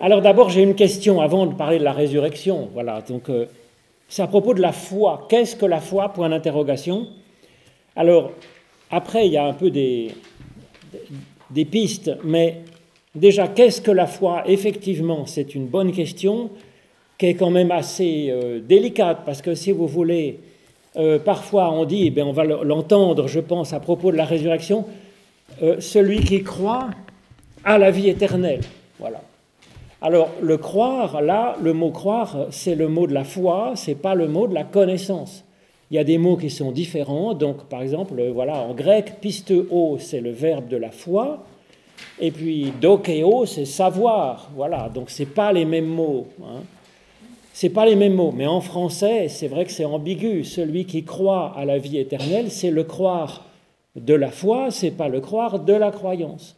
Alors 0.00 0.22
d'abord, 0.22 0.48
j'ai 0.48 0.62
une 0.62 0.76
question 0.76 1.20
avant 1.20 1.46
de 1.46 1.54
parler 1.54 1.80
de 1.80 1.84
la 1.84 1.92
résurrection. 1.92 2.68
Voilà, 2.72 3.00
donc 3.00 3.28
euh, 3.28 3.46
c'est 4.08 4.22
à 4.22 4.28
propos 4.28 4.54
de 4.54 4.60
la 4.60 4.70
foi. 4.70 5.26
Qu'est-ce 5.28 5.56
que 5.56 5.66
la 5.66 5.80
foi? 5.80 6.10
Point 6.10 6.28
d'interrogation. 6.28 7.08
Alors, 7.96 8.30
après, 8.92 9.26
il 9.26 9.32
y 9.32 9.36
a 9.36 9.44
un 9.44 9.54
peu 9.54 9.70
des, 9.70 10.14
pistes, 11.64 12.12
mais 12.22 12.60
déjà, 13.12 13.48
qu'est-ce 13.48 13.80
que 13.80 13.90
la 13.90 14.06
foi? 14.06 14.44
Effectivement, 14.46 15.26
c'est 15.26 15.56
une 15.56 15.66
bonne 15.66 15.90
question 15.90 16.50
qui 17.18 17.26
est 17.26 17.34
quand 17.34 17.50
même 17.50 17.72
assez 17.72 18.28
euh, 18.30 18.60
délicate, 18.60 19.22
parce 19.26 19.42
que 19.42 19.56
si 19.56 19.72
vous 19.72 19.88
voulez, 19.88 20.38
euh, 20.96 21.18
parfois 21.18 21.72
on 21.72 21.84
dit, 21.84 22.12
eh 22.16 22.22
on 22.22 22.30
va 22.30 22.44
l'entendre, 22.44 23.26
je 23.26 23.40
pense, 23.40 23.72
à 23.72 23.80
propos 23.80 24.12
de 24.12 24.16
la 24.16 24.24
résurrection, 24.24 24.84
celui 25.80 26.20
qui 26.20 26.44
croit 26.44 26.90
a 27.64 27.78
la 27.78 27.90
vie 27.90 28.08
éternelle. 28.08 28.60
Voilà. 29.00 29.20
Alors, 30.00 30.30
le 30.40 30.56
croire, 30.58 31.20
là, 31.22 31.56
le 31.60 31.72
mot 31.72 31.90
croire, 31.90 32.46
c'est 32.50 32.76
le 32.76 32.86
mot 32.86 33.08
de 33.08 33.14
la 33.14 33.24
foi, 33.24 33.72
c'est 33.74 33.96
pas 33.96 34.14
le 34.14 34.28
mot 34.28 34.46
de 34.46 34.54
la 34.54 34.62
connaissance. 34.62 35.44
Il 35.90 35.96
y 35.96 35.98
a 35.98 36.04
des 36.04 36.18
mots 36.18 36.36
qui 36.36 36.50
sont 36.50 36.70
différents. 36.70 37.34
Donc, 37.34 37.64
par 37.64 37.82
exemple, 37.82 38.22
voilà, 38.32 38.58
en 38.58 38.74
grec, 38.74 39.14
pisteo, 39.20 39.96
c'est 39.98 40.20
le 40.20 40.30
verbe 40.30 40.68
de 40.68 40.76
la 40.76 40.92
foi. 40.92 41.42
Et 42.20 42.30
puis, 42.30 42.72
dokeo, 42.80 43.44
c'est 43.46 43.64
savoir. 43.64 44.50
Voilà, 44.54 44.88
donc 44.88 45.10
c'est 45.10 45.26
pas 45.26 45.52
les 45.52 45.64
mêmes 45.64 45.86
mots. 45.86 46.28
Hein. 46.42 46.62
C'est 47.52 47.70
pas 47.70 47.86
les 47.86 47.96
mêmes 47.96 48.14
mots, 48.14 48.32
mais 48.36 48.46
en 48.46 48.60
français, 48.60 49.26
c'est 49.28 49.48
vrai 49.48 49.64
que 49.64 49.72
c'est 49.72 49.84
ambigu. 49.84 50.44
Celui 50.44 50.84
qui 50.84 51.02
croit 51.02 51.54
à 51.56 51.64
la 51.64 51.78
vie 51.78 51.98
éternelle, 51.98 52.52
c'est 52.52 52.70
le 52.70 52.84
croire 52.84 53.46
de 53.96 54.14
la 54.14 54.30
foi, 54.30 54.70
c'est 54.70 54.92
pas 54.92 55.08
le 55.08 55.20
croire 55.20 55.58
de 55.58 55.72
la 55.72 55.90
croyance. 55.90 56.56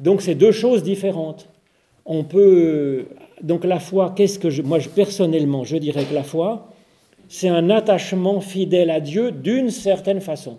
Donc, 0.00 0.22
c'est 0.22 0.34
deux 0.34 0.52
choses 0.52 0.82
différentes. 0.82 1.46
On 2.10 2.24
peut 2.24 3.04
donc 3.42 3.64
la 3.64 3.78
foi, 3.78 4.14
qu'est-ce 4.16 4.38
que 4.38 4.62
moi 4.62 4.78
personnellement, 4.94 5.64
je 5.64 5.76
dirais 5.76 6.04
que 6.04 6.14
la 6.14 6.22
foi, 6.22 6.68
c'est 7.28 7.50
un 7.50 7.68
attachement 7.68 8.40
fidèle 8.40 8.88
à 8.88 9.00
Dieu 9.00 9.30
d'une 9.30 9.68
certaine 9.68 10.22
façon. 10.22 10.56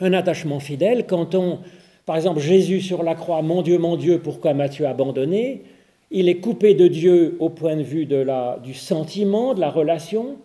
Un 0.00 0.14
attachement 0.14 0.58
fidèle, 0.58 1.06
quand 1.06 1.34
on, 1.34 1.58
par 2.06 2.16
exemple, 2.16 2.40
Jésus 2.40 2.80
sur 2.80 3.02
la 3.02 3.14
croix, 3.14 3.42
mon 3.42 3.60
Dieu, 3.60 3.76
mon 3.78 3.96
Dieu, 3.96 4.20
pourquoi 4.20 4.54
m'as-tu 4.54 4.86
abandonné? 4.86 5.64
Il 6.10 6.30
est 6.30 6.38
coupé 6.38 6.72
de 6.72 6.88
Dieu 6.88 7.36
au 7.38 7.50
point 7.50 7.76
de 7.76 7.82
vue 7.82 8.06
du 8.06 8.72
sentiment, 8.72 9.52
de 9.52 9.60
la 9.60 9.68
relation. 9.68 10.36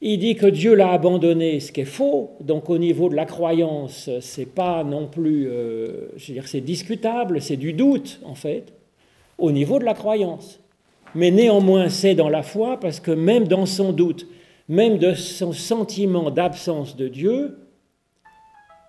Il 0.00 0.18
dit 0.18 0.36
que 0.36 0.46
Dieu 0.46 0.74
l'a 0.74 0.92
abandonné, 0.92 1.58
ce 1.60 1.72
qui 1.72 1.80
est 1.80 1.84
faux. 1.84 2.36
Donc 2.40 2.68
au 2.68 2.78
niveau 2.78 3.08
de 3.08 3.14
la 3.14 3.24
croyance, 3.24 4.10
c'est 4.20 4.52
pas 4.54 4.84
non 4.84 5.06
plus, 5.06 5.48
euh, 5.48 6.08
je 6.16 6.28
veux 6.28 6.34
dire, 6.34 6.48
c'est 6.48 6.60
discutable, 6.60 7.40
c'est 7.40 7.56
du 7.56 7.72
doute 7.72 8.20
en 8.24 8.34
fait. 8.34 8.74
Au 9.38 9.52
niveau 9.52 9.78
de 9.78 9.84
la 9.84 9.94
croyance 9.94 10.60
mais 11.16 11.30
néanmoins 11.30 11.88
c'est 11.88 12.14
dans 12.14 12.28
la 12.28 12.42
foi 12.42 12.78
parce 12.78 13.00
que 13.00 13.10
même 13.10 13.48
dans 13.48 13.66
son 13.66 13.92
doute, 13.92 14.28
même 14.68 14.98
de 14.98 15.14
son 15.14 15.52
sentiment 15.52 16.30
d'absence 16.30 16.94
de 16.96 17.08
Dieu, 17.08 17.58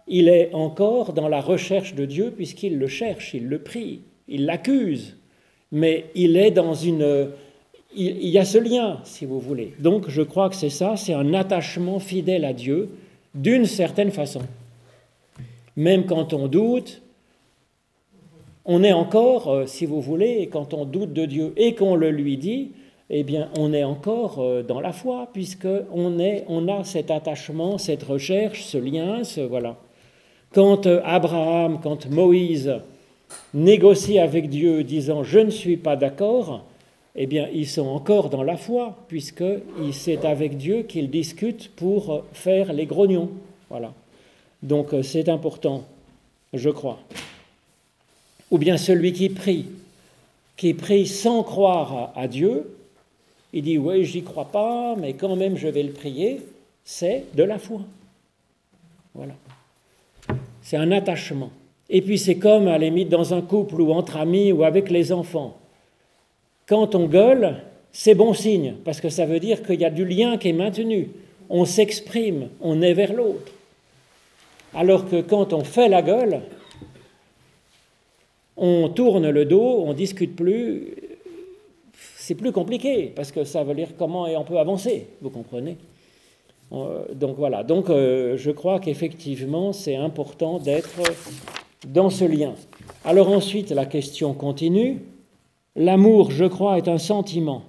il 0.07 0.27
est 0.27 0.53
encore 0.53 1.13
dans 1.13 1.29
la 1.29 1.41
recherche 1.41 1.95
de 1.95 2.05
Dieu 2.05 2.33
puisqu'il 2.35 2.77
le 2.77 2.87
cherche, 2.87 3.33
il 3.33 3.47
le 3.47 3.59
prie, 3.59 4.01
il 4.27 4.45
l'accuse, 4.45 5.17
mais 5.71 6.05
il 6.15 6.37
est 6.37 6.51
dans 6.51 6.73
une... 6.73 7.29
Il, 7.99 8.27
y 8.27 8.37
a 8.37 8.45
ce 8.45 8.59
lien, 8.59 8.99
si 9.03 9.25
vous 9.25 9.39
voulez. 9.39 9.73
Donc 9.79 10.07
je 10.07 10.21
crois 10.21 10.49
que 10.49 10.55
c'est 10.55 10.69
ça, 10.69 10.95
c'est 10.95 11.13
un 11.13 11.33
attachement 11.33 11.97
fidèle 11.99 12.45
à 12.45 12.53
Dieu 12.53 12.89
d'une 13.33 13.65
certaine 13.65 14.11
façon. 14.11 14.41
Même 15.75 16.05
quand 16.05 16.33
on 16.33 16.47
doute, 16.47 17.01
on 18.65 18.83
est 18.83 18.93
encore, 18.93 19.49
euh, 19.49 19.65
si 19.65 19.87
vous 19.87 19.99
voulez, 19.99 20.47
quand 20.51 20.73
on 20.75 20.85
doute 20.85 21.13
de 21.13 21.25
Dieu 21.25 21.53
et 21.57 21.73
qu'on 21.73 21.95
le 21.95 22.11
lui 22.11 22.37
dit, 22.37 22.71
eh 23.09 23.23
bien, 23.23 23.49
on 23.57 23.73
est 23.73 23.83
encore 23.83 24.39
euh, 24.39 24.61
dans 24.61 24.81
la 24.81 24.91
foi, 24.91 25.29
puisqu'on 25.33 26.17
on 26.47 26.67
a 26.67 26.83
cet 26.83 27.09
attachement, 27.09 27.77
cette 27.77 28.03
recherche, 28.03 28.63
ce 28.63 28.77
lien, 28.77 29.23
ce, 29.23 29.41
voilà. 29.41 29.77
Quand 30.53 30.85
euh, 30.85 31.01
Abraham, 31.03 31.79
quand 31.81 32.09
Moïse 32.09 32.75
négocie 33.53 34.19
avec 34.19 34.49
Dieu 34.49 34.83
disant 34.83 35.23
je 35.23 35.39
ne 35.39 35.49
suis 35.49 35.77
pas 35.77 35.95
d'accord, 35.95 36.65
eh 37.17 37.25
bien, 37.25 37.47
ils 37.53 37.67
sont 37.67 37.87
encore 37.87 38.29
dans 38.29 38.43
la 38.43 38.57
foi, 38.57 38.95
puisque 39.07 39.43
c'est 39.91 40.23
avec 40.23 40.57
Dieu 40.57 40.83
qu'ils 40.83 41.09
discutent 41.09 41.71
pour 41.75 42.23
faire 42.33 42.73
les 42.73 42.85
grognons. 42.85 43.31
Voilà. 43.69 43.93
Donc, 44.61 44.89
c'est 45.03 45.27
important, 45.27 45.83
je 46.53 46.69
crois 46.69 46.99
ou 48.51 48.57
bien 48.57 48.77
celui 48.77 49.13
qui 49.13 49.29
prie, 49.29 49.65
qui 50.55 50.73
prie 50.73 51.05
sans 51.05 51.43
croire 51.43 52.11
à, 52.15 52.27
Dieu, 52.27 52.73
il 53.53 53.63
dit 53.63 53.77
oui, 53.77 54.05
j'y 54.05 54.23
crois 54.23 54.45
pas, 54.45 54.95
mais 54.95 55.13
quand 55.13 55.35
même 55.35 55.57
je 55.57 55.67
vais 55.67 55.83
le 55.83 55.91
prier, 55.91 56.41
c'est 56.83 57.25
de 57.35 57.43
la 57.43 57.59
foi. 57.59 57.81
Voilà. 59.13 59.33
C'est 60.61 60.77
un 60.77 60.91
attachement. 60.91 61.51
Et 61.89 62.01
puis 62.01 62.17
c'est 62.17 62.37
comme 62.37 62.67
à 62.67 62.77
la 62.77 62.89
dans 63.05 63.33
un 63.33 63.41
couple 63.41 63.81
ou 63.81 63.93
entre 63.93 64.17
amis 64.17 64.51
ou 64.51 64.63
avec 64.63 64.89
les 64.89 65.11
enfants. 65.11 65.57
Quand 66.67 66.95
on 66.95 67.07
gueule, 67.07 67.63
c'est 67.91 68.13
bon 68.13 68.33
signe, 68.33 68.75
parce 68.83 68.99
que 68.99 69.09
ça 69.09 69.25
veut 69.25 69.39
dire 69.39 69.63
qu'il 69.63 69.79
y 69.79 69.85
a 69.85 69.89
du 69.89 70.05
lien 70.05 70.37
qui 70.37 70.49
est 70.49 70.53
maintenu. 70.53 71.09
On 71.49 71.63
s'exprime, 71.63 72.49
on 72.61 72.81
est 72.81 72.93
vers 72.93 73.13
l'autre. 73.13 73.51
Alors 74.73 75.09
que 75.09 75.21
quand 75.21 75.53
on 75.53 75.63
fait 75.63 75.87
la 75.87 76.01
gueule, 76.01 76.41
on 78.57 78.89
tourne 78.89 79.29
le 79.29 79.45
dos, 79.45 79.83
on 79.85 79.93
discute 79.93 80.35
plus, 80.35 80.93
c'est 82.17 82.35
plus 82.35 82.51
compliqué 82.51 83.13
parce 83.15 83.31
que 83.31 83.45
ça 83.45 83.63
veut 83.63 83.75
dire 83.75 83.89
comment 83.97 84.23
on 84.23 84.43
peut 84.43 84.59
avancer, 84.59 85.07
vous 85.21 85.29
comprenez? 85.29 85.77
Euh, 86.73 87.05
Donc 87.13 87.37
voilà, 87.37 87.63
donc 87.63 87.89
euh, 87.89 88.35
je 88.35 88.51
crois 88.51 88.81
qu'effectivement 88.81 89.71
c'est 89.71 89.95
important 89.95 90.59
d'être 90.59 90.99
dans 91.87 92.09
ce 92.09 92.25
lien. 92.25 92.55
Alors 93.05 93.29
ensuite 93.29 93.71
la 93.71 93.85
question 93.85 94.33
continue. 94.33 94.99
L'amour, 95.79 96.31
je 96.31 96.45
crois, 96.45 96.79
est 96.79 96.87
un 96.87 96.97
sentiment. 96.97 97.61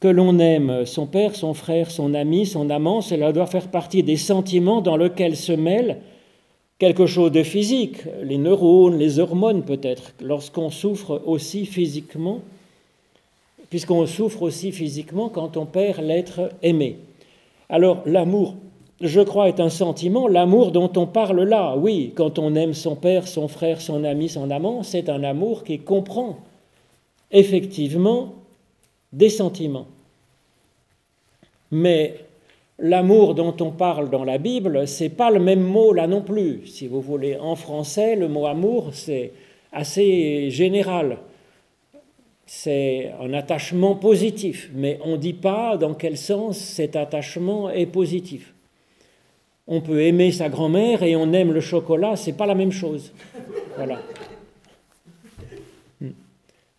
Que 0.00 0.08
l'on 0.08 0.38
aime 0.38 0.84
son 0.84 1.06
père, 1.06 1.34
son 1.34 1.54
frère, 1.54 1.90
son 1.90 2.12
ami, 2.12 2.44
son 2.44 2.68
amant, 2.68 3.00
cela 3.00 3.32
doit 3.32 3.46
faire 3.46 3.68
partie 3.68 4.02
des 4.02 4.18
sentiments 4.18 4.82
dans 4.82 4.98
lesquels 4.98 5.36
se 5.36 5.52
mêlent 5.52 5.96
quelque 6.78 7.06
chose 7.06 7.32
de 7.32 7.42
physique, 7.42 8.02
les 8.22 8.36
neurones, 8.36 8.98
les 8.98 9.20
hormones 9.20 9.62
peut-être, 9.62 10.12
lorsqu'on 10.20 10.68
souffre 10.68 11.22
aussi 11.24 11.64
physiquement, 11.64 12.40
puisqu'on 13.70 14.04
souffre 14.04 14.42
aussi 14.42 14.70
physiquement 14.70 15.30
quand 15.30 15.56
on 15.56 15.64
perd 15.64 16.04
l'être 16.04 16.50
aimé. 16.62 16.98
Alors 17.70 18.02
l'amour, 18.04 18.56
je 19.00 19.22
crois, 19.22 19.48
est 19.48 19.60
un 19.60 19.70
sentiment, 19.70 20.28
l'amour 20.28 20.72
dont 20.72 20.92
on 20.96 21.06
parle 21.06 21.42
là, 21.42 21.74
oui, 21.74 22.12
quand 22.14 22.38
on 22.38 22.54
aime 22.54 22.74
son 22.74 22.96
père, 22.96 23.26
son 23.26 23.48
frère, 23.48 23.80
son 23.80 24.04
ami, 24.04 24.28
son 24.28 24.50
amant, 24.50 24.82
c'est 24.82 25.08
un 25.08 25.24
amour 25.24 25.64
qui 25.64 25.78
comprend 25.78 26.36
effectivement 27.30 28.34
des 29.12 29.30
sentiments. 29.30 29.86
Mais 31.70 32.26
L'amour 32.78 33.34
dont 33.34 33.56
on 33.60 33.70
parle 33.70 34.10
dans 34.10 34.24
la 34.24 34.36
Bible, 34.36 34.86
c'est 34.86 35.08
pas 35.08 35.30
le 35.30 35.40
même 35.40 35.62
mot 35.62 35.94
là 35.94 36.06
non 36.06 36.20
plus. 36.20 36.66
Si 36.66 36.86
vous 36.86 37.00
voulez, 37.00 37.36
en 37.38 37.56
français, 37.56 38.16
le 38.16 38.28
mot 38.28 38.44
amour, 38.44 38.90
c'est 38.92 39.32
assez 39.72 40.50
général. 40.50 41.16
C'est 42.44 43.12
un 43.18 43.32
attachement 43.32 43.94
positif, 43.94 44.70
mais 44.74 44.98
on 45.02 45.12
ne 45.12 45.16
dit 45.16 45.32
pas 45.32 45.78
dans 45.78 45.94
quel 45.94 46.18
sens 46.18 46.58
cet 46.58 46.96
attachement 46.96 47.70
est 47.70 47.86
positif. 47.86 48.52
On 49.66 49.80
peut 49.80 50.02
aimer 50.02 50.30
sa 50.30 50.50
grand-mère 50.50 51.02
et 51.02 51.16
on 51.16 51.32
aime 51.32 51.52
le 51.52 51.60
chocolat, 51.60 52.14
c'est 52.14 52.34
pas 52.34 52.46
la 52.46 52.54
même 52.54 52.72
chose. 52.72 53.12
Voilà. 53.76 53.98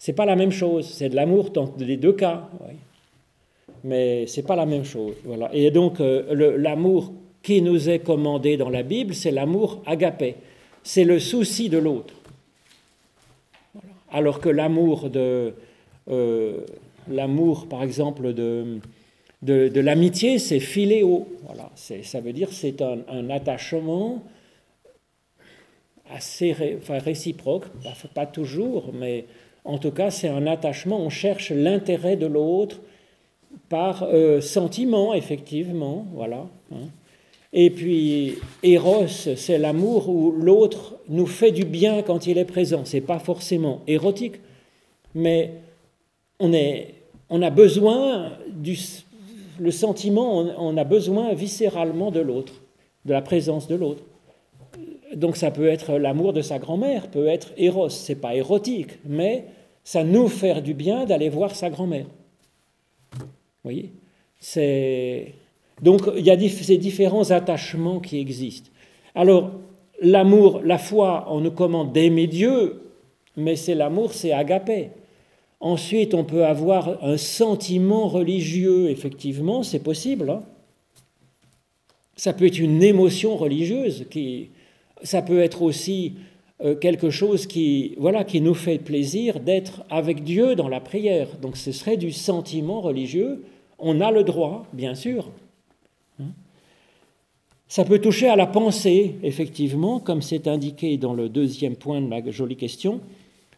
C'est 0.08 0.14
pas 0.14 0.26
la 0.26 0.38
même 0.38 0.52
chose, 0.52 0.88
c'est 0.88 1.10
de 1.10 1.18
l'amour 1.18 1.50
dans 1.50 1.74
les 1.80 1.98
deux 1.98 2.14
cas 2.14 2.50
mais 3.84 4.26
ce 4.26 4.40
n'est 4.40 4.48
pas 4.48 4.56
la 4.56 4.66
même 4.66 4.86
chose. 4.86 5.16
Voilà. 5.26 5.50
Et 5.54 5.70
donc, 5.70 6.00
euh, 6.00 6.56
l'amour 6.58 7.12
qui 7.44 7.62
nous 7.62 7.90
est 7.90 8.00
commandé 8.00 8.56
dans 8.56 8.70
la 8.70 8.84
Bible, 8.84 9.14
c'est 9.14 9.32
l'amour 9.32 9.82
agapé. 9.86 10.36
C'est 10.82 11.04
le 11.04 11.20
souci 11.20 11.68
de 11.68 11.78
l'autre. 11.78 12.14
Alors 14.10 14.40
que 14.40 14.48
l'amour 14.48 15.10
de. 15.10 15.54
Euh, 16.10 16.62
l'amour, 17.10 17.68
par 17.68 17.84
exemple, 17.84 18.34
de, 18.34 18.80
de, 19.42 19.80
l'amitié, 19.82 20.40
c'est 20.40 20.62
philéo. 20.62 21.28
Voilà. 21.44 21.70
Ça 21.76 22.22
veut 22.22 22.32
dire 22.32 22.48
c'est 22.54 22.82
un, 22.82 23.30
attachement 23.30 24.24
assez 26.10 26.56
réciproque, 26.88 27.66
pas 28.14 28.26
toujours, 28.26 28.92
mais 28.94 29.26
en 29.68 29.78
tout 29.78 29.92
cas, 29.92 30.12
c'est 30.12 30.30
un 30.30 30.48
attachement, 30.48 31.00
on 31.00 31.10
cherche 31.10 31.52
l'intérêt 31.52 32.16
de 32.16 32.26
l'autre 32.26 32.80
par 33.70 34.04
euh, 34.04 34.42
sentiment, 34.42 35.14
effectivement, 35.14 36.06
voilà. 36.14 36.48
Hein. 36.72 36.88
Et 37.54 37.70
puis, 37.70 38.36
Eros, 38.64 39.08
c'est 39.08 39.58
l'amour 39.58 40.10
où 40.10 40.32
l'autre 40.32 40.96
nous 41.10 41.26
fait 41.28 41.52
du 41.52 41.66
bien 41.66 42.02
quand 42.02 42.28
il 42.28 42.38
est 42.38 42.46
présent. 42.46 42.82
C'est 42.84 43.02
pas 43.02 43.20
forcément 43.20 43.82
érotique, 43.88 44.36
mais 45.16 45.54
on, 46.40 46.54
est, 46.54 46.96
on 47.30 47.42
a 47.42 47.50
besoin 47.50 48.34
du 48.50 48.78
le 49.60 49.72
sentiment, 49.72 50.38
on, 50.60 50.78
a 50.78 50.84
besoin 50.84 51.34
viscéralement 51.34 52.12
de 52.12 52.20
l'autre, 52.20 52.54
de 53.06 53.14
la 53.14 53.22
présence 53.22 53.68
de 53.68 53.76
l'autre. 53.76 54.04
Donc 55.16 55.36
ça 55.36 55.52
peut 55.52 55.68
être 55.68 55.98
l'amour 55.98 56.34
de 56.34 56.42
sa 56.42 56.60
grand-mère, 56.60 57.08
peut 57.08 57.28
être 57.28 57.54
éros, 57.58 57.90
c'est 57.90 58.16
pas 58.22 58.36
érotique, 58.36 59.00
mais 59.06 59.46
ça 59.88 60.04
nous 60.04 60.28
fait 60.28 60.62
du 60.62 60.74
bien 60.74 61.06
d'aller 61.06 61.30
voir 61.30 61.56
sa 61.56 61.70
grand-mère. 61.70 62.08
Vous 63.14 63.28
voyez? 63.64 63.94
C'est 64.38 65.34
donc 65.82 66.02
il 66.18 66.26
y 66.26 66.30
a 66.30 66.38
ces 66.50 66.78
différents 66.78 67.32
attachements 67.32 68.02
qui 68.02 68.20
existent. 68.20 68.70
Alors 69.16 69.52
l'amour, 70.02 70.60
la 70.66 70.78
foi, 70.78 71.26
on 71.30 71.40
nous 71.40 71.52
commande 71.52 71.94
d'aimer 71.94 72.28
Dieu, 72.28 72.82
mais 73.38 73.56
c'est 73.56 73.76
l'amour, 73.76 74.14
c'est 74.14 74.34
agapé. 74.34 74.90
Ensuite, 75.62 76.14
on 76.14 76.26
peut 76.26 76.44
avoir 76.44 77.02
un 77.02 77.16
sentiment 77.16 78.10
religieux, 78.10 78.90
effectivement, 78.90 79.64
c'est 79.64 79.80
possible. 79.80 80.30
Hein. 80.32 80.44
ça 82.18 82.34
peut 82.34 82.48
être 82.48 82.60
une 82.60 82.84
émotion 82.84 83.38
religieuse, 83.38 84.06
qui, 84.10 84.50
ça 85.02 85.22
peut 85.22 85.40
être 85.40 85.62
aussi 85.62 86.16
quelque 86.82 87.10
chose 87.10 87.46
qui, 87.46 87.94
voilà, 87.98 88.24
qui 88.24 88.42
nous 88.42 88.56
fait 88.56 88.80
plaisir 88.80 89.40
d'être 89.40 89.84
avec 89.90 90.24
Dieu 90.24 90.56
dans 90.56 90.68
la 90.68 90.80
prière. 90.80 91.28
Donc 91.42 91.56
ce 91.56 91.72
serait 91.72 91.98
du 91.98 92.12
sentiment 92.12 92.82
religieux. 92.82 93.44
On 93.80 94.02
a 94.02 94.12
le 94.12 94.24
droit, 94.24 94.66
bien 94.74 94.96
sûr. 94.96 95.30
Hein? 96.20 96.32
Ça 97.68 97.84
peut 97.84 98.00
toucher 98.00 98.30
à 98.30 98.36
la 98.36 98.48
pensée, 98.48 99.16
effectivement, 99.24 100.00
comme 100.00 100.22
c'est 100.22 100.48
indiqué 100.48 100.98
dans 100.98 101.14
le 101.14 101.28
deuxième 101.28 101.76
point 101.76 102.02
de 102.02 102.08
ma 102.08 102.28
jolie 102.32 102.56
question. 102.56 103.02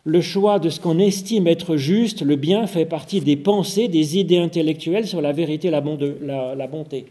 Le 0.04 0.22
choix 0.22 0.57
de 0.57 0.69
ce 0.69 0.80
qu'on 0.80 0.98
estime 0.98 1.46
être 1.46 1.75
juste, 1.75 2.24
le 2.24 2.36
bien, 2.36 2.66
fait 2.66 2.86
partie 2.86 3.22
des 3.22 3.38
pensées, 3.38 3.88
des 3.88 4.18
idées 4.18 4.40
intellectuelles 4.40 5.07
sur 5.07 5.22
la 5.22 5.31
vérité, 5.31 5.69
la, 5.69 5.81
bonté. 5.81 7.06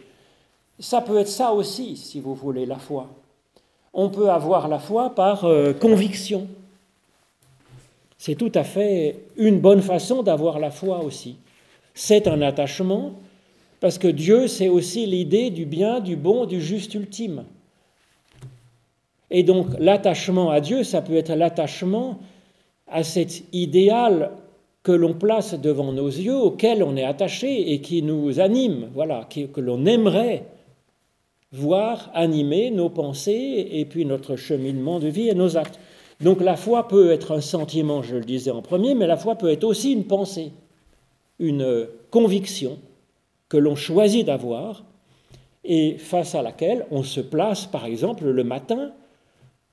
Ça 0.81 1.00
peut 1.00 1.19
être 1.19 1.29
ça 1.29 1.52
aussi, 1.52 1.96
si 1.96 2.19
vous 2.19 2.35
voulez, 2.35 2.67
la 2.67 2.79
foi. 2.79 3.08
On 3.93 4.11
peut 4.11 4.31
avoir 4.31 4.69
la 4.69 4.79
foi 4.79 5.14
par 5.14 5.44
euh, 5.44 5.73
conviction. 5.73 6.46
C'est 8.19 8.35
tout 8.35 8.52
à 8.55 8.64
fait 8.64 9.17
une 9.37 9.61
bonne 9.61 9.81
façon 9.81 10.23
d'avoir 10.23 10.58
la 10.58 10.70
foi 10.70 11.02
aussi. 11.05 11.37
C'est 11.94 12.26
un 12.26 12.43
attachement, 12.43 13.12
parce 13.81 13.99
que 13.99 14.08
Dieu, 14.08 14.49
c'est 14.49 14.69
aussi 14.69 15.06
l'idée 15.06 15.50
du 15.50 15.64
bien, 15.64 16.00
du 16.00 16.17
bon, 16.17 16.44
du 16.44 16.61
juste 16.61 16.94
ultime. 16.94 17.44
Et 19.31 19.43
donc 19.43 19.67
l'attachement 19.79 20.50
à 20.50 20.61
Dieu, 20.61 20.85
ça 20.85 21.02
peut 21.02 21.17
être 21.17 21.35
l'attachement 21.35 22.19
à 22.88 23.02
cet 23.02 23.43
idéal 23.52 24.31
que 24.82 24.93
l'on 24.93 25.12
place 25.12 25.55
devant 25.55 25.93
nos 25.93 26.08
yeux, 26.08 26.37
auquel 26.37 26.82
on 26.82 26.96
est 26.96 27.05
attaché 27.05 27.73
et 27.73 27.81
qui 27.81 28.02
nous 28.02 28.40
anime, 28.40 28.88
voilà, 28.94 29.29
que 29.29 29.61
l'on 29.61 29.85
aimerait 29.85 30.44
voir 31.53 32.11
animer 32.15 32.71
nos 32.71 32.91
pensées 32.91 33.69
et 33.71 33.85
puis 33.85 34.05
notre 34.05 34.37
cheminement 34.37 34.99
de 34.99 35.09
vie 35.09 35.29
et 35.29 35.35
nos 35.35 35.56
actes. 35.56 35.79
Donc 36.21 36.41
la 36.41 36.56
foi 36.56 36.89
peut 36.89 37.11
être 37.11 37.33
un 37.33 37.41
sentiment, 37.41 38.03
je 38.03 38.17
le 38.17 38.25
disais 38.25 38.50
en 38.50 38.62
premier, 38.62 38.95
mais 38.95 39.06
la 39.06 39.17
foi 39.17 39.37
peut 39.37 39.50
être 39.50 39.65
aussi 39.65 39.93
une 39.93 40.05
pensée, 40.05 40.53
une 41.39 41.89
conviction 42.11 42.79
que 43.49 43.56
l'on 43.56 43.77
choisit 43.77 44.27
d'avoir 44.27 44.85
et 45.65 45.97
face 45.99 46.35
à 46.35 46.43
laquelle 46.43 46.87
on 46.91 47.03
se 47.03 47.21
place, 47.21 47.67
par 47.67 47.87
exemple, 47.87 48.25
le 48.25 48.45
matin 48.45 48.93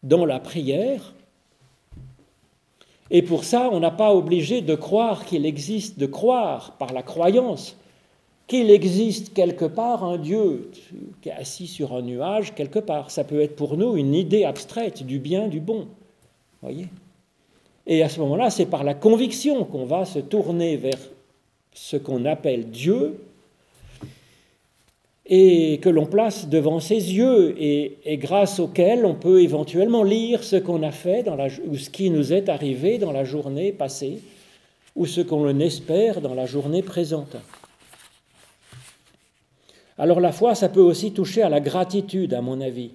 dans 0.03 0.25
la 0.25 0.39
prière 0.39 1.15
et 3.11 3.21
pour 3.21 3.43
ça, 3.43 3.69
on 3.71 3.79
n'a 3.79 3.91
pas 3.91 4.13
obligé 4.13 4.61
de 4.61 4.75
croire 4.75 5.25
qu'il 5.25 5.45
existe, 5.45 5.99
de 5.99 6.05
croire 6.05 6.73
par 6.77 6.91
la 6.91 7.03
croyance 7.03 7.77
qu'il 8.47 8.69
existe 8.69 9.33
quelque 9.33 9.65
part 9.65 10.03
un 10.03 10.17
Dieu 10.17 10.69
qui 11.21 11.29
est 11.29 11.33
assis 11.33 11.67
sur 11.67 11.93
un 11.93 12.01
nuage 12.01 12.53
quelque 12.53 12.79
part. 12.79 13.11
Ça 13.11 13.23
peut 13.23 13.41
être 13.41 13.55
pour 13.55 13.77
nous 13.77 13.95
une 13.95 14.13
idée 14.13 14.43
abstraite 14.43 15.03
du 15.03 15.19
bien, 15.19 15.47
du 15.47 15.59
bon. 15.59 15.87
Voyez? 16.61 16.87
Et 17.87 18.03
à 18.03 18.09
ce 18.09 18.19
moment-là, 18.19 18.49
c'est 18.49 18.65
par 18.65 18.83
la 18.83 18.93
conviction 18.93 19.63
qu'on 19.65 19.85
va 19.85 20.05
se 20.05 20.19
tourner 20.19 20.77
vers 20.77 20.99
ce 21.73 21.97
qu'on 21.97 22.25
appelle 22.25 22.69
Dieu, 22.69 23.19
et 25.27 25.79
que 25.81 25.89
l'on 25.89 26.05
place 26.05 26.47
devant 26.47 26.79
ses 26.79 27.13
yeux 27.15 27.55
et, 27.57 28.17
grâce 28.17 28.59
auquel 28.59 29.05
on 29.05 29.15
peut 29.15 29.41
éventuellement 29.41 30.03
lire 30.03 30.43
ce 30.43 30.55
qu'on 30.55 30.83
a 30.83 30.91
fait 30.91 31.25
ou 31.67 31.77
ce 31.77 31.89
qui 31.89 32.09
nous 32.09 32.31
est 32.31 32.47
arrivé 32.47 32.97
dans 32.99 33.11
la 33.11 33.23
journée 33.23 33.71
passée 33.71 34.19
ou 34.95 35.05
ce 35.05 35.21
qu'on 35.21 35.59
espère 35.59 36.21
dans 36.21 36.35
la 36.35 36.45
journée 36.45 36.83
présente. 36.83 37.37
Alors 39.97 40.19
la 40.19 40.31
foi, 40.31 40.55
ça 40.55 40.69
peut 40.69 40.81
aussi 40.81 41.13
toucher 41.13 41.41
à 41.41 41.49
la 41.49 41.59
gratitude, 41.59 42.33
à 42.33 42.41
mon 42.41 42.59
avis. 42.59 42.91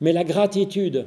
Mais 0.00 0.12
la 0.12 0.24
gratitude, 0.24 1.06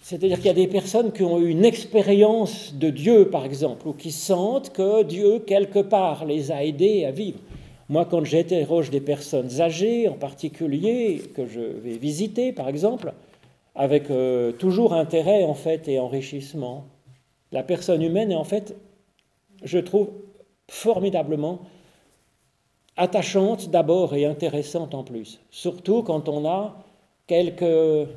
c'est-à-dire 0.00 0.36
qu'il 0.36 0.46
y 0.46 0.50
a 0.50 0.54
des 0.54 0.68
personnes 0.68 1.12
qui 1.12 1.22
ont 1.22 1.40
eu 1.40 1.48
une 1.48 1.64
expérience 1.64 2.74
de 2.74 2.90
Dieu, 2.90 3.28
par 3.28 3.44
exemple, 3.44 3.88
ou 3.88 3.92
qui 3.92 4.12
sentent 4.12 4.72
que 4.72 5.02
Dieu, 5.02 5.40
quelque 5.40 5.80
part, 5.80 6.24
les 6.24 6.52
a 6.52 6.64
aidés 6.64 7.04
à 7.04 7.10
vivre. 7.10 7.40
Moi, 7.88 8.04
quand 8.04 8.24
j'interroge 8.24 8.90
des 8.90 9.00
personnes 9.00 9.60
âgées, 9.60 10.08
en 10.08 10.14
particulier, 10.14 11.22
que 11.34 11.46
je 11.46 11.60
vais 11.60 11.98
visiter, 11.98 12.52
par 12.52 12.68
exemple, 12.68 13.12
avec 13.74 14.10
euh, 14.10 14.52
toujours 14.52 14.92
intérêt, 14.92 15.44
en 15.44 15.54
fait, 15.54 15.88
et 15.88 15.98
enrichissement, 15.98 16.86
la 17.50 17.62
personne 17.62 18.02
humaine 18.02 18.30
est, 18.30 18.36
en 18.36 18.44
fait, 18.44 18.76
je 19.64 19.78
trouve, 19.78 20.08
formidablement 20.70 21.60
attachante 22.98 23.70
d'abord 23.70 24.14
et 24.14 24.26
intéressante 24.26 24.94
en 24.94 25.04
plus. 25.04 25.40
Surtout 25.50 26.02
quand 26.02 26.28
on 26.28 26.46
a 26.46 26.76
quelques, 27.26 28.08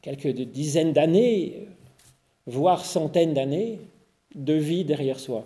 quelques 0.00 0.28
dizaines 0.28 0.92
d'années, 0.92 1.66
voire 2.46 2.84
centaines 2.84 3.34
d'années 3.34 3.80
de 4.34 4.54
vie 4.54 4.84
derrière 4.84 5.18
soi. 5.18 5.44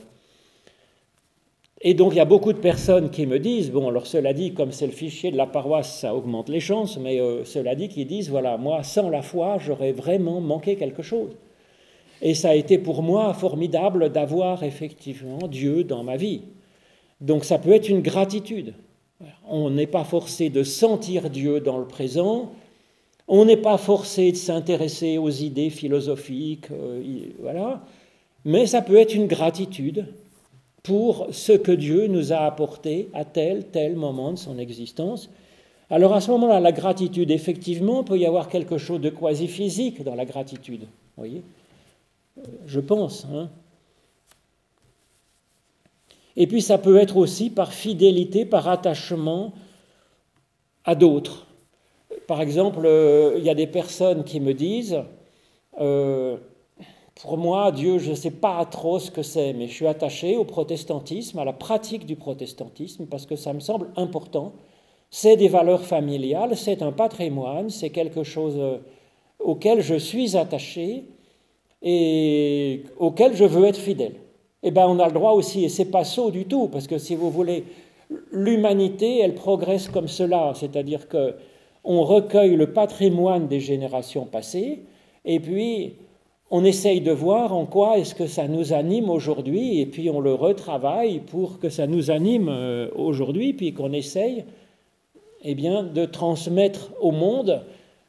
Et 1.81 1.95
donc 1.95 2.13
il 2.13 2.19
y 2.19 2.21
a 2.21 2.25
beaucoup 2.25 2.53
de 2.53 2.59
personnes 2.59 3.11
qui 3.11 3.27
me 3.27 3.41
disent, 3.41 3.73
bon 3.73 3.89
alors 3.89 4.07
cela 4.07 4.33
dit, 4.33 4.53
comme 4.55 4.71
c'est 4.71 4.87
le 4.87 4.93
fichier 4.93 5.33
de 5.33 5.37
la 5.37 5.47
paroisse, 5.47 5.99
ça 6.01 6.15
augmente 6.15 6.49
les 6.49 6.61
chances, 6.61 6.97
mais 6.99 7.19
euh, 7.19 7.45
cela 7.45 7.75
dit 7.75 7.89
qui 7.89 8.05
disent, 8.05 8.31
voilà, 8.31 8.57
moi 8.57 8.85
sans 8.85 9.09
la 9.11 9.23
foi, 9.23 9.57
j'aurais 9.59 9.91
vraiment 9.91 10.41
manqué 10.41 10.77
quelque 10.77 11.03
chose. 11.03 11.33
Et 12.21 12.35
ça 12.35 12.51
a 12.51 12.55
été 12.55 12.79
pour 12.79 13.03
moi 13.03 13.35
formidable 13.35 14.11
d'avoir 14.11 14.63
effectivement 14.63 15.49
Dieu 15.49 15.83
dans 15.83 16.05
ma 16.05 16.17
vie. 16.17 16.43
Donc 17.23 17.45
ça 17.45 17.59
peut 17.59 17.71
être 17.71 17.89
une 17.89 18.03
gratitude. 18.03 18.75
On 19.49 19.71
n'est 19.71 19.87
pas 19.87 20.03
forcé 20.03 20.51
de 20.51 20.65
sentir 20.65 21.31
Dieu 21.31 21.61
dans 21.61 21.79
le 21.79 21.87
présent, 21.87 22.53
on 23.29 23.45
n'est 23.45 23.57
pas 23.57 23.79
forcé 23.79 24.33
de 24.33 24.37
s'intéresser 24.37 25.19
aux 25.19 25.31
idées 25.31 25.71
philosophiques, 25.71 26.71
euh, 26.73 27.01
voilà, 27.41 27.85
mais 28.45 28.67
ça 28.67 28.83
peut 28.83 28.97
être 28.97 29.15
une 29.15 29.29
gratitude 29.29 30.07
pour 30.83 31.29
ce 31.31 31.53
que 31.53 31.71
Dieu 31.71 32.09
nous 32.09 32.33
a 32.33 32.39
apporté 32.39 33.09
à 33.15 33.25
tel, 33.25 33.67
tel 33.67 33.95
moment 33.95 34.33
de 34.33 34.39
son 34.39 34.59
existence. 34.59 35.31
Alors 35.91 36.15
à 36.15 36.21
ce 36.21 36.33
moment-là, 36.33 36.59
la 36.59 36.73
gratitude, 36.73 37.31
effectivement, 37.31 38.03
peut 38.03 38.19
y 38.19 38.27
avoir 38.27 38.49
quelque 38.49 38.79
chose 38.79 39.01
de 39.01 39.11
quasi 39.11 39.47
physique 39.47 40.03
dans 40.03 40.17
la 40.17 40.25
gratitude. 40.25 40.89
voyez 41.17 41.43
Je 42.67 42.81
pense. 42.81 43.27
Hein 43.33 43.49
Et 46.37 46.47
puis 46.47 46.63
ça 46.63 46.79
peut 46.79 46.97
être 46.97 47.17
aussi 47.17 47.51
par 47.51 47.73
fidélité, 47.73 48.45
par 48.45 48.69
attachement 48.69 49.53
à 50.85 50.95
d'autres. 50.95 51.47
Par 52.27 52.41
exemple, 52.41 52.83
euh, 52.85 53.35
il 53.39 53.45
y 53.45 53.51
a 53.51 53.55
des 53.55 53.67
personnes 53.67 54.25
qui 54.25 54.41
me 54.41 54.55
disent, 54.55 55.03
euh, 55.81 56.37
pour 57.21 57.37
moi, 57.37 57.73
Dieu, 57.73 57.99
je 57.99 58.11
ne 58.11 58.15
sais 58.15 58.31
pas 58.31 58.65
trop 58.65 58.99
ce 58.99 59.11
que 59.11 59.23
c'est, 59.23 59.53
mais 59.53 59.69
je 59.69 59.75
suis 59.75 59.87
attaché 59.87 60.37
au 60.37 60.45
protestantisme, 60.45 61.39
à 61.39 61.45
la 61.45 61.53
pratique 61.53 62.07
du 62.07 62.17
protestantisme, 62.17 63.07
parce 63.07 63.27
que 63.27 63.37
ça 63.37 63.53
me 63.53 63.61
semble 63.61 63.91
important. 63.97 64.53
C'est 65.11 65.37
des 65.37 65.49
valeurs 65.49 65.85
familiales, 65.85 66.57
c'est 66.57 66.83
un 66.83 66.93
patrimoine, 66.93 67.69
c'est 67.69 67.91
quelque 67.91 68.23
chose 68.23 68.55
euh, 68.57 68.79
auquel 69.39 69.83
je 69.83 69.95
suis 69.95 70.37
attaché 70.37 71.05
et 71.83 72.85
auquel 72.99 73.37
je 73.37 73.45
veux 73.45 73.65
être 73.67 73.79
fidèle. 73.79 74.15
Eh 74.63 74.71
bien, 74.71 74.87
on 74.87 74.99
a 74.99 75.07
le 75.07 75.13
droit 75.13 75.33
aussi, 75.33 75.65
et 75.65 75.69
c'est 75.69 75.91
pas 75.91 76.05
saut 76.05 76.31
du 76.31 76.45
tout, 76.45 76.69
parce 76.69 76.87
que 76.87 76.99
si 76.99 77.17
vous 77.17 77.31
voulez, 77.31 77.65
l'humanité, 78.31 79.19
elle 79.21 79.35
progresse 79.35 79.89
comme 79.89 80.09
cela, 80.09 80.53
c'est-à-dire 80.55 81.09
que 81.09 81.35
on 81.85 82.05
recueille 82.05 82.55
le 82.55 82.73
patrimoine 82.73 83.49
des 83.49 83.59
générations 83.59 84.25
passées, 84.25 84.83
et 85.25 85.41
puis 85.41 85.97
on 86.51 86.65
essaye 86.65 87.01
de 87.01 87.11
voir 87.11 87.55
en 87.55 87.67
quoi 87.67 87.99
est-ce 87.99 88.15
que 88.15 88.27
ça 88.27 88.47
nous 88.47 88.73
anime 88.73 89.11
aujourd'hui, 89.11 89.81
et 89.81 89.87
puis 89.87 90.11
on 90.11 90.21
le 90.21 90.35
retravaille 90.35 91.21
pour 91.21 91.59
que 91.59 91.69
ça 91.69 91.87
nous 91.87 92.11
anime 92.11 92.49
euh, 92.49 92.89
aujourd'hui, 92.95 93.55
puis 93.55 93.73
qu'on 93.73 93.93
essaye 93.93 94.45
eh 95.45 95.55
bien, 95.55 95.83
de 95.83 96.05
transmettre 96.05 96.93
au 97.01 97.11
monde 97.11 97.63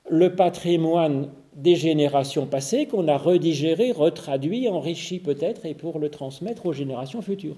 le 0.09 0.35
patrimoine 0.35 1.29
des 1.55 1.75
générations 1.75 2.45
passées 2.45 2.85
qu'on 2.87 3.07
a 3.07 3.17
redigéré, 3.17 3.91
retraduit, 3.91 4.67
enrichi 4.69 5.19
peut-être, 5.19 5.65
et 5.65 5.73
pour 5.73 5.99
le 5.99 6.09
transmettre 6.09 6.65
aux 6.65 6.73
générations 6.73 7.21
futures. 7.21 7.57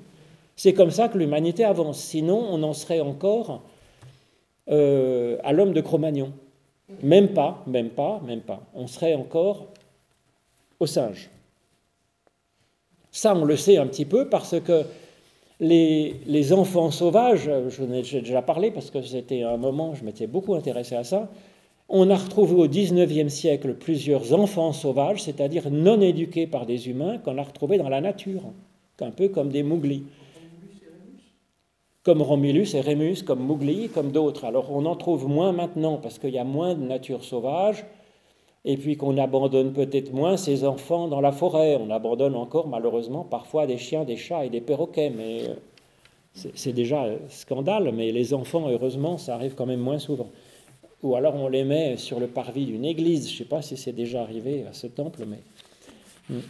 C'est 0.56 0.74
comme 0.74 0.92
ça 0.92 1.10
que 1.10 1.18
l'humanité 1.18 1.64
avance. 1.64 2.00
Sinon, 2.00 2.46
on 2.50 2.64
en 2.64 2.74
serait 2.74 3.02
encore 3.02 3.62
euh, 4.70 5.38
à 5.44 5.54
l'homme 5.54 5.74
de 5.74 5.82
Cro-Magnon. 5.82 6.32
Même 7.02 7.30
pas, 7.30 7.64
même 7.68 7.90
pas, 7.90 8.22
même 8.26 8.42
pas. 8.42 8.62
On 8.74 8.88
serait 8.88 9.16
encore 9.16 9.68
au 10.80 10.86
singe. 10.86 11.30
Ça, 13.12 13.36
on 13.36 13.46
le 13.46 13.56
sait 13.56 13.78
un 13.78 13.88
petit 13.88 14.06
peu 14.06 14.30
parce 14.30 14.60
que 14.60 14.84
les, 15.60 16.54
enfants 16.54 16.92
sauvages, 16.92 17.50
je 17.70 17.84
ai 17.84 18.22
déjà 18.22 18.42
parlé 18.42 18.72
parce 18.72 18.92
que 18.92 19.02
c'était 19.02 19.44
un 19.44 19.58
moment, 19.58 19.96
je 19.96 20.04
m'étais 20.04 20.28
beaucoup 20.28 20.54
intéressé 20.54 20.96
à 20.96 21.04
ça, 21.04 21.30
on 21.88 22.10
a 22.10 22.16
retrouvé 22.16 22.56
au 22.56 22.68
XIXe 22.68 23.32
siècle 23.32 23.76
plusieurs 23.76 24.34
enfants 24.34 24.74
sauvages, 24.74 25.24
c'est-à-dire 25.24 25.70
non 25.70 26.02
éduqués 26.02 26.48
par 26.48 26.66
des 26.66 26.90
humains, 26.90 27.20
qu'on 27.20 27.38
a 27.38 27.44
retrouvés 27.44 27.78
dans 27.78 27.90
la 27.90 28.02
nature, 28.02 28.42
un 29.00 29.12
peu 29.12 29.30
comme 29.30 29.50
des 29.50 29.64
mouglis. 29.64 30.04
Comme 32.04 32.22
Romulus 32.22 32.76
et 32.76 32.82
Rémus, 32.82 33.24
comme 33.24 33.40
Mougli, 33.40 33.90
comme 33.90 34.12
d'autres. 34.12 34.46
Alors 34.46 34.72
on 34.72 34.86
en 34.86 34.96
trouve 34.96 35.28
moins 35.28 35.52
maintenant 35.52 35.98
parce 35.98 36.20
qu'il 36.20 36.32
y 36.32 36.38
a 36.38 36.44
moins 36.44 36.76
de 36.76 36.84
nature 36.84 37.24
sauvage, 37.24 37.84
et 38.64 38.78
puis 38.78 38.98
qu'on 38.98 39.18
abandonne 39.18 39.74
peut-être 39.74 40.12
moins 40.12 40.38
ses 40.38 40.66
enfants 40.66 41.08
dans 41.08 41.22
la 41.22 41.32
forêt. 41.32 41.78
On 41.80 41.92
abandonne 41.92 42.36
encore 42.36 42.68
malheureusement 42.68 43.24
parfois 43.24 43.68
des 43.68 43.78
chiens, 43.78 44.06
des 44.06 44.18
chats 44.18 44.46
et 44.46 44.50
des 44.50 44.62
perroquets, 44.62 45.12
mais 45.16 45.50
euh, 45.50 46.50
c'est 46.56 46.74
déjà 46.74 47.04
un 47.04 47.18
scandale, 47.30 47.92
mais 47.92 48.12
les 48.12 48.34
enfants, 48.34 48.70
heureusement, 48.70 49.18
ça 49.18 49.36
arrive 49.36 49.54
quand 49.54 49.68
même 49.68 49.80
moins 49.80 50.00
souvent 50.00 50.30
ou 51.06 51.16
alors 51.16 51.36
on 51.36 51.48
les 51.48 51.64
met 51.64 51.98
sur 51.98 52.20
le 52.20 52.26
parvis 52.28 52.66
d'une 52.66 52.84
église. 52.84 53.28
Je 53.28 53.34
ne 53.34 53.38
sais 53.38 53.46
pas 53.46 53.62
si 53.62 53.78
c'est 53.78 53.94
déjà 53.94 54.22
arrivé 54.22 54.66
à 54.68 54.74
ce 54.74 54.88
temple, 54.88 55.24
mais. 55.28 55.40
Hmm. 56.30 56.42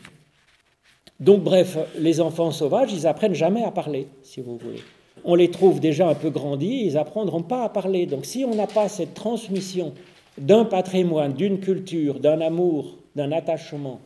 Donc, 1.19 1.43
bref, 1.43 1.77
les 1.97 2.21
enfants 2.21 2.51
sauvages, 2.51 2.91
ils 2.93 3.05
apprennent 3.05 3.35
jamais 3.35 3.63
à 3.63 3.71
parler, 3.71 4.07
si 4.23 4.41
vous 4.41 4.57
voulez. 4.57 4.81
On 5.23 5.35
les 5.35 5.51
trouve 5.51 5.79
déjà 5.79 6.09
un 6.09 6.15
peu 6.15 6.29
grandis, 6.29 6.83
ils 6.85 6.97
apprendront 6.97 7.41
pas 7.41 7.63
à 7.63 7.69
parler. 7.69 8.05
Donc, 8.05 8.25
si 8.25 8.45
on 8.45 8.55
n'a 8.55 8.67
pas 8.67 8.89
cette 8.89 9.13
transmission 9.13 9.93
d'un 10.37 10.65
patrimoine, 10.65 11.33
d'une 11.33 11.59
culture, 11.59 12.19
d'un 12.19 12.41
amour, 12.41 12.97
d'un 13.15 13.31
attachement, 13.31 13.99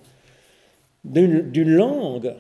d'une 1.04 1.70
langue, 1.70 2.34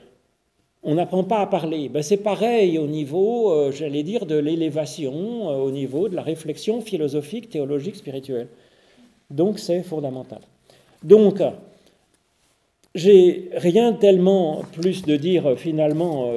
on 0.83 0.95
n'apprend 0.95 1.23
pas 1.23 1.39
à 1.41 1.47
parler. 1.47 1.89
Ben, 1.89 2.01
c'est 2.01 2.17
pareil 2.17 2.77
au 2.77 2.87
niveau, 2.87 3.51
euh, 3.51 3.71
j'allais 3.71 4.03
dire, 4.03 4.25
de 4.25 4.35
l'élévation, 4.35 5.49
euh, 5.49 5.57
au 5.57 5.71
niveau 5.71 6.07
de 6.07 6.15
la 6.15 6.21
réflexion 6.21 6.81
philosophique, 6.81 7.49
théologique, 7.49 7.95
spirituelle. 7.95 8.47
Donc 9.29 9.59
c'est 9.59 9.83
fondamental. 9.83 10.39
Donc, 11.03 11.41
j'ai 12.95 13.49
rien 13.53 13.93
tellement 13.93 14.63
plus 14.73 15.03
de 15.03 15.15
dire 15.15 15.47
euh, 15.47 15.55
finalement 15.55 16.31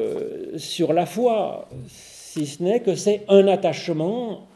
sur 0.57 0.93
la 0.93 1.07
foi, 1.07 1.69
si 1.87 2.47
ce 2.47 2.63
n'est 2.63 2.81
que 2.81 2.95
c'est 2.95 3.25
un 3.29 3.47
attachement, 3.47 4.47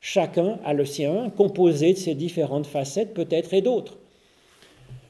chacun 0.00 0.58
a 0.64 0.72
le 0.72 0.84
sien, 0.84 1.30
composé 1.36 1.92
de 1.92 1.98
ses 1.98 2.14
différentes 2.14 2.66
facettes 2.66 3.14
peut-être 3.14 3.52
et 3.54 3.60
d'autres. 3.60 3.98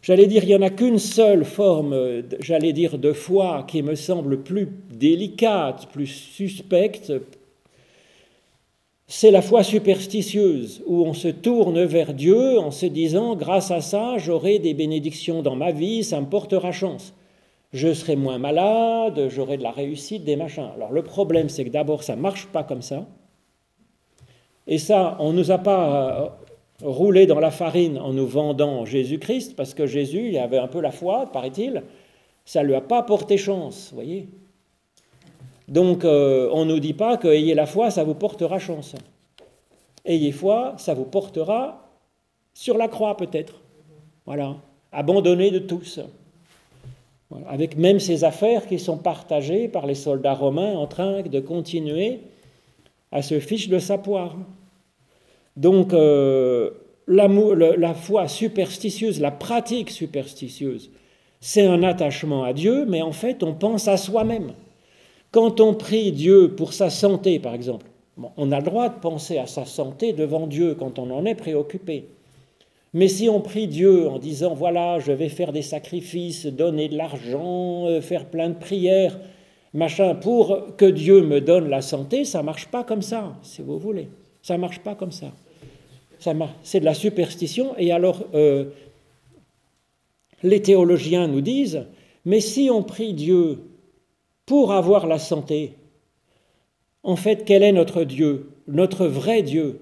J'allais 0.03 0.27
dire, 0.27 0.43
il 0.43 0.49
n'y 0.49 0.57
en 0.57 0.63
a 0.63 0.71
qu'une 0.71 0.99
seule 0.99 1.45
forme, 1.45 2.25
j'allais 2.41 2.73
dire, 2.73 2.99
de 2.99 3.13
foi 3.13 3.65
qui 3.69 3.83
me 3.83 3.95
semble 3.95 4.43
plus 4.43 4.69
délicate, 4.91 5.87
plus 5.93 6.09
suspecte, 6.09 7.13
c'est 9.07 9.31
la 9.31 9.43
foi 9.43 9.63
superstitieuse, 9.63 10.83
où 10.87 11.05
on 11.05 11.13
se 11.13 11.29
tourne 11.29 11.85
vers 11.85 12.15
Dieu 12.15 12.59
en 12.59 12.71
se 12.71 12.87
disant, 12.87 13.37
grâce 13.37 13.71
à 13.71 13.81
ça, 13.81 14.17
j'aurai 14.19 14.59
des 14.59 14.75
bénédictions 14.75 15.43
dans 15.43 15.55
ma 15.55 15.71
vie, 15.71 16.03
ça 16.03 16.21
me 16.21 16.27
portera 16.27 16.73
chance. 16.73 17.15
Je 17.73 17.93
serai 17.95 18.17
moins 18.17 18.39
malade, 18.39 19.29
j'aurai 19.29 19.57
de 19.57 19.63
la 19.63 19.71
réussite, 19.71 20.25
des 20.25 20.35
machins. 20.35 20.71
Alors 20.75 20.93
le 20.93 21.03
problème, 21.03 21.49
c'est 21.49 21.65
que 21.65 21.71
d'abord, 21.71 22.03
ça 22.03 22.17
ne 22.17 22.23
marche 22.23 22.47
pas 22.47 22.65
comme 22.65 22.83
ça. 22.83 23.07
Et 24.67 24.79
ça, 24.79 25.17
on 25.21 25.33
ne 25.33 25.39
nous 25.39 25.51
a 25.51 25.59
pas 25.59 26.39
rouler 26.83 27.27
dans 27.27 27.41
la 27.41 27.51
farine 27.51 27.99
en 27.99 28.13
nous 28.13 28.27
vendant 28.27 28.85
Jésus-Christ, 28.85 29.57
parce 29.57 29.75
que 29.75 29.87
Jésus, 29.87 30.29
il 30.29 30.39
avait 30.39 30.59
un 30.59 30.69
peu 30.69 30.81
la 30.81 30.91
foi, 30.91 31.31
paraît-il, 31.33 31.83
ça 32.45 32.63
ne 32.63 32.69
lui 32.69 32.75
a 32.75 32.81
pas 32.81 33.03
porté 33.03 33.37
chance, 33.37 33.91
voyez. 33.93 34.29
Donc 35.69 36.05
euh, 36.05 36.51
on 36.53 36.65
ne 36.65 36.75
nous 36.75 36.81
dit 36.81 36.93
pas 36.93 37.17
que 37.17 37.29
ayez 37.29 37.55
la 37.55 37.67
foi, 37.67 37.91
ça 37.91 38.05
vous 38.05 38.15
portera 38.15 38.59
chance. 38.59 38.95
Ayez 40.05 40.33
foi, 40.33 40.75
ça 40.77 40.95
vous 40.95 41.05
portera 41.05 41.89
sur 42.53 42.77
la 42.77 42.89
croix 42.89 43.17
peut-être. 43.17 43.61
Voilà, 44.27 44.57
abandonné 44.91 45.51
de 45.51 45.61
tous. 45.61 46.01
Avec 47.49 47.79
même 47.79 47.99
ces 47.99 48.25
affaires 48.25 48.67
qui 48.67 48.79
sont 48.79 48.99
partagées 48.99 49.69
par 49.69 49.87
les 49.87 49.95
soldats 49.95 50.35
romains 50.35 50.75
en 50.75 50.87
train 50.87 51.23
de 51.23 51.41
continuer 51.41 52.21
à 53.11 53.23
se 53.23 53.41
fiche 53.41 53.69
de 53.69 53.79
sa 53.79 53.97
poire. 53.97 54.37
Donc, 55.57 55.93
euh, 55.93 56.71
la 57.07 57.95
foi 57.95 58.29
superstitieuse, 58.29 59.21
la 59.21 59.31
pratique 59.31 59.91
superstitieuse, 59.91 60.91
c'est 61.41 61.67
un 61.67 61.83
attachement 61.83 62.45
à 62.45 62.53
Dieu, 62.53 62.87
mais 62.87 63.03
en 63.03 63.13
fait, 63.13 63.43
on 63.43 63.53
pense 63.53 63.89
à 63.89 63.97
soi-même. 63.97 64.53
Quand 65.33 65.61
on 65.61 65.75
prie 65.75 66.13
Dieu 66.13 66.55
pour 66.55 66.73
sa 66.73 66.89
santé, 66.89 67.39
par 67.39 67.55
exemple, 67.55 67.87
on 68.37 68.53
a 68.53 68.59
le 68.59 68.65
droit 68.65 68.89
de 68.89 69.01
penser 69.01 69.39
à 69.39 69.47
sa 69.47 69.65
santé 69.65 70.13
devant 70.13 70.47
Dieu 70.47 70.75
quand 70.75 70.99
on 70.99 71.11
en 71.11 71.25
est 71.25 71.35
préoccupé. 71.35 72.07
Mais 72.95 73.09
si 73.09 73.29
on 73.29 73.41
prie 73.41 73.67
Dieu 73.67 74.09
en 74.09 74.19
disant, 74.19 74.55
voilà, 74.55 74.99
je 75.01 75.13
vais 75.13 75.31
faire 75.31 75.53
des 75.53 75.63
sacrifices, 75.63 76.47
donner 76.47 76.89
de 76.89 76.97
l'argent, 76.97 77.87
euh, 77.87 78.01
faire 78.01 78.27
plein 78.27 78.51
de 78.51 78.59
prières, 78.59 79.19
machin, 79.73 80.15
pour 80.15 80.77
que 80.77 80.85
Dieu 80.85 81.23
me 81.23 81.41
donne 81.41 81.69
la 81.69 81.81
santé, 81.81 82.25
ça 82.25 82.43
marche 82.43 82.69
pas 82.69 82.85
comme 82.85 83.03
ça, 83.03 83.35
si 83.43 83.63
vous 83.63 83.79
voulez. 83.79 84.11
Ça 84.43 84.55
ne 84.57 84.61
marche 84.61 84.81
pas 84.81 84.95
comme 84.95 85.13
ça. 85.13 85.33
C'est 86.63 86.81
de 86.81 86.85
la 86.85 86.95
superstition. 86.95 87.75
Et 87.79 87.93
alors, 87.93 88.25
euh, 88.35 88.67
les 90.43 90.63
théologiens 90.63 91.27
nous 91.27 91.41
disent, 91.41 91.87
mais 92.25 92.41
si 92.41 92.71
on 92.71 92.83
prie 92.83 93.15
Dieu 93.15 93.59
pour 94.47 94.73
avoir 94.73 95.07
la 95.07 95.19
santé, 95.19 95.75
en 97.03 97.17
fait, 97.17 97.45
quel 97.45 97.63
est 97.63 97.73
notre 97.73 98.05
Dieu? 98.05 98.51
Notre 98.69 99.07
vrai 99.07 99.43
Dieu 99.43 99.81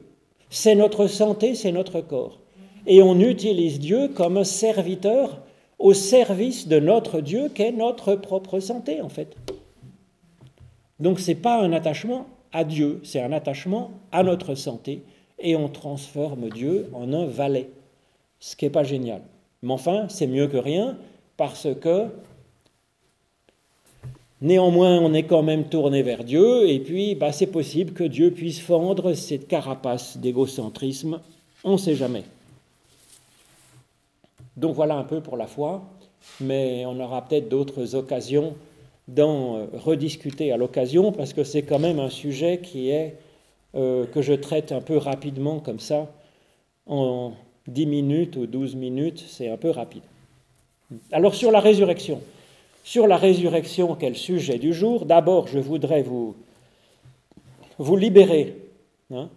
C'est 0.49 0.75
notre 0.75 1.07
santé, 1.07 1.55
c'est 1.55 1.73
notre 1.73 2.01
corps. 2.01 2.41
Et 2.87 3.03
on 3.03 3.21
utilise 3.21 3.79
Dieu 3.79 4.09
comme 4.09 4.39
un 4.39 4.45
serviteur 4.45 5.43
au 5.79 5.93
service 5.93 6.67
de 6.67 6.81
notre 6.81 7.21
Dieu 7.21 7.51
qu'est 7.55 7.73
notre 7.73 8.15
propre 8.15 8.59
santé, 8.61 9.01
en 9.01 9.09
fait. 9.09 9.37
Donc 10.99 11.21
ce 11.21 11.31
n'est 11.31 11.37
pas 11.37 11.61
un 11.61 11.73
attachement 11.73 12.27
à 12.53 12.65
Dieu, 12.65 13.01
c'est 13.05 13.21
un 13.21 13.33
attachement 13.33 13.93
à 14.13 14.23
notre 14.23 14.55
santé, 14.55 15.03
et 15.41 15.57
on 15.57 15.69
transforme 15.69 16.49
Dieu 16.51 16.89
en 16.93 17.13
un 17.13 17.27
valet, 17.27 17.69
ce 18.39 18.57
qui 18.57 18.65
n'est 18.65 18.71
pas 18.71 18.85
génial. 18.85 19.23
Mais 19.63 19.73
enfin, 19.73 20.07
c'est 20.09 20.27
mieux 20.27 20.47
que 20.47 20.57
rien, 20.57 20.97
parce 21.37 21.69
que 21.81 22.07
néanmoins, 24.41 24.99
on 24.99 25.13
est 25.13 25.25
quand 25.25 25.43
même 25.43 25.65
tourné 25.65 26.03
vers 26.03 26.25
Dieu, 26.25 26.69
et 26.69 26.81
puis 26.81 27.15
bah, 27.15 27.33
c'est 27.33 27.47
possible 27.47 27.93
que 27.93 28.05
Dieu 28.05 28.31
puisse 28.31 28.61
fendre 28.61 29.15
cette 29.15 29.49
carapace 29.49 30.17
d'égocentrisme, 30.17 31.21
on 31.65 31.73
ne 31.73 31.79
sait 31.79 31.95
jamais. 31.95 32.25
Donc 34.57 34.75
voilà 34.75 34.97
un 34.97 35.05
peu 35.05 35.21
pour 35.21 35.37
la 35.37 35.47
foi, 35.47 35.83
mais 36.41 36.85
on 36.87 36.99
aura 37.01 37.27
peut-être 37.27 37.49
d'autres 37.49 37.95
occasions 37.95 38.55
d'en 39.09 39.57
euh, 39.57 39.67
rediscuter 39.73 40.53
à 40.53 40.57
l'occasion, 40.57 41.13
parce 41.13 41.33
que 41.33 41.45
c'est 41.45 41.63
quand 41.63 41.79
même 41.79 41.99
un 41.99 42.11
sujet 42.11 42.61
qui 42.63 42.91
est, 42.91 43.17
euh, 43.75 44.07
que 44.07 44.23
je 44.23 44.33
traite 44.33 44.73
un 44.73 44.81
peu 44.81 44.97
rapidement 44.97 45.61
comme 45.61 45.81
ça, 45.81 46.09
en 46.87 47.33
10 47.69 47.87
minutes 47.87 48.37
ou 48.37 48.47
12 48.47 48.75
minutes, 48.75 49.25
c'est 49.29 49.49
un 49.49 49.57
peu 49.57 49.71
rapide. 49.71 50.03
Alors 51.13 51.35
sur 51.35 51.51
la 51.51 51.61
résurrection. 51.61 52.21
Sur 52.83 53.07
la 53.07 53.17
résurrection, 53.17 53.95
quel 53.95 54.17
sujet 54.17 54.59
du 54.59 54.73
jour? 54.73 55.05
D'abord, 55.05 55.47
je 55.47 55.59
voudrais 55.59 56.03
vous, 56.03 56.35
vous 57.79 57.97
libérer. 57.97 58.57
Hein, 59.13 59.29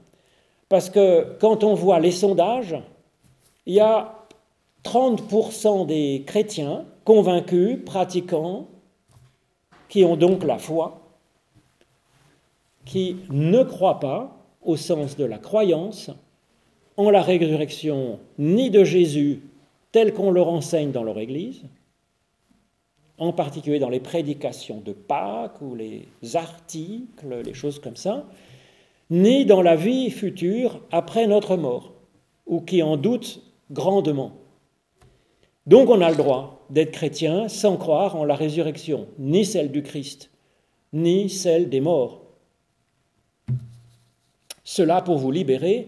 parce 0.69 0.89
que 0.89 1.35
quand 1.39 1.63
on 1.63 1.75
voit 1.75 1.99
les 1.99 2.11
sondages, 2.11 2.75
il 3.65 3.75
y 3.75 3.79
a 3.79 4.25
30% 4.83 5.85
des 5.85 6.23
chrétiens 6.25 6.85
convaincus, 7.05 7.79
pratiquants, 7.85 8.67
qui 9.89 10.03
ont 10.03 10.15
donc 10.15 10.43
la 10.43 10.57
foi, 10.57 11.02
qui 12.85 13.17
ne 13.29 13.63
croient 13.63 13.99
pas, 13.99 14.37
au 14.61 14.77
sens 14.77 15.17
de 15.17 15.25
la 15.25 15.37
croyance, 15.37 16.09
en 16.97 17.09
la 17.09 17.21
résurrection 17.21 18.19
ni 18.37 18.69
de 18.69 18.83
Jésus 18.83 19.41
tel 19.91 20.13
qu'on 20.13 20.31
le 20.31 20.41
renseigne 20.41 20.91
dans 20.91 21.03
leur 21.03 21.19
Église, 21.19 21.63
en 23.17 23.31
particulier 23.31 23.79
dans 23.79 23.89
les 23.89 23.99
prédications 23.99 24.81
de 24.81 24.91
Pâques 24.91 25.61
ou 25.61 25.75
les 25.75 26.07
articles, 26.33 27.41
les 27.43 27.53
choses 27.53 27.79
comme 27.79 27.95
ça, 27.95 28.25
ni 29.09 29.45
dans 29.45 29.61
la 29.61 29.75
vie 29.75 30.09
future 30.09 30.81
après 30.91 31.27
notre 31.27 31.55
mort, 31.55 31.93
ou 32.47 32.61
qui 32.61 32.81
en 32.81 32.97
doutent 32.97 33.41
grandement. 33.71 34.31
Donc 35.67 35.89
on 35.89 36.01
a 36.01 36.09
le 36.09 36.17
droit 36.17 36.65
d'être 36.69 36.91
chrétien 36.91 37.47
sans 37.47 37.77
croire 37.77 38.15
en 38.15 38.25
la 38.25 38.35
résurrection, 38.35 39.07
ni 39.19 39.45
celle 39.45 39.71
du 39.71 39.83
Christ, 39.83 40.31
ni 40.91 41.29
celle 41.29 41.69
des 41.69 41.79
morts. 41.79 42.22
Cela 44.63 45.01
pour 45.01 45.17
vous 45.17 45.31
libérer, 45.31 45.87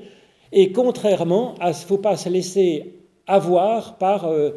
et 0.52 0.72
contrairement 0.72 1.56
à 1.60 1.74
ce 1.74 1.84
ne 1.84 1.88
faut 1.88 1.98
pas 1.98 2.18
se 2.18 2.30
laisser 2.30 2.96
avoir 3.28 3.98
par 3.98 4.26
euh, 4.26 4.52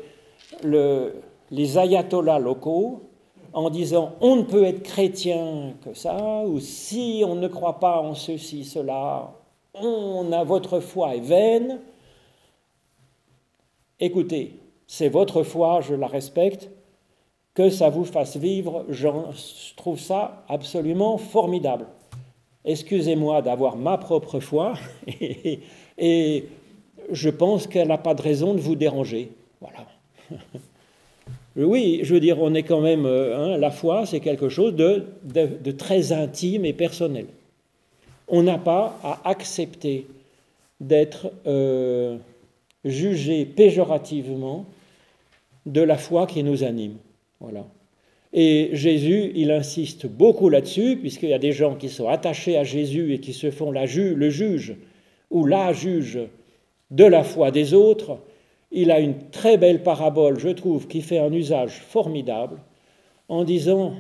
les 1.51 1.79
ayatollahs 1.79 2.39
locaux 2.39 3.09
en 3.53 3.71
disant 3.71 4.13
on 4.21 4.37
ne 4.37 4.43
peut 4.43 4.65
être 4.65 4.83
chrétien 4.83 5.75
que 5.85 5.95
ça, 5.95 6.45
ou 6.47 6.61
si 6.61 7.25
on 7.27 7.35
ne 7.35 7.49
croit 7.49 7.79
pas 7.81 8.01
en 8.01 8.15
ceci, 8.15 8.65
cela, 8.65 9.33
on 9.75 10.31
a 10.33 10.45
votre 10.45 10.81
foi 10.81 11.17
est 11.17 11.21
vaine. 11.21 11.81
Écoutez, 14.01 14.61
c'est 14.87 15.09
votre 15.09 15.43
foi, 15.43 15.81
je 15.81 15.95
la 15.95 16.07
respecte, 16.07 16.71
que 17.55 17.71
ça 17.71 17.91
vous 17.91 18.05
fasse 18.05 18.37
vivre, 18.37 18.85
je 18.89 19.09
trouve 19.77 19.99
ça 19.99 20.45
absolument 20.49 21.19
formidable. 21.19 21.87
Excusez-moi 22.69 23.41
d'avoir 23.41 23.77
ma 23.77 23.97
propre 23.97 24.41
foi, 24.41 24.75
et, 25.99 26.45
je 27.11 27.31
pense 27.31 27.67
qu'elle 27.67 27.89
n'a 27.89 27.97
pas 27.97 28.13
de 28.13 28.21
raison 28.21 28.53
de 28.53 28.61
vous 28.61 28.77
déranger. 28.77 29.31
Voilà. 29.61 29.87
Oui, 31.57 32.03
je 32.05 32.15
veux 32.15 32.21
dire, 32.21 32.41
on 32.41 32.55
est 32.55 32.63
quand 32.63 32.81
même. 32.81 33.05
Euh, 33.05 33.37
hein, 33.37 33.57
la 33.59 33.73
foi, 33.73 34.07
c'est 34.07 34.21
quelque 34.21 34.49
chose 34.49 34.77
de, 34.77 35.73
très 35.73 36.13
intime 36.13 36.65
et 36.65 36.73
personnel. 36.73 37.27
On 38.29 38.45
n'a 38.45 38.59
pas 38.59 38.97
à 39.03 39.29
accepter 39.29 40.07
d'être 40.79 41.33
euh, 41.49 42.17
jugé 42.85 43.45
péjorativement 43.45 44.67
de 45.67 45.81
la 45.81 45.99
foi 45.99 46.29
qui 46.29 46.45
nous 46.45 46.63
anime. 46.63 46.99
Voilà. 47.41 47.65
Et 48.33 48.71
Jésus, 48.73 49.33
il 49.35 49.51
insiste 49.51 50.07
beaucoup 50.07 50.49
là-dessus, 50.49 50.97
puisqu'il 50.97 51.31
y 51.31 51.35
a 51.35 51.39
des 51.39 51.53
gens 51.53 51.77
qui 51.77 51.89
sont 51.89 52.09
attachés 52.09 52.59
à 52.59 52.65
Jésus 52.65 53.15
et 53.15 53.21
qui 53.21 53.33
se 53.33 53.51
font 53.51 53.71
la 53.71 53.87
le 53.87 54.31
juge 54.31 54.77
ou 55.31 55.47
la 55.47 55.73
juge 55.73 56.21
de 56.91 57.05
la 57.05 57.23
foi 57.23 57.51
des 57.51 57.75
autres. 57.75 58.19
Il 58.71 58.91
a 58.91 59.01
une 59.01 59.31
très 59.31 59.57
belle 59.57 59.83
parabole, 59.83 60.39
je 60.39 60.51
trouve, 60.51 60.89
qui 60.89 61.01
fait 61.01 61.19
un 61.19 61.33
usage 61.33 61.81
formidable, 61.81 62.59
en 63.29 63.45
disant 63.45 63.95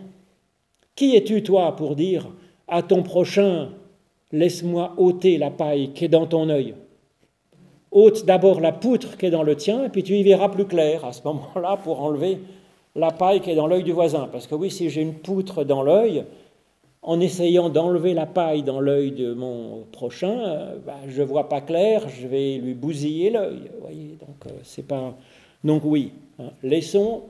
Qui 0.94 1.16
es-tu, 1.16 1.42
toi, 1.42 1.75
pour 1.75 1.97
dire 1.97 2.28
à 2.66 2.82
ton 2.82 3.02
prochain 3.02 3.70
Laisse-moi 4.30 4.92
ôter 4.99 5.38
la 5.38 5.50
paille 5.50 5.92
qui 5.94 6.04
est 6.04 6.08
dans 6.08 6.26
ton 6.26 6.50
œil? 6.50 6.75
Ôte 7.90 8.26
d'abord 8.26 8.61
la 8.61 8.73
poutre 8.73 9.16
qui 9.16 9.25
est 9.25 9.30
dans 9.30 9.42
le 9.42 9.56
tien, 9.56 9.87
et 9.87 9.88
puis 9.88 10.02
tu 10.02 10.14
y 10.14 10.23
verras 10.23 10.50
plus 10.50 10.66
clair 10.66 11.06
à 11.06 11.14
ce 11.14 11.23
moment-là 11.25 11.78
pour 11.82 12.02
enlever 12.02 12.38
la 12.99 13.12
paille 13.12 13.40
qui 13.40 13.50
est 13.50 13.55
dans 13.55 13.67
l'œil 13.67 13.85
du 13.85 13.93
voisin. 13.93 14.28
Parce 14.31 14.47
que 14.47 14.55
oui, 14.55 14.71
si 14.71 14.90
j'ai 14.90 15.02
une 15.02 15.14
poutre 15.14 15.64
dans 15.64 15.83
l'œil, 15.83 16.25
en 17.02 17.21
essayant 17.21 17.69
d'enlever 17.69 18.12
la 18.12 18.26
paille 18.26 18.62
dans 18.62 18.81
l'œil 18.81 19.12
de 19.12 19.33
mon 19.33 19.85
prochain, 19.93 20.40
euh, 20.40 20.76
bah, 20.85 20.97
je 21.07 21.23
ne 21.23 21.26
vois 21.26 21.49
pas 21.49 21.61
clair, 21.61 22.09
je 22.09 22.26
vais 22.26 22.57
lui 22.57 22.75
bousiller 22.75 23.31
l'œil. 23.31 23.71
Donc 24.21 24.47
euh, 24.47 24.83
pas. 24.83 25.14
Donc 25.64 25.83
oui, 25.85 26.12
hein, 26.38 26.50
laissons 26.62 27.23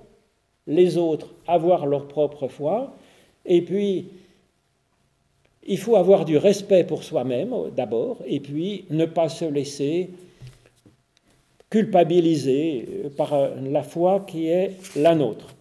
les 0.67 0.97
autres 0.97 1.29
avoir 1.47 1.87
leur 1.87 2.09
propre 2.09 2.49
foi, 2.49 2.93
et 3.45 3.63
puis 3.63 4.09
il 5.67 5.79
faut 5.79 5.97
avoir 5.97 6.25
du 6.25 6.39
respect 6.39 6.85
pour 6.85 7.05
soi-même 7.05 7.55
d'abord, 7.77 8.19
et 8.27 8.41
puis 8.41 8.85
ne 8.91 9.05
pas 9.05 9.29
se 9.29 9.45
laisser 9.45 10.11
culpabilisé 11.71 13.11
par 13.17 13.35
la 13.63 13.83
foi 13.83 14.25
qui 14.27 14.49
est 14.49 14.73
la 14.97 15.15
nôtre. 15.15 15.55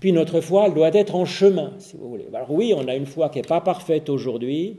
Puis 0.00 0.12
notre 0.12 0.40
foi, 0.40 0.66
elle 0.66 0.74
doit 0.74 0.94
être 0.94 1.14
en 1.14 1.24
chemin, 1.24 1.72
si 1.78 1.96
vous 1.96 2.08
voulez. 2.08 2.26
Alors 2.32 2.50
oui, 2.50 2.72
on 2.76 2.86
a 2.88 2.94
une 2.94 3.06
foi 3.06 3.28
qui 3.28 3.38
n'est 3.38 3.46
pas 3.46 3.60
parfaite 3.60 4.08
aujourd'hui. 4.08 4.78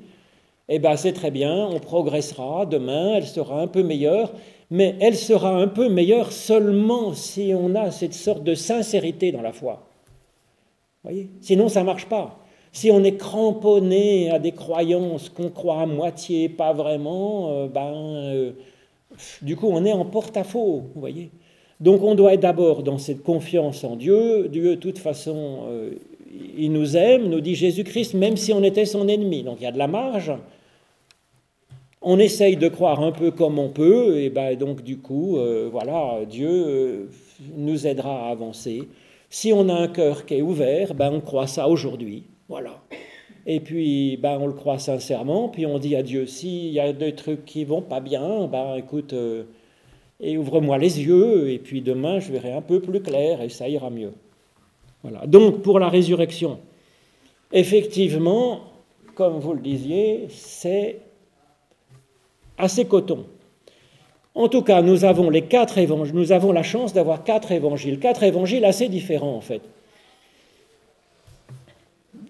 Eh 0.69 0.79
bien, 0.79 0.95
c'est 0.95 1.13
très 1.13 1.32
bien, 1.32 1.67
on 1.67 1.79
progressera. 1.79 2.65
Demain, 2.65 3.15
elle 3.15 3.25
sera 3.25 3.62
un 3.62 3.67
peu 3.67 3.84
meilleure. 3.84 4.32
Mais 4.71 4.95
elle 5.01 5.15
sera 5.15 5.49
un 5.49 5.67
peu 5.67 5.89
meilleure 5.89 6.32
seulement 6.32 7.13
si 7.13 7.53
on 7.55 7.73
a 7.73 7.89
cette 7.89 8.13
sorte 8.13 8.43
de 8.43 8.53
sincérité 8.53 9.32
dans 9.32 9.41
la 9.41 9.51
foi. 9.51 9.88
Voyez? 11.03 11.29
Sinon, 11.41 11.69
ça 11.69 11.82
ne 11.82 11.86
marche 11.86 12.05
pas. 12.05 12.38
Si 12.71 12.91
on 12.91 13.03
est 13.03 13.17
cramponné 13.17 14.29
à 14.29 14.38
des 14.38 14.51
croyances 14.51 15.29
qu'on 15.29 15.49
croit 15.49 15.82
à 15.82 15.86
moitié, 15.88 16.49
pas 16.49 16.71
vraiment, 16.71 17.49
euh, 17.49 17.67
ben, 17.67 17.93
euh, 17.95 18.51
du 19.41 19.55
coup, 19.55 19.69
on 19.71 19.84
est 19.86 19.91
en 19.91 20.05
porte-à-faux, 20.05 20.84
vous 20.93 20.99
voyez. 20.99 21.32
Donc, 21.79 22.03
on 22.03 22.15
doit 22.15 22.33
être 22.33 22.41
d'abord 22.41 22.83
dans 22.83 22.97
cette 22.97 23.23
confiance 23.23 23.83
en 23.83 23.95
Dieu. 23.95 24.47
Dieu, 24.49 24.75
de 24.75 24.75
toute 24.75 24.97
façon, 24.97 25.65
euh, 25.69 25.91
il 26.57 26.71
nous 26.71 26.97
aime, 26.97 27.29
nous 27.29 27.41
dit 27.41 27.55
Jésus-Christ, 27.55 28.13
même 28.15 28.37
si 28.37 28.51
on 28.53 28.63
était 28.63 28.85
son 28.85 29.07
ennemi. 29.07 29.43
Donc, 29.43 29.57
il 29.59 29.63
y 29.63 29.67
a 29.67 29.71
de 29.71 29.77
la 29.77 29.87
marge. 29.87 30.33
On 32.01 32.19
essaye 32.19 32.57
de 32.57 32.67
croire 32.67 33.01
un 33.01 33.11
peu 33.11 33.31
comme 33.31 33.59
on 33.59 33.69
peut, 33.69 34.19
et 34.19 34.29
ben, 34.29 34.55
donc, 34.55 34.83
du 34.83 34.99
coup, 34.99 35.37
voilà, 35.69 36.19
Dieu 36.29 37.09
nous 37.57 37.87
aidera 37.87 38.27
à 38.27 38.31
avancer. 38.31 38.87
Si 39.29 39.53
on 39.53 39.69
a 39.69 39.73
un 39.73 39.87
cœur 39.87 40.25
qui 40.25 40.35
est 40.35 40.41
ouvert, 40.41 40.95
ben, 40.95 41.11
on 41.13 41.21
croit 41.21 41.47
ça 41.47 41.67
aujourd'hui. 41.67 42.23
Voilà. 42.47 42.81
Et 43.45 43.59
puis, 43.59 44.17
ben, 44.17 44.37
on 44.41 44.47
le 44.47 44.53
croit 44.53 44.79
sincèrement, 44.79 45.49
puis 45.49 45.65
on 45.65 45.77
dit 45.77 45.95
à 45.95 46.03
Dieu, 46.03 46.25
s'il 46.25 46.71
y 46.71 46.79
a 46.79 46.93
des 46.93 47.13
trucs 47.13 47.45
qui 47.45 47.63
vont 47.63 47.81
pas 47.81 47.99
bien, 47.99 48.47
ben, 48.47 48.75
écoute, 48.75 49.13
euh, 49.13 49.43
et 50.19 50.38
ouvre-moi 50.38 50.77
les 50.77 51.01
yeux, 51.01 51.49
et 51.49 51.60
puis 51.60 51.82
demain, 51.82 52.19
je 52.19 52.32
verrai 52.32 52.51
un 52.51 52.62
peu 52.62 52.79
plus 52.79 53.01
clair, 53.01 53.41
et 53.41 53.49
ça 53.49 53.67
ira 53.69 53.89
mieux. 53.89 54.13
Voilà. 55.03 55.25
Donc, 55.27 55.62
pour 55.62 55.79
la 55.79 55.89
résurrection, 55.89 56.60
effectivement, 57.51 58.62
comme 59.15 59.39
vous 59.39 59.53
le 59.53 59.62
disiez, 59.62 60.27
c'est 60.29 60.99
assez 62.58 62.86
coton. 62.86 63.25
En 64.36 64.47
tout 64.47 64.62
cas, 64.62 64.82
nous 64.82 65.05
avons 65.05 65.29
les 65.29 65.41
quatre 65.41 65.77
évangiles, 65.77 66.15
nous 66.15 66.32
avons 66.32 66.51
la 66.51 66.63
chance 66.63 66.93
d'avoir 66.93 67.23
quatre 67.23 67.51
évangiles, 67.51 67.99
quatre 67.99 68.23
évangiles 68.23 68.63
assez 68.63 68.88
différents 68.88 69.36
en 69.36 69.41
fait. 69.41 69.62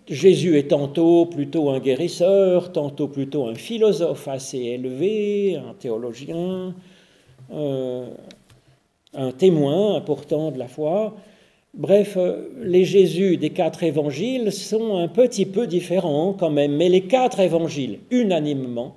Jésus 0.07 0.57
est 0.57 0.69
tantôt 0.69 1.27
plutôt 1.27 1.69
un 1.69 1.79
guérisseur, 1.79 2.71
tantôt 2.71 3.07
plutôt 3.07 3.45
un 3.45 3.53
philosophe 3.53 4.27
assez 4.27 4.57
élevé, 4.57 5.57
un 5.57 5.75
théologien, 5.75 6.73
un 7.51 9.31
témoin 9.31 9.95
important 9.95 10.51
de 10.51 10.59
la 10.59 10.67
foi. 10.67 11.15
Bref, 11.73 12.17
euh, 12.17 12.49
les 12.61 12.83
Jésus 12.83 13.37
des 13.37 13.51
quatre 13.51 13.83
évangiles 13.83 14.51
sont 14.51 14.97
un 14.97 15.07
petit 15.07 15.45
peu 15.45 15.67
différents 15.67 16.33
quand 16.33 16.49
même, 16.49 16.75
mais 16.75 16.89
les 16.89 17.01
quatre 17.01 17.39
évangiles, 17.39 17.99
unanimement, 18.09 18.95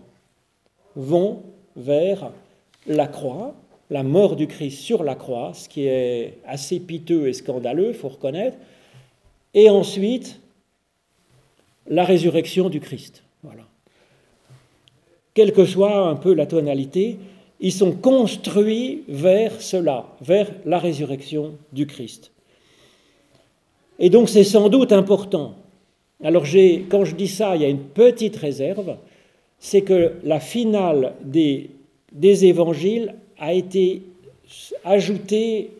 vont 0.96 1.42
vers 1.76 2.30
la 2.86 3.06
croix, 3.06 3.54
la 3.90 4.02
mort 4.02 4.36
du 4.36 4.46
Christ 4.46 4.78
sur 4.78 5.04
la 5.04 5.14
croix, 5.14 5.52
ce 5.54 5.68
qui 5.68 5.86
est 5.86 6.38
assez 6.46 6.80
piteux 6.80 7.28
et 7.28 7.34
scandaleux, 7.34 7.88
il 7.88 7.94
faut 7.94 8.08
reconnaître, 8.08 8.56
et 9.52 9.68
ensuite 9.68 10.40
la 11.86 12.04
résurrection 12.04 12.70
du 12.70 12.80
Christ. 12.80 13.22
Voilà. 13.42 13.64
Quelle 15.34 15.52
que 15.52 15.66
soit 15.66 16.08
un 16.08 16.16
peu 16.16 16.32
la 16.32 16.46
tonalité, 16.46 17.18
ils 17.62 17.72
sont 17.72 17.92
construits 17.92 19.04
vers 19.08 19.62
cela, 19.62 20.06
vers 20.20 20.50
la 20.66 20.78
résurrection 20.78 21.52
du 21.72 21.86
Christ. 21.86 22.32
Et 24.00 24.10
donc 24.10 24.28
c'est 24.28 24.44
sans 24.44 24.68
doute 24.68 24.92
important. 24.92 25.54
Alors 26.24 26.44
quand 26.90 27.04
je 27.04 27.14
dis 27.14 27.28
ça, 27.28 27.54
il 27.54 27.62
y 27.62 27.64
a 27.64 27.68
une 27.68 27.78
petite 27.78 28.36
réserve, 28.36 28.96
c'est 29.60 29.82
que 29.82 30.14
la 30.24 30.40
finale 30.40 31.14
des, 31.24 31.70
des 32.10 32.46
évangiles 32.46 33.14
a 33.38 33.54
été 33.54 34.02
ajoutée 34.84 35.70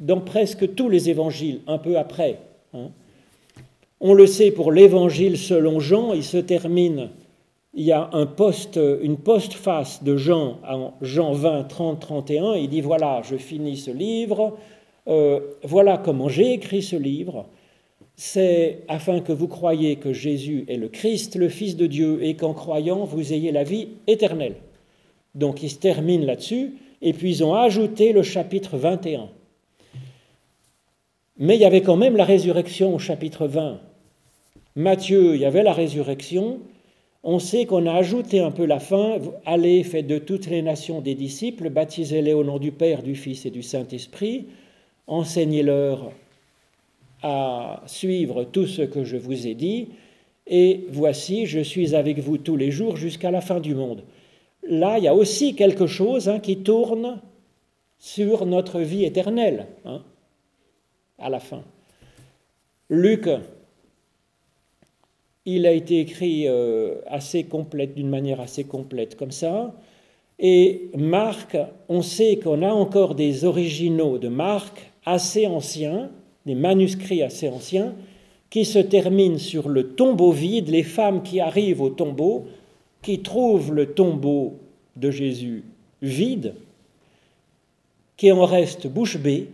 dans 0.00 0.20
presque 0.20 0.74
tous 0.74 0.88
les 0.88 1.10
évangiles, 1.10 1.60
un 1.68 1.78
peu 1.78 1.96
après. 1.96 2.38
Hein. 2.74 2.88
On 4.00 4.14
le 4.14 4.26
sait 4.26 4.50
pour 4.50 4.72
l'évangile 4.72 5.38
selon 5.38 5.78
Jean, 5.78 6.12
il 6.12 6.24
se 6.24 6.38
termine, 6.38 7.10
il 7.74 7.84
y 7.84 7.92
a 7.92 8.08
un 8.12 8.26
post, 8.26 8.78
une 9.02 9.16
postface 9.16 10.02
de 10.02 10.16
Jean 10.16 10.58
en 10.68 10.94
Jean 11.02 11.32
20, 11.32 11.64
30, 11.64 12.00
31, 12.00 12.54
il 12.54 12.68
dit 12.68 12.80
voilà, 12.80 13.22
je 13.24 13.36
finis 13.36 13.76
ce 13.76 13.90
livre, 13.90 14.56
euh, 15.08 15.40
voilà 15.62 15.98
comment 15.98 16.28
j'ai 16.28 16.52
écrit 16.52 16.82
ce 16.82 16.96
livre, 16.96 17.46
c'est 18.16 18.82
afin 18.86 19.20
que 19.20 19.32
vous 19.32 19.48
croyiez 19.48 19.96
que 19.96 20.12
Jésus 20.12 20.64
est 20.68 20.76
le 20.76 20.88
Christ, 20.88 21.34
le 21.34 21.48
Fils 21.48 21.76
de 21.76 21.86
Dieu, 21.86 22.22
et 22.22 22.34
qu'en 22.34 22.54
croyant, 22.54 23.04
vous 23.04 23.32
ayez 23.32 23.50
la 23.50 23.64
vie 23.64 23.88
éternelle. 24.06 24.54
Donc 25.34 25.62
il 25.62 25.70
se 25.70 25.78
termine 25.78 26.24
là-dessus, 26.24 26.74
et 27.02 27.12
puis 27.12 27.30
ils 27.30 27.44
ont 27.44 27.54
ajouté 27.54 28.12
le 28.12 28.22
chapitre 28.22 28.76
21. 28.76 29.28
Mais 31.38 31.56
il 31.56 31.60
y 31.60 31.64
avait 31.64 31.82
quand 31.82 31.96
même 31.96 32.16
la 32.16 32.24
résurrection 32.24 32.94
au 32.94 33.00
chapitre 33.00 33.48
20. 33.48 33.80
Matthieu, 34.76 35.34
il 35.34 35.40
y 35.40 35.44
avait 35.44 35.64
la 35.64 35.72
résurrection. 35.72 36.60
On 37.24 37.38
sait 37.38 37.64
qu'on 37.64 37.86
a 37.86 37.94
ajouté 37.94 38.40
un 38.40 38.50
peu 38.50 38.66
la 38.66 38.78
fin, 38.78 39.16
allez, 39.46 39.82
faites 39.82 40.06
de 40.06 40.18
toutes 40.18 40.46
les 40.46 40.60
nations 40.60 41.00
des 41.00 41.14
disciples, 41.14 41.70
baptisez-les 41.70 42.34
au 42.34 42.44
nom 42.44 42.58
du 42.58 42.70
Père, 42.70 43.02
du 43.02 43.14
Fils 43.14 43.46
et 43.46 43.50
du 43.50 43.62
Saint-Esprit, 43.62 44.46
enseignez-leur 45.06 46.12
à 47.22 47.82
suivre 47.86 48.44
tout 48.44 48.66
ce 48.66 48.82
que 48.82 49.04
je 49.04 49.16
vous 49.16 49.46
ai 49.46 49.54
dit, 49.54 49.88
et 50.46 50.84
voici, 50.90 51.46
je 51.46 51.60
suis 51.60 51.94
avec 51.94 52.18
vous 52.18 52.36
tous 52.36 52.56
les 52.56 52.70
jours 52.70 52.98
jusqu'à 52.98 53.30
la 53.30 53.40
fin 53.40 53.58
du 53.58 53.74
monde. 53.74 54.02
Là, 54.62 54.98
il 54.98 55.04
y 55.04 55.08
a 55.08 55.14
aussi 55.14 55.54
quelque 55.54 55.86
chose 55.86 56.28
hein, 56.28 56.40
qui 56.40 56.58
tourne 56.58 57.20
sur 57.98 58.44
notre 58.44 58.80
vie 58.80 59.04
éternelle, 59.04 59.66
hein, 59.86 60.02
à 61.18 61.30
la 61.30 61.40
fin. 61.40 61.62
Luc 62.90 63.30
il 65.46 65.66
a 65.66 65.72
été 65.72 66.00
écrit 66.00 66.48
euh, 66.48 66.96
assez 67.06 67.44
complète, 67.44 67.94
d'une 67.94 68.08
manière 68.08 68.40
assez 68.40 68.64
complète 68.64 69.16
comme 69.16 69.30
ça. 69.30 69.74
Et 70.38 70.90
Marc, 70.96 71.56
on 71.88 72.02
sait 72.02 72.36
qu'on 72.36 72.62
a 72.62 72.72
encore 72.72 73.14
des 73.14 73.44
originaux 73.44 74.18
de 74.18 74.28
Marc 74.28 74.90
assez 75.04 75.46
anciens, 75.46 76.10
des 76.46 76.54
manuscrits 76.54 77.22
assez 77.22 77.48
anciens, 77.48 77.94
qui 78.50 78.64
se 78.64 78.78
terminent 78.78 79.38
sur 79.38 79.68
le 79.68 79.94
tombeau 79.94 80.32
vide, 80.32 80.68
les 80.68 80.82
femmes 80.82 81.22
qui 81.22 81.40
arrivent 81.40 81.82
au 81.82 81.90
tombeau, 81.90 82.46
qui 83.02 83.20
trouvent 83.20 83.72
le 83.72 83.92
tombeau 83.92 84.54
de 84.96 85.10
Jésus 85.10 85.64
vide, 86.00 86.54
qui 88.16 88.32
en 88.32 88.44
restent 88.44 88.86
bouche 88.86 89.18
bée 89.18 89.48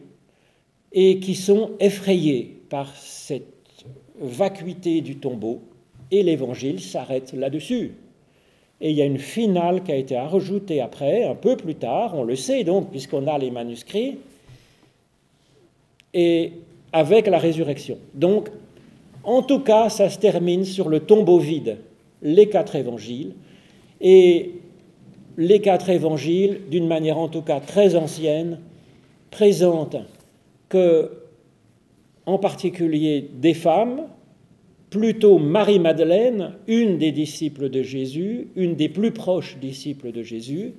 et 0.93 1.19
qui 1.19 1.35
sont 1.35 1.71
effrayées 1.81 2.59
par 2.69 2.95
cette 2.97 3.47
vacuité 4.21 5.01
du 5.01 5.17
tombeau 5.17 5.63
et 6.11 6.23
l'évangile 6.23 6.81
s'arrête 6.81 7.33
là-dessus. 7.33 7.93
Et 8.81 8.91
il 8.91 8.97
y 8.97 9.03
a 9.03 9.05
une 9.05 9.19
finale 9.19 9.83
qui 9.83 9.93
a 9.93 9.97
été 9.97 10.17
rajoutée 10.19 10.81
après, 10.81 11.25
un 11.25 11.35
peu 11.35 11.57
plus 11.57 11.75
tard, 11.75 12.15
on 12.17 12.25
le 12.25 12.37
sait 12.37 12.65
donc, 12.65 12.91
puisqu'on 12.91 13.27
a 13.27 13.37
les 13.39 13.51
manuscrits, 13.51 14.19
et 16.15 16.53
avec 16.93 17.27
la 17.27 17.39
résurrection. 17.39 17.99
Donc, 18.15 18.49
en 19.23 19.43
tout 19.43 19.61
cas, 19.61 19.91
ça 19.91 20.09
se 20.09 20.19
termine 20.19 20.65
sur 20.65 20.89
le 20.89 21.01
tombeau 21.01 21.39
vide, 21.39 21.79
les 22.23 22.49
quatre 22.49 22.75
évangiles, 22.75 23.35
et 24.01 24.53
les 25.37 25.61
quatre 25.61 25.91
évangiles, 25.91 26.63
d'une 26.71 26.87
manière 26.87 27.19
en 27.19 27.29
tout 27.29 27.43
cas 27.43 27.61
très 27.61 27.97
ancienne, 27.97 28.61
présentent 29.31 29.99
que, 30.69 31.11
en 32.27 32.39
particulier 32.39 33.29
des 33.35 33.55
femmes, 33.55 34.03
plutôt 34.91 35.39
Marie-Madeleine, 35.39 36.55
une 36.67 36.99
des 36.99 37.13
disciples 37.13 37.71
de 37.71 37.83
Jésus, 37.83 38.49
une 38.57 38.75
des 38.75 38.89
plus 38.89 39.13
proches 39.13 39.57
disciples 39.59 40.11
de 40.13 40.23
Jésus, 40.23 40.75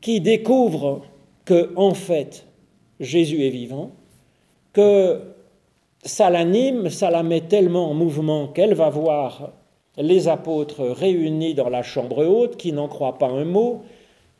qui 0.00 0.20
découvre 0.20 1.02
que, 1.44 1.70
en 1.76 1.94
fait, 1.94 2.46
Jésus 3.00 3.44
est 3.44 3.50
vivant, 3.50 3.92
que 4.72 5.20
ça 6.02 6.30
l'anime, 6.30 6.88
ça 6.88 7.10
la 7.10 7.22
met 7.22 7.42
tellement 7.42 7.90
en 7.90 7.94
mouvement 7.94 8.48
qu'elle 8.48 8.74
va 8.74 8.88
voir 8.88 9.52
les 9.96 10.28
apôtres 10.28 10.82
réunis 10.82 11.54
dans 11.54 11.68
la 11.68 11.82
chambre 11.82 12.26
haute, 12.26 12.56
qui 12.56 12.72
n'en 12.72 12.88
croient 12.88 13.18
pas 13.18 13.28
un 13.28 13.44
mot, 13.44 13.82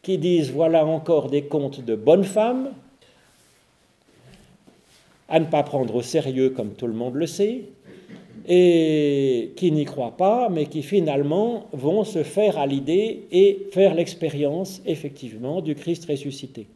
qui 0.03 0.19
disent 0.19 0.51
voilà 0.51 0.85
encore 0.85 1.31
des 1.31 1.43
contes 1.43 1.85
de 1.85 1.95
bonnes 1.95 2.25
femmes, 2.25 2.71
à 5.29 5.41
ne 5.41 5.47
pas 5.47 5.63
prendre 5.63 5.95
au 5.95 6.03
sérieux 6.03 6.51
comme 6.51 6.75
tout 6.75 6.87
le 6.87 6.93
monde 6.93 7.15
le 7.15 7.27
sait, 7.27 7.65
et 8.47 9.53
qui 9.57 9.73
n'y 9.73 9.85
croient 9.85 10.17
pas, 10.17 10.49
mais 10.51 10.67
qui 10.67 10.83
finalement 10.83 11.67
vont 11.73 12.05
se 12.05 12.23
faire 12.23 12.59
à 12.59 12.67
l'idée 12.67 13.23
et 13.33 13.67
faire 13.73 13.95
l'expérience 13.95 14.83
effectivement 14.87 15.63
du 15.63 15.75
Christ 15.75 16.05
ressuscité. 16.07 16.67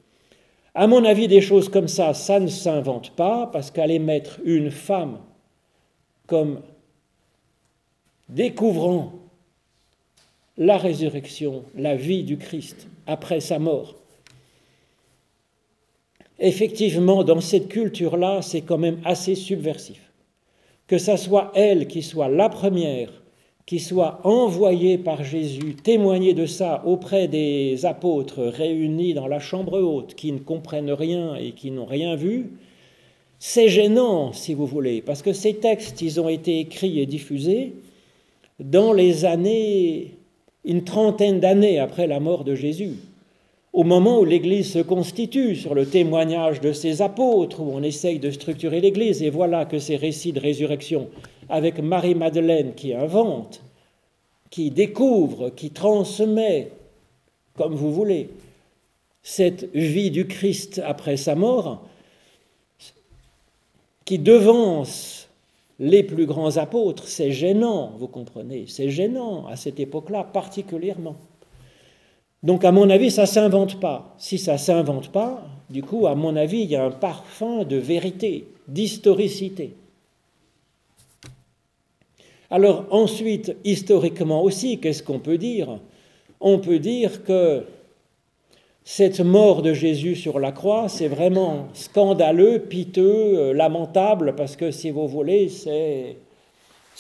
À 0.75 0.87
mon 0.87 1.05
avis, 1.05 1.29
des 1.29 1.41
choses 1.41 1.69
comme 1.69 1.89
ça, 1.89 2.15
ça 2.15 2.41
ne 2.41 2.47
s'invente 2.47 3.11
pas, 3.11 3.49
parce 3.53 3.71
qu'aller 3.71 3.99
mettre 3.99 4.41
une 4.45 4.71
femme 4.71 5.19
comme 6.27 6.61
découvrant 8.29 9.13
la 10.57 10.77
résurrection, 10.77 11.65
la 11.77 11.97
vie 11.97 12.23
du 12.23 12.37
Christ 12.37 12.87
après 13.07 13.41
sa 13.41 13.59
mort, 13.59 13.95
effectivement, 16.39 17.25
dans 17.25 17.41
cette 17.41 17.69
culture-là, 17.69 18.43
c'est 18.43 18.63
quand 18.63 18.79
même 18.79 19.01
assez 19.05 19.35
subversif 19.35 20.08
que 20.89 20.99
ça 20.99 21.17
soit 21.17 21.53
elle 21.55 21.87
qui 21.87 22.03
soit 22.03 22.29
la 22.29 22.49
première, 22.49 23.11
qui 23.67 23.79
soit 23.79 24.21
envoyée 24.25 24.97
par 24.97 25.23
Jésus 25.23 25.75
témoigner 25.75 26.33
de 26.33 26.47
ça 26.47 26.83
auprès 26.87 27.29
des 27.29 27.85
apôtres 27.85 28.43
réunis 28.43 29.13
dans 29.15 29.29
la 29.29 29.39
chambre 29.39 29.79
haute, 29.79 30.15
qui 30.15 30.33
ne 30.33 30.39
comprennent 30.39 30.91
rien 30.91 31.37
et 31.37 31.53
qui 31.53 31.71
n'ont 31.71 31.85
rien 31.85 32.17
vu, 32.17 32.53
c'est 33.39 33.69
gênant, 33.69 34.33
si 34.33 34.55
vous 34.55 34.67
voulez, 34.67 35.03
parce 35.03 35.23
que 35.23 35.33
ces 35.33 35.55
textes, 35.55 36.03
ils 36.03 36.21
ont 36.21 36.29
été 36.29 36.59
écrits 36.59 36.99
et 36.99 37.07
diffusés 37.07 37.75
dans 38.59 38.93
les 38.93 39.25
années, 39.25 40.17
une 40.65 40.83
trentaine 40.83 41.39
d'années 41.39 41.79
après 41.79 42.07
la 42.07 42.19
mort 42.19 42.43
de 42.43 42.55
Jésus 42.55 42.97
au 43.73 43.85
moment 43.85 44.21
où 44.21 44.25
l'Église 44.25 44.73
se 44.73 44.79
constitue 44.79 45.55
sur 45.55 45.75
le 45.75 45.87
témoignage 45.87 46.61
de 46.61 46.73
ses 46.73 47.03
apôtres, 47.03 47.61
où 47.61 47.71
on 47.73 47.83
essaye 47.83 48.19
de 48.19 48.31
structurer 48.31 48.81
l'Église, 48.81 49.23
et 49.23 49.31
voilà 49.31 49.67
que 49.67 49.79
ces 49.79 49.97
récits 49.97 50.33
de 50.33 50.41
résurrection, 50.41 51.09
avec 51.49 51.79
Marie-Madeleine 51.79 52.75
qui 52.75 52.95
invente, 52.95 53.63
qui 54.51 54.71
découvre, 54.71 55.51
qui 55.51 55.71
transmet, 55.71 56.73
comme 57.57 57.75
vous 57.75 57.93
voulez, 57.93 58.31
cette 59.23 59.71
vie 59.75 60.11
du 60.11 60.27
Christ 60.27 60.81
après 60.85 61.17
sa 61.17 61.35
mort, 61.35 61.83
qui 64.07 64.19
devance 64.19 65.29
les 65.79 66.03
plus 66.03 66.25
grands 66.25 66.57
apôtres, 66.57 67.07
c'est 67.07 67.31
gênant, 67.31 67.93
vous 67.99 68.09
comprenez, 68.09 68.65
c'est 68.67 68.89
gênant 68.89 69.47
à 69.47 69.57
cette 69.57 69.79
époque-là 69.79 70.25
particulièrement. 70.25 71.17
Donc, 72.43 72.65
à 72.65 72.73
mon 72.73 72.89
avis, 72.89 73.11
ça 73.11 73.23
ne 73.23 73.27
s'invente 73.27 73.81
pas. 73.81 74.15
Si 74.19 74.39
ça 74.39 74.53
ne 74.53 74.59
s'invente 74.59 75.11
pas, 75.11 75.45
du 75.71 75.83
coup, 75.83 76.07
à 76.07 76.15
mon 76.15 76.37
avis, 76.37 76.61
il 76.61 76.71
y 76.71 76.77
a 76.77 76.85
un 76.85 76.91
parfum 76.91 77.65
de 77.65 77.77
vérité, 77.77 78.49
d'historicité. 78.69 79.75
Alors 82.51 82.87
ensuite, 82.91 83.57
historiquement 83.65 84.43
aussi, 84.43 84.79
qu'est-ce 84.79 85.03
qu'on 85.03 85.19
peut 85.19 85.37
dire? 85.37 85.81
On 86.41 86.59
peut 86.59 86.79
dire 86.79 87.23
que 87.23 87.65
cette 88.85 89.21
mort 89.21 89.61
de 89.61 89.75
Jésus 89.75 90.17
sur 90.17 90.41
la 90.41 90.51
croix, 90.51 90.89
c'est 90.89 91.09
vraiment 91.09 91.69
scandaleux, 91.75 92.61
piteux, 92.61 93.39
euh, 93.39 93.53
lamentable, 93.53 94.35
parce 94.35 94.57
que 94.57 94.71
si 94.71 94.91
vous 94.91 95.07
voulez, 95.07 95.51
c'est 95.51 96.17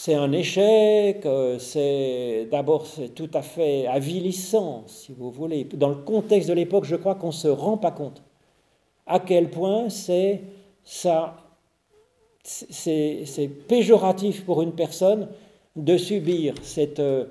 c'est 0.00 0.14
un 0.14 0.30
échec, 0.30 1.26
euh, 1.26 1.58
c'est 1.58 2.46
d'abord 2.52 2.87
c'est 2.87 3.08
tout 3.16 3.30
à 3.34 3.42
fait 3.42 3.88
avilissant, 3.88 4.84
si 4.87 5.12
vous 5.12 5.32
voulez. 5.32 5.64
Dans 5.64 5.88
le 5.88 5.96
contexte 5.96 6.48
de 6.48 6.54
l'époque, 6.54 6.84
je 6.84 6.94
crois 6.94 7.16
qu'on 7.16 7.26
ne 7.28 7.32
se 7.32 7.48
rend 7.48 7.78
pas 7.78 7.90
compte 7.90 8.22
à 9.08 9.18
quel 9.18 9.50
point 9.50 9.88
c'est 9.88 10.42
c'est 12.44 13.48
péjoratif 13.66 14.44
pour 14.44 14.62
une 14.62 14.70
personne 14.72 15.26
de 15.74 15.96
subir 15.96 16.54
cette, 16.62 17.00
euh, 17.00 17.24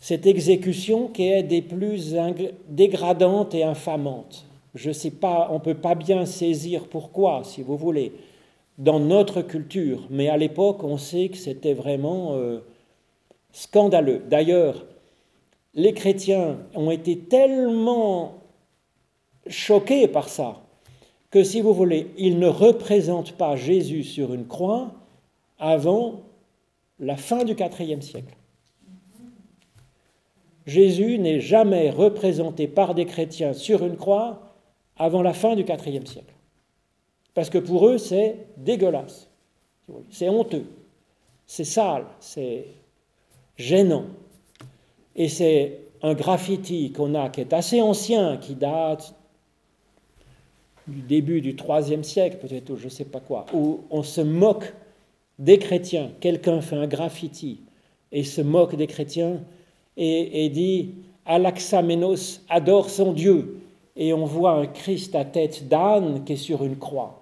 cette 0.00 0.26
exécution 0.26 1.06
qui 1.06 1.28
est 1.28 1.44
des 1.44 1.62
plus 1.62 2.16
dégradantes 2.68 3.54
et 3.54 3.62
infamantes. 3.62 4.46
Je 4.74 4.90
sais 4.90 5.12
pas, 5.12 5.46
on 5.52 5.54
ne 5.54 5.60
peut 5.60 5.74
pas 5.74 5.94
bien 5.94 6.26
saisir 6.26 6.88
pourquoi, 6.88 7.42
si 7.44 7.62
vous 7.62 7.76
voulez 7.76 8.12
dans 8.80 8.98
notre 8.98 9.42
culture, 9.42 10.06
mais 10.08 10.28
à 10.28 10.38
l'époque, 10.38 10.82
on 10.82 10.96
sait 10.96 11.28
que 11.28 11.36
c'était 11.36 11.74
vraiment 11.74 12.34
euh, 12.36 12.60
scandaleux. 13.52 14.22
D'ailleurs, 14.26 14.86
les 15.74 15.92
chrétiens 15.92 16.56
ont 16.74 16.90
été 16.90 17.18
tellement 17.18 18.38
choqués 19.46 20.08
par 20.08 20.30
ça 20.30 20.62
que, 21.30 21.44
si 21.44 21.60
vous 21.60 21.74
voulez, 21.74 22.10
ils 22.16 22.38
ne 22.38 22.48
représentent 22.48 23.32
pas 23.32 23.54
Jésus 23.54 24.02
sur 24.02 24.32
une 24.32 24.46
croix 24.46 24.92
avant 25.58 26.22
la 26.98 27.18
fin 27.18 27.44
du 27.44 27.52
IVe 27.52 28.00
siècle. 28.00 28.34
Jésus 30.64 31.18
n'est 31.18 31.40
jamais 31.40 31.90
représenté 31.90 32.66
par 32.66 32.94
des 32.94 33.04
chrétiens 33.04 33.52
sur 33.52 33.84
une 33.84 33.96
croix 33.96 34.54
avant 34.96 35.20
la 35.20 35.34
fin 35.34 35.54
du 35.54 35.64
IVe 35.64 36.06
siècle. 36.06 36.34
Parce 37.34 37.50
que 37.50 37.58
pour 37.58 37.86
eux, 37.86 37.98
c'est 37.98 38.36
dégueulasse, 38.56 39.28
c'est 40.10 40.28
honteux, 40.28 40.66
c'est 41.46 41.64
sale, 41.64 42.06
c'est 42.20 42.66
gênant. 43.56 44.06
Et 45.16 45.28
c'est 45.28 45.80
un 46.02 46.14
graffiti 46.14 46.92
qu'on 46.92 47.14
a 47.14 47.28
qui 47.28 47.40
est 47.40 47.52
assez 47.52 47.80
ancien, 47.80 48.36
qui 48.36 48.54
date 48.54 49.14
du 50.86 51.02
début 51.02 51.40
du 51.40 51.56
IIIe 51.56 52.04
siècle, 52.04 52.38
peut-être, 52.40 52.76
je 52.76 52.84
ne 52.84 52.90
sais 52.90 53.04
pas 53.04 53.20
quoi, 53.20 53.46
où 53.54 53.80
on 53.90 54.02
se 54.02 54.20
moque 54.20 54.74
des 55.38 55.58
chrétiens. 55.58 56.10
Quelqu'un 56.20 56.60
fait 56.60 56.76
un 56.76 56.86
graffiti 56.86 57.60
et 58.12 58.24
se 58.24 58.40
moque 58.40 58.74
des 58.74 58.86
chrétiens. 58.86 59.40
et, 59.96 60.48
dit 60.48 60.94
Alaxamenos 61.26 62.40
adore 62.48 62.90
son 62.90 63.12
Dieu. 63.12 63.60
Et 63.96 64.12
on 64.12 64.24
voit 64.24 64.52
un 64.52 64.66
Christ 64.66 65.14
à 65.14 65.24
tête 65.24 65.68
d'âne 65.68 66.24
qui 66.24 66.32
est 66.32 66.36
sur 66.36 66.64
une 66.64 66.76
croix. 66.76 67.19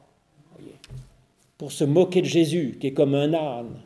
Pour 1.58 1.72
se 1.72 1.84
moquer 1.84 2.22
de 2.22 2.26
Jésus, 2.26 2.78
qui 2.80 2.86
est 2.86 2.92
comme 2.92 3.14
un 3.14 3.34
âne 3.34 3.80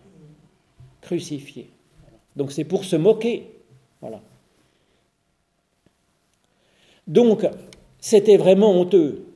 crucifié. 1.00 1.70
Donc 2.37 2.52
c'est 2.52 2.64
pour 2.64 2.85
se 2.85 2.96
moquer. 2.96 3.50
Voilà. 4.00 4.22
Donc, 7.06 7.46
c'était 7.98 8.37
vraiment 8.37 8.72
honteux. 8.72 9.26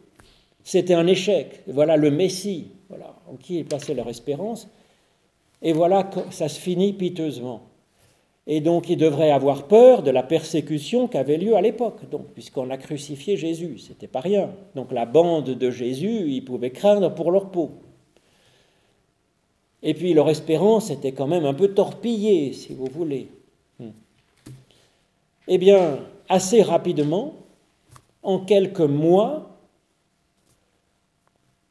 C'était 0.62 0.94
un 0.94 1.06
échec. 1.06 1.62
Voilà 1.66 1.96
le 1.96 2.10
Messie, 2.10 2.68
voilà, 2.88 3.16
en 3.28 3.36
qui 3.36 3.58
ils 3.58 3.64
plaçaient 3.64 3.94
leur 3.94 4.08
espérance. 4.08 4.68
Et 5.62 5.72
voilà 5.72 6.04
que 6.04 6.20
ça 6.30 6.48
se 6.48 6.60
finit 6.60 6.92
piteusement. 6.92 7.62
Et 8.46 8.60
donc, 8.60 8.88
ils 8.88 8.96
devraient 8.96 9.32
avoir 9.32 9.66
peur 9.66 10.04
de 10.04 10.10
la 10.12 10.22
persécution 10.22 11.08
qui 11.08 11.16
avait 11.16 11.36
lieu 11.36 11.56
à 11.56 11.60
l'époque, 11.60 12.08
donc, 12.10 12.26
puisqu'on 12.32 12.70
a 12.70 12.76
crucifié 12.76 13.36
Jésus. 13.36 13.78
C'était 13.78 14.06
pas 14.06 14.20
rien. 14.20 14.50
Donc, 14.76 14.92
la 14.92 15.06
bande 15.06 15.50
de 15.50 15.70
Jésus, 15.70 16.28
ils 16.28 16.44
pouvaient 16.44 16.70
craindre 16.70 17.12
pour 17.12 17.32
leur 17.32 17.50
peau. 17.50 17.72
Et 19.82 19.94
puis, 19.94 20.14
leur 20.14 20.28
espérance 20.28 20.90
était 20.90 21.12
quand 21.12 21.26
même 21.26 21.44
un 21.44 21.54
peu 21.54 21.68
torpillée, 21.68 22.52
si 22.52 22.74
vous 22.74 22.86
voulez. 22.86 23.28
Hmm. 23.78 23.90
Eh 25.48 25.58
bien, 25.58 25.98
assez 26.28 26.62
rapidement, 26.62 27.34
en 28.22 28.40
quelques 28.40 28.80
mois, 28.80 29.50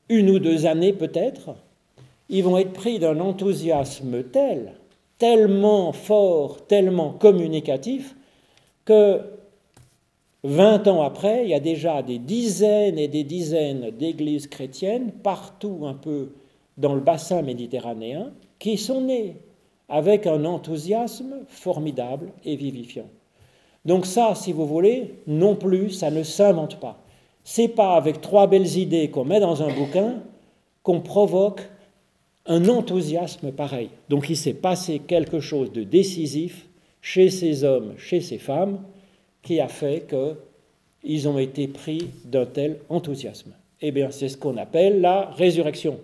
une 0.10 0.30
ou 0.30 0.40
deux 0.40 0.66
années 0.66 0.94
peut-être, 0.94 1.56
ils 2.30 2.44
vont 2.44 2.58
être 2.58 2.74
pris 2.74 3.00
d'un 3.00 3.20
enthousiasme 3.20 4.24
tel, 4.24 4.74
tellement 5.18 5.92
fort, 5.92 6.66
tellement 6.68 7.12
communicatif, 7.12 8.16
que 8.86 9.22
20 10.44 10.88
ans 10.88 11.02
après, 11.02 11.44
il 11.44 11.50
y 11.50 11.56
a 11.56 11.60
déjà 11.60 12.04
des 12.04 12.20
dizaines 12.20 13.00
et 13.00 13.08
des 13.08 13.24
dizaines 13.24 13.90
d'églises 13.92 14.48
chrétiennes 14.48 15.12
partout 15.12 15.82
un 15.86 15.96
peu 15.96 16.30
dans 16.78 16.94
le 16.94 17.02
bassin 17.02 17.42
méditerranéen 17.42 18.32
qui 18.60 18.78
sont 18.78 19.02
nées 19.02 19.38
avec 19.90 20.28
un 20.28 20.46
enthousiasme 20.46 21.46
formidable 21.48 22.32
et 22.44 22.56
vivifiant. 22.56 23.08
Donc 23.86 24.06
ça, 24.06 24.34
si 24.34 24.52
vous 24.52 24.66
voulez, 24.66 25.14
non 25.28 25.56
plus, 25.56 25.92
ça 25.92 26.10
ne 26.10 26.24
s'invente 26.24 26.80
pas. 26.80 26.98
C'est 27.44 27.68
pas 27.68 27.96
avec 27.96 28.22
trois 28.22 28.48
belles 28.48 28.78
idées 28.78 29.10
qu'on 29.10 29.26
met 29.26 29.40
dans 29.40 29.62
un 29.62 29.72
bouquin 29.74 30.16
qu'on 30.82 31.02
provoque 31.02 31.62
un 32.48 32.68
enthousiasme 32.68 33.52
pareil. 33.52 33.90
Donc 34.10 34.30
il 34.30 34.38
s'est 34.38 34.54
passé 34.54 35.00
quelque 35.00 35.40
chose 35.40 35.72
de 35.72 35.84
décisif 35.84 36.68
chez 37.02 37.30
ces 37.30 37.64
hommes, 37.64 37.94
chez 37.98 38.22
ces 38.22 38.40
femmes, 38.40 38.80
qui 39.44 39.60
a 39.60 39.68
fait 39.68 40.08
qu'ils 40.08 41.28
ont 41.28 41.38
été 41.38 41.68
pris 41.68 42.10
d'un 42.26 42.48
tel 42.48 42.80
enthousiasme. 42.90 43.54
Eh 43.82 43.92
bien, 43.92 44.10
c'est 44.10 44.30
ce 44.30 44.38
qu'on 44.38 44.58
appelle 44.58 45.02
la 45.02 45.30
résurrection. 45.32 46.00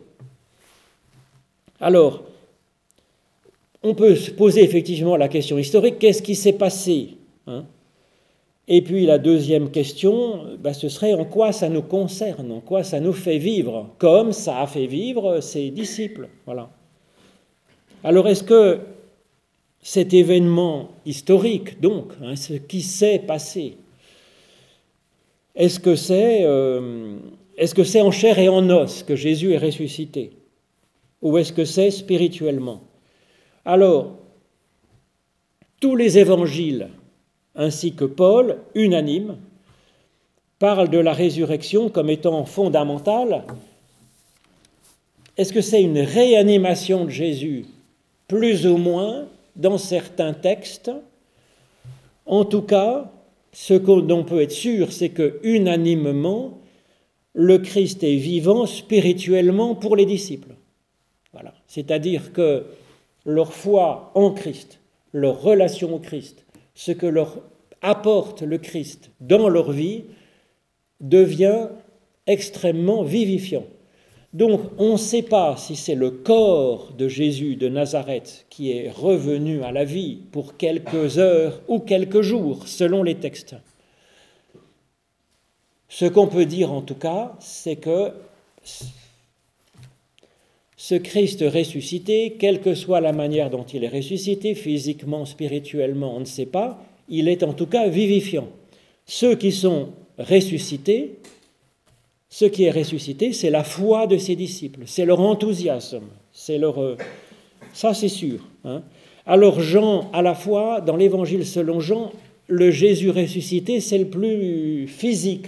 Alors, 1.81 2.23
on 3.83 3.95
peut 3.95 4.15
se 4.15 4.31
poser 4.31 4.63
effectivement 4.63 5.17
la 5.17 5.27
question 5.27 5.57
historique, 5.57 5.99
qu'est-ce 5.99 6.21
qui 6.21 6.35
s'est 6.35 6.53
passé 6.53 7.17
Hein? 7.47 7.65
et 8.67 8.81
puis 8.81 9.05
la 9.05 9.17
deuxième 9.17 9.71
question, 9.71 10.45
bah, 10.59 10.73
ce 10.73 10.87
serait 10.89 11.13
en 11.13 11.25
quoi 11.25 11.51
ça 11.51 11.69
nous 11.69 11.81
concerne, 11.81 12.51
en 12.51 12.59
quoi 12.59 12.83
ça 12.83 12.99
nous 12.99 13.13
fait 13.13 13.39
vivre, 13.39 13.89
comme 13.97 14.31
ça 14.31 14.61
a 14.61 14.67
fait 14.67 14.85
vivre 14.85 15.41
ses 15.41 15.71
disciples. 15.71 16.29
Voilà. 16.45 16.69
Alors 18.03 18.27
est-ce 18.27 18.43
que 18.43 18.79
cet 19.81 20.13
événement 20.13 20.91
historique, 21.05 21.81
donc, 21.81 22.13
hein, 22.21 22.35
ce 22.35 22.53
qui 22.53 22.81
s'est 22.81 23.19
passé, 23.19 23.75
euh, 25.57 27.17
est-ce 27.57 27.75
que 27.75 27.83
c'est 27.83 28.01
en 28.01 28.11
chair 28.11 28.37
et 28.39 28.47
en 28.47 28.69
os 28.69 29.03
que 29.03 29.15
Jésus 29.15 29.53
est 29.53 29.57
ressuscité? 29.57 30.31
Ou 31.21 31.37
est-ce 31.37 31.53
que 31.53 31.65
c'est 31.65 31.91
spirituellement? 31.91 32.81
Alors, 33.65 34.17
tous 35.79 35.95
les 35.95 36.17
évangiles 36.17 36.89
ainsi 37.55 37.93
que 37.93 38.05
Paul, 38.05 38.57
unanime, 38.75 39.37
parle 40.59 40.89
de 40.89 40.99
la 40.99 41.13
résurrection 41.13 41.89
comme 41.89 42.09
étant 42.09 42.45
fondamentale. 42.45 43.43
Est-ce 45.37 45.53
que 45.53 45.61
c'est 45.61 45.81
une 45.81 45.99
réanimation 45.99 47.05
de 47.05 47.09
Jésus 47.09 47.65
Plus 48.27 48.67
ou 48.67 48.77
moins, 48.77 49.27
dans 49.55 49.77
certains 49.77 50.33
textes? 50.33 50.91
En 52.25 52.45
tout 52.45 52.61
cas, 52.61 53.11
ce 53.51 53.73
dont 53.73 54.19
on 54.19 54.23
peut 54.23 54.41
être 54.41 54.51
sûr, 54.51 54.93
c'est 54.93 55.09
que 55.09 55.39
unanimement, 55.43 56.59
le 57.33 57.57
Christ 57.57 58.03
est 58.03 58.17
vivant 58.17 58.65
spirituellement 58.65 59.75
pour 59.75 59.95
les 59.95 60.05
disciples. 60.05 60.55
C'est-à-dire 61.71 62.33
que 62.33 62.65
leur 63.25 63.53
foi 63.53 64.11
en 64.13 64.31
Christ, 64.31 64.81
leur 65.13 65.41
relation 65.41 65.95
au 65.95 65.99
Christ, 65.99 66.45
ce 66.75 66.91
que 66.91 67.05
leur 67.05 67.37
apporte 67.81 68.41
le 68.41 68.57
Christ 68.57 69.09
dans 69.21 69.47
leur 69.47 69.71
vie 69.71 70.03
devient 70.99 71.69
extrêmement 72.27 73.03
vivifiant. 73.03 73.63
Donc 74.33 74.59
on 74.79 74.93
ne 74.93 74.97
sait 74.97 75.21
pas 75.21 75.55
si 75.55 75.77
c'est 75.77 75.95
le 75.95 76.11
corps 76.11 76.91
de 76.91 77.07
Jésus 77.07 77.55
de 77.55 77.69
Nazareth 77.69 78.47
qui 78.49 78.73
est 78.73 78.91
revenu 78.91 79.63
à 79.63 79.71
la 79.71 79.85
vie 79.85 80.17
pour 80.33 80.57
quelques 80.57 81.19
heures 81.19 81.61
ou 81.69 81.79
quelques 81.79 82.21
jours, 82.21 82.67
selon 82.67 83.01
les 83.01 83.15
textes. 83.15 83.55
Ce 85.87 86.03
qu'on 86.03 86.27
peut 86.27 86.45
dire 86.45 86.73
en 86.73 86.81
tout 86.81 86.95
cas, 86.95 87.33
c'est 87.39 87.77
que 87.77 88.11
ce 90.81 90.95
Christ 90.95 91.45
ressuscité, 91.47 92.37
quelle 92.39 92.59
que 92.59 92.73
soit 92.73 93.01
la 93.01 93.13
manière 93.13 93.51
dont 93.51 93.65
il 93.65 93.83
est 93.83 93.87
ressuscité, 93.87 94.55
physiquement, 94.55 95.25
spirituellement, 95.25 96.15
on 96.15 96.21
ne 96.21 96.25
sait 96.25 96.47
pas, 96.47 96.83
il 97.07 97.27
est 97.27 97.43
en 97.43 97.53
tout 97.53 97.67
cas 97.67 97.87
vivifiant. 97.87 98.47
Ceux 99.05 99.35
qui 99.35 99.51
sont 99.51 99.89
ressuscités, 100.17 101.19
ce 102.29 102.45
qui 102.45 102.63
est 102.63 102.71
ressuscité, 102.71 103.31
c'est 103.31 103.51
la 103.51 103.63
foi 103.63 104.07
de 104.07 104.17
ses 104.17 104.35
disciples, 104.35 104.81
c'est 104.87 105.05
leur 105.05 105.19
enthousiasme, 105.19 106.01
c'est 106.33 106.57
leur... 106.57 106.81
Euh, 106.81 106.97
ça 107.73 107.93
c'est 107.93 108.07
sûr. 108.07 108.39
Hein. 108.65 108.81
Alors 109.27 109.61
Jean, 109.61 110.09
à 110.13 110.23
la 110.23 110.33
fois, 110.33 110.81
dans 110.81 110.95
l'évangile 110.95 111.45
selon 111.45 111.79
Jean, 111.79 112.11
le 112.47 112.71
Jésus 112.71 113.11
ressuscité, 113.11 113.81
c'est 113.81 113.99
le 113.99 114.09
plus 114.09 114.87
physique, 114.87 115.45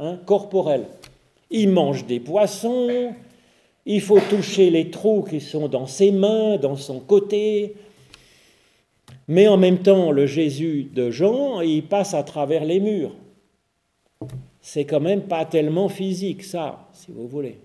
hein, 0.00 0.18
corporel. 0.26 0.86
Il 1.52 1.68
mange 1.68 2.04
des 2.04 2.18
poissons, 2.18 3.14
il 3.84 4.00
faut 4.00 4.20
toucher 4.20 4.70
les 4.70 4.90
trous 4.90 5.22
qui 5.22 5.40
sont 5.40 5.68
dans 5.68 5.86
ses 5.86 6.12
mains, 6.12 6.56
dans 6.56 6.76
son 6.76 7.00
côté. 7.00 7.74
Mais 9.28 9.48
en 9.48 9.56
même 9.56 9.78
temps, 9.78 10.10
le 10.10 10.26
Jésus 10.26 10.90
de 10.94 11.10
Jean, 11.10 11.60
il 11.60 11.82
passe 11.84 12.14
à 12.14 12.22
travers 12.22 12.64
les 12.64 12.80
murs. 12.80 13.12
C'est 14.60 14.84
quand 14.84 15.00
même 15.00 15.22
pas 15.22 15.44
tellement 15.44 15.88
physique, 15.88 16.44
ça, 16.44 16.88
si 16.92 17.10
vous 17.10 17.26
voulez. 17.26 17.58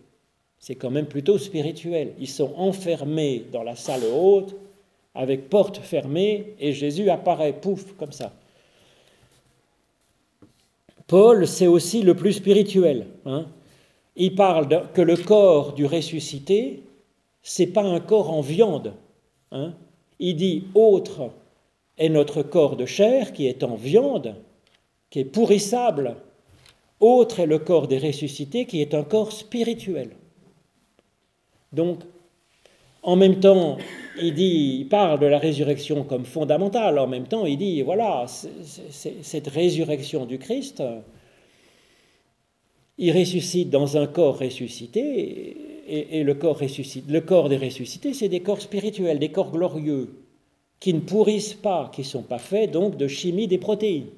C'est 0.60 0.76
quand 0.76 0.90
même 0.90 1.06
plutôt 1.06 1.38
spirituel. 1.38 2.14
Ils 2.20 2.28
sont 2.28 2.54
enfermés 2.56 3.46
dans 3.52 3.64
la 3.64 3.76
salle 3.76 4.04
haute, 4.06 4.56
avec 5.14 5.50
porte 5.50 5.78
fermée, 5.78 6.54
et 6.60 6.74
Jésus 6.74 7.10
apparaît, 7.10 7.54
pouf, 7.54 7.94
comme 7.98 8.12
ça. 8.12 8.34
Paul, 11.06 11.48
c'est 11.48 11.68
aussi 11.68 12.02
le 12.02 12.16
plus 12.16 12.34
spirituel. 12.34 13.06
Hein 13.26 13.46
il 14.18 14.36
parle 14.36 14.68
que 14.94 15.02
le 15.02 15.16
corps 15.16 15.74
du 15.74 15.86
ressuscité, 15.86 16.84
c'est 17.44 17.68
pas 17.68 17.84
un 17.84 18.00
corps 18.00 18.32
en 18.32 18.42
viande. 18.42 18.94
Hein. 19.52 19.74
Il 20.20 20.36
dit 20.36 20.66
autre 20.74 21.30
est 21.98 22.10
notre 22.10 22.44
corps 22.44 22.76
de 22.76 22.86
chair 22.86 23.32
qui 23.32 23.48
est 23.48 23.64
en 23.64 23.76
viande, 23.76 24.36
qui 25.10 25.20
est 25.20 25.26
pourrissable. 25.26 26.16
Autre 27.00 27.40
est 27.40 27.46
le 27.46 27.60
corps 27.60 27.88
des 27.88 28.00
ressuscités 28.00 28.66
qui 28.66 28.82
est 28.82 28.96
un 28.96 29.04
corps 29.04 29.32
spirituel. 29.32 30.10
Donc, 31.72 32.00
en 33.04 33.16
même 33.16 33.40
temps, 33.40 33.78
il 34.20 34.34
dit, 34.34 34.80
il 34.80 34.88
parle 34.90 35.20
de 35.20 35.28
la 35.28 35.38
résurrection 35.38 36.04
comme 36.04 36.26
fondamentale. 36.26 36.98
En 36.98 37.08
même 37.08 37.28
temps, 37.28 37.46
il 37.46 37.58
dit, 37.58 37.84
voilà, 37.84 38.26
cette 38.28 39.48
résurrection 39.48 40.26
du 40.26 40.40
Christ, 40.40 40.82
il 42.98 43.18
ressuscite 43.18 43.70
dans 43.70 43.98
un 43.98 44.08
corps 44.08 44.40
ressuscité, 44.40 45.58
et, 45.88 46.24
le, 46.24 46.34
corps 46.34 46.60
le 46.62 47.20
corps 47.22 47.50
des 47.50 47.58
ressuscités, 47.58 48.14
c'est 48.14 48.28
des 48.28 48.42
corps 48.42 48.62
spirituels, 48.62 49.20
des 49.20 49.30
corps 49.30 49.52
glorieux, 49.52 50.16
qui 50.80 50.94
ne 50.94 51.00
pourrissent 51.00 51.54
pas, 51.54 51.90
qui 51.94 52.02
ne 52.02 52.08
sont 52.08 52.24
pas 52.24 52.40
faits 52.40 52.72
donc 52.72 52.98
de 52.98 53.08
chimie 53.08 53.48
des 53.48 53.58
protéines. 53.58 54.10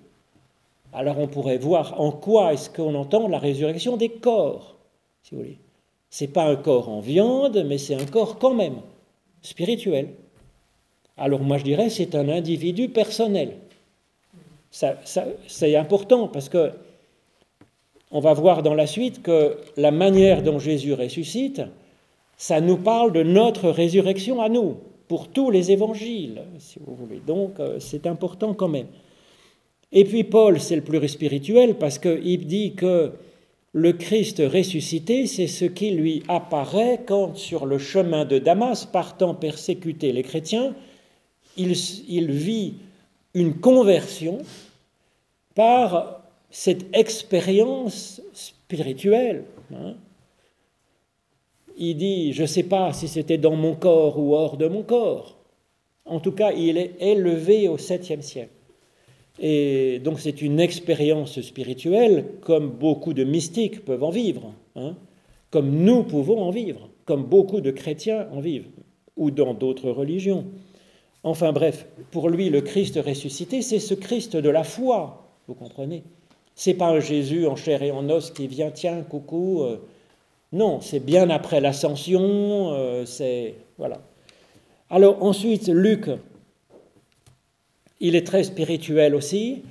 Alors 0.94 1.20
on 1.20 1.28
pourrait 1.28 1.58
voir 1.58 2.00
en 2.02 2.12
quoi 2.12 2.54
est-ce 2.54 2.70
qu'on 2.70 2.96
entend 2.96 3.28
la 3.28 3.38
résurrection 3.38 3.98
des 3.98 4.10
corps, 4.10 4.78
si 5.24 5.36
vous 5.36 5.42
voulez. 5.42 5.58
C'est 6.10 6.28
pas 6.28 6.46
un 6.46 6.56
corps 6.56 6.90
en 6.90 7.02
viande, 7.02 7.64
mais 7.68 7.78
c'est 7.78 7.94
un 7.94 8.06
corps 8.06 8.40
quand 8.40 8.56
même 8.56 8.78
spirituel. 9.44 10.10
Alors 11.18 11.42
moi 11.42 11.58
je 11.60 11.64
dirais 11.66 11.90
c'est 11.90 12.16
un 12.16 12.30
individu 12.30 12.90
personnel. 12.90 13.58
c'est 14.72 15.76
important 15.76 16.28
parce 16.28 16.50
que 16.50 16.72
on 18.12 18.20
va 18.20 18.34
voir 18.34 18.64
dans 18.64 18.74
la 18.74 18.88
suite 18.88 19.22
que 19.22 19.58
la 19.78 19.92
manière 19.92 20.42
dont 20.42 20.60
Jésus 20.60 20.94
ressuscite, 20.94 21.62
ça 22.38 22.62
nous 22.62 22.78
parle 22.78 23.12
de 23.12 23.24
notre 23.24 23.70
résurrection 23.70 24.42
à 24.42 24.50
nous, 24.50 24.78
pour 25.08 25.28
tous 25.28 25.52
les 25.52 25.72
évangiles, 25.72 26.44
si 26.60 26.80
vous 26.80 26.96
voulez. 26.96 27.22
Donc 27.26 27.60
euh, 27.60 27.80
c'est 27.80 28.08
important 28.08 28.54
quand 28.54 28.68
même. 28.68 28.88
Et 29.92 30.06
puis 30.06 30.24
Paul, 30.24 30.60
c'est 30.60 30.76
le 30.76 30.84
plus 30.84 31.08
spirituel 31.08 31.76
parce 31.76 31.98
qu'il 31.98 32.46
dit 32.46 32.74
que 32.74 33.12
le 33.74 33.94
Christ 33.94 34.42
ressuscité, 34.46 35.28
c'est 35.28 35.48
ce 35.48 35.66
qui 35.66 35.92
lui 35.92 36.24
apparaît 36.28 37.02
quand, 37.06 37.36
sur 37.36 37.66
le 37.66 37.78
chemin 37.78 38.26
de 38.26 38.40
Damas, 38.40 38.86
partant 38.86 39.36
persécuter 39.36 40.12
les 40.12 40.24
chrétiens, 40.24 40.76
il, 41.58 41.74
il 42.08 42.32
vit 42.32 42.76
une 43.34 43.56
conversion 43.56 44.40
par 45.56 46.19
cette 46.50 46.86
expérience 46.96 48.22
spirituelle. 48.34 49.44
Hein. 49.74 49.96
Il 51.78 51.96
dit, 51.96 52.34
je 52.34 52.42
ne 52.42 52.48
sais 52.48 52.64
pas 52.64 52.92
si 52.94 53.08
c'était 53.08 53.38
dans 53.38 53.56
mon 53.56 53.76
corps 53.76 54.20
ou 54.20 54.36
hors 54.36 54.58
de 54.58 54.68
mon 54.68 54.84
corps. 54.84 55.38
En 56.06 56.20
tout 56.20 56.32
cas, 56.32 56.52
il 56.52 56.78
est 56.78 56.96
élevé 57.00 57.68
au 57.68 57.78
septième 57.78 58.22
siècle. 58.22 58.52
Et 59.40 60.00
donc 60.00 60.20
c'est 60.20 60.42
une 60.42 60.60
expérience 60.60 61.40
spirituelle 61.40 62.26
comme 62.42 62.72
beaucoup 62.72 63.14
de 63.14 63.24
mystiques 63.24 63.86
peuvent 63.86 64.04
en 64.04 64.10
vivre, 64.10 64.54
hein, 64.76 64.98
comme 65.50 65.70
nous 65.70 66.04
pouvons 66.04 66.42
en 66.42 66.50
vivre, 66.50 66.90
comme 67.06 67.24
beaucoup 67.24 67.62
de 67.62 67.72
chrétiens 67.72 68.28
en 68.34 68.42
vivent, 68.42 68.68
ou 69.16 69.32
dans 69.32 69.54
d'autres 69.54 69.92
religions. 69.92 70.46
Enfin 71.24 71.54
bref, 71.54 71.86
pour 72.12 72.28
lui, 72.28 72.50
le 72.50 72.60
Christ 72.60 73.00
ressuscité, 73.02 73.62
c'est 73.62 73.80
ce 73.80 73.94
Christ 73.94 74.36
de 74.36 74.50
la 74.50 74.66
foi, 74.66 75.32
vous 75.48 75.56
comprenez 75.56 76.04
C'est 76.62 76.74
pas 76.74 76.90
un 76.90 77.00
Jésus 77.00 77.48
en 77.48 77.56
chair 77.56 77.82
et 77.84 77.92
en 77.92 78.10
os 78.10 78.32
qui 78.32 78.48
vient, 78.48 78.70
tiens, 78.70 79.02
coucou. 79.04 79.64
Euh. 79.64 79.78
non, 80.52 80.82
c'est 80.82 81.00
bien 81.00 81.30
après 81.30 81.62
l'ascension, 81.62 82.74
euh, 82.74 83.06
c'est. 83.06 83.56
Voilà. 83.78 84.02
Alors 84.90 85.24
ensuite, 85.24 85.70
Luc 85.70 86.10
il 88.02 88.18
est 88.18 88.28
très 88.28 88.44
spirituel 88.44 89.16
aussi. 89.16 89.64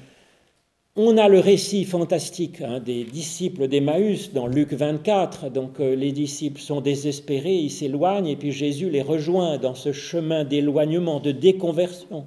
On 0.96 1.18
a 1.18 1.29
le 1.29 1.40
récit 1.40 1.85
fantastique 1.85 2.62
hein, 2.62 2.81
des 2.81 3.05
disciples 3.05 3.68
d'Emmaüs 3.68 4.33
dans 4.33 4.46
Luc 4.46 4.72
24. 4.72 5.51
Donc 5.51 5.81
euh, 5.81 5.94
les 5.94 6.12
disciples 6.12 6.62
sont 6.62 6.81
désespérés, 6.81 7.55
ils 7.55 7.70
s'éloignent, 7.70 8.29
et 8.29 8.37
puis 8.37 8.51
Jésus 8.51 8.88
les 8.88 9.03
rejoint 9.03 9.59
dans 9.59 9.74
ce 9.74 9.92
chemin 9.92 10.44
d'éloignement, 10.44 11.20
de 11.20 11.33
déconversion, 11.33 12.24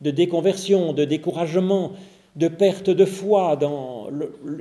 de 0.00 0.10
déconversion, 0.10 0.92
de 0.92 1.04
découragement, 1.04 1.92
de 2.36 2.48
perte 2.48 2.90
de 2.90 3.04
foi. 3.04 3.56
Dans 3.56 4.08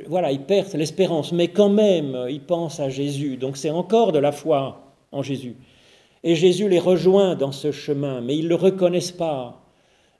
voilà, 0.07 0.31
ils 0.31 0.41
perdent 0.41 0.73
l'espérance, 0.73 1.31
mais 1.31 1.47
quand 1.47 1.69
même, 1.69 2.25
ils 2.29 2.41
pensent 2.41 2.79
à 2.79 2.89
Jésus. 2.89 3.37
Donc 3.37 3.57
c'est 3.57 3.69
encore 3.69 4.11
de 4.11 4.19
la 4.19 4.31
foi 4.31 4.81
en 5.11 5.21
Jésus. 5.21 5.55
Et 6.23 6.35
Jésus 6.35 6.69
les 6.69 6.79
rejoint 6.79 7.35
dans 7.35 7.51
ce 7.51 7.71
chemin, 7.71 8.21
mais 8.21 8.37
ils 8.37 8.43
ne 8.43 8.49
le 8.49 8.55
reconnaissent 8.55 9.11
pas. 9.11 9.61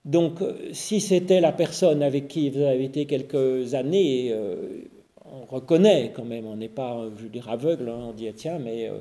Donc, 0.03 0.41
euh, 0.41 0.53
si 0.71 0.99
c'était 0.99 1.41
la 1.41 1.51
personne 1.51 2.01
avec 2.01 2.27
qui 2.27 2.49
vous 2.49 2.61
avez 2.61 2.85
été 2.85 3.05
quelques 3.05 3.75
années, 3.75 4.29
euh, 4.31 4.81
on 5.25 5.45
reconnaît 5.53 6.11
quand 6.15 6.25
même, 6.25 6.47
on 6.47 6.55
n'est 6.55 6.69
pas, 6.69 7.05
je 7.17 7.23
veux 7.23 7.29
dire, 7.29 7.49
aveugle, 7.49 7.89
hein, 7.89 8.07
on 8.09 8.11
dit, 8.11 8.27
ah, 8.27 8.33
tiens, 8.35 8.57
mais 8.57 8.89
euh, 8.89 8.97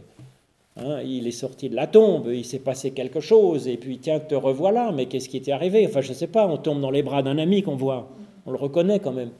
hein, 0.76 1.00
il 1.02 1.26
est 1.26 1.30
sorti 1.30 1.70
de 1.70 1.74
la 1.74 1.86
tombe, 1.86 2.28
il 2.30 2.44
s'est 2.44 2.58
passé 2.58 2.90
quelque 2.90 3.20
chose, 3.20 3.66
et 3.66 3.78
puis, 3.78 3.98
tiens, 3.98 4.20
te 4.20 4.34
revoilà, 4.34 4.92
mais 4.92 5.06
qu'est-ce 5.06 5.30
qui 5.30 5.38
était 5.38 5.52
arrivé? 5.52 5.86
Enfin, 5.86 6.02
je 6.02 6.10
ne 6.10 6.14
sais 6.14 6.26
pas, 6.26 6.46
on 6.46 6.58
tombe 6.58 6.82
dans 6.82 6.90
les 6.90 7.02
bras 7.02 7.22
d'un 7.22 7.38
ami 7.38 7.62
qu'on 7.62 7.76
voit, 7.76 8.10
on 8.46 8.50
le 8.50 8.58
reconnaît 8.58 9.00
quand 9.00 9.12
même. 9.12 9.30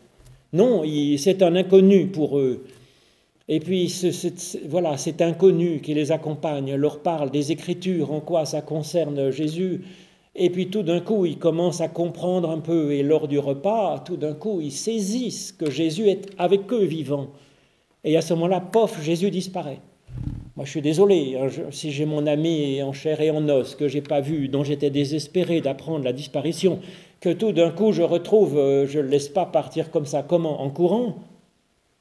Non, 0.52 0.82
c'est 1.16 1.42
un 1.42 1.54
inconnu 1.56 2.08
pour 2.08 2.38
eux. 2.38 2.64
Et 3.48 3.58
puis, 3.60 3.92
voilà, 4.68 4.96
cet 4.96 5.20
inconnu 5.20 5.80
qui 5.80 5.94
les 5.94 6.12
accompagne 6.12 6.74
leur 6.74 7.00
parle 7.00 7.30
des 7.30 7.50
Écritures, 7.52 8.12
en 8.12 8.20
quoi 8.20 8.44
ça 8.44 8.62
concerne 8.62 9.30
Jésus, 9.30 9.82
et 10.36 10.50
puis 10.50 10.68
tout 10.68 10.84
d'un 10.84 11.00
coup, 11.00 11.26
ils 11.26 11.38
commencent 11.38 11.80
à 11.80 11.88
comprendre 11.88 12.50
un 12.50 12.60
peu, 12.60 12.92
et 12.92 13.02
lors 13.02 13.26
du 13.26 13.38
repas, 13.38 13.98
tout 13.98 14.16
d'un 14.16 14.34
coup, 14.34 14.60
ils 14.60 14.72
saisissent 14.72 15.52
que 15.52 15.68
Jésus 15.68 16.08
est 16.08 16.30
avec 16.38 16.72
eux 16.72 16.84
vivant. 16.84 17.28
Et 18.04 18.16
à 18.16 18.20
ce 18.20 18.34
moment-là, 18.34 18.60
pof, 18.60 19.02
Jésus 19.02 19.30
disparaît. 19.30 19.80
Moi, 20.54 20.64
je 20.64 20.70
suis 20.70 20.82
désolé, 20.82 21.36
hein, 21.36 21.48
si 21.70 21.90
j'ai 21.90 22.06
mon 22.06 22.26
ami 22.26 22.82
en 22.82 22.92
chair 22.92 23.20
et 23.20 23.30
en 23.30 23.48
os 23.48 23.74
que 23.74 23.88
j'ai 23.88 24.02
pas 24.02 24.20
vu, 24.20 24.48
dont 24.48 24.62
j'étais 24.62 24.90
désespéré 24.90 25.60
d'apprendre 25.60 26.04
la 26.04 26.12
disparition, 26.12 26.80
que 27.20 27.30
tout 27.30 27.52
d'un 27.52 27.70
coup 27.70 27.92
je 27.92 28.02
retrouve, 28.02 28.56
euh, 28.56 28.86
je 28.86 28.98
ne 28.98 29.06
laisse 29.06 29.28
pas 29.28 29.46
partir 29.46 29.90
comme 29.90 30.06
ça, 30.06 30.22
comment 30.22 30.62
En 30.62 30.70
courant 30.70 31.16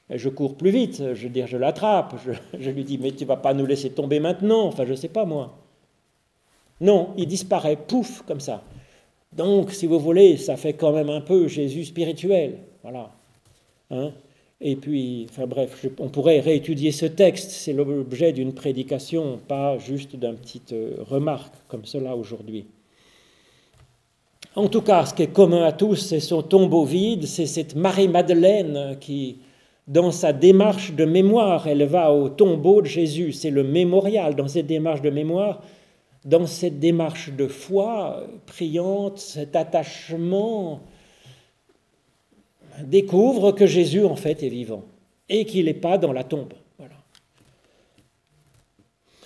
Je 0.10 0.30
cours 0.30 0.56
plus 0.56 0.72
vite, 0.72 1.14
je 1.14 1.24
veux 1.24 1.34
dire, 1.34 1.48
je 1.48 1.58
l'attrape, 1.58 2.16
je, 2.26 2.32
je, 2.60 2.70
lui 2.70 2.84
dis, 2.84 2.98
mais 2.98 3.12
tu 3.12 3.26
vas 3.26 3.38
pas 3.38 3.54
nous 3.54 3.66
laisser 3.66 3.92
tomber 3.92 4.20
maintenant, 4.20 4.66
enfin, 4.66 4.86
je 4.86 4.92
ne 4.92 4.96
sais 4.96 5.10
pas 5.10 5.26
moi. 5.26 5.58
Non, 6.82 7.10
il 7.18 7.28
disparaît, 7.28 7.76
pouf, 7.76 8.22
comme 8.22 8.40
ça. 8.40 8.64
Donc, 9.34 9.72
si 9.72 9.86
vous 9.86 10.00
voulez, 10.00 10.38
ça 10.38 10.56
fait 10.58 10.74
quand 10.74 10.94
même 10.94 11.10
un 11.10 11.22
peu 11.22 11.48
Jésus 11.48 11.86
spirituel. 11.86 12.60
Voilà. 12.84 13.12
Hein 13.92 14.12
et 14.62 14.76
puis, 14.76 15.26
enfin 15.30 15.48
bref, 15.48 15.86
on 16.00 16.10
pourrait 16.10 16.40
réétudier 16.42 16.92
ce 16.92 17.06
texte. 17.06 17.52
C'est 17.52 17.74
l'objet 17.74 18.34
d'une 18.34 18.54
prédication, 18.54 19.40
pas 19.48 19.78
juste 19.78 20.16
d'une 20.16 20.36
petite 20.36 20.74
euh, 20.74 20.98
remarque 21.00 21.54
comme 21.68 21.86
cela 21.86 22.16
aujourd'hui. 22.16 22.66
En 24.60 24.68
tout 24.68 24.82
cas, 24.82 25.06
ce 25.06 25.14
qui 25.14 25.24
est 25.24 25.28
commun 25.28 25.64
à 25.64 25.72
tous, 25.72 25.96
c'est 25.96 26.20
son 26.20 26.42
tombeau 26.42 26.84
vide, 26.84 27.26
c'est 27.26 27.46
cette 27.46 27.76
Marie-Madeleine 27.78 28.98
qui, 29.00 29.38
dans 29.88 30.12
sa 30.12 30.34
démarche 30.34 30.92
de 30.92 31.06
mémoire, 31.06 31.66
elle 31.68 31.86
va 31.86 32.12
au 32.12 32.28
tombeau 32.28 32.82
de 32.82 32.86
Jésus. 32.86 33.32
C'est 33.32 33.52
le 33.52 33.64
mémorial. 33.64 34.36
Dans 34.36 34.50
cette 34.50 34.68
démarche 34.68 35.02
de 35.02 35.12
mémoire, 35.12 35.62
dans 36.26 36.46
cette 36.46 36.78
démarche 36.78 37.32
de 37.32 37.48
foi 37.48 38.26
priante, 38.48 39.20
cet 39.20 39.56
attachement, 39.56 40.82
découvre 42.84 43.54
que 43.54 43.66
Jésus 43.66 44.04
en 44.04 44.18
fait 44.18 44.44
est 44.44 44.50
vivant 44.50 44.84
et 45.30 45.46
qu'il 45.46 45.68
n'est 45.68 45.74
pas 45.74 45.98
dans 45.98 46.12
la 46.12 46.26
tombe. 46.26 46.54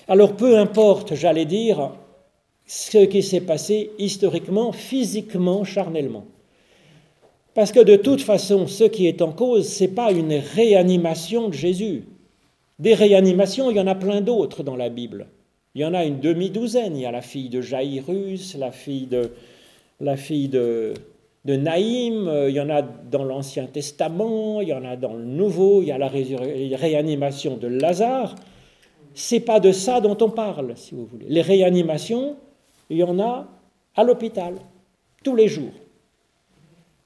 Alors 0.08 0.36
peu 0.36 0.60
importe, 0.60 1.16
j'allais 1.16 1.46
dire, 1.46 1.90
ce 2.66 3.06
qui 3.06 3.24
s'est 3.24 3.42
passé 3.42 3.92
historiquement, 4.00 4.72
physiquement, 4.72 5.64
charnellement. 5.64 6.26
Parce 7.54 7.72
que 7.72 7.80
de 7.80 7.96
toute 7.96 8.22
façon, 8.22 8.68
ce 8.68 8.86
qui 8.86 9.08
est 9.08 9.22
en 9.22 9.32
cause, 9.32 9.68
ce 9.68 9.84
n'est 9.84 9.90
pas 9.90 10.12
une 10.12 10.34
réanimation 10.34 11.50
de 11.50 11.54
Jésus. 11.54 12.04
Des 12.80 12.96
réanimations, 12.96 13.70
il 13.70 13.78
y 13.78 13.80
en 13.80 13.88
a 13.88 13.96
plein 13.96 14.22
d'autres 14.22 14.64
dans 14.64 14.76
la 14.76 14.90
Bible. 14.90 15.28
Il 15.76 15.82
y 15.82 15.86
en 15.86 15.94
a 15.94 16.06
une 16.06 16.20
demi-douzaine. 16.20 16.96
Il 16.96 17.02
y 17.02 17.06
a 17.06 17.12
la 17.12 17.22
fille 17.22 17.50
de 17.50 17.62
Jairus, 17.62 18.56
la 18.58 18.72
fille 18.72 19.06
de, 19.06 19.32
la 20.00 20.18
fille 20.18 20.50
de, 20.50 20.94
Naïm, 21.46 22.32
il 22.48 22.56
y 22.56 22.60
en 22.60 22.70
a 22.70 22.82
dans 22.82 23.24
l'Ancien 23.24 23.66
Testament, 23.66 24.62
il 24.62 24.70
y 24.70 24.74
en 24.74 24.86
a 24.86 24.96
dans 24.96 25.14
le 25.14 25.26
Nouveau, 25.26 25.82
il 25.82 25.90
y 25.90 25.92
a 25.92 25.98
la 25.98 26.08
réanimation 26.08 27.58
de 27.58 27.68
Lazare. 27.68 28.36
C'est 29.14 29.42
pas 29.42 29.60
de 29.60 29.72
ça 29.72 30.02
dont 30.02 30.18
on 30.22 30.30
parle, 30.30 30.74
si 30.76 30.96
vous 30.96 31.06
voulez. 31.06 31.26
Les 31.30 31.42
réanimations, 31.42 32.36
il 32.94 33.00
y 33.00 33.04
en 33.04 33.20
a 33.20 33.48
à 33.96 34.04
l'hôpital, 34.04 34.56
tous 35.24 35.36
les 35.36 35.48
jours. 35.48 35.74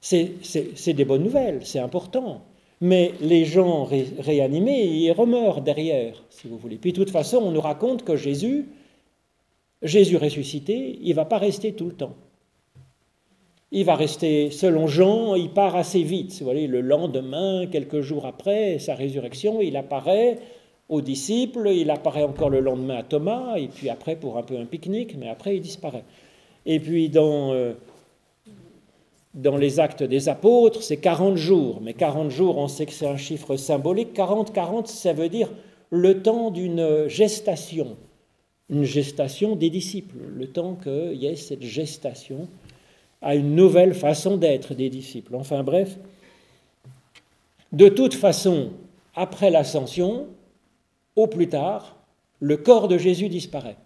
C'est 0.00 0.92
des 0.92 1.04
bonnes 1.04 1.24
nouvelles, 1.24 1.66
c'est 1.66 1.80
important 1.80 2.42
mais 2.80 3.12
les 3.20 3.44
gens 3.44 3.84
réanimés, 3.84 4.84
ils 4.84 5.12
remeurent 5.12 5.62
derrière, 5.62 6.22
si 6.30 6.46
vous 6.46 6.58
voulez. 6.58 6.76
Puis 6.76 6.92
de 6.92 6.96
toute 6.96 7.10
façon, 7.10 7.38
on 7.38 7.50
nous 7.50 7.60
raconte 7.60 8.04
que 8.04 8.16
Jésus, 8.16 8.68
Jésus 9.82 10.16
ressuscité, 10.16 10.98
il 11.02 11.10
ne 11.10 11.14
va 11.14 11.24
pas 11.24 11.38
rester 11.38 11.72
tout 11.72 11.86
le 11.86 11.94
temps. 11.94 12.14
Il 13.70 13.84
va 13.84 13.96
rester, 13.96 14.50
selon 14.50 14.86
Jean, 14.86 15.34
il 15.34 15.50
part 15.50 15.76
assez 15.76 16.02
vite. 16.02 16.38
Vous 16.38 16.44
voyez, 16.44 16.68
le 16.68 16.80
lendemain, 16.80 17.66
quelques 17.66 18.00
jours 18.00 18.26
après 18.26 18.78
sa 18.78 18.94
résurrection, 18.94 19.60
il 19.60 19.76
apparaît 19.76 20.38
aux 20.88 21.00
disciples, 21.00 21.68
il 21.74 21.90
apparaît 21.90 22.22
encore 22.22 22.50
le 22.50 22.60
lendemain 22.60 22.96
à 22.96 23.02
Thomas, 23.02 23.56
et 23.56 23.68
puis 23.68 23.90
après 23.90 24.16
pour 24.16 24.38
un 24.38 24.42
peu 24.42 24.56
un 24.56 24.64
pique-nique, 24.64 25.16
mais 25.18 25.28
après 25.28 25.56
il 25.56 25.60
disparaît. 25.60 26.04
Et 26.66 26.80
puis 26.80 27.08
dans 27.08 27.52
euh, 27.52 27.74
dans 29.34 29.56
les 29.56 29.78
actes 29.78 30.02
des 30.02 30.28
apôtres, 30.28 30.82
c'est 30.82 30.96
40 30.96 31.36
jours. 31.36 31.80
Mais 31.82 31.94
40 31.94 32.30
jours, 32.30 32.58
on 32.58 32.68
sait 32.68 32.86
que 32.86 32.92
c'est 32.92 33.06
un 33.06 33.16
chiffre 33.16 33.56
symbolique. 33.56 34.12
40, 34.12 34.52
40, 34.52 34.88
ça 34.88 35.12
veut 35.12 35.28
dire 35.28 35.48
le 35.90 36.22
temps 36.22 36.50
d'une 36.50 37.06
gestation, 37.06 37.96
une 38.68 38.84
gestation 38.84 39.56
des 39.56 39.70
disciples, 39.70 40.18
le 40.34 40.46
temps 40.48 40.74
qu'il 40.74 41.14
y 41.14 41.26
ait 41.26 41.36
cette 41.36 41.62
gestation 41.62 42.48
à 43.22 43.34
une 43.34 43.54
nouvelle 43.54 43.94
façon 43.94 44.36
d'être 44.36 44.74
des 44.74 44.90
disciples. 44.90 45.34
Enfin 45.34 45.62
bref, 45.62 45.96
de 47.72 47.88
toute 47.88 48.14
façon, 48.14 48.70
après 49.14 49.50
l'ascension, 49.50 50.26
plus 51.26 51.48
tard, 51.48 51.96
le 52.40 52.56
corps 52.56 52.88
de 52.88 52.98
Jésus 52.98 53.28
disparaît. 53.28 53.76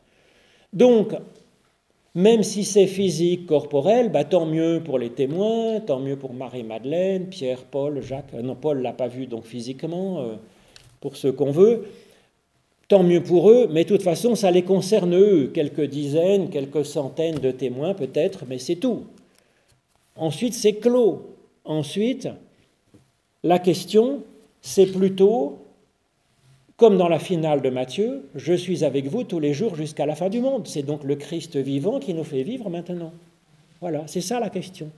Donc, 0.73 1.15
même 2.15 2.43
si 2.43 2.65
c'est 2.65 2.87
physique, 2.87 3.47
corporel, 3.47 4.11
bah, 4.11 4.25
tant 4.25 4.45
mieux 4.45 4.83
pour 4.85 4.99
les 4.99 5.11
témoins, 5.11 5.81
tant 5.81 5.99
mieux 5.99 6.17
pour 6.17 6.35
Marie-Madeleine, 6.35 7.29
Pierre, 7.29 7.65
Paul, 7.65 8.03
Jacques. 8.03 8.35
Non, 8.35 8.55
Paul 8.55 8.83
l'a 8.83 8.93
pas 8.93 9.09
vu 9.09 9.27
donc 9.27 9.45
physiquement, 9.45 10.21
euh, 10.21 10.35
pour 11.01 11.17
ceux 11.17 11.33
qu'on 11.33 11.51
veut. 11.51 11.87
Tant 12.89 13.03
mieux 13.03 13.23
pour 13.23 13.51
eux, 13.51 13.69
mais 13.71 13.85
de 13.85 13.89
toute 13.89 14.03
façon, 14.03 14.35
ça 14.35 14.51
les 14.51 14.63
concerne 14.63 15.15
eux. 15.15 15.51
Quelques 15.55 15.85
dizaines, 15.85 16.51
quelques 16.51 16.85
centaines 16.85 17.39
de 17.39 17.51
témoins 17.51 17.95
peut-être, 17.95 18.45
mais 18.47 18.59
c'est 18.59 18.77
tout. 18.77 19.05
Ensuite, 20.17 20.53
c'est 20.53 20.75
clos. 20.75 21.31
Ensuite, 21.65 22.29
la 23.43 23.59
question, 23.59 24.23
c'est 24.61 24.87
plutôt, 24.87 25.59
comme 26.83 26.99
dans 26.99 27.09
la 27.09 27.21
finale 27.21 27.63
de 27.63 27.71
Matthieu, 27.71 28.29
je 28.35 28.53
suis 28.53 28.83
avec 28.83 29.07
vous 29.07 29.23
tous 29.23 29.39
les 29.39 29.55
jours 29.55 29.77
jusqu'à 29.77 30.05
la 30.05 30.17
fin 30.17 30.29
du 30.29 30.41
monde. 30.41 30.67
C'est 30.67 30.83
donc 30.83 31.05
le 31.05 31.15
Christ 31.15 31.57
vivant 31.57 32.01
qui 32.01 32.13
nous 32.13 32.25
fait 32.25 32.43
vivre 32.43 32.69
maintenant. 32.71 33.13
Voilà, 33.81 34.03
c'est 34.09 34.21
ça 34.21 34.41
la 34.41 34.51
question. 34.51 34.91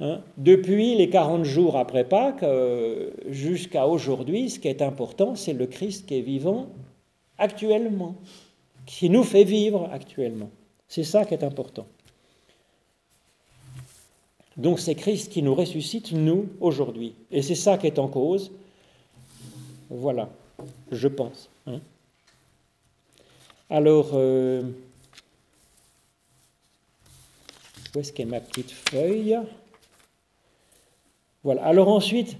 Hein. 0.00 0.22
Depuis 0.38 0.94
les 0.94 1.10
40 1.10 1.44
jours 1.44 1.76
après 1.76 2.04
Pâques 2.04 2.42
euh, 2.42 3.10
jusqu'à 3.28 3.86
aujourd'hui, 3.86 4.48
ce 4.48 4.58
qui 4.58 4.68
est 4.68 4.80
important, 4.80 5.34
c'est 5.34 5.52
le 5.52 5.66
Christ 5.66 6.06
qui 6.06 6.16
est 6.16 6.22
vivant 6.22 6.68
actuellement, 7.36 8.14
qui 8.86 9.10
nous 9.10 9.22
fait 9.22 9.44
vivre 9.44 9.90
actuellement. 9.92 10.48
C'est 10.88 11.04
ça 11.04 11.26
qui 11.26 11.34
est 11.34 11.44
important. 11.44 11.84
Donc 14.56 14.80
c'est 14.80 14.94
Christ 14.94 15.30
qui 15.30 15.42
nous 15.42 15.54
ressuscite, 15.54 16.12
nous, 16.12 16.46
aujourd'hui. 16.58 17.14
Et 17.30 17.42
c'est 17.42 17.54
ça 17.54 17.76
qui 17.76 17.86
est 17.86 17.98
en 17.98 18.08
cause. 18.08 18.50
Voilà, 19.90 20.30
je 20.90 21.08
pense. 21.08 21.48
Hein. 21.66 21.80
Alors, 23.70 24.10
euh, 24.14 24.62
où 27.94 27.98
est-ce 27.98 28.12
qu'est 28.12 28.24
ma 28.24 28.40
petite 28.40 28.70
feuille? 28.70 29.38
Voilà. 31.44 31.64
Alors 31.64 31.88
ensuite, 31.88 32.36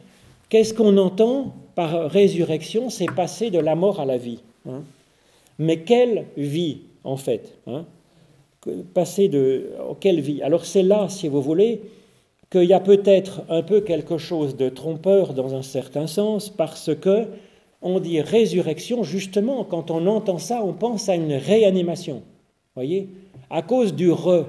qu'est-ce 0.49 0.75
qu'on 0.75 0.97
entend 0.99 1.55
par 1.75 2.11
résurrection? 2.11 2.91
C'est 2.91 3.07
passer 3.07 3.51
de 3.51 3.59
la 3.59 3.75
mort 3.75 4.01
à 4.01 4.05
la 4.05 4.19
vie. 4.19 4.41
Hein. 4.69 4.83
Mais 5.59 5.81
quelle 5.81 6.27
vie, 6.37 6.83
en 7.05 7.17
fait 7.17 7.55
hein? 7.67 7.85
Passer 8.95 9.29
de. 9.29 9.71
Quelle 10.01 10.21
vie? 10.21 10.43
Alors 10.43 10.65
c'est 10.65 10.85
là, 10.85 11.09
si 11.09 11.27
vous 11.29 11.43
voulez, 11.43 11.81
qu'il 12.51 12.65
y 12.65 12.75
a 12.75 12.81
peut-être 12.81 13.43
un 13.49 13.63
peu 13.63 13.81
quelque 13.81 14.19
chose 14.19 14.57
de 14.57 14.69
trompeur 14.69 15.33
dans 15.33 15.55
un 15.55 15.63
certain 15.63 16.07
sens, 16.07 16.51
parce 16.51 16.95
que 16.95 17.27
on 17.83 18.01
dit 18.01 18.21
résurrection, 18.21 19.03
justement, 19.03 19.65
quand 19.65 19.91
on 19.91 20.07
entend 20.07 20.39
ça, 20.39 20.63
on 20.65 20.73
pense 20.73 21.09
à 21.09 21.15
une 21.15 21.35
réanimation. 21.35 22.23
Voyez? 22.75 23.09
À 23.51 23.63
cause 23.63 23.95
du 23.95 24.11
re. 24.11 24.47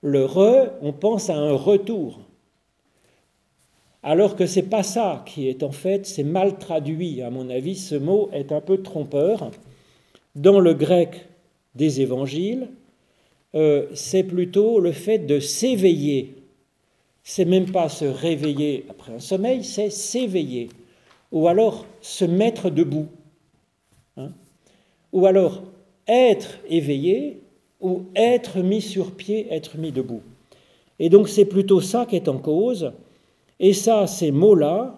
Le 0.00 0.24
re, 0.24 0.70
on 0.82 0.92
pense 0.92 1.30
à 1.30 1.36
un 1.36 1.52
retour. 1.52 2.20
Alors 4.02 4.36
que 4.36 4.46
ce 4.46 4.60
n'est 4.60 4.66
pas 4.66 4.82
ça 4.82 5.24
qui 5.26 5.48
est 5.48 5.62
en 5.62 5.72
fait, 5.72 6.06
c'est 6.06 6.24
mal 6.24 6.58
traduit, 6.58 7.22
à 7.22 7.30
mon 7.30 7.48
avis, 7.48 7.76
ce 7.76 7.94
mot 7.94 8.28
est 8.32 8.52
un 8.52 8.60
peu 8.60 8.82
trompeur. 8.82 9.50
Dans 10.34 10.60
le 10.60 10.74
grec 10.74 11.26
des 11.74 12.00
évangiles, 12.00 12.68
euh, 13.54 13.86
c'est 13.94 14.24
plutôt 14.24 14.78
le 14.80 14.92
fait 14.92 15.18
de 15.18 15.40
s'éveiller 15.40 16.34
c'est 17.24 17.46
même 17.46 17.72
pas 17.72 17.88
se 17.88 18.04
réveiller 18.04 18.84
après 18.90 19.12
un 19.12 19.18
sommeil, 19.18 19.64
c'est 19.64 19.88
s'éveiller. 19.88 20.68
Ou 21.32 21.48
alors 21.48 21.86
se 22.04 22.26
mettre 22.26 22.68
debout. 22.68 23.06
Hein. 24.18 24.30
ou 25.12 25.26
alors 25.26 25.62
être 26.06 26.60
éveillé 26.68 27.40
ou 27.80 28.02
être 28.14 28.60
mis 28.60 28.82
sur 28.82 29.10
pied, 29.12 29.48
être 29.50 29.78
mis 29.78 29.90
debout. 29.90 30.20
Et 30.98 31.08
donc 31.08 31.28
c'est 31.28 31.46
plutôt 31.46 31.80
ça 31.80 32.04
qui 32.06 32.14
est 32.14 32.28
en 32.28 32.38
cause. 32.38 32.92
Et 33.58 33.72
ça, 33.72 34.06
ces 34.06 34.30
mots-là, 34.30 34.94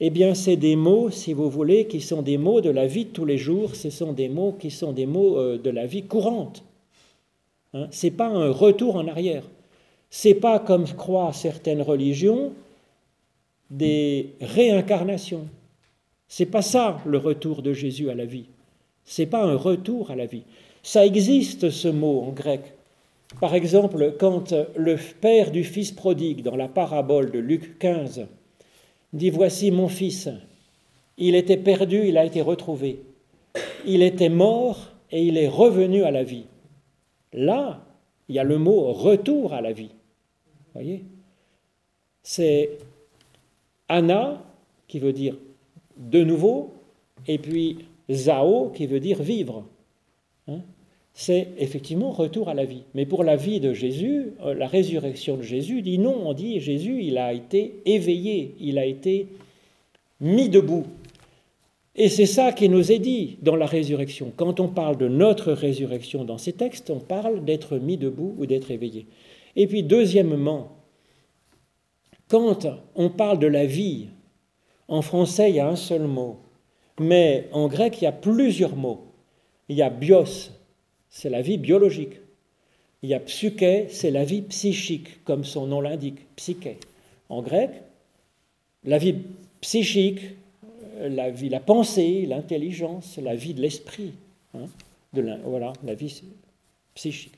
eh 0.00 0.08
bien 0.08 0.34
c'est 0.34 0.56
des 0.56 0.76
mots, 0.76 1.10
si 1.10 1.34
vous 1.34 1.50
voulez, 1.50 1.86
qui 1.86 2.00
sont 2.00 2.22
des 2.22 2.38
mots 2.38 2.62
de 2.62 2.70
la 2.70 2.86
vie 2.86 3.04
de 3.04 3.10
tous 3.10 3.26
les 3.26 3.38
jours, 3.38 3.76
ce 3.76 3.90
sont 3.90 4.14
des 4.14 4.30
mots 4.30 4.56
qui 4.58 4.70
sont 4.70 4.92
des 4.92 5.06
mots 5.06 5.38
euh, 5.38 5.58
de 5.58 5.70
la 5.70 5.86
vie 5.86 6.04
courante. 6.04 6.64
Hein, 7.74 7.88
ce 7.90 8.06
n'est 8.06 8.12
pas 8.12 8.28
un 8.28 8.50
retour 8.50 8.96
en 8.96 9.06
arrière. 9.06 9.44
C'est 10.08 10.34
pas 10.34 10.58
comme 10.58 10.86
croient 10.86 11.34
certaines 11.34 11.82
religions 11.82 12.52
des 13.70 14.30
réincarnations. 14.40 15.46
C'est 16.28 16.46
pas 16.46 16.62
ça 16.62 17.00
le 17.06 17.18
retour 17.18 17.62
de 17.62 17.72
Jésus 17.72 18.10
à 18.10 18.14
la 18.14 18.24
vie. 18.24 18.46
C'est 19.04 19.26
pas 19.26 19.44
un 19.44 19.56
retour 19.56 20.10
à 20.10 20.16
la 20.16 20.26
vie. 20.26 20.42
Ça 20.82 21.06
existe 21.06 21.70
ce 21.70 21.88
mot 21.88 22.22
en 22.22 22.30
grec. 22.30 22.74
Par 23.40 23.54
exemple, 23.54 24.14
quand 24.18 24.54
le 24.76 24.96
père 25.20 25.50
du 25.50 25.64
fils 25.64 25.92
prodigue 25.92 26.42
dans 26.42 26.56
la 26.56 26.68
parabole 26.68 27.30
de 27.30 27.38
Luc 27.38 27.78
15 27.78 28.26
dit 29.12 29.30
voici 29.30 29.70
mon 29.70 29.88
fils, 29.88 30.28
il 31.18 31.34
était 31.34 31.56
perdu, 31.56 32.06
il 32.06 32.18
a 32.18 32.24
été 32.24 32.40
retrouvé. 32.40 33.00
Il 33.86 34.02
était 34.02 34.28
mort 34.28 34.90
et 35.10 35.24
il 35.24 35.38
est 35.38 35.48
revenu 35.48 36.02
à 36.02 36.10
la 36.10 36.24
vie. 36.24 36.44
Là, 37.32 37.84
il 38.28 38.34
y 38.34 38.38
a 38.38 38.44
le 38.44 38.58
mot 38.58 38.92
retour 38.92 39.54
à 39.54 39.60
la 39.60 39.72
vie. 39.72 39.90
Voyez? 40.74 41.04
C'est 42.22 42.78
Anna 43.88 44.42
qui 44.88 44.98
veut 44.98 45.12
dire 45.12 45.36
de 45.96 46.22
nouveau, 46.22 46.74
et 47.26 47.38
puis 47.38 47.78
Zao 48.10 48.70
qui 48.70 48.86
veut 48.86 49.00
dire 49.00 49.22
vivre. 49.22 49.64
Hein 50.48 50.60
c'est 51.18 51.48
effectivement 51.56 52.10
retour 52.10 52.50
à 52.50 52.54
la 52.54 52.66
vie. 52.66 52.82
Mais 52.94 53.06
pour 53.06 53.24
la 53.24 53.36
vie 53.36 53.58
de 53.58 53.72
Jésus, 53.72 54.34
euh, 54.44 54.52
la 54.52 54.66
résurrection 54.66 55.38
de 55.38 55.42
Jésus 55.42 55.80
dit 55.80 55.98
non, 55.98 56.28
on 56.28 56.34
dit 56.34 56.60
Jésus, 56.60 57.02
il 57.02 57.16
a 57.16 57.32
été 57.32 57.80
éveillé, 57.86 58.54
il 58.60 58.78
a 58.78 58.84
été 58.84 59.26
mis 60.20 60.50
debout. 60.50 60.84
Et 61.94 62.10
c'est 62.10 62.26
ça 62.26 62.52
qui 62.52 62.68
nous 62.68 62.92
est 62.92 62.98
dit 62.98 63.38
dans 63.40 63.56
la 63.56 63.64
résurrection. 63.64 64.30
Quand 64.36 64.60
on 64.60 64.68
parle 64.68 64.98
de 64.98 65.08
notre 65.08 65.52
résurrection 65.52 66.24
dans 66.24 66.36
ces 66.36 66.52
textes, 66.52 66.90
on 66.90 67.00
parle 67.00 67.46
d'être 67.46 67.78
mis 67.78 67.96
debout 67.96 68.34
ou 68.36 68.44
d'être 68.44 68.70
éveillé. 68.70 69.06
Et 69.56 69.66
puis 69.66 69.82
deuxièmement, 69.82 70.76
quand 72.28 72.66
on 72.94 73.08
parle 73.08 73.38
de 73.38 73.46
la 73.46 73.64
vie, 73.64 74.08
en 74.88 75.02
français 75.02 75.50
il 75.50 75.56
y 75.56 75.60
a 75.60 75.68
un 75.68 75.76
seul 75.76 76.02
mot, 76.02 76.38
mais 77.00 77.48
en 77.52 77.68
grec 77.68 78.00
il 78.00 78.04
y 78.04 78.08
a 78.08 78.12
plusieurs 78.12 78.76
mots. 78.76 79.02
Il 79.68 79.76
y 79.76 79.82
a 79.82 79.90
bios, 79.90 80.50
c'est 81.10 81.30
la 81.30 81.42
vie 81.42 81.58
biologique. 81.58 82.20
Il 83.02 83.10
y 83.10 83.14
a 83.14 83.20
psyché, 83.20 83.86
c'est 83.90 84.10
la 84.10 84.24
vie 84.24 84.42
psychique, 84.42 85.22
comme 85.24 85.44
son 85.44 85.66
nom 85.66 85.80
l'indique, 85.80 86.18
psyché. 86.36 86.78
En 87.28 87.42
grec, 87.42 87.70
la 88.84 88.98
vie 88.98 89.16
psychique, 89.60 90.20
la 91.00 91.30
vie, 91.30 91.48
la 91.48 91.60
pensée, 91.60 92.26
l'intelligence, 92.26 93.18
la 93.18 93.34
vie 93.34 93.54
de 93.54 93.60
l'esprit. 93.60 94.12
Hein, 94.54 94.66
voilà, 95.12 95.72
la 95.84 95.94
vie 95.94 96.22
psychique. 96.94 97.34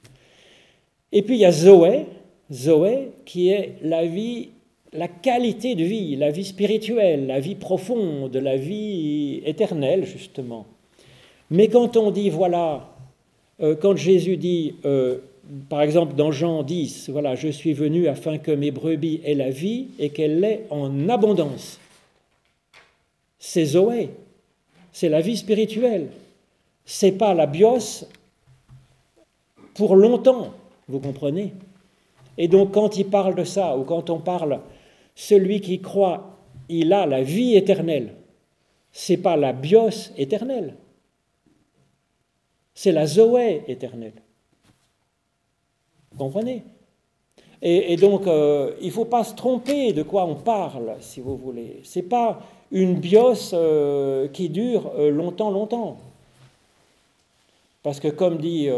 Et 1.13 1.23
puis 1.23 1.37
il 1.37 1.41
y 1.41 1.45
a 1.45 1.53
Zoé, 1.53 2.07
Zoé 2.53 3.11
qui 3.25 3.49
est 3.49 3.77
la 3.83 4.07
vie, 4.07 4.51
la 4.93 5.09
qualité 5.09 5.75
de 5.75 5.85
vie, 5.85 6.17
la 6.17 6.31
vie 6.31 6.45
spirituelle, 6.45 7.27
la 7.27 7.41
vie 7.41 7.55
profonde, 7.55 8.35
la 8.37 8.57
vie 8.57 9.43
éternelle, 9.45 10.05
justement. 10.05 10.67
Mais 11.51 11.69
quand 11.69 11.97
on 11.97 12.11
dit, 12.11 12.31
voilà, 12.31 12.89
euh, 13.61 13.75
quand 13.77 13.97
Jésus 13.97 14.37
dit, 14.37 14.75
euh, 14.85 15.19
par 15.69 15.83
exemple 15.83 16.15
dans 16.15 16.31
Jean 16.31 16.63
10, 16.63 17.11
voilà, 17.11 17.35
je 17.35 17.49
suis 17.49 17.73
venu 17.73 18.09
afin 18.09 18.39
que 18.39 18.51
mes 18.51 18.71
brebis 18.71 19.21
aient 19.25 19.35
la 19.35 19.51
vie 19.51 19.89
et 19.99 20.11
qu'elle 20.11 20.41
l'ait 20.41 20.65
en 20.71 21.09
abondance 21.09 21.79
c'est 23.39 23.65
Zoé, 23.65 24.11
c'est 24.93 25.09
la 25.09 25.21
vie 25.21 25.37
spirituelle. 25.37 26.09
C'est 26.85 27.13
pas 27.13 27.35
la 27.35 27.47
bios 27.47 28.05
pour 29.75 29.95
longtemps, 29.95 30.53
vous 30.89 31.01
comprenez? 31.01 31.53
Et 32.37 32.49
donc 32.49 32.73
quand 32.73 32.97
il 32.97 33.07
parle 33.07 33.35
de 33.35 33.45
ça, 33.45 33.77
ou 33.77 33.85
quand 33.85 34.11
on 34.11 34.19
parle 34.19 34.61
celui 35.19 35.61
qui 35.61 35.81
croit, 35.81 36.39
il 36.69 36.93
a 36.93 37.05
la 37.05 37.25
vie 37.25 37.57
éternelle, 37.57 38.15
c'est 38.93 39.17
pas 39.17 39.37
la 39.37 39.53
bios 39.53 40.13
éternelle, 40.17 40.77
c'est 42.73 42.93
la 42.93 43.05
Zoé 43.05 43.65
éternelle. 43.67 44.13
Vous 46.13 46.19
comprenez? 46.19 46.63
Et, 47.61 47.97
donc, 47.97 48.29
euh, 48.29 48.77
il 48.81 48.87
ne 48.87 48.93
faut 48.93 49.07
pas 49.07 49.25
se 49.25 49.35
tromper 49.35 49.93
de 49.93 50.05
quoi 50.05 50.25
on 50.25 50.37
parle, 50.37 50.95
si 51.01 51.21
vous 51.21 51.37
voulez. 51.37 51.81
Ce 51.83 51.99
n'est 51.99 52.05
pas 52.05 52.41
une 52.71 52.95
bios 52.95 53.53
euh, 53.53 54.29
qui 54.29 54.49
dure 54.49 54.93
euh, 54.97 55.11
longtemps, 55.11 55.51
longtemps. 55.51 55.97
Parce 57.83 57.99
que 57.99 58.07
comme 58.07 58.39
dit 58.39 58.69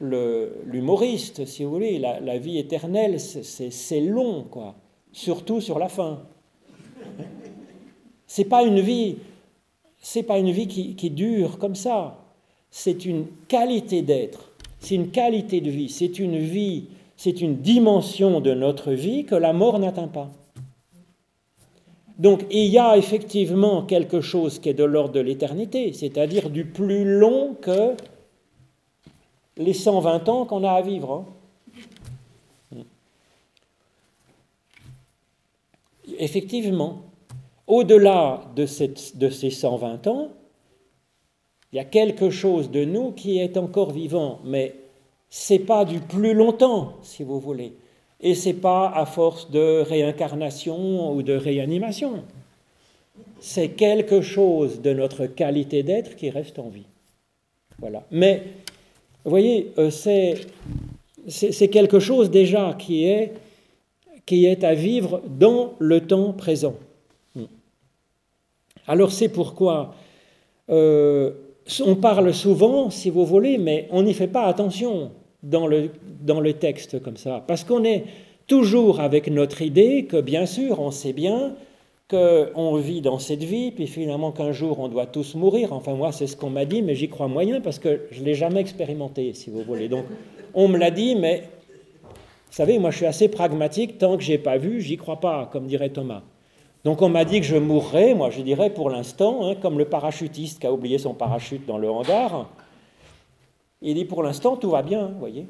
l'humoriste, 0.00 1.46
si 1.46 1.64
vous 1.64 1.70
voulez, 1.70 1.98
la, 1.98 2.36
vie 2.36 2.58
éternelle, 2.58 3.18
c'est 3.18 4.00
long, 4.00 4.44
quoi. 4.50 4.74
Surtout 5.12 5.60
sur 5.60 5.78
la 5.78 5.88
fin. 5.88 6.20
C'est 8.26 8.46
pas 8.46 8.62
une 8.62 8.80
vie, 8.80 9.16
c'est 9.98 10.22
pas 10.22 10.38
une 10.38 10.50
vie 10.50 10.66
qui, 10.66 11.10
dure 11.10 11.58
comme 11.58 11.74
ça. 11.74 12.18
C'est 12.70 13.04
une 13.04 13.26
qualité 13.48 14.00
d'être. 14.02 14.52
c'est 14.80 14.94
une 14.94 15.10
qualité 15.10 15.60
de 15.60 15.70
vie, 15.70 15.90
c'est 15.90 16.18
une 16.18 16.38
vie, 16.38 16.86
c'est 17.16 17.42
une 17.42 17.56
dimension 17.56 18.40
de 18.40 18.54
notre 18.54 18.92
vie 18.92 19.24
que 19.24 19.34
la 19.34 19.52
mort 19.52 19.78
n'atteint 19.78 20.08
pas. 20.08 20.30
Donc 22.18 22.46
il 22.50 22.66
y 22.66 22.78
a 22.78 22.96
effectivement 22.96 23.82
quelque 23.82 24.20
chose 24.20 24.58
qui 24.58 24.68
est 24.68 24.74
de 24.74 24.84
l'ordre 24.84 25.12
de 25.12 25.20
l'éternité, 25.20 25.92
c'est-à-dire 25.92 26.50
du 26.50 26.64
plus 26.64 27.04
long 27.04 27.54
que 27.60 27.94
les 29.56 29.74
120 29.74 30.28
ans 30.28 30.46
qu'on 30.46 30.64
a 30.64 30.70
à 30.70 30.82
vivre. 30.82 31.12
Hein. 31.12 31.41
Effectivement, 36.22 37.02
au-delà 37.66 38.44
de, 38.54 38.64
ces 38.64 39.50
120 39.50 40.06
ans, 40.06 40.28
il 41.72 41.76
y 41.76 41.78
a 41.80 41.84
quelque 41.84 42.30
chose 42.30 42.70
de 42.70 42.84
nous 42.84 43.10
qui 43.10 43.40
est 43.40 43.56
encore 43.56 43.90
vivant, 43.90 44.38
mais 44.44 44.72
c'est 45.30 45.58
pas 45.58 45.84
du 45.84 45.98
plus 45.98 46.32
longtemps, 46.32 46.92
si 47.02 47.24
vous 47.24 47.40
voulez. 47.40 47.72
Et 48.20 48.36
c'est 48.36 48.52
pas 48.52 48.92
à 48.94 49.04
force 49.04 49.50
de 49.50 49.80
réincarnation 49.80 51.12
ou 51.12 51.24
de 51.24 51.32
réanimation. 51.32 52.22
C'est 53.40 53.70
quelque 53.70 54.20
chose 54.20 54.80
de 54.80 54.92
notre 54.92 55.26
qualité 55.26 55.82
d'être 55.82 56.14
qui 56.14 56.30
reste 56.30 56.60
en 56.60 56.68
vie. 56.68 56.86
Voilà. 57.80 58.06
Mais, 58.12 58.44
vous 59.24 59.30
voyez, 59.30 59.72
euh, 59.76 59.90
c'est 59.90 61.68
quelque 61.68 61.98
chose 61.98 62.30
déjà 62.30 62.76
qui 62.78 63.06
est, 63.06 63.32
qui 64.26 64.46
est 64.46 64.64
à 64.64 64.74
vivre 64.74 65.22
dans 65.26 65.74
le 65.78 66.00
temps 66.00 66.32
présent. 66.32 66.74
Alors 68.86 69.12
c'est 69.12 69.28
pourquoi 69.28 69.94
euh, 70.70 71.32
on 71.84 71.94
parle 71.94 72.32
souvent, 72.34 72.90
si 72.90 73.10
vous 73.10 73.24
voulez, 73.24 73.58
mais 73.58 73.88
on 73.90 74.02
n'y 74.02 74.14
fait 74.14 74.26
pas 74.26 74.44
attention 74.44 75.12
dans 75.42 75.66
le, 75.66 75.90
dans 76.20 76.40
le 76.40 76.52
texte 76.54 77.00
comme 77.02 77.16
ça, 77.16 77.44
parce 77.46 77.64
qu'on 77.64 77.84
est 77.84 78.04
toujours 78.46 79.00
avec 79.00 79.28
notre 79.28 79.62
idée 79.62 80.04
que, 80.04 80.20
bien 80.20 80.46
sûr, 80.46 80.80
on 80.80 80.90
sait 80.90 81.12
bien 81.12 81.54
qu'on 82.10 82.76
vit 82.76 83.00
dans 83.00 83.18
cette 83.18 83.42
vie, 83.42 83.70
puis 83.70 83.86
finalement 83.86 84.32
qu'un 84.32 84.52
jour 84.52 84.80
on 84.80 84.88
doit 84.88 85.06
tous 85.06 85.34
mourir. 85.34 85.72
Enfin, 85.72 85.94
moi, 85.94 86.12
c'est 86.12 86.26
ce 86.26 86.36
qu'on 86.36 86.50
m'a 86.50 86.64
dit, 86.64 86.82
mais 86.82 86.94
j'y 86.94 87.08
crois 87.08 87.28
moyen 87.28 87.60
parce 87.60 87.78
que 87.78 88.02
je 88.10 88.20
ne 88.20 88.26
l'ai 88.26 88.34
jamais 88.34 88.60
expérimenté, 88.60 89.32
si 89.32 89.50
vous 89.50 89.62
voulez. 89.62 89.88
Donc, 89.88 90.04
on 90.54 90.68
me 90.68 90.76
l'a 90.76 90.90
dit, 90.90 91.14
mais 91.14 91.44
vous 92.52 92.56
savez, 92.56 92.78
moi, 92.78 92.90
je 92.90 92.98
suis 92.98 93.06
assez 93.06 93.28
pragmatique. 93.28 93.96
Tant 93.96 94.18
que 94.18 94.22
je 94.22 94.32
n'ai 94.32 94.36
pas 94.36 94.58
vu, 94.58 94.82
j'y 94.82 94.98
crois 94.98 95.20
pas, 95.20 95.48
comme 95.50 95.66
dirait 95.66 95.88
Thomas. 95.88 96.20
Donc 96.84 97.00
on 97.00 97.08
m'a 97.08 97.24
dit 97.24 97.40
que 97.40 97.46
je 97.46 97.56
mourrais, 97.56 98.12
moi 98.12 98.28
je 98.30 98.42
dirais 98.42 98.68
pour 98.68 98.90
l'instant, 98.90 99.46
hein, 99.46 99.54
comme 99.54 99.78
le 99.78 99.84
parachutiste 99.84 100.60
qui 100.60 100.66
a 100.66 100.72
oublié 100.72 100.98
son 100.98 101.14
parachute 101.14 101.64
dans 101.64 101.78
le 101.78 101.88
hangar. 101.88 102.50
Il 103.80 103.94
dit 103.94 104.04
pour 104.04 104.22
l'instant 104.22 104.56
tout 104.56 104.68
va 104.70 104.82
bien, 104.82 105.06
vous 105.06 105.18
voyez. 105.18 105.46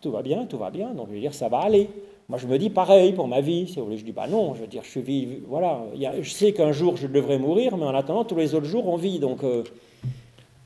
Tout 0.00 0.12
va 0.12 0.22
bien, 0.22 0.46
tout 0.46 0.56
va 0.56 0.70
bien, 0.70 0.94
donc 0.94 1.08
je 1.08 1.14
veux 1.14 1.20
dire 1.20 1.34
ça 1.34 1.48
va 1.48 1.58
aller. 1.58 1.90
Moi 2.28 2.38
je 2.38 2.46
me 2.46 2.58
dis 2.58 2.70
pareil 2.70 3.12
pour 3.12 3.26
ma 3.26 3.40
vie, 3.40 3.66
si 3.66 3.80
vous 3.80 3.86
voulez. 3.86 3.98
Je 3.98 4.04
dis 4.04 4.12
bah 4.12 4.28
non, 4.28 4.54
je 4.54 4.60
veux 4.60 4.66
dire 4.68 4.84
je 4.84 5.00
vis, 5.00 5.40
voilà. 5.48 5.82
je 6.20 6.30
sais 6.30 6.52
qu'un 6.52 6.70
jour 6.70 6.96
je 6.96 7.08
devrais 7.08 7.38
mourir, 7.38 7.76
mais 7.76 7.84
en 7.84 7.94
attendant 7.94 8.24
tous 8.24 8.36
les 8.36 8.54
autres 8.54 8.66
jours 8.66 8.86
on 8.86 8.96
vit, 8.96 9.18
donc, 9.18 9.42
euh, 9.42 9.64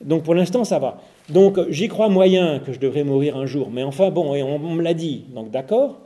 donc 0.04 0.24
pour 0.24 0.34
l'instant 0.34 0.62
ça 0.64 0.78
va. 0.78 1.00
Donc 1.28 1.58
j'y 1.68 1.88
crois 1.88 2.08
moyen 2.08 2.58
que 2.58 2.72
je 2.72 2.80
devrais 2.80 3.04
mourir 3.04 3.36
un 3.36 3.46
jour, 3.46 3.68
mais 3.70 3.82
enfin 3.82 4.10
bon, 4.10 4.34
et 4.34 4.42
on 4.42 4.58
me 4.58 4.82
l'a 4.82 4.94
dit, 4.94 5.24
donc 5.34 5.50
d'accord. 5.50 5.98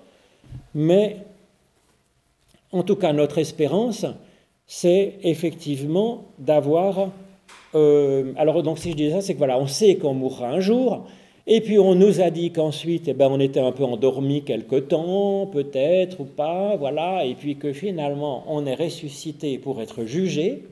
Mais 0.75 1.19
en 2.73 2.83
tout 2.83 2.97
cas, 2.97 3.13
notre 3.13 3.39
espérance, 3.39 4.07
c'est 4.67 5.19
effectivement 5.23 6.25
d'avoir. 6.39 7.11
Euh, 7.75 8.33
alors, 8.37 8.63
donc, 8.63 8.79
si 8.79 8.93
je 8.93 8.97
dis 8.97 9.11
ça, 9.11 9.21
c'est 9.21 9.35
que 9.35 9.39
voilà, 9.39 9.59
on 9.59 9.67
sait 9.67 9.97
qu'on 9.97 10.15
mourra 10.15 10.49
un 10.49 10.61
jour, 10.61 11.07
et 11.47 11.61
puis 11.61 11.79
on 11.79 11.95
nous 11.95 12.21
a 12.21 12.31
dit 12.31 12.51
qu'ensuite, 12.51 13.09
eh 13.09 13.13
ben, 13.13 13.29
on 13.31 13.41
était 13.41 13.61
un 13.61 13.73
peu 13.73 13.85
endormi 13.85 14.43
quelque 14.43 14.77
temps, 14.77 15.47
peut-être 15.47 16.21
ou 16.21 16.25
pas, 16.25 16.77
voilà, 16.77 17.25
et 17.25 17.35
puis 17.35 17.57
que 17.57 17.73
finalement, 17.73 18.45
on 18.49 18.65
est 18.65 18.75
ressuscité 18.75 19.59
pour 19.59 19.83
être 19.83 20.05
jugé. 20.05 20.63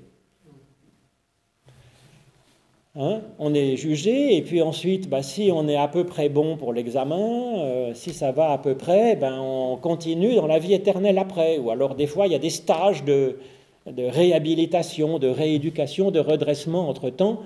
Hein, 2.96 3.20
on 3.38 3.54
est 3.54 3.76
jugé, 3.76 4.36
et 4.36 4.42
puis 4.42 4.62
ensuite, 4.62 5.08
bah, 5.08 5.22
si 5.22 5.50
on 5.54 5.68
est 5.68 5.76
à 5.76 5.86
peu 5.86 6.04
près 6.04 6.28
bon 6.28 6.56
pour 6.56 6.72
l'examen, 6.72 7.58
euh, 7.58 7.94
si 7.94 8.12
ça 8.12 8.32
va 8.32 8.50
à 8.50 8.58
peu 8.58 8.74
près, 8.74 9.14
ben, 9.14 9.38
on 9.40 9.76
continue 9.76 10.34
dans 10.34 10.48
la 10.48 10.58
vie 10.58 10.74
éternelle 10.74 11.18
après. 11.18 11.58
Ou 11.58 11.70
alors 11.70 11.94
des 11.94 12.08
fois, 12.08 12.26
il 12.26 12.32
y 12.32 12.34
a 12.34 12.40
des 12.40 12.50
stages 12.50 13.04
de, 13.04 13.38
de 13.86 14.02
réhabilitation, 14.02 15.20
de 15.20 15.28
rééducation, 15.28 16.10
de 16.10 16.18
redressement 16.18 16.88
entre-temps, 16.88 17.42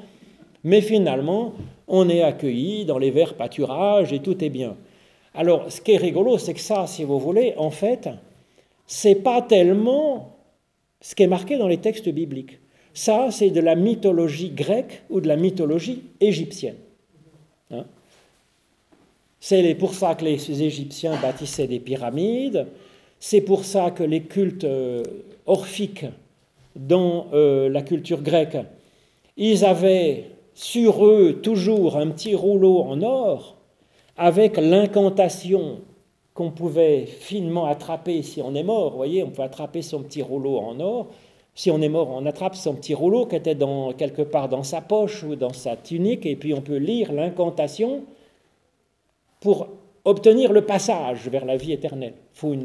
mais 0.65 0.81
finalement, 0.81 1.53
on 1.89 2.09
est 2.09 2.23
accueilli 2.23 2.87
dans 2.87 2.99
les 2.99 3.11
verts 3.11 3.35
pâturages 3.35 4.15
et 4.15 4.21
tout 4.21 4.43
est 4.43 4.49
bien. 4.49 4.77
Alors, 5.35 5.71
ce 5.71 5.83
qui 5.83 5.93
est 5.93 5.99
rigolo, 5.99 6.39
c'est 6.39 6.55
que 6.55 6.61
ça, 6.61 6.87
si 6.87 7.05
vous 7.05 7.19
voulez, 7.19 7.53
en 7.59 7.71
fait, 7.71 8.09
c'est 8.87 9.17
pas 9.17 9.43
tellement 9.43 10.39
ce 11.03 11.15
qui 11.15 11.23
est 11.23 11.27
marqué 11.27 11.59
dans 11.59 11.69
les 11.69 11.79
textes 11.79 12.09
bibliques. 12.09 12.61
Ça, 12.95 13.29
c'est 13.33 13.51
de 13.51 13.61
la 13.61 13.75
mythologie 13.75 14.51
grecque 14.51 15.03
ou 15.11 15.21
de 15.21 15.27
la 15.27 15.37
mythologie 15.37 16.05
égyptienne. 16.21 16.77
Hein. 17.71 17.87
c'est 19.41 19.75
pour 19.75 19.95
ça 19.95 20.15
que 20.15 20.25
les 20.25 20.63
Égyptiens 20.63 21.19
bâtissaient 21.21 21.67
des 21.67 21.81
pyramides, 21.81 22.67
c'est 23.19 23.41
pour 23.41 23.65
ça 23.65 23.91
que 23.91 24.05
les 24.05 24.23
cultes 24.23 24.65
euh, 24.65 25.03
orphiques 25.47 26.05
dans 26.77 27.29
euh, 27.33 27.69
la 27.69 27.83
culture 27.83 28.23
grecque, 28.23 28.59
ils 29.37 29.65
avaient 29.65 30.27
sur 30.55 31.07
eux 31.07 31.41
toujours 31.43 31.97
un 31.97 32.11
petit 32.11 32.35
rouleau 32.35 32.83
en 32.83 33.03
or 33.03 33.57
avec 34.17 34.57
l'incantation 34.57 35.81
qu'on 36.35 36.51
pouvait 36.51 37.07
finement 37.07 37.67
attraper 37.67 38.23
si 38.23 38.43
on 38.43 38.55
est 38.55 38.63
mort. 38.63 38.91
Vous 38.91 38.97
voyez, 38.97 39.25
on 39.25 39.31
peut 39.31 39.43
attraper 39.43 39.83
son 39.83 40.03
petit 40.03 40.23
rouleau 40.23 40.59
en 40.59 40.79
or 40.81 41.09
si 41.55 41.71
on 41.71 41.81
est 41.81 41.89
mort, 41.89 42.11
on 42.11 42.27
attrape 42.27 42.57
son 42.57 42.75
petit 42.75 42.95
rouleau 42.95 43.27
qui 43.27 43.37
était 43.37 43.55
dans, 43.55 43.93
quelque 43.93 44.23
part 44.23 44.49
dans 44.49 44.65
sa 44.65 44.81
poche 44.81 45.23
ou 45.23 45.37
dans 45.37 45.53
sa 45.53 45.77
tunique, 45.77 46.27
et 46.27 46.37
puis 46.37 46.53
on 46.53 46.61
peut 46.61 46.77
lire 46.77 47.13
l'incantation 47.13 48.05
pour 49.41 49.69
obtenir 50.05 50.53
le 50.53 50.63
passage 50.63 51.29
vers 51.29 51.45
la 51.45 51.57
vie 51.57 51.73
éternelle. 51.73 52.15
Il 52.35 52.39
faut 52.39 52.57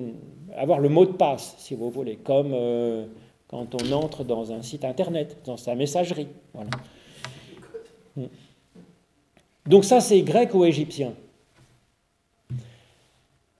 avoir 0.57 0.79
le 0.79 0.89
mot 0.89 1.05
de 1.05 1.11
passe, 1.11 1.55
si 1.59 1.75
vous 1.75 1.89
voulez, 1.89 2.15
comme 2.15 2.51
euh, 2.53 3.05
quand 3.47 3.75
on 3.75 3.91
entre 3.91 4.23
dans 4.23 4.51
un 4.51 4.61
site 4.61 4.83
internet, 4.85 5.37
dans 5.45 5.57
sa 5.57 5.75
messagerie. 5.75 6.27
Hmm. 8.15 8.25
Donc 9.67 9.85
ça, 9.85 10.01
c'est 10.01 10.21
grec 10.21 10.53
ou 10.55 10.65
égyptien? 10.65 11.13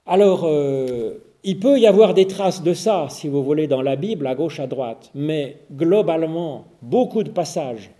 Alors, 0.07 0.43
euh, 0.45 1.19
il 1.43 1.59
peut 1.59 1.79
y 1.79 1.87
avoir 1.87 2.13
des 2.13 2.27
traces 2.27 2.63
de 2.63 2.73
ça, 2.73 3.07
si 3.09 3.27
vous 3.27 3.43
voulez, 3.43 3.67
dans 3.67 3.81
la 3.81 3.95
Bible, 3.95 4.27
à 4.27 4.35
gauche, 4.35 4.59
à 4.59 4.67
droite, 4.67 5.09
mais 5.15 5.61
globalement, 5.71 6.65
beaucoup 6.81 7.23
de 7.23 7.29
passages 7.29 7.91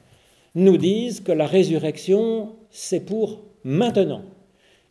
nous 0.56 0.78
disent 0.78 1.22
que 1.22 1.32
la 1.32 1.46
résurrection, 1.46 2.56
c'est 2.70 3.06
pour 3.06 3.40
maintenant. 3.64 4.24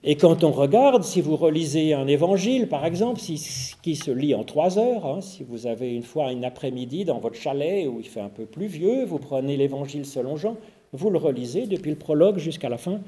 Et 0.05 0.15
quand 0.15 0.45
on 0.45 0.53
regarde, 0.53 1.03
si 1.03 1.21
vous 1.21 1.37
relisez 1.37 1.93
un 1.93 2.07
évangile, 2.07 2.69
par 2.69 2.87
exemple, 2.87 3.21
qui 3.21 3.97
se 3.97 4.11
lit 4.11 4.35
en 4.35 4.45
trois 4.45 4.79
heures, 4.79 5.05
hein, 5.05 5.21
si 5.21 5.43
vous 5.43 5.67
avez 5.67 5.93
une 5.93 6.05
fois 6.05 6.31
une 6.31 6.45
après-midi 6.45 7.05
dans 7.05 7.19
votre 7.19 7.35
chalet 7.35 7.87
où 7.89 7.99
il 7.99 8.07
fait 8.07 8.21
un 8.21 8.29
peu 8.29 8.47
plus 8.47 8.69
vieux, 8.69 9.05
vous 9.05 9.19
prenez 9.19 9.57
l'évangile 9.57 10.07
selon 10.07 10.37
Jean, 10.37 10.57
vous 10.93 11.11
le 11.11 11.19
relisez 11.19 11.67
depuis 11.67 11.91
le 11.91 11.97
prologue 11.97 12.39
jusqu'à 12.39 12.69
la 12.69 12.79
fin, 12.79 13.01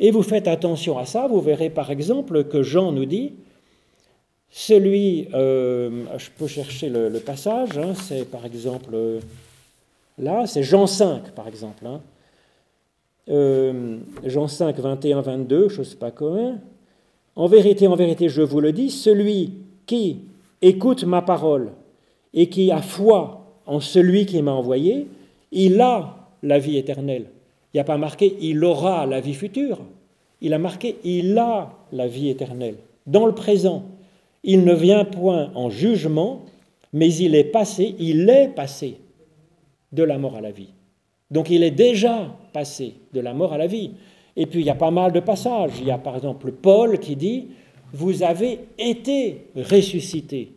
et 0.00 0.10
vous 0.10 0.22
faites 0.22 0.48
attention 0.48 0.98
à 0.98 1.06
ça, 1.06 1.28
vous 1.28 1.40
verrez 1.40 1.70
par 1.70 1.92
exemple 1.92 2.44
que 2.44 2.64
Jean 2.64 2.90
nous 2.90 3.06
dit, 3.06 3.34
celui, 4.56 5.26
euh, 5.34 6.04
je 6.16 6.30
peux 6.30 6.46
chercher 6.46 6.88
le, 6.88 7.18
passage, 7.18 7.76
hein, 7.76 7.92
c'est 7.92 8.24
par 8.24 8.46
exemple 8.46 8.94
là, 10.16 10.46
c'est 10.46 10.62
Jean 10.62 10.86
5 10.86 11.32
par 11.32 11.48
exemple. 11.48 11.84
Hein. 11.84 12.00
Euh, 13.30 13.98
Jean 14.24 14.46
5, 14.46 14.78
21, 14.78 15.22
22, 15.22 15.70
je 15.70 15.80
ne 15.80 15.84
sais 15.84 15.96
pas 15.96 16.12
comment. 16.12 16.56
En 17.34 17.48
vérité, 17.48 17.88
en 17.88 17.96
vérité, 17.96 18.28
je 18.28 18.42
vous 18.42 18.60
le 18.60 18.70
dis, 18.70 18.90
celui 18.90 19.54
qui 19.86 20.20
écoute 20.62 21.02
ma 21.02 21.20
parole 21.20 21.72
et 22.32 22.48
qui 22.48 22.70
a 22.70 22.80
foi 22.80 23.58
en 23.66 23.80
celui 23.80 24.24
qui 24.24 24.40
m'a 24.40 24.52
envoyé, 24.52 25.08
il 25.50 25.80
a 25.80 26.14
la 26.44 26.60
vie 26.60 26.76
éternelle. 26.76 27.26
Il 27.72 27.78
n'y 27.78 27.80
a 27.80 27.84
pas 27.84 27.98
marqué 27.98 28.36
il 28.40 28.62
aura 28.62 29.04
la 29.04 29.20
vie 29.20 29.34
future. 29.34 29.80
Il 30.40 30.54
a 30.54 30.58
marqué 30.58 30.94
il 31.02 31.36
a 31.38 31.72
la 31.90 32.06
vie 32.06 32.28
éternelle 32.28 32.76
dans 33.04 33.26
le 33.26 33.34
présent. 33.34 33.82
Il 34.44 34.64
ne 34.64 34.74
vient 34.74 35.04
point 35.04 35.50
en 35.54 35.70
jugement, 35.70 36.44
mais 36.92 37.12
il 37.12 37.34
est 37.34 37.44
passé, 37.44 37.96
il 37.98 38.28
est 38.30 38.48
passé 38.48 38.98
de 39.92 40.04
la 40.04 40.18
mort 40.18 40.36
à 40.36 40.40
la 40.40 40.52
vie. 40.52 40.68
Donc 41.30 41.50
il 41.50 41.62
est 41.62 41.70
déjà 41.72 42.36
passé 42.52 42.94
de 43.12 43.20
la 43.20 43.34
mort 43.34 43.52
à 43.52 43.58
la 43.58 43.66
vie. 43.66 43.92
Et 44.36 44.46
puis 44.46 44.60
il 44.60 44.66
y 44.66 44.70
a 44.70 44.74
pas 44.74 44.90
mal 44.90 45.12
de 45.12 45.20
passages. 45.20 45.72
Il 45.80 45.86
y 45.86 45.90
a 45.90 45.98
par 45.98 46.14
exemple 46.14 46.52
Paul 46.52 46.98
qui 46.98 47.16
dit, 47.16 47.48
vous 47.92 48.22
avez 48.22 48.60
été 48.78 49.46
ressuscité 49.56 50.52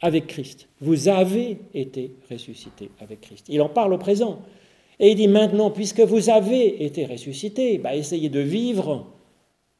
avec 0.00 0.26
Christ. 0.26 0.68
Vous 0.80 1.08
avez 1.08 1.58
été 1.72 2.12
ressuscité 2.30 2.90
avec 3.00 3.22
Christ. 3.22 3.46
Il 3.48 3.62
en 3.62 3.68
parle 3.68 3.94
au 3.94 3.98
présent. 3.98 4.40
Et 4.98 5.10
il 5.10 5.14
dit 5.14 5.28
maintenant, 5.28 5.70
puisque 5.70 6.00
vous 6.00 6.30
avez 6.30 6.84
été 6.84 7.06
ressuscité, 7.06 7.78
bah, 7.78 7.94
essayez 7.94 8.28
de 8.28 8.40
vivre 8.40 9.06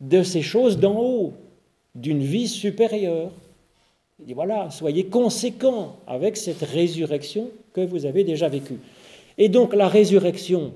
de 0.00 0.22
ces 0.22 0.42
choses 0.42 0.78
d'en 0.78 1.00
haut, 1.00 1.32
d'une 1.96 2.22
vie 2.22 2.48
supérieure. 2.48 3.32
Il 4.20 4.26
dit 4.26 4.34
voilà, 4.34 4.70
soyez 4.70 5.06
conséquents 5.06 5.96
avec 6.06 6.36
cette 6.36 6.62
résurrection 6.62 7.50
que 7.72 7.80
vous 7.80 8.06
avez 8.06 8.22
déjà 8.22 8.48
vécue. 8.48 8.78
Et 9.38 9.48
donc 9.48 9.74
la 9.74 9.88
résurrection, 9.88 10.72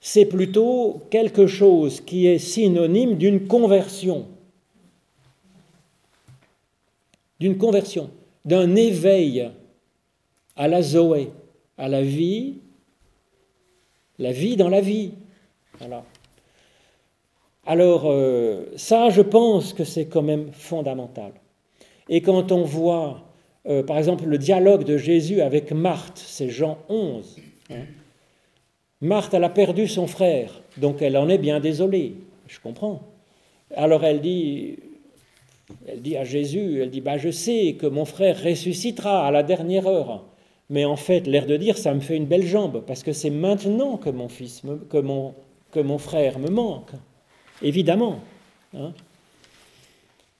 c'est 0.00 0.26
plutôt 0.26 1.02
quelque 1.10 1.46
chose 1.46 2.00
qui 2.00 2.26
est 2.26 2.38
synonyme 2.38 3.16
d'une 3.16 3.46
conversion. 3.46 4.26
D'une 7.40 7.56
conversion, 7.56 8.10
d'un 8.44 8.76
éveil 8.76 9.50
à 10.56 10.68
la 10.68 10.82
Zoé, 10.82 11.30
à 11.78 11.88
la 11.88 12.02
vie, 12.02 12.54
la 14.18 14.32
vie 14.32 14.56
dans 14.56 14.68
la 14.68 14.80
vie. 14.80 15.12
Euh, 17.68 18.66
ça, 18.76 19.10
je 19.10 19.22
pense 19.22 19.72
que 19.72 19.84
c'est 19.84 20.06
quand 20.06 20.22
même 20.22 20.52
fondamental. 20.52 21.32
Et 22.08 22.20
quand 22.20 22.52
on 22.52 22.62
voit, 22.62 23.22
euh, 23.66 23.82
par 23.82 23.98
exemple, 23.98 24.24
le 24.24 24.38
dialogue 24.38 24.84
de 24.84 24.96
Jésus 24.96 25.40
avec 25.40 25.72
Marthe, 25.72 26.18
c'est 26.18 26.50
Jean 26.50 26.78
11. 26.88 27.36
Hein. 27.70 27.74
Marthe, 29.00 29.34
elle 29.34 29.44
a 29.44 29.48
perdu 29.48 29.88
son 29.88 30.06
frère, 30.06 30.62
donc 30.76 31.02
elle 31.02 31.16
en 31.16 31.28
est 31.28 31.38
bien 31.38 31.60
désolée. 31.60 32.14
Je 32.46 32.60
comprends. 32.60 33.02
Alors 33.74 34.04
elle 34.04 34.20
dit, 34.20 34.76
elle 35.86 36.02
dit 36.02 36.16
à 36.16 36.24
Jésus, 36.24 36.80
elle 36.80 36.90
dit, 36.90 37.00
bah, 37.00 37.18
je 37.18 37.30
sais 37.30 37.76
que 37.78 37.86
mon 37.86 38.04
frère 38.04 38.42
ressuscitera 38.42 39.26
à 39.26 39.30
la 39.30 39.42
dernière 39.42 39.86
heure. 39.86 40.24
Mais 40.70 40.84
en 40.84 40.96
fait, 40.96 41.26
l'air 41.26 41.46
de 41.46 41.56
dire, 41.56 41.76
ça 41.76 41.92
me 41.92 42.00
fait 42.00 42.16
une 42.16 42.26
belle 42.26 42.46
jambe, 42.46 42.82
parce 42.86 43.02
que 43.02 43.12
c'est 43.12 43.30
maintenant 43.30 43.96
que 43.96 44.10
mon 44.10 44.28
fils, 44.28 44.62
que, 44.88 44.98
mon, 44.98 45.34
que 45.70 45.80
mon 45.80 45.98
frère 45.98 46.38
me 46.38 46.48
manque. 46.48 46.92
Évidemment. 47.62 48.20
Hein. 48.76 48.92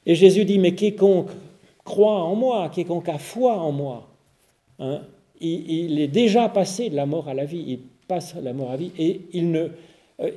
Et 0.06 0.14
Jésus 0.14 0.44
dit, 0.44 0.58
mais 0.58 0.74
quiconque 0.74 1.30
croit 1.84 2.22
en 2.22 2.34
moi, 2.34 2.68
quiconque 2.70 3.08
a 3.08 3.18
foi 3.18 3.58
en 3.58 3.72
moi, 3.72 4.08
hein, 4.78 5.02
il, 5.40 6.00
est 6.00 6.08
déjà 6.08 6.48
passé 6.48 6.88
de 6.88 6.96
la 6.96 7.06
mort 7.06 7.28
à 7.28 7.34
la 7.34 7.44
vie, 7.44 7.64
il 7.66 7.78
passe 8.08 8.34
de 8.34 8.40
la 8.40 8.52
mort 8.52 8.68
à 8.68 8.72
la 8.72 8.78
vie, 8.78 8.92
et 8.98 9.20
euh, 9.34 9.68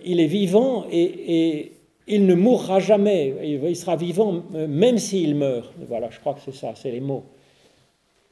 il 0.06 0.20
est 0.20 0.28
vivant 0.28 0.86
et, 0.92 1.72
il 2.10 2.26
ne 2.26 2.36
mourra 2.36 2.80
jamais, 2.80 3.34
il 3.44 3.76
sera 3.76 3.98
vivant 3.98 4.42
euh, 4.56 4.66
même 4.66 4.98
s'il 4.98 5.36
meurt. 5.36 5.74
Voilà, 5.90 6.10
je 6.10 6.18
crois 6.22 6.36
que 6.36 6.40
c'est 6.46 6.56
ça, 6.56 6.72
c'est 6.74 6.92
les 6.92 7.02
mots. 7.02 7.26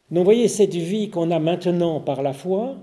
Donc 0.09 0.19
vous 0.19 0.23
voyez, 0.23 0.47
cette 0.47 0.75
vie 0.75 1.09
qu'on 1.09 1.29
a 1.29 1.39
maintenant 1.39 1.99
par 1.99 2.21
la 2.21 2.31
foi, 2.31 2.77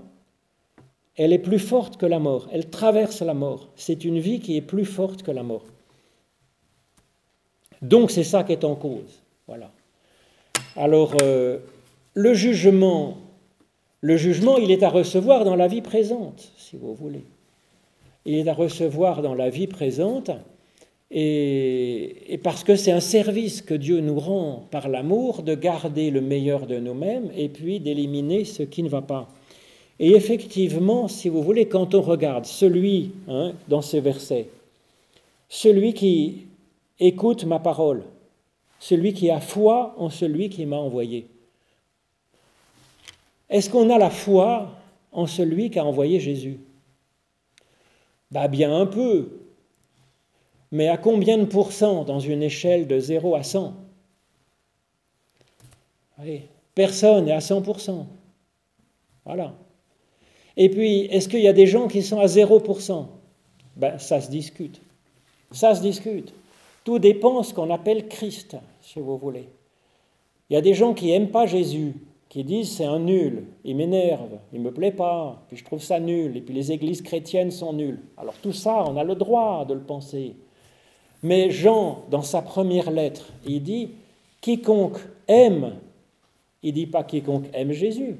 elle 1.15 1.33
est 1.33 1.39
plus 1.39 1.59
forte 1.59 1.97
que 1.97 2.05
la 2.05 2.19
mort, 2.19 2.47
elle 2.51 2.69
traverse 2.69 3.21
la 3.21 3.33
mort. 3.33 3.69
C'est 3.75 4.03
une 4.05 4.19
vie 4.19 4.39
qui 4.39 4.57
est 4.57 4.61
plus 4.61 4.85
forte 4.85 5.23
que 5.23 5.31
la 5.31 5.43
mort. 5.43 5.65
Donc 7.81 8.11
c'est 8.11 8.23
ça 8.23 8.43
qui 8.43 8.53
est 8.53 8.63
en 8.63 8.75
cause. 8.75 9.21
Voilà. 9.47 9.71
Alors, 10.75 11.13
euh, 11.21 11.59
le 12.13 12.33
jugement, 12.33 13.17
le 14.01 14.17
jugement, 14.17 14.57
il 14.57 14.71
est 14.71 14.83
à 14.83 14.89
recevoir 14.89 15.45
dans 15.45 15.55
la 15.55 15.67
vie 15.67 15.81
présente, 15.81 16.51
si 16.57 16.77
vous 16.77 16.95
voulez. 16.95 17.25
Il 18.25 18.35
est 18.35 18.47
à 18.47 18.53
recevoir 18.53 19.21
dans 19.21 19.35
la 19.35 19.49
vie 19.49 19.67
présente, 19.67 20.31
et, 21.15 22.39
parce 22.43 22.63
que 22.63 22.75
c'est 22.75 22.91
un 22.91 22.99
service 22.99 23.61
que 23.61 23.75
Dieu 23.75 23.99
nous 23.99 24.19
rend 24.19 24.67
par 24.71 24.89
l'amour 24.89 25.43
de 25.43 25.53
garder 25.53 26.09
le 26.09 26.21
meilleur 26.21 26.65
de 26.65 26.79
nous-mêmes 26.79 27.29
et 27.35 27.49
puis 27.49 27.79
d'éliminer 27.79 28.45
ce 28.45 28.63
qui 28.63 28.81
ne 28.81 28.89
va 28.89 29.03
pas. 29.03 29.29
Et 29.99 30.11
effectivement, 30.11 31.07
si 31.07 31.29
vous 31.29 31.43
voulez, 31.43 31.67
quand 31.67 31.93
on 31.93 32.01
regarde 32.01 32.45
celui, 32.45 33.11
hein, 33.27 33.53
dans 33.67 33.81
ces 33.81 33.99
versets, 33.99 34.49
celui 35.49 35.93
qui 35.93 36.47
écoute 36.99 37.45
ma 37.45 37.59
parole, 37.59 38.03
celui 38.79 39.13
qui 39.13 39.29
a 39.29 39.39
foi 39.39 39.95
en 39.97 40.09
celui 40.09 40.49
qui 40.49 40.65
m'a 40.65 40.77
envoyé. 40.77 41.27
Est-ce 43.49 43.69
qu'on 43.69 43.89
a 43.89 43.97
la 43.97 44.09
foi 44.09 44.71
en 45.11 45.27
celui 45.27 45.69
qui 45.69 45.79
a 45.79 45.85
envoyé 45.85 46.19
Jésus? 46.19 46.59
Bah 48.31 48.47
Bien 48.47 48.75
un 48.75 48.87
peu, 48.87 49.29
mais 50.71 50.87
à 50.87 50.97
combien 50.97 51.37
de 51.37 51.45
pourcents 51.45 52.03
dans 52.03 52.19
une 52.19 52.41
échelle 52.41 52.87
de 52.87 52.99
0 52.99 53.35
à 53.35 53.43
100 53.43 53.75
Personne 56.73 57.25
n'est 57.25 57.31
à 57.31 57.39
100%. 57.39 58.05
Voilà. 59.25 59.53
Et 60.55 60.69
puis, 60.69 61.01
est-ce 61.05 61.27
qu'il 61.27 61.41
y 61.41 61.47
a 61.47 61.53
des 61.53 61.67
gens 61.67 61.87
qui 61.87 62.01
sont 62.03 62.19
à 62.19 62.25
0% 62.25 63.05
ben, 63.75 63.97
Ça 63.97 64.21
se 64.21 64.29
discute. 64.29 64.81
Ça 65.51 65.75
se 65.75 65.81
discute. 65.81 66.33
Tout 66.83 66.99
dépend 66.99 67.39
de 67.39 67.45
ce 67.45 67.53
qu'on 67.53 67.69
appelle 67.69 68.07
Christ, 68.07 68.57
si 68.81 68.99
vous 68.99 69.17
voulez. 69.17 69.47
Il 70.49 70.53
y 70.53 70.57
a 70.57 70.61
des 70.61 70.73
gens 70.73 70.93
qui 70.93 71.07
n'aiment 71.07 71.31
pas 71.31 71.45
Jésus, 71.45 71.93
qui 72.29 72.43
disent 72.43 72.71
c'est 72.71 72.85
un 72.85 72.99
nul, 72.99 73.45
il 73.63 73.75
m'énerve, 73.75 74.39
il 74.51 74.59
ne 74.59 74.65
me 74.65 74.71
plaît 74.71 74.91
pas, 74.91 75.43
puis 75.47 75.57
je 75.57 75.63
trouve 75.63 75.81
ça 75.81 75.99
nul, 75.99 76.35
et 76.35 76.41
puis 76.41 76.53
les 76.53 76.71
églises 76.71 77.01
chrétiennes 77.01 77.51
sont 77.51 77.73
nulles. 77.73 78.01
Alors 78.17 78.33
tout 78.41 78.51
ça, 78.51 78.83
on 78.87 78.97
a 78.97 79.03
le 79.03 79.15
droit 79.15 79.65
de 79.65 79.75
le 79.75 79.81
penser. 79.81 80.35
Mais 81.21 81.51
Jean, 81.51 82.03
dans 82.09 82.23
sa 82.23 82.41
première 82.41 82.91
lettre, 82.91 83.31
il 83.45 83.61
dit 83.61 83.91
quiconque 84.41 84.97
aime, 85.27 85.75
il 86.63 86.73
dit 86.73 86.87
pas 86.87 87.03
quiconque 87.03 87.45
aime 87.53 87.71
Jésus, 87.71 88.17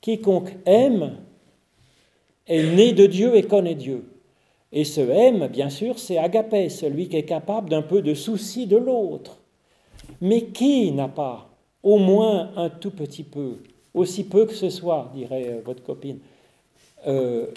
quiconque 0.00 0.50
aime 0.66 1.18
est 2.46 2.74
né 2.74 2.92
de 2.92 3.06
Dieu 3.06 3.36
et 3.36 3.42
connaît 3.42 3.74
Dieu. 3.74 4.04
Et 4.72 4.84
ce 4.84 5.00
aime, 5.00 5.48
bien 5.48 5.68
sûr, 5.68 5.98
c'est 5.98 6.18
agapé, 6.18 6.68
celui 6.68 7.08
qui 7.08 7.16
est 7.16 7.24
capable 7.24 7.68
d'un 7.68 7.82
peu 7.82 8.00
de 8.00 8.14
souci 8.14 8.66
de 8.66 8.76
l'autre. 8.76 9.38
Mais 10.20 10.46
qui 10.46 10.92
n'a 10.92 11.08
pas 11.08 11.50
au 11.82 11.98
moins 11.98 12.52
un 12.56 12.70
tout 12.70 12.90
petit 12.90 13.24
peu, 13.24 13.58
aussi 13.92 14.24
peu 14.24 14.46
que 14.46 14.54
ce 14.54 14.70
soit, 14.70 15.10
dirait 15.14 15.48
euh, 15.48 15.60
votre 15.64 15.82
copine, 15.82 16.18
euh, 17.06 17.48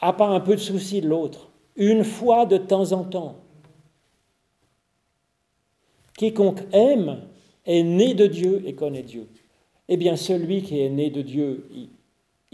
a 0.00 0.12
pas 0.12 0.28
un 0.28 0.40
peu 0.40 0.54
de 0.54 0.60
souci 0.60 1.00
de 1.00 1.08
l'autre, 1.08 1.50
une 1.76 2.04
fois 2.04 2.46
de 2.46 2.56
temps 2.56 2.92
en 2.92 3.04
temps? 3.04 3.36
Quiconque 6.16 6.62
aime 6.72 7.22
est 7.66 7.82
né 7.82 8.14
de 8.14 8.26
Dieu 8.26 8.62
et 8.66 8.74
connaît 8.74 9.02
Dieu. 9.02 9.28
Eh 9.88 9.96
bien, 9.96 10.16
celui 10.16 10.62
qui 10.62 10.80
est 10.80 10.88
né 10.88 11.10
de 11.10 11.22
Dieu, 11.22 11.68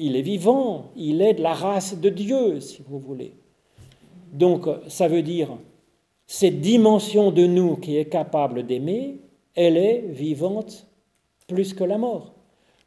il 0.01 0.16
est 0.16 0.22
vivant, 0.22 0.86
il 0.96 1.20
est 1.20 1.34
de 1.34 1.42
la 1.42 1.53
race 1.53 1.98
de 1.98 2.09
Dieu, 2.09 2.61
si 2.61 2.82
vous 2.88 2.98
voulez. 2.98 3.34
Donc, 4.32 4.66
ça 4.88 5.09
veut 5.09 5.22
dire, 5.22 5.51
cette 6.26 6.61
dimension 6.61 7.30
de 7.30 7.46
nous 7.46 7.76
qui 7.76 7.96
est 7.96 8.07
capable 8.07 8.66
d'aimer, 8.66 9.18
elle 9.55 9.76
est 9.76 10.01
vivante 10.09 10.86
plus 11.46 11.74
que 11.74 11.84
la 11.84 11.98
mort. 11.98 12.32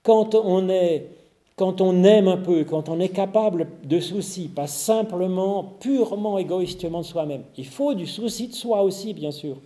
Quand 0.01 0.33
on, 0.33 0.69
est, 0.69 1.07
quand 1.55 1.81
on 1.81 2.03
aime 2.03 2.27
un 2.27 2.37
peu, 2.37 2.63
quand 2.63 2.89
on 2.89 2.99
est 2.99 3.09
capable 3.09 3.67
de 3.83 3.99
souci, 3.99 4.47
pas 4.47 4.67
simplement, 4.67 5.75
purement 5.79 6.37
égoïstement 6.37 7.01
de 7.01 7.05
soi-même, 7.05 7.43
il 7.57 7.67
faut 7.67 7.93
du 7.93 8.07
souci 8.07 8.47
de 8.47 8.53
soi 8.53 8.81
aussi, 8.81 9.13
bien 9.13 9.31
sûr. 9.31 9.57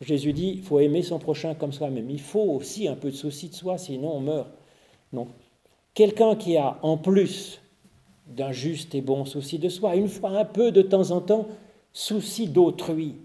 Jésus 0.00 0.32
dit, 0.32 0.54
il 0.56 0.62
faut 0.62 0.80
aimer 0.80 1.02
son 1.02 1.18
prochain 1.18 1.54
comme 1.54 1.72
soi-même. 1.72 2.10
Il 2.10 2.20
faut 2.20 2.56
aussi 2.56 2.88
un 2.88 2.96
peu 2.96 3.10
de 3.10 3.16
souci 3.16 3.48
de 3.48 3.54
soi, 3.54 3.78
sinon 3.78 4.16
on 4.16 4.20
meurt. 4.20 4.48
Donc, 5.12 5.28
quelqu'un 5.94 6.36
qui 6.36 6.56
a 6.56 6.78
en 6.82 6.96
plus 6.96 7.60
d'un 8.26 8.52
juste 8.52 8.94
et 8.94 9.00
bon 9.00 9.24
souci 9.24 9.58
de 9.58 9.68
soi, 9.68 9.96
une 9.96 10.08
fois 10.08 10.30
un 10.30 10.44
peu 10.44 10.72
de 10.72 10.82
temps 10.82 11.10
en 11.10 11.20
temps, 11.20 11.48
souci 11.92 12.48
d'autrui. 12.48 13.16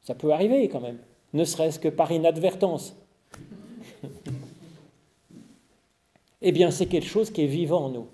Ça 0.00 0.14
peut 0.14 0.32
arriver 0.32 0.68
quand 0.68 0.80
même, 0.80 0.98
ne 1.32 1.44
serait-ce 1.44 1.78
que 1.78 1.88
par 1.88 2.10
inadvertance. 2.10 2.96
eh 6.42 6.52
bien, 6.52 6.70
c'est 6.70 6.86
quelque 6.86 7.06
chose 7.06 7.30
qui 7.30 7.42
est 7.42 7.46
vivant 7.46 7.84
en 7.84 7.90
nous. 7.90 8.06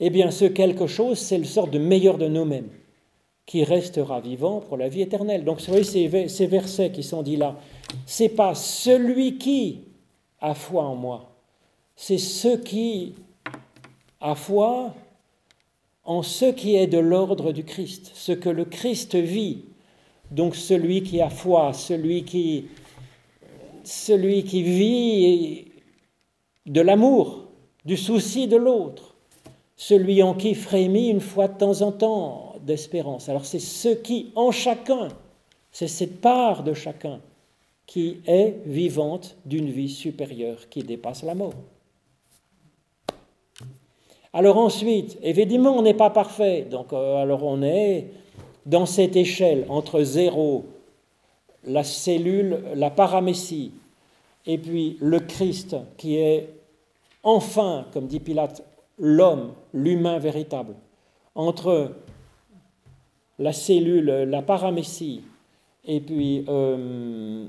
Eh 0.00 0.10
bien, 0.10 0.30
ce 0.30 0.46
quelque 0.46 0.86
chose, 0.86 1.18
c'est 1.18 1.38
le 1.38 1.44
sort 1.44 1.68
de 1.68 1.78
meilleur 1.78 2.16
de 2.16 2.26
nous-mêmes, 2.26 2.70
qui 3.44 3.64
restera 3.64 4.20
vivant 4.20 4.60
pour 4.60 4.78
la 4.78 4.88
vie 4.88 5.02
éternelle. 5.02 5.44
Donc, 5.44 5.60
vous 5.60 5.66
voyez, 5.66 5.84
ces, 5.84 6.46
versets 6.46 6.90
qui 6.90 7.02
sont 7.02 7.22
dits 7.22 7.36
là, 7.36 7.56
c'est 8.06 8.30
pas 8.30 8.54
celui 8.54 9.36
qui 9.36 9.82
a 10.40 10.54
foi 10.54 10.84
en 10.84 10.96
moi, 10.96 11.29
c'est 12.02 12.16
ce 12.16 12.56
qui 12.56 13.12
a 14.22 14.34
foi 14.34 14.94
en 16.02 16.22
ce 16.22 16.46
qui 16.46 16.74
est 16.74 16.86
de 16.86 16.96
l'ordre 16.96 17.52
du 17.52 17.62
Christ, 17.62 18.12
ce 18.14 18.32
que 18.32 18.48
le 18.48 18.64
Christ 18.64 19.16
vit. 19.16 19.66
Donc 20.30 20.56
celui 20.56 21.02
qui 21.02 21.20
a 21.20 21.28
foi, 21.28 21.74
celui 21.74 22.24
qui, 22.24 22.68
celui 23.84 24.44
qui 24.44 24.62
vit 24.62 25.72
de 26.64 26.80
l'amour, 26.80 27.44
du 27.84 27.98
souci 27.98 28.48
de 28.48 28.56
l'autre, 28.56 29.14
celui 29.76 30.22
en 30.22 30.32
qui 30.32 30.54
frémit 30.54 31.10
une 31.10 31.20
fois 31.20 31.48
de 31.48 31.58
temps 31.58 31.82
en 31.82 31.92
temps 31.92 32.54
d'espérance. 32.62 33.28
Alors 33.28 33.44
c'est 33.44 33.58
ce 33.58 33.90
qui, 33.90 34.32
en 34.36 34.52
chacun, 34.52 35.08
c'est 35.70 35.86
cette 35.86 36.22
part 36.22 36.64
de 36.64 36.72
chacun 36.72 37.20
qui 37.84 38.22
est 38.26 38.56
vivante 38.64 39.36
d'une 39.44 39.68
vie 39.68 39.90
supérieure 39.90 40.70
qui 40.70 40.82
dépasse 40.82 41.24
la 41.24 41.34
mort. 41.34 41.52
Alors 44.32 44.58
ensuite, 44.58 45.18
évidemment, 45.22 45.76
on 45.76 45.82
n'est 45.82 45.94
pas 45.94 46.10
parfait. 46.10 46.66
Donc, 46.70 46.92
euh, 46.92 47.16
alors 47.16 47.42
on 47.44 47.62
est 47.62 48.08
dans 48.66 48.86
cette 48.86 49.16
échelle 49.16 49.66
entre 49.68 50.02
zéro, 50.02 50.64
la 51.64 51.82
cellule, 51.82 52.60
la 52.74 52.90
paramécie, 52.90 53.72
et 54.46 54.58
puis 54.58 54.96
le 55.00 55.20
Christ 55.20 55.76
qui 55.96 56.16
est 56.16 56.48
enfin, 57.22 57.86
comme 57.92 58.06
dit 58.06 58.20
Pilate, 58.20 58.62
l'homme, 58.98 59.52
l'humain 59.72 60.18
véritable. 60.18 60.74
Entre 61.34 61.92
la 63.38 63.52
cellule, 63.52 64.04
la 64.04 64.42
paramécie, 64.42 65.22
et 65.84 66.00
puis, 66.00 66.44
euh, 66.48 67.46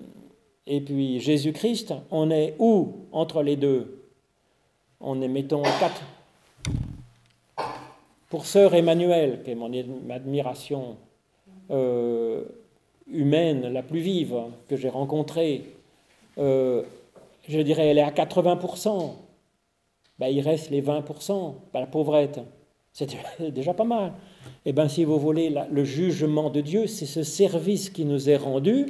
Jésus-Christ, 0.68 1.94
on 2.12 2.32
est 2.32 2.56
où 2.60 2.94
entre 3.12 3.44
les 3.44 3.56
deux? 3.56 4.04
On 5.00 5.22
est, 5.22 5.28
mettons, 5.28 5.64
quatre. 5.80 6.02
Pour 8.32 8.46
sœur 8.46 8.74
Emmanuel, 8.76 9.42
qui 9.44 9.52
est 9.52 9.56
mon 9.56 9.70
admiration 10.10 10.96
euh, 11.70 12.46
humaine 13.06 13.68
la 13.68 13.84
plus 13.84 14.00
vive 14.00 14.36
que 14.70 14.78
j'ai 14.78 14.88
rencontrée, 14.88 15.66
euh, 16.38 16.82
je 17.50 17.60
dirais, 17.60 17.90
elle 17.90 17.98
est 17.98 18.04
à 18.04 18.12
80%. 18.12 19.16
Ben, 20.18 20.28
il 20.28 20.40
reste 20.40 20.70
les 20.70 20.82
20%, 20.82 21.56
ben, 21.74 21.82
la 21.82 21.88
pauvrette. 21.88 22.40
C'est 22.94 23.18
déjà 23.52 23.74
pas 23.74 23.84
mal. 23.84 24.14
Et 24.66 24.70
eh 24.70 24.72
bien, 24.72 24.88
si 24.88 25.04
vous 25.04 25.20
voulez, 25.20 25.54
le 25.70 25.84
jugement 25.84 26.50
de 26.50 26.62
Dieu, 26.62 26.88
c'est 26.88 27.06
ce 27.06 27.24
service 27.24 27.90
qui 27.90 28.06
nous 28.06 28.30
est 28.30 28.38
rendu 28.38 28.86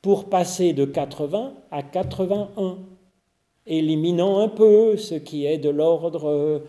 pour 0.00 0.30
passer 0.30 0.72
de 0.72 0.86
80 0.86 1.52
à 1.70 1.82
81, 1.82 2.78
éliminant 3.66 4.38
un 4.38 4.48
peu 4.48 4.96
ce 4.96 5.16
qui 5.16 5.44
est 5.44 5.58
de 5.58 5.68
l'ordre, 5.68 6.62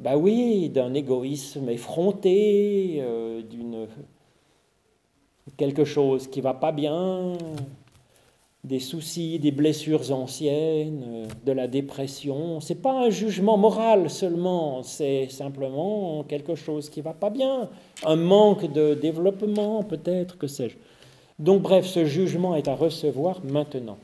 ben 0.00 0.16
oui, 0.16 0.70
d'un 0.70 0.94
égoïsme 0.94 1.68
effronté, 1.68 2.96
euh, 3.00 3.42
d'une 3.42 3.86
quelque 5.58 5.84
chose 5.84 6.26
qui 6.26 6.40
va 6.40 6.54
pas 6.54 6.72
bien, 6.72 7.34
des 8.64 8.78
soucis, 8.78 9.38
des 9.38 9.50
blessures 9.50 10.10
anciennes, 10.10 11.04
euh, 11.06 11.26
de 11.44 11.52
la 11.52 11.66
dépression. 11.66 12.60
C'est 12.60 12.80
pas 12.80 12.92
un 12.92 13.10
jugement 13.10 13.58
moral 13.58 14.08
seulement, 14.08 14.82
c'est 14.82 15.28
simplement 15.28 16.24
quelque 16.24 16.54
chose 16.54 16.88
qui 16.88 17.02
va 17.02 17.12
pas 17.12 17.30
bien, 17.30 17.68
un 18.04 18.16
manque 18.16 18.72
de 18.72 18.94
développement 18.94 19.82
peut-être, 19.82 20.38
que 20.38 20.46
sais-je. 20.46 20.76
Donc 21.38 21.60
bref, 21.60 21.86
ce 21.86 22.06
jugement 22.06 22.56
est 22.56 22.68
à 22.68 22.74
recevoir 22.74 23.42
maintenant. 23.44 23.98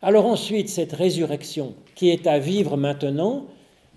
Alors 0.00 0.26
ensuite, 0.26 0.68
cette 0.68 0.92
résurrection 0.92 1.74
qui 1.96 2.10
est 2.10 2.28
à 2.28 2.38
vivre 2.38 2.76
maintenant, 2.76 3.46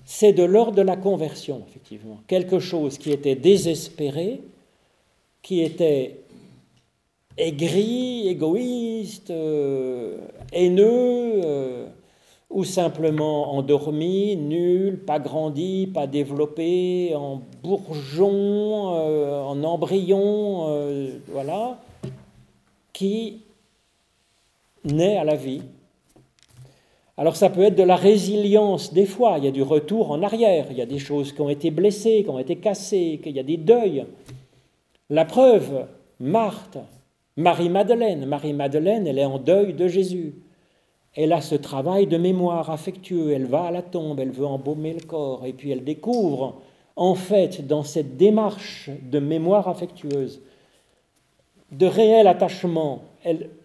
c'est 0.10 0.32
de 0.32 0.44
l'ordre 0.44 0.72
de 0.72 0.82
la 0.82 0.96
conversion, 0.96 1.64
effectivement. 1.68 2.20
Quelque 2.28 2.60
chose 2.60 2.98
qui 2.98 3.12
était 3.12 3.36
désespéré, 3.36 4.40
qui 5.42 5.62
était 5.62 6.22
aigri, 7.38 8.30
égoïste, 8.30 9.32
euh, 9.32 10.18
haineux, 10.54 11.42
euh, 11.44 11.88
ou 12.50 12.64
simplement 12.64 13.54
endormi, 13.54 14.38
nul, 14.38 14.98
pas 14.98 15.20
grandi, 15.20 15.92
pas 15.94 16.08
développé, 16.08 17.14
en 17.14 17.42
bourgeon, 17.62 18.96
euh, 18.96 19.42
en 19.42 19.62
embryon, 19.66 21.10
voilà, 21.28 21.82
qui 22.94 23.42
naît 24.86 25.18
à 25.18 25.26
la 25.26 25.36
vie. 25.36 25.64
Alors 27.18 27.36
ça 27.36 27.50
peut 27.50 27.64
être 27.64 27.76
de 27.76 27.84
la 27.84 27.96
résilience. 27.96 28.94
Des 28.94 29.08
fois, 29.08 29.36
il 29.40 29.46
y 29.46 29.48
a 29.48 29.52
du 29.52 29.64
retour 29.64 30.12
en 30.12 30.22
arrière, 30.22 30.68
il 30.70 30.78
y 30.78 30.82
a 30.82 30.86
des 30.86 31.00
choses 31.00 31.34
qui 31.34 31.42
ont 31.42 31.50
été 31.50 31.72
blessées, 31.72 32.24
qui 32.24 32.30
ont 32.30 32.40
été 32.40 32.58
cassées, 32.58 33.20
qu'il 33.24 33.36
y 33.36 33.40
a 33.40 33.44
des 33.44 33.58
deuils. 33.58 34.06
La 35.10 35.26
preuve, 35.26 35.88
Marthe, 36.20 36.78
Marie-Madeleine, 37.36 38.26
Marie-Madeleine, 38.26 39.08
elle 39.08 39.20
est 39.20 39.26
en 39.26 39.40
deuil 39.40 39.74
de 39.74 39.88
Jésus. 39.88 40.36
Elle 41.16 41.34
a 41.34 41.42
ce 41.42 41.56
travail 41.56 42.06
de 42.06 42.18
mémoire 42.18 42.70
affectueux, 42.70 43.32
elle 43.32 43.46
va 43.46 43.64
à 43.64 43.72
la 43.72 43.82
tombe, 43.82 44.20
elle 44.20 44.30
veut 44.30 44.46
embaumer 44.46 44.94
le 44.94 45.02
corps, 45.02 45.46
et 45.46 45.54
puis 45.54 45.72
elle 45.72 45.84
découvre, 45.84 46.62
en 46.96 47.16
fait, 47.16 47.66
dans 47.66 47.82
cette 47.82 48.18
démarche 48.18 48.92
de 49.02 49.18
mémoire 49.18 49.68
affectueuse, 49.68 50.42
de 51.72 51.88
réel 51.88 52.28
attachement, 52.28 53.02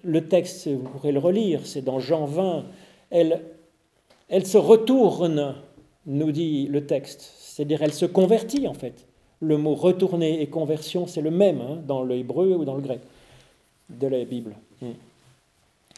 le 0.03 0.29
texte, 0.29 0.69
vous 0.69 0.89
pourrez 0.89 1.13
le 1.13 1.19
relire, 1.19 1.67
c'est 1.67 1.85
dans 1.85 1.99
Jean 1.99 2.25
20, 2.25 2.65
elle, 3.13 4.47
se 4.47 4.59
retourne, 4.59 5.55
nous 6.07 6.33
dit 6.33 6.67
le 6.67 6.87
texte, 6.87 7.33
c'est-à-dire 7.39 7.83
elle 7.83 7.93
se 7.93 8.07
convertit 8.07 8.67
en 8.67 8.75
fait. 8.75 9.07
Le 9.41 9.59
mot 9.59 9.75
retourner 9.75 10.41
et 10.41 10.47
conversion, 10.47 11.07
c'est 11.07 11.21
le 11.21 11.31
même 11.31 11.61
hein, 11.61 11.79
dans 11.87 12.03
le 12.03 12.17
hébreu 12.17 12.55
ou 12.55 12.65
dans 12.65 12.75
le 12.75 12.81
grec 12.81 13.01
de 13.91 14.07
la 14.07 14.25
Bible. 14.25 14.55
Hmm. 14.81 14.93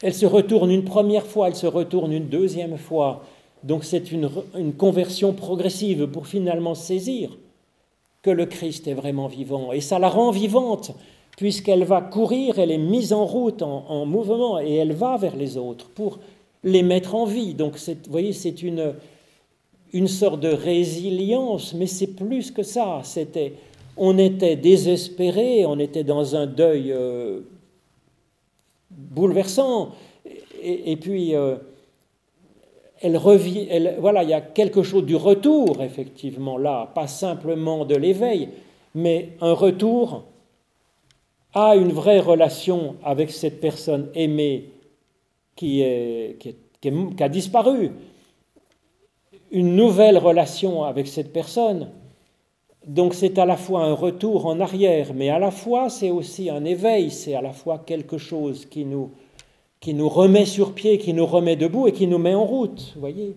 Elle 0.01 0.13
se 0.13 0.25
retourne 0.25 0.71
une 0.71 0.83
première 0.83 1.25
fois, 1.25 1.47
elle 1.47 1.55
se 1.55 1.67
retourne 1.67 2.11
une 2.11 2.27
deuxième 2.27 2.77
fois. 2.77 3.23
Donc 3.63 3.83
c'est 3.83 4.11
une, 4.11 4.29
conversion 4.77 5.33
progressive 5.33 6.07
pour 6.07 6.27
finalement 6.27 6.75
saisir 6.75 7.37
que 8.21 8.29
le 8.29 8.45
Christ 8.45 8.87
est 8.87 8.93
vraiment 8.93 9.27
vivant. 9.27 9.71
Et 9.71 9.81
ça 9.81 9.99
la 9.99 10.09
rend 10.09 10.31
vivante, 10.31 10.91
puisqu'elle 11.37 11.83
va 11.83 12.01
courir, 12.01 12.59
elle 12.59 12.71
est 12.71 12.77
mise 12.77 13.13
en 13.13 13.25
route, 13.25 13.61
en, 13.61 14.05
mouvement, 14.05 14.59
et 14.59 14.75
elle 14.75 14.93
va 14.93 15.17
vers 15.17 15.35
les 15.35 15.57
autres 15.57 15.89
pour 15.89 16.19
les 16.65 16.83
mettre 16.83 17.15
en 17.15 17.25
vie. 17.25 17.53
Donc 17.53 17.77
vous 17.77 18.11
voyez, 18.11 18.33
c'est 18.33 18.61
une, 18.61 18.95
une 19.93 20.07
sorte 20.09 20.41
de 20.41 20.49
résilience, 20.49 21.73
mais 21.73 21.87
c'est 21.87 22.15
plus 22.15 22.51
que 22.51 22.63
ça. 22.63 22.99
C'était, 23.03 23.53
on 23.95 24.17
était 24.17 24.57
désespéré, 24.57 25.65
on 25.65 25.79
était 25.79 26.03
dans 26.03 26.35
un 26.35 26.47
deuil 26.47 26.91
euh, 26.91 27.41
bouleversant. 28.89 29.91
Et, 30.61 30.95
puis, 30.97 31.35
euh, 31.35 31.57
elle 32.99 33.17
revient, 33.17 33.67
voilà, 33.99 34.23
il 34.23 34.29
y 34.29 34.33
a 34.33 34.41
quelque 34.41 34.81
chose 34.81 35.05
du 35.05 35.15
retour, 35.15 35.83
effectivement, 35.83 36.57
là, 36.57 36.91
pas 36.95 37.05
simplement 37.05 37.85
de 37.85 37.95
l'éveil, 37.95 38.49
mais 38.95 39.29
un 39.41 39.53
retour 39.53 40.23
à 41.53 41.75
une 41.75 41.91
vraie 41.91 42.19
relation 42.19 42.95
avec 43.03 43.29
cette 43.29 43.61
personne 43.61 44.09
aimée 44.15 44.71
qui, 45.55 45.81
est, 45.81 46.37
qui, 46.39 46.55
qui 46.81 47.23
a 47.23 47.29
disparu, 47.29 47.91
une 49.51 49.75
nouvelle 49.75 50.17
relation 50.17 50.83
avec 50.83 51.07
cette 51.07 51.31
personne. 51.31 51.89
Donc 52.87 53.13
c'est 53.13 53.39
à 53.39 53.45
la 53.45 53.57
fois 53.57 53.83
un 53.83 53.93
retour 53.93 54.45
en 54.45 54.59
arrière, 54.59 55.13
mais 55.15 55.29
à 55.29 55.39
la 55.39 55.51
fois 55.51 55.89
c'est 55.89 56.11
aussi 56.11 56.49
un 56.49 56.65
éveil, 56.65 57.09
c'est 57.09 57.33
à 57.33 57.41
la 57.41 57.53
fois 57.53 57.79
quelque 57.79 58.17
chose 58.17 58.65
qui 58.65 58.85
nous, 58.85 59.11
qui 59.79 59.93
nous 59.93 60.09
remet 60.09 60.45
sur 60.45 60.73
pied, 60.73 60.97
qui 60.97 61.13
nous 61.13 61.25
remet 61.25 61.55
debout 61.55 61.87
et 61.87 61.93
qui 61.93 62.05
nous 62.05 62.19
met 62.19 62.35
en 62.35 62.45
route, 62.45 62.93
voyez. 62.97 63.35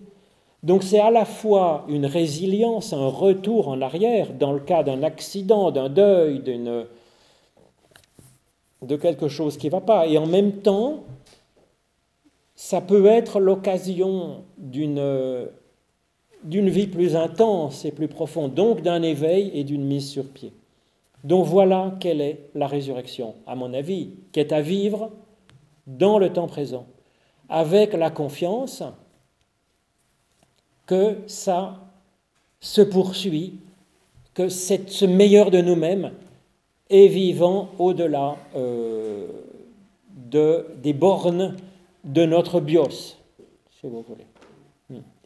Donc 0.61 0.83
c'est 0.83 0.99
à 0.99 1.09
la 1.09 1.25
fois 1.25 1.85
une 1.87 2.05
résilience, 2.05 2.93
un 2.93 3.07
retour 3.07 3.69
en 3.69 3.81
arrière 3.81 4.33
dans 4.33 4.51
le 4.51 4.59
cas 4.59 4.83
d'un 4.83 5.03
accident, 5.03 5.71
d'un 5.71 5.89
deuil, 5.89 6.39
d'une 6.39 6.85
de 8.81 8.95
quelque 8.95 9.27
chose 9.27 9.57
qui 9.57 9.67
ne 9.67 9.71
va 9.71 9.81
pas, 9.81 10.07
et 10.07 10.17
en 10.17 10.25
même 10.25 10.53
temps, 10.53 11.03
ça 12.61 12.81
peut 12.81 13.05
être 13.05 13.39
l'occasion 13.39 14.43
d'une 14.57 15.47
d'une 16.43 16.67
vie 16.67 16.87
plus 16.87 17.15
intense 17.15 17.85
et 17.85 17.91
plus 17.93 18.09
profonde, 18.09 18.53
donc 18.53 18.81
d'un 18.81 19.01
éveil 19.01 19.49
et 19.53 19.63
d'une 19.63 19.85
mise 19.85 20.09
sur 20.09 20.25
pied. 20.25 20.51
Donc 21.23 21.45
voilà 21.45 21.95
quelle 22.01 22.19
est 22.19 22.49
la 22.55 22.67
résurrection, 22.67 23.35
à 23.47 23.55
mon 23.55 23.73
avis, 23.73 24.09
qui 24.33 24.41
est 24.41 24.51
à 24.51 24.59
vivre 24.59 25.09
dans 25.87 26.19
le 26.19 26.33
temps 26.33 26.47
présent, 26.47 26.85
avec 27.47 27.93
la 27.93 28.09
confiance 28.09 28.83
que 30.85 31.15
ça 31.27 31.79
se 32.59 32.81
poursuit, 32.81 33.53
que 34.33 34.49
ce 34.49 35.05
meilleur 35.05 35.49
de 35.49 35.61
nous-mêmes 35.61 36.11
est 36.89 37.07
vivant 37.07 37.69
au-delà 37.79 38.35
euh, 38.57 39.27
de, 40.13 40.67
des 40.83 40.93
bornes 40.93 41.55
de 42.03 42.25
notre 42.25 42.59
bios, 42.59 43.17
si 43.79 43.87
vous 43.87 44.01
voulez 44.01 44.25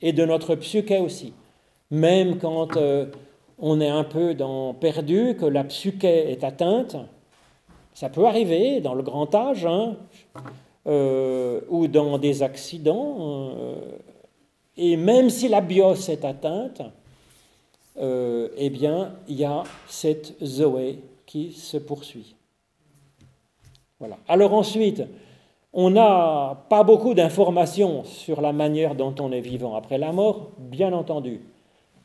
et 0.04 0.12
de 0.12 0.26
notre 0.26 0.56
psyché 0.56 1.00
aussi. 1.00 1.34
Même 1.90 2.38
quand 2.38 2.76
euh, 2.78 3.08
on 3.58 3.80
est 3.80 3.90
un 3.90 4.04
peu 4.04 4.36
perdu, 4.80 5.36
que 5.40 5.46
la 5.46 5.64
psyché 5.64 6.32
est 6.32 6.44
atteinte, 6.44 6.98
ça 7.94 8.10
peut 8.10 8.26
arriver 8.26 8.82
dans 8.82 8.96
le 8.96 9.02
grand 9.02 9.34
âge, 9.34 9.66
hein, 9.66 9.96
euh, 10.88 11.62
ou 11.70 11.88
dans 11.88 12.18
des 12.18 12.44
accidents, 12.44 13.54
euh, 13.58 13.76
et 14.76 14.98
même 14.98 15.30
si 15.30 15.48
la 15.48 15.62
bios 15.62 16.10
est 16.10 16.26
atteinte, 16.26 16.82
eh 17.96 18.70
bien, 18.72 19.14
il 19.28 19.36
y 19.36 19.46
a 19.46 19.64
cette 19.88 20.34
Zoé 20.44 21.00
qui 21.28 21.54
se 21.54 21.78
poursuit. 21.78 22.36
Voilà. 24.00 24.18
Alors 24.28 24.56
ensuite, 24.56 25.04
On 25.76 25.90
n'a 25.90 26.66
pas 26.70 26.84
beaucoup 26.84 27.16
d'informations 27.16 28.04
sur 28.04 28.42
la 28.42 28.54
manière 28.54 28.94
dont 28.94 29.16
on 29.20 29.32
est 29.32 29.42
vivant 29.42 29.76
après 29.76 29.98
la 29.98 30.12
mort, 30.12 30.52
bien 30.60 30.94
entendu. 30.94 31.42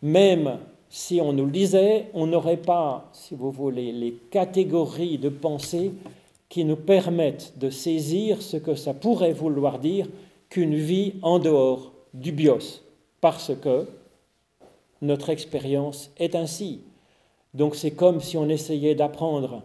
Même 0.00 0.58
si 0.88 1.20
on 1.20 1.34
nous 1.34 1.44
le 1.44 1.50
disait, 1.50 2.06
on 2.14 2.26
n'aurait 2.26 2.56
pas, 2.56 3.10
si 3.12 3.34
vous 3.34 3.50
voulez, 3.50 3.92
les 3.92 4.12
catégories 4.30 5.18
de 5.18 5.28
pensée 5.28 5.92
qui 6.48 6.64
nous 6.64 6.76
permettent 6.76 7.58
de 7.58 7.68
saisir 7.68 8.40
ce 8.40 8.56
que 8.56 8.74
ça 8.74 8.94
pourrait 8.94 9.34
vouloir 9.34 9.78
dire 9.78 10.08
qu'une 10.48 10.76
vie 10.76 11.16
en 11.20 11.38
dehors 11.38 11.92
du 12.14 12.32
bios, 12.32 12.82
parce 13.20 13.52
que 13.54 13.86
notre 15.02 15.28
expérience 15.28 16.10
est 16.16 16.34
ainsi. 16.34 16.80
Donc 17.52 17.76
c'est 17.76 17.90
comme 17.90 18.22
si 18.22 18.38
on 18.38 18.48
essayait 18.48 18.94
d'apprendre 18.94 19.62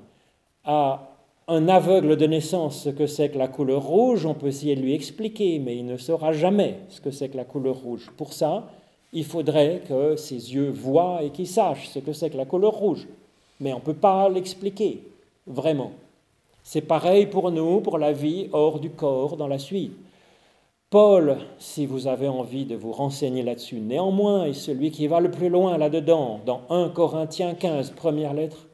à 0.66 1.12
un 1.48 1.68
aveugle 1.68 2.16
de 2.16 2.26
naissance 2.26 2.84
ce 2.84 2.89
que 2.89 3.06
c'est 3.06 3.30
que 3.30 3.38
la 3.38 3.48
couleur 3.48 3.84
rouge, 3.84 4.26
on 4.26 4.34
peut 4.34 4.48
essayer 4.48 4.76
de 4.76 4.82
lui 4.82 4.94
expliquer, 4.94 5.60
mais 5.60 5.76
il 5.76 5.86
ne 5.86 5.98
saura 5.98 6.32
jamais 6.32 6.78
ce 6.89 7.02
que 7.02 7.12
c'est 7.12 7.30
que 7.30 7.38
la 7.38 7.44
couleur 7.44 7.76
rouge. 7.76 8.12
Pour 8.16 8.34
ça, 8.34 8.70
il 9.12 9.26
faudrait 9.26 9.82
que 9.88 10.16
ses 10.16 10.54
yeux 10.54 10.70
voient 10.70 11.22
et 11.22 11.32
qu'il 11.32 11.48
sache 11.48 11.89
ce 11.89 12.00
que 12.00 12.14
c'est 12.14 12.30
que 12.30 12.38
la 12.38 12.46
couleur 12.46 12.74
rouge. 12.74 13.08
Mais 13.60 13.74
on 13.74 13.78
ne 13.78 13.82
peut 13.82 13.94
pas 13.94 14.30
l'expliquer, 14.30 15.04
vraiment. 15.46 15.91
C'est 16.64 16.82
pareil 16.82 17.26
pour 17.26 17.52
nous, 17.52 17.82
pour 17.82 17.98
la 17.98 18.14
vie 18.14 18.48
hors 18.54 18.80
du 18.80 18.89
corps, 18.89 19.36
dans 19.36 19.48
la 19.48 19.60
suite. 19.60 19.94
Paul, 20.89 21.38
si 21.60 21.86
vous 21.86 22.08
avez 22.08 22.28
envie 22.28 22.66
de 22.66 22.76
vous 22.76 22.91
renseigner 22.91 23.44
là-dessus, 23.44 23.80
néanmoins 23.80 24.46
est 24.46 24.54
celui 24.54 24.91
qui 24.91 25.08
va 25.08 25.20
le 25.20 25.32
plus 25.32 25.50
loin 25.50 25.78
là-dedans, 25.78 26.39
dans 26.46 26.62
1 26.70 26.89
Corinthiens 26.89 27.56
15, 27.56 27.91
première 27.91 28.34
lettre 28.34 28.68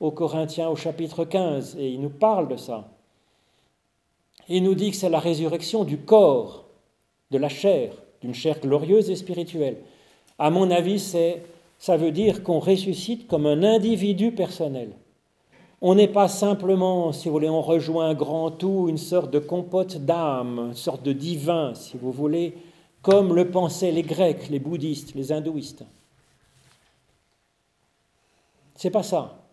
aux 0.00 0.10
Corinthiens 0.10 0.68
au 0.68 0.76
chapitre 0.76 1.24
15, 1.24 1.76
et 1.78 1.88
il 1.88 2.00
nous 2.00 2.10
parle 2.10 2.48
de 2.48 2.56
ça. 2.56 2.88
Il 4.48 4.62
nous 4.62 4.74
dit 4.74 4.90
que 4.90 4.96
c'est 4.96 5.08
la 5.08 5.18
résurrection 5.18 5.84
du 5.84 5.98
corps, 5.98 6.64
de 7.30 7.38
la 7.38 7.48
chair, 7.48 7.92
d'une 8.20 8.34
chair 8.34 8.60
glorieuse 8.60 9.10
et 9.10 9.16
spirituelle. 9.16 9.78
À 10.38 10.50
mon 10.50 10.70
avis, 10.70 11.00
c'est, 11.00 11.42
ça 11.78 11.96
veut 11.96 12.12
dire 12.12 12.42
qu'on 12.42 12.60
ressuscite 12.60 13.26
comme 13.26 13.46
un 13.46 13.62
individu 13.62 14.32
personnel. 14.32 14.90
On 15.82 15.94
n'est 15.94 16.08
pas 16.08 16.28
simplement, 16.28 17.12
si 17.12 17.28
vous 17.28 17.34
voulez, 17.34 17.48
on 17.48 17.62
rejoint 17.62 18.08
un 18.08 18.14
grand 18.14 18.50
tout, 18.50 18.86
une 18.88 18.98
sorte 18.98 19.30
de 19.30 19.38
compote 19.38 19.98
d'âme, 19.98 20.68
une 20.68 20.74
sorte 20.74 21.02
de 21.02 21.12
divin, 21.12 21.74
si 21.74 21.96
vous 21.96 22.12
voulez, 22.12 22.54
comme 23.02 23.34
le 23.34 23.50
pensaient 23.50 23.92
les 23.92 24.02
Grecs, 24.02 24.48
les 24.48 24.58
bouddhistes, 24.58 25.14
les 25.14 25.32
hindouistes. 25.32 25.84
C'est 28.74 28.90
pas 28.90 29.02
ça. 29.02 29.45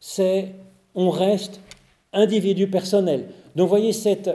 C'est 0.00 0.52
on 0.94 1.10
reste 1.10 1.60
individu 2.12 2.68
personnel. 2.68 3.28
Donc 3.54 3.68
voyez 3.68 3.92
cette 3.92 4.30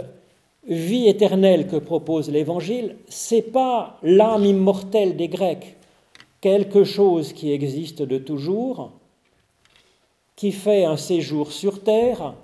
vie 0.68 1.08
éternelle 1.08 1.68
que 1.68 1.78
propose 1.78 2.30
l'évangile, 2.30 2.96
c'est 3.08 3.42
pas 3.42 3.98
l'âme 4.04 4.46
immortelle 4.46 5.18
des 5.18 5.28
Grecs, 5.28 5.76
quelque 6.40 6.84
chose 6.84 7.34
qui 7.34 7.52
existe 7.52 8.04
de 8.04 8.18
toujours, 8.18 8.92
qui 10.36 10.52
fait 10.52 10.86
un 10.86 10.98
séjour 10.98 11.52
sur 11.52 11.84
terre, 11.84 12.36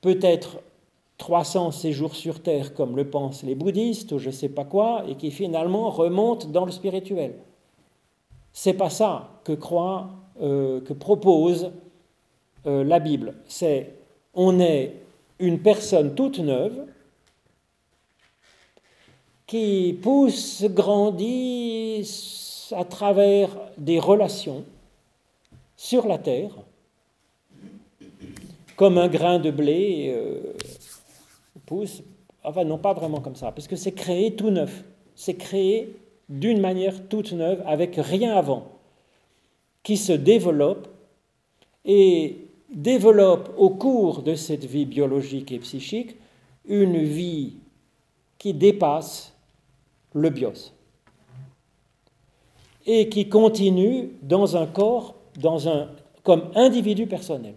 peut-être 0.00 0.60
300 1.18 1.72
séjours 1.72 2.14
sur 2.14 2.40
terre 2.42 2.74
comme 2.74 2.96
le 2.96 3.08
pensent 3.08 3.42
les 3.42 3.54
bouddhistes 3.54 4.12
ou 4.12 4.18
je 4.18 4.30
sais 4.30 4.48
pas 4.48 4.64
quoi, 4.64 5.04
et 5.08 5.16
qui 5.16 5.30
finalement 5.30 5.90
remonte 5.90 6.52
dans 6.52 6.64
le 6.64 6.72
spirituel. 6.72 7.34
C'est 8.52 8.74
pas 8.74 8.90
ça 8.90 9.30
que 9.44 9.52
croit, 9.52 10.10
euh, 10.40 10.80
que 10.80 10.92
propose 10.92 11.70
euh, 12.66 12.84
la 12.84 12.98
Bible. 12.98 13.34
C'est 13.48 13.92
on 14.34 14.60
est 14.60 14.92
une 15.38 15.60
personne 15.60 16.14
toute 16.14 16.38
neuve 16.38 16.86
qui 19.46 19.98
pousse, 20.02 20.64
grandit 20.64 22.06
à 22.72 22.84
travers 22.84 23.56
des 23.78 23.98
relations 23.98 24.64
sur 25.76 26.06
la 26.06 26.18
terre, 26.18 26.50
comme 28.76 28.98
un 28.98 29.08
grain 29.08 29.38
de 29.38 29.50
blé 29.50 30.12
euh, 30.14 30.52
pousse, 31.64 32.02
enfin 32.42 32.64
non 32.64 32.78
pas 32.78 32.92
vraiment 32.92 33.20
comme 33.20 33.36
ça, 33.36 33.52
parce 33.52 33.68
que 33.68 33.76
c'est 33.76 33.92
créé 33.92 34.34
tout 34.34 34.50
neuf, 34.50 34.84
c'est 35.14 35.34
créé 35.34 35.96
d'une 36.28 36.60
manière 36.60 37.08
toute 37.08 37.32
neuve, 37.32 37.62
avec 37.66 37.96
rien 37.96 38.36
avant, 38.36 38.75
qui 39.86 39.96
se 39.96 40.10
développe 40.10 40.88
et 41.84 42.48
développe 42.74 43.54
au 43.56 43.70
cours 43.70 44.22
de 44.22 44.34
cette 44.34 44.64
vie 44.64 44.84
biologique 44.84 45.52
et 45.52 45.60
psychique 45.60 46.16
une 46.64 47.04
vie 47.04 47.52
qui 48.36 48.52
dépasse 48.52 49.32
le 50.12 50.30
bios 50.30 50.72
et 52.84 53.08
qui 53.08 53.28
continue 53.28 54.10
dans 54.22 54.56
un 54.56 54.66
corps 54.66 55.14
dans 55.36 55.68
un, 55.68 55.88
comme 56.24 56.50
individu 56.56 57.06
personnel. 57.06 57.54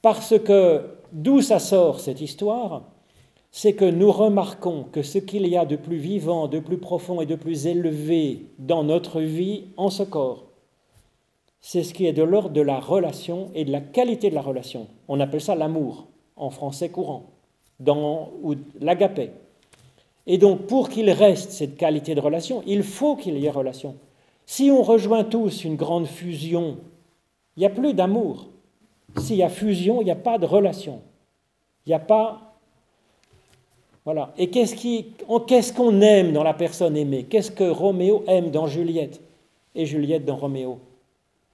Parce 0.00 0.38
que 0.38 0.86
d'où 1.12 1.42
ça 1.42 1.58
sort 1.58 2.00
cette 2.00 2.22
histoire? 2.22 2.82
C'est 3.50 3.72
que 3.72 3.84
nous 3.84 4.12
remarquons 4.12 4.84
que 4.92 5.02
ce 5.02 5.18
qu'il 5.18 5.46
y 5.46 5.56
a 5.56 5.64
de 5.64 5.76
plus 5.76 5.96
vivant, 5.96 6.48
de 6.48 6.58
plus 6.58 6.78
profond 6.78 7.20
et 7.20 7.26
de 7.26 7.34
plus 7.34 7.66
élevé 7.66 8.46
dans 8.58 8.84
notre 8.84 9.20
vie 9.20 9.64
en 9.76 9.90
ce 9.90 10.02
corps, 10.02 10.44
c'est 11.60 11.82
ce 11.82 11.92
qui 11.92 12.06
est 12.06 12.12
de 12.12 12.22
l'ordre 12.22 12.50
de 12.50 12.60
la 12.60 12.78
relation 12.78 13.50
et 13.54 13.64
de 13.64 13.72
la 13.72 13.80
qualité 13.80 14.30
de 14.30 14.34
la 14.34 14.42
relation. 14.42 14.86
On 15.08 15.20
appelle 15.20 15.40
ça 15.40 15.54
l'amour 15.54 16.06
en 16.36 16.50
français 16.50 16.88
courant, 16.88 17.24
ou 17.80 18.54
l'agapé. 18.80 19.30
Et 20.26 20.38
donc, 20.38 20.66
pour 20.66 20.88
qu'il 20.88 21.10
reste 21.10 21.50
cette 21.50 21.76
qualité 21.76 22.14
de 22.14 22.20
relation, 22.20 22.62
il 22.66 22.82
faut 22.82 23.16
qu'il 23.16 23.38
y 23.38 23.46
ait 23.46 23.50
relation. 23.50 23.96
Si 24.46 24.70
on 24.70 24.82
rejoint 24.82 25.24
tous 25.24 25.64
une 25.64 25.76
grande 25.76 26.06
fusion, 26.06 26.78
il 27.56 27.60
n'y 27.60 27.66
a 27.66 27.70
plus 27.70 27.94
d'amour. 27.94 28.48
S'il 29.16 29.36
y 29.36 29.42
a 29.42 29.48
fusion, 29.48 30.00
il 30.00 30.04
n'y 30.04 30.10
a 30.10 30.16
pas 30.16 30.38
de 30.38 30.46
relation. 30.46 31.00
Il 31.86 31.90
n'y 31.90 31.94
a 31.94 31.98
pas... 31.98 32.47
Voilà. 34.08 34.32
Et 34.38 34.48
qu'est-ce 34.48 35.72
qu'on 35.74 36.00
aime 36.00 36.32
dans 36.32 36.42
la 36.42 36.54
personne 36.54 36.96
aimée? 36.96 37.26
Qu'est-ce 37.28 37.50
que 37.50 37.68
Roméo 37.68 38.24
aime 38.26 38.50
dans 38.50 38.66
Juliette 38.66 39.20
et 39.74 39.84
Juliette 39.84 40.24
dans 40.24 40.36
Roméo? 40.36 40.78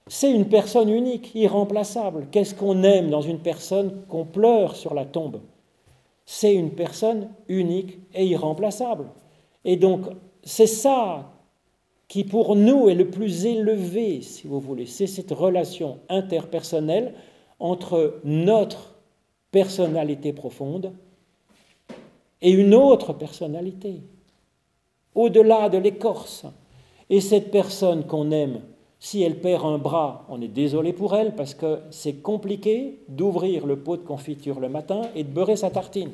C'est 0.07 0.31
une 0.31 0.47
personne 0.47 0.87
unique, 0.87 1.35
irremplaçable. 1.35 2.27
Qu'est-ce 2.31 2.55
qu'on 2.55 2.83
aime 2.83 3.09
dans 3.09 3.19
une 3.19 3.39
personne 3.39 4.03
qu'on 4.07 4.23
pleure 4.23 4.77
sur 4.77 4.93
la 4.93 5.03
tombe? 5.03 5.41
C'est 6.25 6.55
une 6.55 6.69
personne 6.69 7.27
unique 7.49 7.99
et 8.13 8.25
irremplaçable. 8.25 9.07
Et 9.65 9.75
donc, 9.75 10.05
c'est 10.41 10.65
ça 10.65 11.33
qui 12.07 12.23
pour 12.23 12.55
nous 12.55 12.87
est 12.87 12.95
le 12.95 13.09
plus 13.09 13.45
élevé, 13.45 14.21
si 14.21 14.47
vous 14.47 14.61
voulez, 14.61 14.85
c'est 14.85 15.07
cette 15.07 15.31
relation 15.31 15.97
interpersonnelle 16.07 17.15
entre 17.59 18.21
notre 18.23 18.95
personnalité 19.51 20.31
profonde 20.31 20.93
et 22.41 22.51
une 22.51 22.73
autre 22.73 23.13
personnalité, 23.13 24.01
au-delà 25.13 25.69
de 25.69 25.77
l'écorce. 25.77 26.45
Et 27.09 27.21
cette 27.21 27.51
personne 27.51 28.05
qu'on 28.05 28.31
aime, 28.31 28.61
si 28.99 29.21
elle 29.21 29.39
perd 29.39 29.65
un 29.65 29.77
bras, 29.77 30.25
on 30.29 30.41
est 30.41 30.47
désolé 30.47 30.93
pour 30.93 31.15
elle 31.15 31.35
parce 31.35 31.53
que 31.53 31.79
c'est 31.91 32.21
compliqué 32.21 32.99
d'ouvrir 33.07 33.65
le 33.65 33.77
pot 33.77 33.97
de 33.97 34.01
confiture 34.01 34.59
le 34.59 34.69
matin 34.69 35.01
et 35.15 35.23
de 35.23 35.29
beurrer 35.29 35.55
sa 35.55 35.69
tartine. 35.69 36.11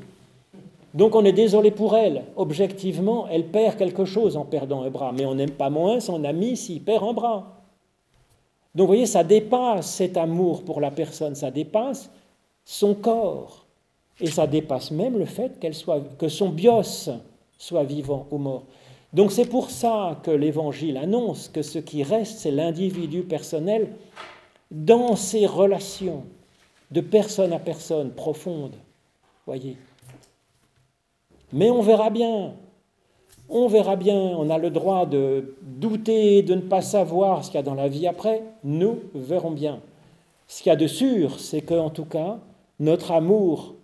Donc 0.94 1.16
on 1.16 1.24
est 1.24 1.32
désolé 1.32 1.72
pour 1.72 1.96
elle. 1.96 2.26
Objectivement, 2.36 3.28
elle 3.30 3.48
perd 3.48 3.78
quelque 3.78 4.04
chose 4.04 4.36
en 4.36 4.44
perdant 4.44 4.84
un 4.84 4.90
bras, 4.90 5.14
mais 5.14 5.26
on 5.26 5.36
n'aime 5.36 5.52
pas 5.52 5.70
moins 5.70 6.00
son 6.00 6.24
ami 6.26 6.58
s'il 6.58 6.82
perd 6.82 7.04
un 7.04 7.14
bras. 7.14 7.62
Donc 8.76 8.88
vous 8.88 8.94
voyez, 8.94 9.06
ça 9.06 9.24
dépasse 9.24 9.90
cet 9.90 10.18
amour 10.18 10.64
pour 10.64 10.82
la 10.82 10.92
personne, 10.92 11.36
ça 11.36 11.52
dépasse 11.52 12.10
son 12.66 12.94
corps. 12.94 13.61
Et 14.22 14.28
ça 14.28 14.48
dépasse 14.48 14.92
même 14.92 15.18
le 15.18 15.26
fait 15.26 15.60
qu'elle 15.60 15.74
soit, 15.74 16.02
que 16.18 16.30
son 16.30 16.50
bios 16.50 17.10
soit 17.58 17.84
vivant 17.84 18.28
ou 18.32 18.38
mort. 18.38 18.64
Donc 19.14 19.32
c'est 19.32 19.46
pour 19.46 19.72
ça 19.72 20.20
que 20.24 20.32
l'Évangile 20.32 20.96
annonce 20.98 21.50
que 21.50 21.62
ce 21.62 21.80
qui 21.80 22.04
reste, 22.04 22.40
c'est 22.40 22.52
l'individu 22.52 23.24
personnel 23.24 23.90
dans 24.70 25.16
ses 25.16 25.46
relations 25.46 26.24
de 26.92 27.02
personne 27.02 27.52
à 27.52 27.60
personne 27.60 28.12
profondes. 28.12 28.76
Voyez. 29.46 29.76
Mais 31.52 31.70
on 31.70 31.82
verra 31.82 32.10
bien. 32.10 32.54
On 33.50 33.68
verra 33.68 33.96
bien. 33.96 34.16
On 34.16 34.50
a 34.50 34.58
le 34.58 34.70
droit 34.70 35.06
de 35.06 35.56
douter, 35.62 36.42
de 36.44 36.56
ne 36.56 36.62
pas 36.62 36.82
savoir 36.82 37.44
ce 37.44 37.50
qu'il 37.50 37.58
y 37.58 37.60
a 37.60 37.64
dans 37.64 37.76
la 37.76 37.90
vie 37.90 38.08
après. 38.08 38.44
Nous 38.64 39.00
verrons 39.14 39.52
bien. 39.52 39.82
Ce 40.48 40.62
qu'il 40.62 40.70
y 40.70 40.74
a 40.74 40.78
de 40.78 40.88
sûr, 40.88 41.40
c'est 41.40 41.62
qu'en 41.62 41.90
tout 41.90 42.06
cas, 42.06 42.40
notre 42.80 43.12
amour 43.12 43.76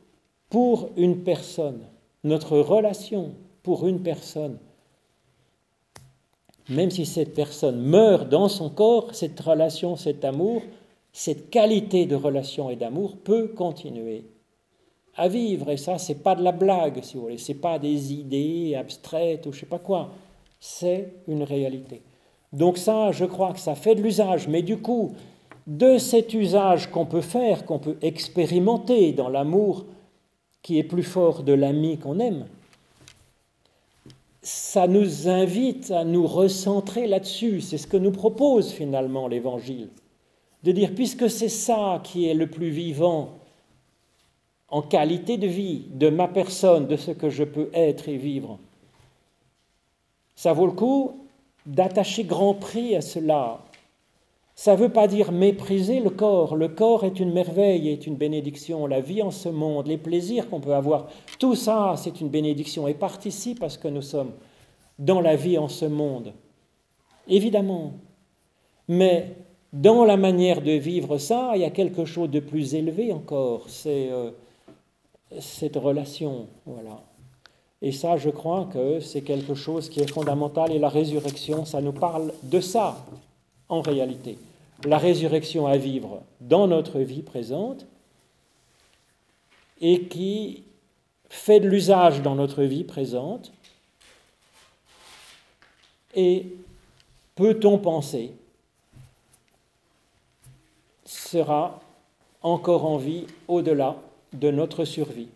pour 0.50 0.90
une 0.96 1.24
personne, 1.24 1.82
notre 2.24 2.58
relation 2.58 3.34
pour 3.64 3.88
une 3.88 4.02
personne, 4.02 4.58
même 6.70 6.92
si 6.92 7.06
cette 7.06 7.34
personne 7.34 7.80
meurt 7.82 8.30
dans 8.30 8.50
son 8.50 8.70
corps, 8.70 9.14
cette 9.14 9.40
relation, 9.40 9.96
cet 9.96 10.26
amour, 10.26 10.62
cette 11.14 11.50
qualité 11.50 12.06
de 12.06 12.16
relation 12.16 12.70
et 12.70 12.76
d'amour 12.76 13.18
peut 13.18 13.48
continuer 13.48 14.26
à 15.16 15.28
vivre. 15.28 15.70
Et 15.72 15.78
ça, 15.78 15.98
c'est 15.98 16.22
pas 16.22 16.36
de 16.36 16.44
la 16.44 16.52
blague, 16.52 17.04
si 17.04 17.16
vous 17.16 17.24
voulez. 17.24 17.38
C'est 17.38 17.56
pas 17.56 17.80
des 17.80 18.14
idées 18.14 18.76
abstraites 18.76 19.46
ou 19.46 19.52
je 19.52 19.62
sais 19.62 19.66
pas 19.66 19.80
quoi. 19.80 20.12
C'est 20.60 21.14
une 21.28 21.44
réalité. 21.44 22.02
Donc 22.54 22.78
ça, 22.78 23.12
je 23.12 23.26
crois 23.26 23.54
que 23.54 23.60
ça 23.60 23.76
fait 23.76 23.96
de 23.96 24.02
l'usage. 24.02 24.48
Mais 24.48 24.62
du 24.62 24.78
coup, 24.78 25.14
de 25.66 25.98
cet 25.98 26.34
usage 26.34 26.92
qu'on 26.92 27.06
peut 27.06 27.22
faire, 27.22 27.66
qu'on 27.66 27.80
peut 27.80 27.98
expérimenter 28.02 29.12
dans 29.12 29.30
l'amour 29.30 29.86
qui 30.68 30.80
est 30.80 30.84
plus 30.84 31.04
fort 31.04 31.44
de 31.44 31.54
l'ami 31.54 31.98
qu'on 31.98 32.20
aime, 32.20 32.46
ça 34.42 34.86
nous 34.86 35.30
invite 35.30 35.92
à 35.92 36.04
nous 36.04 36.28
recentrer 36.28 37.08
là-dessus. 37.08 37.62
C'est 37.62 37.78
ce 37.78 37.88
que 37.88 37.96
nous 37.96 38.12
propose 38.12 38.74
finalement 38.74 39.30
l'Évangile. 39.30 39.88
De 40.64 40.74
dire, 40.74 40.94
puisque 40.94 41.30
c'est 41.30 41.48
ça 41.48 42.02
qui 42.04 42.28
est 42.28 42.34
le 42.34 42.48
plus 42.48 42.70
vivant 42.70 43.30
en 44.68 44.82
qualité 44.82 45.38
de 45.38 45.48
vie 45.48 45.86
de 45.90 46.10
ma 46.10 46.28
personne, 46.28 46.86
de 46.86 46.98
ce 46.98 47.12
que 47.12 47.30
je 47.30 47.46
peux 47.46 47.70
être 47.74 48.10
et 48.10 48.18
vivre, 48.18 48.60
ça 50.36 50.52
vaut 50.52 50.66
le 50.66 50.74
coup 50.74 51.14
d'attacher 51.66 52.26
grand 52.26 52.56
prix 52.56 52.94
à 52.94 53.00
cela. 53.00 53.62
Ça 54.60 54.72
ne 54.72 54.78
veut 54.78 54.90
pas 54.90 55.08
dire 55.08 55.32
mépriser 55.32 56.00
le 56.00 56.10
corps. 56.10 56.56
Le 56.56 56.68
corps 56.68 57.04
est 57.04 57.20
une 57.20 57.32
merveille, 57.32 57.90
est 57.90 58.08
une 58.08 58.16
bénédiction. 58.16 58.88
La 58.88 59.02
vie 59.02 59.22
en 59.22 59.30
ce 59.30 59.50
monde, 59.50 59.86
les 59.86 60.00
plaisirs 60.00 60.50
qu'on 60.50 60.60
peut 60.60 60.74
avoir, 60.74 61.10
tout 61.38 61.54
ça, 61.54 61.94
c'est 61.96 62.22
une 62.22 62.30
bénédiction 62.30 62.88
et 62.88 62.96
participe 62.96 63.62
à 63.62 63.70
ce 63.70 63.78
que 63.78 63.88
nous 63.88 64.02
sommes 64.02 64.32
dans 64.98 65.22
la 65.22 65.36
vie 65.36 65.60
en 65.60 65.68
ce 65.68 65.86
monde. 65.86 66.34
Évidemment. 67.28 67.94
Mais 68.88 69.36
dans 69.72 70.04
la 70.04 70.18
manière 70.18 70.64
de 70.64 70.72
vivre 70.72 71.20
ça, 71.20 71.52
il 71.54 71.62
y 71.62 71.66
a 71.66 71.70
quelque 71.70 72.06
chose 72.06 72.32
de 72.32 72.40
plus 72.40 72.74
élevé 72.74 73.14
encore. 73.14 73.66
C'est 73.68 74.10
euh, 74.10 74.32
cette 75.40 75.76
relation. 75.76 76.48
Voilà. 76.66 77.04
Et 77.84 77.92
ça, 77.92 78.18
je 78.18 78.32
crois 78.32 78.68
que 78.74 79.02
c'est 79.02 79.22
quelque 79.22 79.54
chose 79.54 79.88
qui 79.88 80.00
est 80.00 80.12
fondamental. 80.12 80.72
Et 80.72 80.80
la 80.80 80.90
résurrection, 80.90 81.64
ça 81.64 81.80
nous 81.80 81.92
parle 81.92 82.34
de 82.42 82.60
ça, 82.60 83.06
en 83.70 83.82
réalité. 83.82 84.40
La 84.86 84.98
résurrection 84.98 85.68
à 85.68 85.78
vivre 85.78 86.22
dans 86.40 86.68
notre 86.68 87.00
vie 87.00 87.24
présente 87.24 87.86
et 89.82 90.04
qui 90.04 90.64
fait 91.30 91.60
de 91.60 91.68
l'usage 91.68 92.22
dans 92.22 92.36
notre 92.36 92.64
vie 92.64 92.84
présente. 92.84 93.52
Et 96.16 96.56
peut-on 97.36 97.78
penser 97.78 98.34
sera 101.06 101.80
encore 102.42 102.86
en 102.86 102.98
vie 102.98 103.26
au-delà 103.48 103.98
de 104.34 104.52
notre 104.52 104.86
survie. 104.86 105.30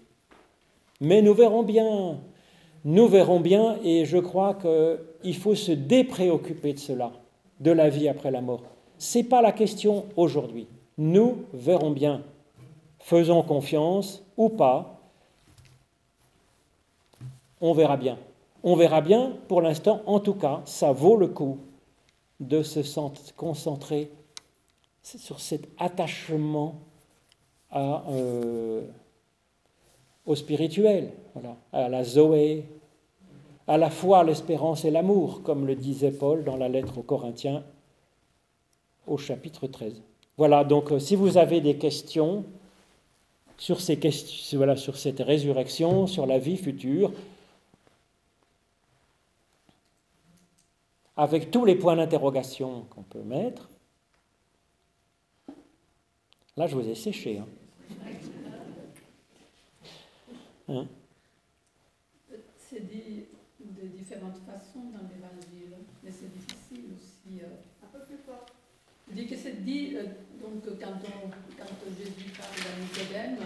Mais 0.99 1.21
nous 1.21 1.33
verrons 1.33 1.63
bien, 1.63 2.19
nous 2.85 3.07
verrons 3.07 3.39
bien, 3.39 3.77
et 3.83 4.05
je 4.05 4.17
crois 4.17 4.53
qu'il 4.55 5.35
faut 5.35 5.55
se 5.55 5.71
dépréoccuper 5.71 6.73
de 6.73 6.79
cela, 6.79 7.11
de 7.59 7.71
la 7.71 7.89
vie 7.89 8.07
après 8.07 8.31
la 8.31 8.41
mort. 8.41 8.63
Ce 9.01 9.17
n'est 9.17 9.23
pas 9.23 9.41
la 9.41 9.51
question 9.51 10.05
aujourd'hui. 10.15 10.67
Nous 10.99 11.45
verrons 11.53 11.89
bien. 11.89 12.21
Faisons 12.99 13.41
confiance 13.41 14.23
ou 14.37 14.47
pas. 14.47 15.01
On 17.61 17.73
verra 17.73 17.97
bien. 17.97 18.19
On 18.61 18.75
verra 18.75 19.01
bien, 19.01 19.33
pour 19.47 19.63
l'instant, 19.63 20.03
en 20.05 20.19
tout 20.19 20.35
cas, 20.35 20.61
ça 20.65 20.91
vaut 20.91 21.17
le 21.17 21.29
coup 21.29 21.57
de 22.39 22.61
se 22.61 22.81
concentrer 23.31 24.11
sur 25.01 25.39
cet 25.39 25.67
attachement 25.79 26.75
euh, 27.75 28.85
au 30.27 30.35
spirituel, 30.35 31.11
à 31.73 31.89
la 31.89 32.03
Zoé, 32.03 32.65
à 33.65 33.79
la 33.79 33.89
foi, 33.89 34.23
l'espérance 34.23 34.85
et 34.85 34.91
l'amour, 34.91 35.41
comme 35.41 35.65
le 35.65 35.73
disait 35.75 36.11
Paul 36.11 36.43
dans 36.43 36.55
la 36.55 36.69
lettre 36.69 36.99
aux 36.99 37.03
Corinthiens 37.03 37.63
au 39.07 39.17
chapitre 39.17 39.67
13. 39.67 40.01
Voilà, 40.37 40.63
donc 40.63 40.91
euh, 40.91 40.99
si 40.99 41.15
vous 41.15 41.37
avez 41.37 41.61
des 41.61 41.77
questions 41.77 42.45
sur, 43.57 43.79
ces 43.81 43.99
questions, 43.99 44.57
voilà, 44.57 44.75
sur 44.75 44.97
cette 44.97 45.19
résurrection, 45.19 46.07
sur 46.07 46.25
la 46.25 46.39
vie 46.39 46.57
future, 46.57 47.11
avec 51.15 51.51
tous 51.51 51.65
les 51.65 51.75
points 51.75 51.95
d'interrogation 51.95 52.85
qu'on 52.89 53.03
peut 53.03 53.23
mettre, 53.23 53.69
là 56.57 56.67
je 56.67 56.75
vous 56.75 56.87
ai 56.87 56.95
séché. 56.95 57.37
Hein. 57.39 57.47
Hein? 60.69 60.87
C'est 62.57 62.87
dit 62.87 63.25
de 63.59 63.87
différentes 63.87 64.37
façons 64.45 64.79
l'évangile, 65.13 65.75
mais 66.03 66.11
c'est 66.11 66.31
difficile 66.31 66.85
aussi. 66.95 67.41
Euh, 67.41 67.47
un 67.83 67.87
peu 67.97 68.03
plus 68.05 68.17
fort. 68.25 68.45
Je 69.11 69.21
dis 69.21 69.27
que 69.27 69.35
c'est 69.35 69.63
dit, 69.65 69.93
euh, 69.95 70.03
donc 70.41 70.63
quand, 70.79 70.87
on, 70.87 71.29
quand 71.57 71.67
Jésus 71.97 72.31
parle 72.37 72.55
d'un 72.55 72.81
Nicodème, 72.81 73.45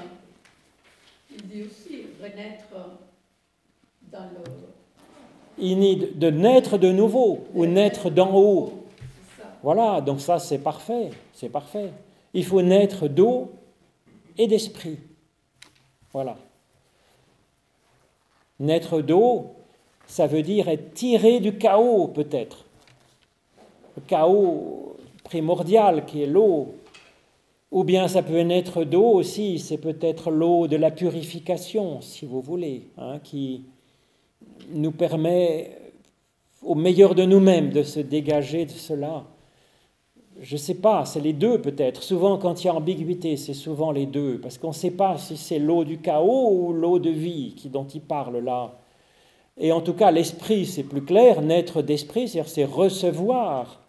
il 1.32 1.48
dit 1.48 1.64
aussi 1.64 2.04
renaître 2.22 3.00
dans 4.12 4.26
le. 4.26 4.44
Il 5.58 5.80
dit 5.80 6.08
de 6.14 6.30
naître 6.30 6.78
de 6.78 6.92
nouveau 6.92 7.48
ou 7.56 7.66
naître 7.66 8.12
d'en 8.12 8.36
haut. 8.36 8.86
Voilà, 9.64 10.02
donc 10.02 10.22
ça 10.22 10.38
c'est 10.38 10.60
parfait, 10.60 11.10
c'est 11.34 11.50
parfait. 11.50 11.92
Il 12.34 12.46
faut 12.46 12.62
naître 12.62 13.08
d'eau 13.08 13.52
et 14.38 14.46
d'esprit. 14.46 15.00
Voilà. 16.14 16.38
Naître 18.60 19.02
d'eau, 19.02 19.56
ça 20.06 20.28
veut 20.28 20.44
dire 20.44 20.70
être 20.70 20.94
tiré 20.94 21.40
du 21.40 21.58
chaos 21.58 22.08
peut-être. 22.10 22.66
Le 23.96 24.04
chaos 24.06 24.95
primordial 25.26 26.06
qui 26.06 26.24
est 26.24 26.28
l'eau. 26.28 26.76
Ou 27.72 27.84
bien 27.84 28.08
ça 28.08 28.24
peut 28.24 28.40
naître 28.40 28.86
d'eau 28.86 29.06
aussi, 29.06 29.60
c'est 29.60 29.78
peut-être 29.78 30.32
l'eau 30.32 30.68
de 30.68 30.78
la 30.78 30.92
purification, 30.92 32.00
si 32.00 32.26
vous 32.26 32.40
voulez, 32.40 32.88
hein, 32.98 33.20
qui 33.22 33.64
nous 34.72 34.92
permet 34.92 35.72
au 36.64 36.76
meilleur 36.76 37.16
de 37.16 37.26
nous-mêmes 37.26 37.72
de 37.72 37.84
se 37.84 38.00
dégager 38.00 38.66
de 38.66 38.72
cela. 38.72 39.26
Je 40.40 40.54
ne 40.56 40.60
sais 40.60 40.76
pas, 40.76 41.06
c'est 41.06 41.20
les 41.20 41.34
deux 41.34 41.60
peut-être. 41.60 42.04
Souvent, 42.04 42.38
quand 42.38 42.64
il 42.64 42.68
y 42.68 42.70
a 42.70 42.76
ambiguïté, 42.76 43.36
c'est 43.36 43.54
souvent 43.54 43.92
les 43.92 44.06
deux, 44.06 44.40
parce 44.40 44.58
qu'on 44.58 44.70
ne 44.70 44.74
sait 44.74 44.92
pas 44.92 45.18
si 45.18 45.36
c'est 45.36 45.60
l'eau 45.60 45.84
du 45.84 46.00
chaos 46.00 46.50
ou 46.52 46.74
l'eau 46.74 47.00
de 47.00 47.10
vie 47.10 47.54
qui, 47.56 47.70
dont 47.70 47.86
il 47.86 48.02
parle 48.02 48.38
là. 48.38 48.78
Et 49.58 49.72
en 49.72 49.82
tout 49.82 49.94
cas, 49.94 50.12
l'esprit, 50.12 50.66
c'est 50.66 50.84
plus 50.84 51.04
clair. 51.04 51.42
Naître 51.42 51.82
d'esprit, 51.82 52.28
c'est-à-dire 52.28 52.52
c'est 52.52 52.66
recevoir 52.66 53.85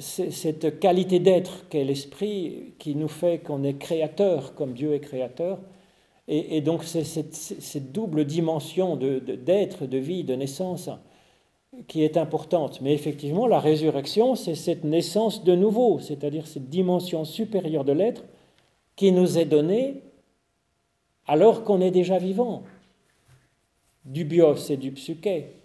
cette 0.00 0.80
qualité 0.80 1.18
d'être 1.18 1.68
qu'est 1.68 1.84
l'esprit 1.84 2.74
qui 2.78 2.94
nous 2.94 3.08
fait 3.08 3.38
qu'on 3.38 3.62
est 3.62 3.78
créateur, 3.78 4.54
comme 4.54 4.72
Dieu 4.72 4.94
est 4.94 5.00
créateur. 5.00 5.58
Et, 6.28 6.60
donc, 6.60 6.84
c'est 6.84 7.04
cette, 7.04 7.90
double 7.90 8.24
dimension 8.24 8.94
d'être, 8.96 9.82
de, 9.82 9.86
de 9.86 9.98
vie, 9.98 10.22
de 10.22 10.34
naissance 10.34 10.88
qui 11.88 12.04
est 12.04 12.16
importante. 12.16 12.80
Mais 12.80 12.94
effectivement, 12.94 13.46
la 13.46 13.58
résurrection, 13.58 14.36
c'est 14.36 14.54
cette 14.54 14.84
naissance 14.84 15.44
de 15.44 15.54
nouveau, 15.54 15.98
c'est-à-dire 15.98 16.46
cette 16.46 16.68
dimension 16.68 17.24
supérieure 17.24 17.84
de 17.84 17.92
l'être 17.92 18.24
qui 18.96 19.12
nous 19.12 19.38
est 19.38 19.44
donnée 19.44 20.02
alors 21.26 21.64
qu'on 21.64 21.80
est 21.80 21.90
déjà 21.90 22.18
vivant. 22.18 22.64
Du 24.04 24.24
bios 24.24 24.70
et 24.70 24.76
du 24.76 24.92
psyché, 24.92 25.59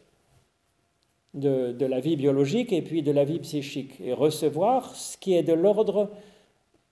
de, 1.36 1.86
la 1.86 2.00
vie 2.00 2.16
biologique 2.16 2.72
et 2.74 2.82
puis 2.82 3.04
de 3.04 3.12
la 3.12 3.24
vie 3.24 3.40
psychique. 3.40 4.00
Et 4.02 4.14
recevoir 4.14 4.96
ce 4.96 5.18
qui 5.18 5.36
est 5.36 5.44
de 5.44 5.54
l'ordre 5.54 6.12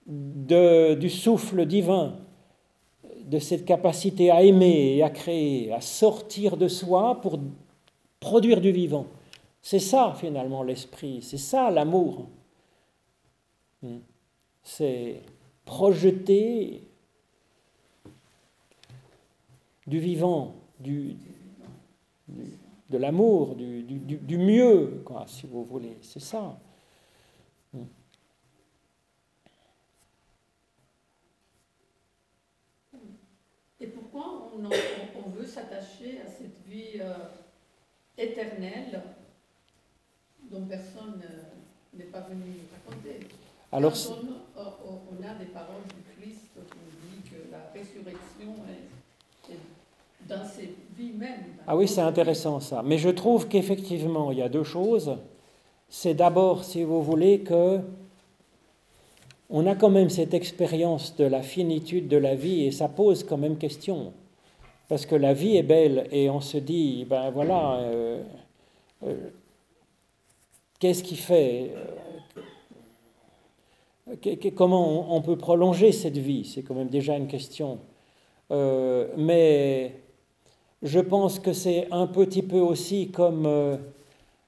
du 0.06 1.10
souffle 1.10 1.66
divin, 1.66 2.16
de 3.24 3.38
cette 3.38 3.64
capacité 3.64 4.30
à 4.30 4.42
aimer 4.42 4.96
et 4.96 5.02
à 5.02 5.10
créer, 5.10 5.72
à 5.72 5.80
sortir 5.80 6.56
de 6.58 6.68
soi 6.68 7.20
pour 7.22 7.40
produire 8.20 8.60
du 8.60 8.70
vivant. 8.70 9.06
C'est 9.62 9.78
ça 9.78 10.14
finalement 10.18 10.62
l'esprit, 10.62 11.22
c'est 11.22 11.38
ça 11.38 11.70
l'amour. 11.70 12.26
Hmm. 13.82 13.98
C'est 14.62 15.22
projeter 15.64 16.82
du 19.86 19.98
vivant, 19.98 20.54
du, 20.80 21.16
de 22.94 22.98
l'amour, 22.98 23.56
du, 23.56 23.82
du, 23.82 24.38
mieux, 24.38 25.02
quoi, 25.04 25.24
si 25.26 25.48
vous 25.48 25.64
voulez. 25.64 25.96
C'est 26.00 26.22
ça. 26.22 26.56
Et 33.80 33.88
pourquoi 33.88 34.48
on, 34.54 35.28
veut 35.30 35.44
s'attacher 35.44 36.20
à 36.24 36.28
cette 36.28 36.64
vie 36.64 37.00
euh, 37.00 37.14
éternelle 38.16 39.02
dont 40.48 40.64
personne 40.66 41.20
n'est 41.92 42.04
pas 42.04 42.20
venu 42.20 42.60
raconter? 42.72 43.26
Alors, 43.72 43.92
on, 44.56 45.22
a 45.24 45.34
des 45.34 45.46
paroles 45.46 45.82
du 45.88 46.22
Christ 46.22 46.52
qui 46.54 46.78
nous 46.78 47.10
dit 47.10 47.28
que 47.28 47.50
la 47.50 47.72
résurrection 47.74 48.54
et, 48.70 48.93
dans 50.28 50.44
ses 50.44 50.74
vies 50.96 51.12
même. 51.12 51.40
Ah 51.66 51.76
oui, 51.76 51.88
c'est 51.88 52.00
intéressant 52.00 52.60
ça. 52.60 52.82
Mais 52.84 52.98
je 52.98 53.08
trouve 53.08 53.48
qu'effectivement, 53.48 54.30
il 54.32 54.38
y 54.38 54.42
a 54.42 54.48
deux 54.48 54.64
choses. 54.64 55.16
C'est 55.88 56.14
d'abord, 56.14 56.64
si 56.64 56.82
vous 56.82 57.02
voulez, 57.02 57.40
que 57.40 57.80
on 59.50 59.66
a 59.66 59.74
quand 59.74 59.90
même 59.90 60.10
cette 60.10 60.34
expérience 60.34 61.16
de 61.16 61.24
la 61.24 61.42
finitude 61.42 62.08
de 62.08 62.16
la 62.16 62.34
vie 62.34 62.64
et 62.64 62.70
ça 62.70 62.88
pose 62.88 63.24
quand 63.24 63.36
même 63.36 63.56
question. 63.56 64.12
Parce 64.88 65.06
que 65.06 65.14
la 65.14 65.32
vie 65.32 65.56
est 65.56 65.62
belle 65.62 66.08
et 66.10 66.28
on 66.28 66.40
se 66.40 66.58
dit, 66.58 67.06
ben 67.08 67.30
voilà, 67.30 67.76
euh, 67.76 68.22
euh, 69.06 69.30
qu'est-ce 70.78 71.02
qui 71.02 71.16
fait 71.16 71.72
euh, 74.10 74.24
Comment 74.54 75.14
on 75.14 75.22
peut 75.22 75.36
prolonger 75.36 75.90
cette 75.92 76.18
vie? 76.18 76.44
C'est 76.44 76.62
quand 76.62 76.74
même 76.74 76.88
déjà 76.88 77.16
une 77.16 77.26
question. 77.26 77.78
mais 78.50 79.92
je 80.84 81.00
pense 81.00 81.40
que 81.40 81.52
c'est 81.52 81.88
un 81.90 82.06
petit 82.06 82.42
peu 82.42 82.60
aussi 82.60 83.08
comme, 83.08 83.78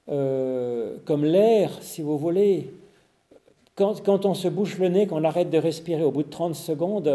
comme 0.05 1.25
l'air, 1.25 1.71
si 1.81 2.01
vous 2.01 2.17
voulez. 2.17 2.71
Quand, 3.75 4.01
quand, 4.03 4.25
on 4.25 4.33
se 4.33 4.47
bouche 4.47 4.77
le 4.77 4.87
nez, 4.87 5.07
qu'on 5.07 5.23
arrête 5.23 5.49
de 5.49 5.57
respirer 5.57 6.03
au 6.03 6.11
bout 6.11 6.23
de 6.23 6.29
30 6.29 6.55
secondes, 6.55 7.11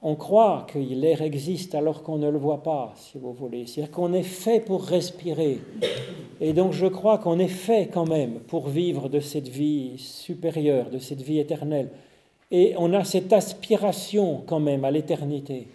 on 0.00 0.14
croit 0.14 0.66
que 0.68 0.78
l'air 0.78 1.22
existe 1.22 1.74
alors 1.74 2.02
qu'on 2.02 2.18
ne 2.18 2.28
le 2.28 2.38
voit 2.38 2.62
pas, 2.62 2.92
si 2.96 3.18
vous 3.18 3.32
voulez. 3.32 3.66
C'est-à-dire 3.66 3.90
qu'on 3.92 4.12
est 4.12 4.22
fait 4.22 4.60
pour 4.60 4.84
respirer. 4.84 5.58
Et 6.40 6.52
donc 6.52 6.72
je 6.72 6.86
crois 6.86 7.18
qu'on 7.18 7.38
est 7.38 7.48
fait 7.48 7.88
quand 7.92 8.06
même 8.08 8.34
pour 8.40 8.68
vivre 8.68 9.08
de 9.08 9.18
cette 9.18 9.48
vie 9.48 9.98
supérieure, 9.98 10.90
de 10.90 10.98
cette 10.98 11.22
vie 11.22 11.40
éternelle. 11.40 11.88
Et 12.50 12.74
on 12.78 12.92
a 12.94 13.04
cette 13.04 13.32
aspiration 13.32 14.42
quand 14.46 14.60
même 14.60 14.84
à 14.84 14.90
l'éternité. 14.90 15.66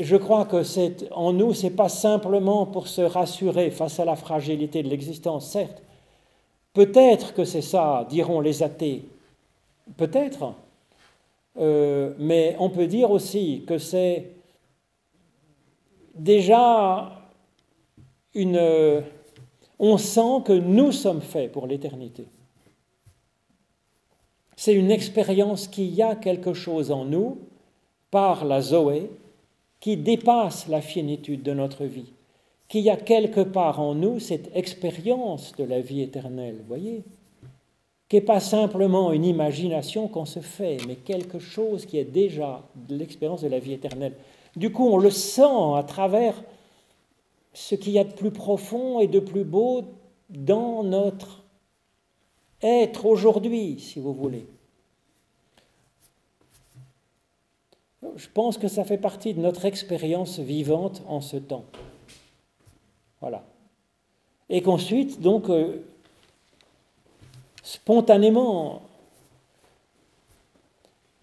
Je 0.00 0.16
crois 0.16 0.44
que 0.44 0.62
c'est 0.62 1.10
en 1.12 1.32
nous, 1.32 1.54
c'est 1.54 1.70
pas 1.70 1.88
simplement 1.88 2.66
pour 2.66 2.88
se 2.88 3.00
rassurer 3.00 3.70
face 3.70 3.98
à 4.00 4.04
la 4.04 4.16
fragilité 4.16 4.82
de 4.82 4.88
l'existence, 4.88 5.48
certes. 5.48 5.82
Peut-être 6.74 7.34
que 7.34 7.44
c'est 7.44 7.62
ça, 7.62 8.06
diront 8.08 8.40
les 8.40 8.62
athées. 8.62 9.04
Peut-être. 9.96 10.54
Euh, 11.58 12.14
mais 12.18 12.56
on 12.58 12.70
peut 12.70 12.86
dire 12.86 13.10
aussi 13.10 13.64
que 13.66 13.78
c'est 13.78 14.30
déjà 16.14 17.12
une... 18.34 19.02
On 19.78 19.98
sent 19.98 20.42
que 20.44 20.52
nous 20.52 20.92
sommes 20.92 21.22
faits 21.22 21.50
pour 21.50 21.66
l'éternité. 21.66 22.26
C'est 24.56 24.74
une 24.74 24.90
expérience 24.90 25.66
qu'il 25.66 25.92
y 25.92 26.02
a 26.02 26.14
quelque 26.14 26.54
chose 26.54 26.90
en 26.90 27.04
nous, 27.04 27.38
par 28.10 28.44
la 28.44 28.60
Zoé, 28.60 29.10
qui 29.82 29.98
dépasse 29.98 30.68
la 30.68 30.80
finitude 30.80 31.42
de 31.42 31.52
notre 31.52 31.84
vie, 31.84 32.12
qu'il 32.68 32.82
y 32.82 32.90
a 32.90 32.96
quelque 32.96 33.40
part 33.40 33.80
en 33.80 33.94
nous 33.94 34.20
cette 34.20 34.56
expérience 34.56 35.52
de 35.58 35.64
la 35.64 35.80
vie 35.80 36.00
éternelle, 36.00 36.62
voyez 36.66 37.02
qui 38.08 38.16
n'est 38.16 38.22
pas 38.26 38.40
simplement 38.40 39.10
une 39.12 39.24
imagination 39.24 40.06
qu'on 40.06 40.26
se 40.26 40.40
fait, 40.40 40.76
mais 40.86 40.96
quelque 40.96 41.38
chose 41.38 41.86
qui 41.86 41.96
est 41.96 42.04
déjà 42.04 42.62
l'expérience 42.90 43.40
de 43.40 43.48
la 43.48 43.58
vie 43.58 43.72
éternelle. 43.72 44.12
Du 44.54 44.70
coup, 44.70 44.86
on 44.86 44.98
le 44.98 45.08
sent 45.08 45.74
à 45.74 45.82
travers 45.82 46.34
ce 47.54 47.74
qu'il 47.74 47.94
y 47.94 47.98
a 47.98 48.04
de 48.04 48.12
plus 48.12 48.30
profond 48.30 49.00
et 49.00 49.06
de 49.06 49.18
plus 49.18 49.44
beau 49.44 49.84
dans 50.28 50.84
notre 50.84 51.42
être 52.60 53.06
aujourd'hui, 53.06 53.80
si 53.80 53.98
vous 53.98 54.12
voulez. 54.12 54.44
Je 58.16 58.28
pense 58.28 58.58
que 58.58 58.68
ça 58.68 58.84
fait 58.84 58.98
partie 58.98 59.34
de 59.34 59.40
notre 59.40 59.64
expérience 59.64 60.38
vivante 60.38 61.02
en 61.06 61.20
ce 61.20 61.36
temps. 61.36 61.64
Voilà. 63.20 63.44
Et 64.48 64.60
qu'ensuite, 64.62 65.20
donc, 65.20 65.48
euh, 65.48 65.84
spontanément, 67.62 68.82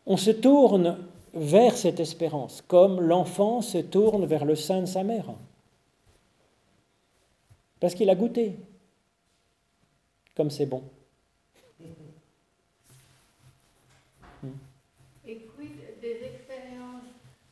on 0.05 0.17
se 0.17 0.31
tourne 0.31 0.97
vers 1.33 1.77
cette 1.77 1.99
espérance, 1.99 2.63
comme 2.67 2.99
l'enfant 2.99 3.61
se 3.61 3.77
tourne 3.77 4.25
vers 4.25 4.45
le 4.45 4.55
sein 4.55 4.81
de 4.81 4.85
sa 4.87 5.03
mère. 5.03 5.25
Parce 7.79 7.93
qu'il 7.93 8.09
a 8.09 8.15
goûté, 8.15 8.55
comme 10.35 10.49
c'est 10.49 10.65
bon. 10.65 10.83
Et 15.25 15.37
quid 15.55 15.77
des 16.01 16.23
expériences 16.23 17.05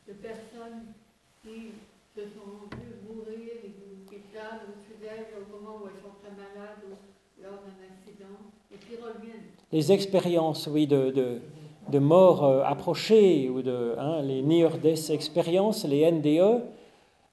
de 0.08 0.12
personnes 0.14 0.92
qui 1.42 1.70
se 2.14 2.22
sont 2.22 2.66
vues 2.76 2.96
mourir 3.06 3.52
et 3.62 3.70
qui 4.10 4.20
tardent 4.34 4.62
ou 4.66 4.88
au 5.38 5.60
moment 5.60 5.84
où 5.84 5.88
elles 5.88 6.02
sont 6.02 6.14
très 6.20 6.32
malades 6.32 6.82
ou 6.90 6.96
lors 7.40 7.62
d'un 7.62 7.84
accident 7.86 8.36
les 9.72 9.92
expériences, 9.92 10.68
oui, 10.72 10.86
de, 10.86 11.40
de, 11.90 11.98
mort 11.98 12.44
euh, 12.44 12.62
approchée, 12.64 13.48
ou 13.48 13.62
de, 13.62 13.94
hein, 13.98 14.22
les 14.22 14.42
near-death 14.42 15.10
expériences, 15.10 15.84
les 15.84 16.10
NDE. 16.10 16.62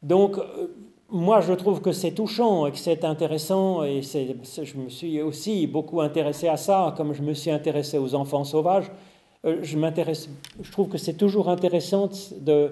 Donc, 0.04 0.38
euh, 0.38 0.68
moi, 1.10 1.42
je 1.42 1.54
trouve 1.54 1.82
que 1.82 1.92
c'est 1.92 2.12
touchant 2.12 2.66
et 2.66 2.72
que 2.72 2.78
c'est 2.78 3.06
intéressant, 3.06 3.84
et 3.84 4.02
je 4.02 4.78
me 4.78 4.90
suis 4.90 5.22
aussi 5.22 5.68
beaucoup 5.68 6.02
intéressé 6.02 6.48
à 6.48 6.58
ça, 6.58 6.94
comme 6.98 7.14
je 7.14 7.22
me 7.22 7.34
suis 7.34 7.52
intéressé 7.52 7.98
aux 7.98 8.16
enfants 8.16 8.44
sauvages. 8.44 8.92
Euh, 9.46 9.60
je, 9.62 9.78
je 10.62 10.72
trouve 10.72 10.90
que 10.90 10.98
c'est 10.98 11.14
toujours 11.14 11.50
intéressant 11.50 12.10
de, 12.42 12.72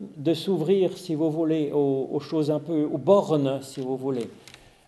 de 0.00 0.34
s'ouvrir, 0.34 0.96
si 0.96 1.14
vous 1.14 1.30
voulez, 1.30 1.72
aux, 1.72 2.08
aux, 2.12 2.20
choses 2.20 2.50
un 2.50 2.60
peu, 2.60 2.84
aux 2.84 2.98
bornes, 2.98 3.60
si 3.62 3.80
vous 3.80 3.96
voulez 3.96 4.28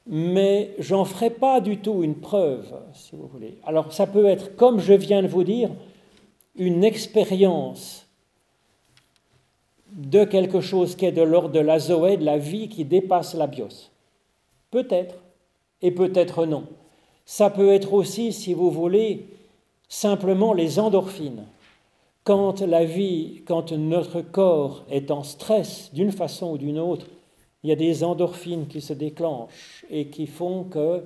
mais 0.07 0.75
j'en 0.79 1.05
ferai 1.05 1.31
pas 1.31 1.61
du 1.61 1.79
tout 1.79 2.03
une 2.03 2.15
preuve, 2.15 2.73
si 2.93 3.17
vous 3.17 3.27
voulez. 3.27 3.59
Alors 3.65 3.93
ça 3.93 4.07
peut 4.07 4.27
être, 4.27 4.55
comme 4.57 4.79
je 4.79 4.93
viens 4.93 5.23
de 5.23 5.29
vous 5.29 5.45
dire, 5.45 5.71
une 6.55 6.85
expérience 6.85 8.07
de 9.93 10.25
quelque 10.25 10.61
chose 10.61 10.95
qui 10.95 11.07
est 11.07 11.13
de 11.13 11.23
l'ordre 11.23 11.51
de 11.51 11.61
la 11.61 11.79
zoé, 11.79 12.17
de 12.17 12.25
la 12.25 12.39
vie 12.39 12.69
qui 12.69 12.85
dépasse 12.85 13.35
la 13.35 13.47
bios. 13.47 13.91
Peut-être, 14.71 15.17
et 15.83 15.91
peut-être 15.91 16.47
non. 16.47 16.65
Ça 17.25 17.51
peut 17.51 17.73
être 17.73 17.93
aussi, 17.93 18.33
si 18.33 18.55
vous 18.55 18.71
voulez, 18.71 19.27
simplement 19.89 20.53
les 20.53 20.79
endorphines. 20.79 21.45
Quand 22.25 22.61
la 22.61 22.85
vie, 22.85 23.43
quand 23.47 23.73
notre 23.73 24.21
corps 24.21 24.85
est 24.91 25.11
en 25.11 25.23
stress 25.23 25.91
d'une 25.93 26.13
façon 26.13 26.53
ou 26.53 26.59
d'une 26.59 26.79
autre, 26.79 27.07
il 27.67 27.71
y 27.71 27.73
a 27.73 27.77
des 27.77 28.05
endorphines 28.05 28.69
qui 28.69 28.81
se 28.81 28.93
déclenchent 28.93 29.85
et 29.91 30.07
qui 30.07 30.29
font 30.29 30.63
que 30.63 31.03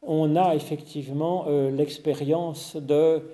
on 0.00 0.34
a 0.34 0.54
effectivement 0.54 1.44
euh, 1.48 1.70
l'expérience 1.70 2.76
de, 2.76 3.28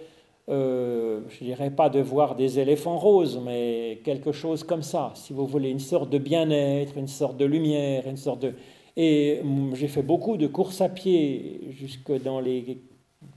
euh, 0.48 1.20
je 1.28 1.44
dirais 1.44 1.70
pas 1.70 1.88
de 1.88 2.00
voir 2.00 2.34
des 2.34 2.58
éléphants 2.58 2.98
roses, 2.98 3.40
mais 3.44 4.00
quelque 4.02 4.32
chose 4.32 4.64
comme 4.64 4.82
ça, 4.82 5.12
si 5.14 5.32
vous 5.32 5.46
voulez, 5.46 5.70
une 5.70 5.78
sorte 5.78 6.10
de 6.10 6.18
bien-être, 6.18 6.98
une 6.98 7.06
sorte 7.06 7.36
de 7.36 7.44
lumière, 7.44 8.08
une 8.08 8.16
sorte 8.16 8.40
de... 8.40 8.54
Et 8.96 9.40
j'ai 9.74 9.86
fait 9.86 10.02
beaucoup 10.02 10.36
de 10.36 10.48
courses 10.48 10.80
à 10.80 10.88
pied 10.88 11.68
jusque 11.70 12.10
dans 12.24 12.40
les 12.40 12.82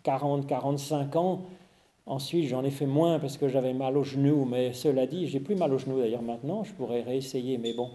40-45 0.04 1.16
ans. 1.16 1.42
Ensuite, 2.08 2.48
j'en 2.48 2.64
ai 2.64 2.72
fait 2.72 2.88
moins 2.88 3.20
parce 3.20 3.38
que 3.38 3.50
j'avais 3.50 3.76
mal 3.76 3.98
aux 3.98 4.04
genoux, 4.04 4.46
mais 4.46 4.74
cela 4.74 5.06
dit, 5.06 5.28
j'ai 5.28 5.40
plus 5.40 5.56
mal 5.56 5.72
aux 5.72 5.78
genoux 5.78 6.00
d'ailleurs 6.00 6.24
maintenant, 6.24 6.64
je 6.64 6.74
pourrais 6.74 7.04
réessayer, 7.04 7.60
mais 7.60 7.74
bon. 7.74 7.92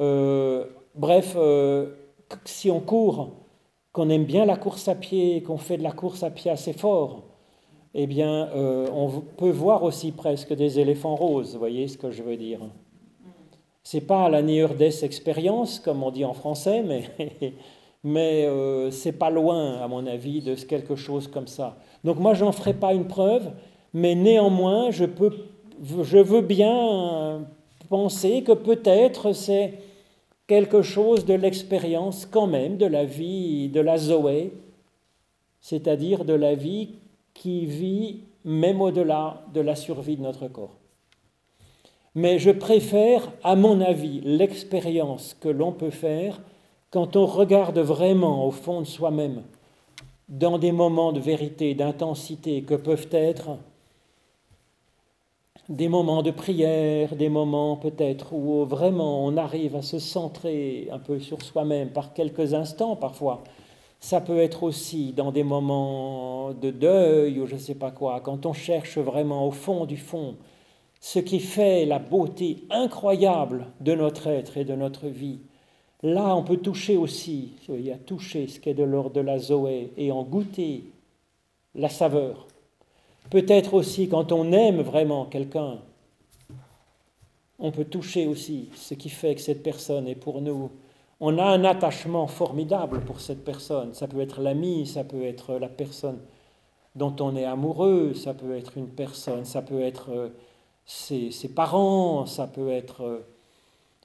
Euh, 0.00 0.64
bref, 0.94 1.34
euh, 1.36 1.90
si 2.44 2.70
on 2.70 2.80
court, 2.80 3.30
qu'on 3.92 4.10
aime 4.10 4.24
bien 4.24 4.44
la 4.44 4.56
course 4.56 4.88
à 4.88 4.94
pied, 4.94 5.42
qu'on 5.42 5.56
fait 5.56 5.78
de 5.78 5.82
la 5.82 5.92
course 5.92 6.22
à 6.22 6.30
pied 6.30 6.50
assez 6.50 6.72
fort, 6.72 7.24
eh 7.94 8.06
bien, 8.06 8.48
euh, 8.54 8.88
on 8.92 9.08
peut 9.20 9.50
voir 9.50 9.82
aussi 9.82 10.12
presque 10.12 10.52
des 10.52 10.78
éléphants 10.78 11.16
roses, 11.16 11.54
vous 11.54 11.58
voyez 11.58 11.88
ce 11.88 11.96
que 11.96 12.10
je 12.10 12.22
veux 12.22 12.36
dire. 12.36 12.60
C'est 13.82 14.02
pas 14.02 14.28
la 14.28 14.42
near 14.42 14.74
death 14.74 15.02
expérience, 15.02 15.78
comme 15.78 16.02
on 16.02 16.10
dit 16.10 16.24
en 16.24 16.34
français, 16.34 16.82
mais, 16.82 17.04
mais 18.04 18.48
c'est 18.90 19.12
pas 19.12 19.30
loin, 19.30 19.78
à 19.80 19.88
mon 19.88 20.06
avis, 20.06 20.42
de 20.42 20.54
quelque 20.56 20.96
chose 20.96 21.28
comme 21.28 21.46
ça. 21.46 21.78
Donc 22.04 22.18
moi, 22.18 22.34
j'en 22.34 22.52
ferai 22.52 22.74
pas 22.74 22.92
une 22.92 23.06
preuve, 23.06 23.50
mais 23.94 24.14
néanmoins, 24.14 24.90
je, 24.90 25.06
peux, 25.06 25.32
je 25.80 26.18
veux 26.18 26.42
bien 26.42 27.46
penser 27.88 28.42
que 28.42 28.52
peut-être 28.52 29.32
c'est 29.32 29.78
quelque 30.46 30.82
chose 30.82 31.24
de 31.24 31.34
l'expérience 31.34 32.26
quand 32.26 32.46
même 32.46 32.76
de 32.76 32.86
la 32.86 33.04
vie 33.04 33.68
de 33.68 33.80
la 33.80 33.98
Zoé, 33.98 34.52
c'est-à-dire 35.60 36.24
de 36.24 36.34
la 36.34 36.54
vie 36.54 36.90
qui 37.34 37.66
vit 37.66 38.20
même 38.44 38.80
au-delà 38.80 39.42
de 39.52 39.60
la 39.60 39.74
survie 39.74 40.16
de 40.16 40.22
notre 40.22 40.48
corps. 40.48 40.76
Mais 42.14 42.38
je 42.38 42.50
préfère, 42.50 43.30
à 43.42 43.56
mon 43.56 43.80
avis, 43.80 44.20
l'expérience 44.22 45.36
que 45.38 45.48
l'on 45.48 45.72
peut 45.72 45.90
faire 45.90 46.40
quand 46.90 47.16
on 47.16 47.26
regarde 47.26 47.78
vraiment 47.78 48.46
au 48.46 48.50
fond 48.50 48.80
de 48.80 48.86
soi-même, 48.86 49.42
dans 50.28 50.58
des 50.58 50.72
moments 50.72 51.12
de 51.12 51.20
vérité, 51.20 51.74
d'intensité 51.74 52.62
que 52.62 52.74
peuvent 52.74 53.08
être 53.10 53.58
des 55.68 55.88
moments 55.88 56.22
de 56.22 56.30
prière, 56.30 57.16
des 57.16 57.28
moments 57.28 57.76
peut-être 57.76 58.32
où 58.32 58.64
vraiment 58.64 59.24
on 59.24 59.36
arrive 59.36 59.76
à 59.76 59.82
se 59.82 59.98
centrer 59.98 60.88
un 60.92 60.98
peu 60.98 61.18
sur 61.18 61.42
soi-même 61.42 61.90
par 61.90 62.12
quelques 62.12 62.54
instants 62.54 62.96
parfois. 62.96 63.42
Ça 63.98 64.20
peut 64.20 64.38
être 64.38 64.62
aussi 64.62 65.12
dans 65.12 65.32
des 65.32 65.42
moments 65.42 66.52
de 66.52 66.70
deuil 66.70 67.40
ou 67.40 67.46
je 67.46 67.54
ne 67.54 67.60
sais 67.60 67.74
pas 67.74 67.90
quoi, 67.90 68.20
quand 68.20 68.46
on 68.46 68.52
cherche 68.52 68.98
vraiment 68.98 69.46
au 69.46 69.50
fond 69.50 69.86
du 69.86 69.96
fond 69.96 70.36
ce 71.00 71.18
qui 71.18 71.40
fait 71.40 71.84
la 71.86 71.98
beauté 71.98 72.64
incroyable 72.70 73.66
de 73.80 73.94
notre 73.94 74.26
être 74.28 74.56
et 74.56 74.64
de 74.64 74.74
notre 74.74 75.06
vie. 75.06 75.40
Là, 76.02 76.36
on 76.36 76.42
peut 76.42 76.56
toucher 76.56 76.96
aussi, 76.96 77.52
il 77.68 77.82
y 77.82 77.92
a 77.92 77.96
toucher 77.96 78.48
ce 78.48 78.60
qui 78.60 78.70
est 78.70 78.74
de 78.74 78.82
l'ordre 78.82 79.14
de 79.14 79.20
la 79.20 79.38
Zoé 79.38 79.92
et 79.96 80.12
en 80.12 80.22
goûter 80.24 80.84
la 81.74 81.88
saveur. 81.88 82.46
Peut-être 83.30 83.74
aussi 83.74 84.08
quand 84.08 84.32
on 84.32 84.52
aime 84.52 84.80
vraiment 84.80 85.24
quelqu'un, 85.24 85.78
on 87.58 87.70
peut 87.70 87.84
toucher 87.84 88.26
aussi 88.26 88.68
ce 88.74 88.94
qui 88.94 89.08
fait 89.08 89.34
que 89.34 89.40
cette 89.40 89.62
personne 89.62 90.06
est 90.06 90.14
pour 90.14 90.40
nous. 90.40 90.70
On 91.20 91.38
a 91.38 91.44
un 91.44 91.64
attachement 91.64 92.26
formidable 92.26 93.00
pour 93.00 93.20
cette 93.20 93.44
personne. 93.44 93.94
Ça 93.94 94.06
peut 94.06 94.20
être 94.20 94.40
l'ami, 94.40 94.86
ça 94.86 95.04
peut 95.04 95.24
être 95.24 95.54
la 95.54 95.68
personne 95.68 96.18
dont 96.94 97.14
on 97.20 97.36
est 97.36 97.44
amoureux, 97.44 98.14
ça 98.14 98.34
peut 98.34 98.56
être 98.56 98.76
une 98.76 98.88
personne, 98.88 99.44
ça 99.44 99.62
peut 99.62 99.80
être 99.80 100.10
euh, 100.10 100.28
ses, 100.84 101.30
parents, 101.54 102.26
ça 102.26 102.46
peut 102.46 102.70
être, 102.70 103.02
euh, 103.02 103.26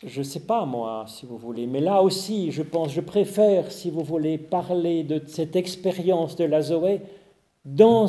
je 0.06 0.20
ne 0.20 0.26
sais 0.26 0.42
pas 0.42 0.66
moi, 0.66 1.06
si 1.08 1.26
vous 1.26 1.38
voulez. 1.38 1.68
Mais 1.68 1.80
là 1.80 2.02
aussi, 2.02 2.52
je 2.52 2.64
pense, 2.64 2.92
je 2.92 3.02
préfère, 3.02 3.72
si 3.72 3.90
vous 3.90 4.04
voulez, 4.04 4.38
parler 4.38 5.04
de 5.04 5.22
cette 5.26 5.56
expérience 5.56 6.36
de 6.36 6.46
la 6.46 6.62
Zoé 6.62 7.02
dans 7.64 8.08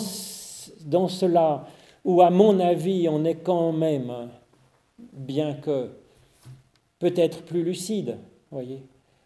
dans 0.85 1.09
cela 1.09 1.67
où, 2.05 2.23
à 2.23 2.31
mon 2.31 2.59
avis, 2.61 3.09
on 3.09 3.25
est 3.25 3.37
quand 3.37 3.73
même, 3.73 4.31
bien 4.99 5.55
que 5.55 5.91
peut-être 6.99 7.43
plus 7.45 7.63
lucide, 7.63 8.19
voyez, 8.51 8.83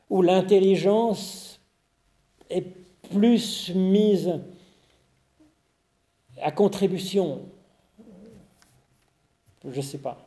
où 0.09 0.23
l'intelligence 0.23 1.61
est 2.49 2.67
plus 3.11 3.75
mise 3.75 4.41
à 6.41 6.53
contribution. 6.53 7.41
Je 9.65 9.77
ne 9.77 9.83
sais 9.83 9.99
pas. 9.99 10.19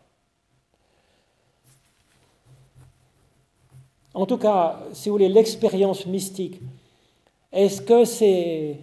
En 4.14 4.26
tout 4.26 4.38
cas, 4.38 4.84
si 4.91 5.07
vous 5.07 5.15
voulez, 5.15 5.30
l'expérience 5.30 6.06
mystique, 6.06 6.60
est-ce 7.52 7.81
que 7.81 8.06
c'est 8.06 8.80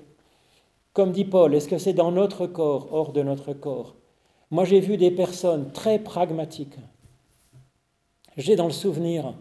comme 0.96 1.12
dit 1.12 1.26
Paul, 1.26 1.54
est-ce 1.54 1.68
que 1.68 1.76
c'est 1.76 1.92
dans 1.92 2.10
notre 2.10 2.46
corps, 2.46 2.88
hors 2.90 3.12
de 3.12 3.22
notre 3.22 3.52
corps? 3.52 3.96
Moi, 4.50 4.64
j'ai 4.64 4.80
vu 4.80 4.96
des 4.96 5.10
personnes 5.10 5.70
très 5.72 5.98
pragmatiques. 5.98 6.78
J'ai 8.38 8.56
dans 8.56 8.64
le 8.64 8.72
souvenir 8.72 9.34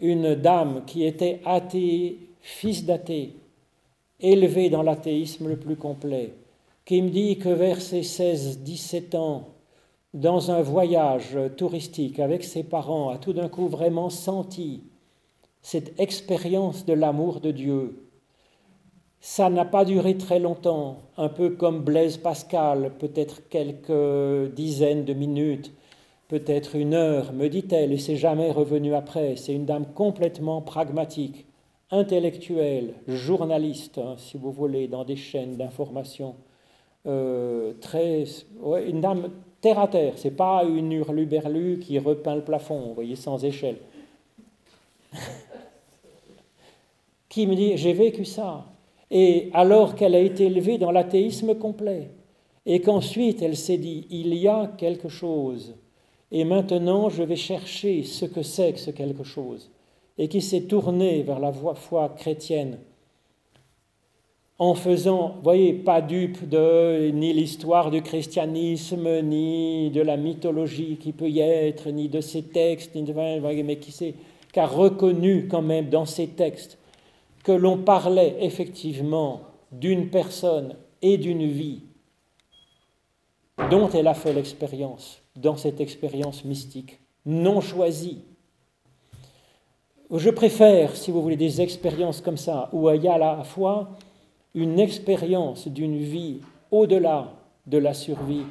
une 0.00 0.34
dame 0.34 0.82
qui 0.88 1.04
était 1.04 1.42
athée, 1.44 2.18
fils 2.40 2.84
d'athée, 2.84 3.36
élevée 4.18 4.68
dans 4.68 4.82
l'athéisme 4.82 5.46
le 5.46 5.56
plus 5.56 5.76
complet, 5.76 6.34
qui 6.84 7.00
me 7.02 7.10
dit 7.10 7.38
que 7.38 7.50
vers 7.50 7.80
ses 7.80 8.00
16-17 8.00 9.16
ans, 9.16 9.44
dans 10.12 10.50
un 10.50 10.60
voyage 10.60 11.38
touristique 11.56 12.18
avec 12.18 12.42
ses 12.42 12.64
parents, 12.64 13.10
a 13.10 13.18
tout 13.18 13.32
d'un 13.32 13.48
coup 13.48 13.68
vraiment 13.68 14.10
senti 14.10 14.82
cette 15.62 16.00
expérience 16.00 16.84
de 16.84 16.94
l'amour 16.94 17.38
de 17.38 17.52
Dieu, 17.52 18.09
ça 19.20 19.50
n'a 19.50 19.64
pas 19.66 19.84
duré 19.84 20.16
très 20.16 20.38
longtemps, 20.38 20.98
un 21.18 21.28
peu 21.28 21.50
comme 21.50 21.82
Blaise 21.82 22.16
Pascal, 22.16 22.92
peut-être 22.98 23.48
quelques 23.48 24.54
dizaines 24.54 25.04
de 25.04 25.12
minutes, 25.12 25.72
peut-être 26.28 26.74
une 26.76 26.94
heure, 26.94 27.32
me 27.32 27.48
dit-elle, 27.48 27.92
et 27.92 27.98
c'est 27.98 28.16
jamais 28.16 28.50
revenu 28.50 28.94
après. 28.94 29.36
C'est 29.36 29.52
une 29.52 29.66
dame 29.66 29.84
complètement 29.94 30.62
pragmatique, 30.62 31.44
intellectuelle, 31.90 32.94
journaliste, 33.08 33.98
hein, 33.98 34.14
si 34.16 34.38
vous 34.38 34.52
voulez, 34.52 34.88
dans 34.88 35.04
des 35.04 35.16
chaînes 35.16 35.56
d'information. 35.56 36.36
Euh, 37.06 37.74
très, 37.80 38.24
une 38.86 39.00
dame 39.00 39.30
terre 39.60 39.78
à 39.78 39.88
terre, 39.88 40.14
c'est 40.16 40.36
pas 40.36 40.64
une 40.64 40.92
hurluberlu 40.92 41.78
qui 41.78 41.98
repeint 41.98 42.36
le 42.36 42.44
plafond, 42.44 42.80
vous 42.88 42.94
voyez, 42.94 43.16
sans 43.16 43.44
échelle. 43.44 43.76
qui 47.28 47.46
me 47.46 47.54
dit 47.54 47.76
J'ai 47.76 47.92
vécu 47.92 48.24
ça 48.24 48.69
et 49.10 49.50
alors 49.52 49.94
qu'elle 49.94 50.14
a 50.14 50.20
été 50.20 50.46
élevée 50.46 50.78
dans 50.78 50.92
l'athéisme 50.92 51.54
complet, 51.54 52.10
et 52.66 52.80
qu'ensuite 52.80 53.42
elle 53.42 53.56
s'est 53.56 53.78
dit, 53.78 54.06
il 54.10 54.34
y 54.34 54.48
a 54.48 54.72
quelque 54.78 55.08
chose, 55.08 55.74
et 56.30 56.44
maintenant 56.44 57.08
je 57.08 57.22
vais 57.22 57.36
chercher 57.36 58.02
ce 58.04 58.24
que 58.24 58.42
c'est 58.42 58.72
que 58.72 58.78
ce 58.78 58.90
quelque 58.90 59.24
chose, 59.24 59.70
et 60.18 60.28
qui 60.28 60.40
s'est 60.40 60.62
tournée 60.62 61.22
vers 61.22 61.40
la 61.40 61.52
foi 61.52 62.08
chrétienne, 62.10 62.78
en 64.60 64.74
faisant, 64.74 65.36
voyez, 65.42 65.72
pas 65.72 66.02
dupe 66.02 66.46
de 66.46 67.10
ni 67.12 67.32
l'histoire 67.32 67.90
du 67.90 68.02
christianisme, 68.02 69.22
ni 69.22 69.90
de 69.90 70.02
la 70.02 70.18
mythologie 70.18 70.98
qui 71.00 71.12
peut 71.12 71.30
y 71.30 71.40
être, 71.40 71.88
ni 71.88 72.10
de 72.10 72.20
ces 72.20 72.42
textes, 72.42 72.94
ni 72.94 73.02
de, 73.02 73.14
mais 73.14 73.76
qui, 73.76 74.14
qui 74.52 74.60
a 74.60 74.66
reconnu 74.66 75.48
quand 75.48 75.62
même 75.62 75.88
dans 75.88 76.04
ces 76.04 76.26
textes 76.26 76.76
que 77.42 77.52
l'on 77.52 77.78
parlait 77.78 78.36
effectivement 78.40 79.42
d'une 79.72 80.10
personne 80.10 80.76
et 81.02 81.16
d'une 81.16 81.46
vie 81.46 81.82
dont 83.68 83.88
elle 83.90 84.08
a 84.08 84.14
fait 84.14 84.32
l'expérience, 84.32 85.20
dans 85.36 85.56
cette 85.56 85.80
expérience 85.80 86.44
mystique, 86.44 86.98
non 87.26 87.60
choisie. 87.60 88.22
Je 90.10 90.30
préfère, 90.30 90.96
si 90.96 91.10
vous 91.10 91.22
voulez, 91.22 91.36
des 91.36 91.60
expériences 91.60 92.20
comme 92.20 92.36
ça, 92.36 92.68
où 92.72 92.90
il 92.90 93.02
y 93.02 93.08
a 93.08 93.14
à 93.14 93.18
la 93.18 93.44
fois 93.44 93.90
une 94.54 94.80
expérience 94.80 95.68
d'une 95.68 95.98
vie 95.98 96.40
au-delà 96.70 97.32
de 97.66 97.78
la 97.78 97.94
survie, 97.94 98.46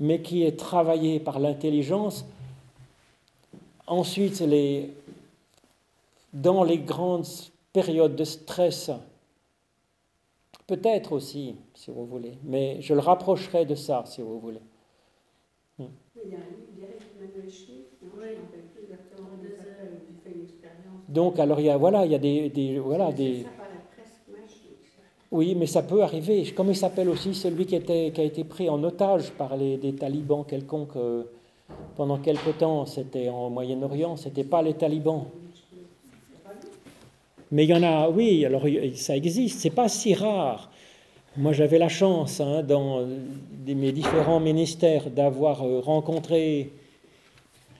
mais 0.00 0.20
qui 0.20 0.42
est 0.42 0.58
travaillée 0.58 1.20
par 1.20 1.38
l'intelligence. 1.38 2.26
Ensuite, 3.86 4.42
dans 6.32 6.64
les 6.64 6.78
grandes 6.78 7.26
période 7.72 8.16
de 8.16 8.24
stress. 8.24 8.90
Peut-être 10.66 11.12
aussi, 11.12 11.56
si 11.74 11.90
vous 11.90 12.06
voulez, 12.06 12.38
mais 12.44 12.80
je 12.80 12.94
le 12.94 13.00
rapprocherai 13.00 13.64
de 13.64 13.74
ça, 13.74 14.04
si 14.06 14.22
vous 14.22 14.38
voulez. 14.38 14.60
Hmm. 15.78 15.86
Donc, 21.08 21.38
alors, 21.38 21.60
il 21.60 21.66
y 21.66 21.70
a, 21.70 21.76
voilà, 21.76 22.06
il 22.06 22.12
y 22.12 22.14
a 22.14 22.18
des, 22.18 22.48
des 22.48 22.78
voilà, 22.78 23.12
des... 23.12 23.44
Oui, 25.30 25.54
mais 25.54 25.66
ça 25.66 25.82
peut 25.82 26.02
arriver. 26.02 26.44
Comment 26.54 26.70
il 26.70 26.76
s'appelle 26.76 27.08
aussi 27.08 27.34
celui 27.34 27.64
qui, 27.64 27.74
était, 27.74 28.12
qui 28.12 28.20
a 28.20 28.24
été 28.24 28.44
pris 28.44 28.68
en 28.68 28.82
otage 28.84 29.32
par 29.32 29.56
les, 29.56 29.78
des 29.78 29.94
talibans 29.94 30.44
quelconques 30.44 30.96
euh, 30.96 31.24
pendant 31.96 32.18
quelque 32.18 32.50
temps 32.50 32.84
C'était 32.84 33.30
en 33.30 33.48
Moyen-Orient, 33.48 34.16
c'était 34.16 34.44
pas 34.44 34.60
les 34.60 34.74
talibans. 34.74 35.24
Mais 37.52 37.64
il 37.64 37.68
y 37.68 37.74
en 37.74 37.82
a, 37.82 38.08
oui, 38.08 38.46
alors 38.46 38.64
ça 38.94 39.14
existe, 39.14 39.60
c'est 39.60 39.70
pas 39.70 39.88
si 39.88 40.14
rare. 40.14 40.70
Moi, 41.36 41.52
j'avais 41.52 41.78
la 41.78 41.90
chance, 41.90 42.40
hein, 42.40 42.62
dans 42.62 43.06
mes 43.66 43.92
différents 43.92 44.40
ministères, 44.40 45.10
d'avoir 45.10 45.62
euh, 45.62 45.80
rencontré 45.80 46.70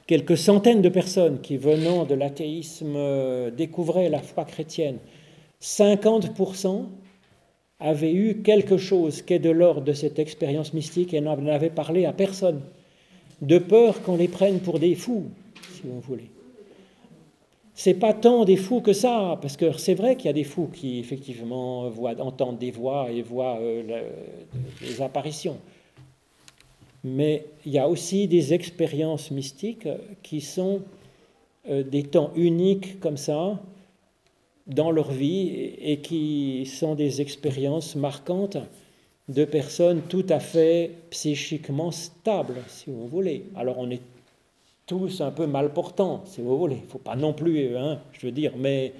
quelques 0.07 0.37
centaines 0.37 0.83
de 0.83 0.91
personnes 0.91 1.41
qui, 1.41 1.57
venant 1.57 2.05
de 2.05 2.15
l'athéisme, 2.15 2.95
euh, 2.97 3.51
découvraient 3.51 4.11
la 4.11 4.21
foi 4.21 4.45
chrétienne. 4.45 4.99
50% 5.63 6.85
avaient 7.81 8.13
eu 8.13 8.43
quelque 8.43 8.77
chose 8.77 9.23
qui 9.23 9.35
est 9.35 9.39
de 9.39 9.51
l'ordre 9.51 9.83
de 9.83 9.95
cette 9.95 10.19
expérience 10.19 10.75
mystique 10.75 11.15
et 11.15 11.23
n'en 11.23 11.47
avaient 11.47 11.71
parlé 11.71 12.05
à 12.05 12.13
personne, 12.13 12.61
de 13.41 13.57
peur 13.57 14.03
qu'on 14.03 14.17
les 14.17 14.29
prenne 14.29 14.61
pour 14.61 14.79
des 14.79 14.95
fous, 14.95 15.25
si 15.73 15.83
vous 15.85 16.01
voulez 16.01 16.29
c'est 17.75 17.95
pas 17.95 18.13
tant 18.13 18.45
des 18.45 18.57
fous 18.57 18.81
que 18.81 18.93
ça, 18.93 19.39
parce 19.41 19.57
que 19.57 19.77
c'est 19.79 19.95
vrai 19.95 20.17
qu'il 20.17 20.27
y 20.27 20.29
a 20.29 20.35
des 20.35 20.45
fous 20.45 20.69
qui 20.73 20.99
effectivement 20.99 21.89
voient, 21.89 22.21
entendent 22.21 22.59
des 22.59 22.71
voix 22.71 23.11
et 23.11 23.23
voient 23.23 23.59
euh, 23.61 24.11
des 24.81 25.01
apparitions. 25.01 25.57
Mais 27.05 27.47
il 27.67 27.73
y 27.73 27.79
a 27.79 27.89
aussi 27.89 28.29
des 28.29 28.55
expériences 28.55 29.31
mystiques 29.31 29.89
qui 30.23 30.41
sont 30.41 30.83
euh, 31.69 31.83
des 31.83 32.05
temps 32.05 32.31
uniques 32.37 33.01
comme 33.01 33.17
ça 33.17 33.61
dans 34.67 34.91
leur 34.91 35.11
vie 35.11 35.75
et 35.81 35.99
qui 35.99 36.67
sont 36.67 36.95
des 36.95 37.21
expériences 37.21 37.97
marquantes 37.97 38.59
de 39.29 39.45
personnes 39.45 40.03
tout 40.09 40.27
à 40.29 40.39
fait 40.41 40.91
psychiquement 41.11 41.91
stables, 41.91 42.63
si 42.69 42.91
vous 42.91 43.09
voulez. 43.09 43.45
Alors 43.57 43.79
on 43.79 43.91
est 43.91 44.01
tous 44.93 45.23
un 45.23 45.31
peu 45.31 45.47
mal 45.47 45.73
portants, 45.73 46.23
si 46.27 46.43
vous 46.43 46.59
voulez. 46.59 46.77
Il 46.77 46.85
ne 46.85 46.91
faut 46.91 46.99
pas 46.99 47.17
non 47.17 47.33
plus, 47.33 47.79
hein, 47.79 47.99
je 48.13 48.27
veux 48.27 48.33
dire, 48.33 48.53
mais 48.59 48.93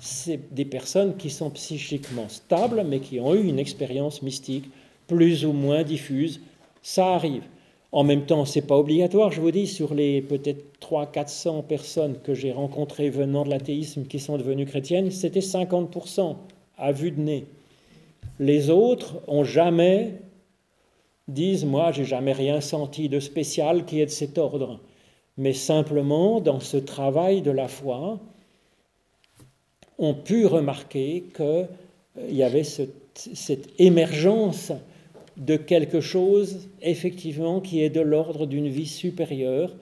c'est 0.00 0.52
des 0.52 0.64
personnes 0.64 1.16
qui 1.16 1.30
sont 1.30 1.50
psychiquement 1.50 2.28
stables, 2.28 2.84
mais 2.84 2.98
qui 2.98 3.20
ont 3.20 3.32
eu 3.32 3.44
une 3.44 3.60
expérience 3.60 4.22
mystique 4.22 4.68
plus 5.06 5.44
ou 5.44 5.52
moins 5.52 5.84
diffuse. 5.84 6.40
Ça 6.82 7.14
arrive. 7.14 7.44
En 7.92 8.02
même 8.02 8.26
temps, 8.26 8.44
ce 8.44 8.58
n'est 8.58 8.66
pas 8.66 8.76
obligatoire, 8.76 9.30
je 9.30 9.40
vous 9.40 9.52
dis, 9.52 9.68
sur 9.68 9.94
les 9.94 10.20
peut-être 10.20 10.64
300-400 10.80 11.62
personnes 11.62 12.18
que 12.24 12.34
j'ai 12.34 12.50
rencontrées 12.50 13.08
venant 13.08 13.44
de 13.44 13.50
l'athéisme 13.50 14.02
qui 14.06 14.18
sont 14.18 14.38
devenues 14.38 14.66
chrétiennes, 14.66 15.12
c'était 15.12 15.38
50% 15.38 16.34
à 16.76 16.90
vue 16.90 17.12
de 17.12 17.20
nez. 17.20 17.46
Les 18.40 18.68
autres 18.68 19.22
ont 19.28 19.44
jamais 19.44 20.14
disent 21.28 21.64
moi 21.64 21.92
j'ai 21.92 22.04
jamais 22.04 22.32
rien 22.32 22.60
senti 22.60 23.08
de 23.08 23.20
spécial 23.20 23.84
qui 23.84 24.00
est 24.00 24.06
de 24.06 24.10
cet 24.10 24.38
ordre, 24.38 24.80
mais 25.38 25.52
simplement 25.52 26.40
dans 26.40 26.60
ce 26.60 26.76
travail 26.76 27.42
de 27.42 27.50
la 27.50 27.68
foi, 27.68 28.18
ont 29.98 30.14
pu 30.14 30.46
remarquer 30.46 31.24
qu'il 31.34 31.44
euh, 31.44 31.66
y 32.30 32.42
avait 32.42 32.64
cette 32.64 33.68
émergence 33.78 34.72
de 35.36 35.56
quelque 35.56 36.00
chose, 36.00 36.68
effectivement, 36.82 37.60
qui 37.60 37.82
est 37.82 37.90
de 37.90 38.00
l'ordre 38.00 38.46
d'une 38.46 38.68
vie 38.68 38.86
supérieure, 38.86 39.74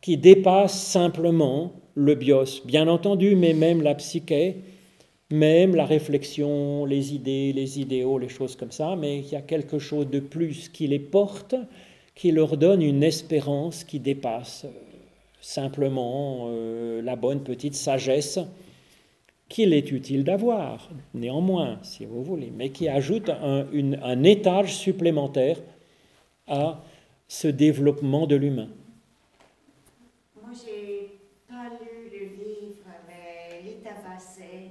qui 0.00 0.16
dépasse 0.16 0.80
simplement 0.80 1.72
le 1.94 2.14
bios, 2.14 2.62
bien 2.64 2.86
entendu, 2.88 3.34
mais 3.34 3.52
même 3.52 3.82
la 3.82 3.94
psyché, 3.94 4.56
même 5.30 5.74
la 5.74 5.84
réflexion, 5.84 6.84
les 6.84 7.14
idées, 7.14 7.52
les 7.52 7.80
idéaux, 7.80 8.18
les 8.18 8.28
choses 8.28 8.56
comme 8.56 8.70
ça, 8.70 8.96
mais 8.96 9.18
il 9.18 9.28
y 9.28 9.36
a 9.36 9.42
quelque 9.42 9.78
chose 9.78 10.08
de 10.08 10.20
plus 10.20 10.68
qui 10.68 10.86
les 10.86 10.98
porte, 10.98 11.54
qui 12.14 12.32
leur 12.32 12.56
donne 12.56 12.82
une 12.82 13.02
espérance 13.02 13.84
qui 13.84 14.00
dépasse 14.00 14.64
euh, 14.64 14.87
simplement 15.40 16.46
euh, 16.48 17.02
la 17.02 17.16
bonne 17.16 17.42
petite 17.42 17.74
sagesse 17.74 18.38
qu'il 19.48 19.72
est 19.72 19.90
utile 19.92 20.24
d'avoir, 20.24 20.90
néanmoins, 21.14 21.78
si 21.82 22.04
vous 22.04 22.22
voulez, 22.22 22.52
mais 22.54 22.70
qui 22.70 22.88
ajoute 22.88 23.30
un, 23.30 23.66
un 24.02 24.22
étage 24.22 24.76
supplémentaire 24.76 25.58
à 26.46 26.82
ce 27.28 27.48
développement 27.48 28.26
de 28.26 28.36
l'humain. 28.36 28.68
Moi, 30.42 30.50
j'ai 30.64 31.18
pas 31.48 31.70
lu 31.80 32.10
le 32.10 32.26
livre, 32.26 32.84
mais 33.06 33.62
Lita 33.62 33.90
Basset, 34.04 34.70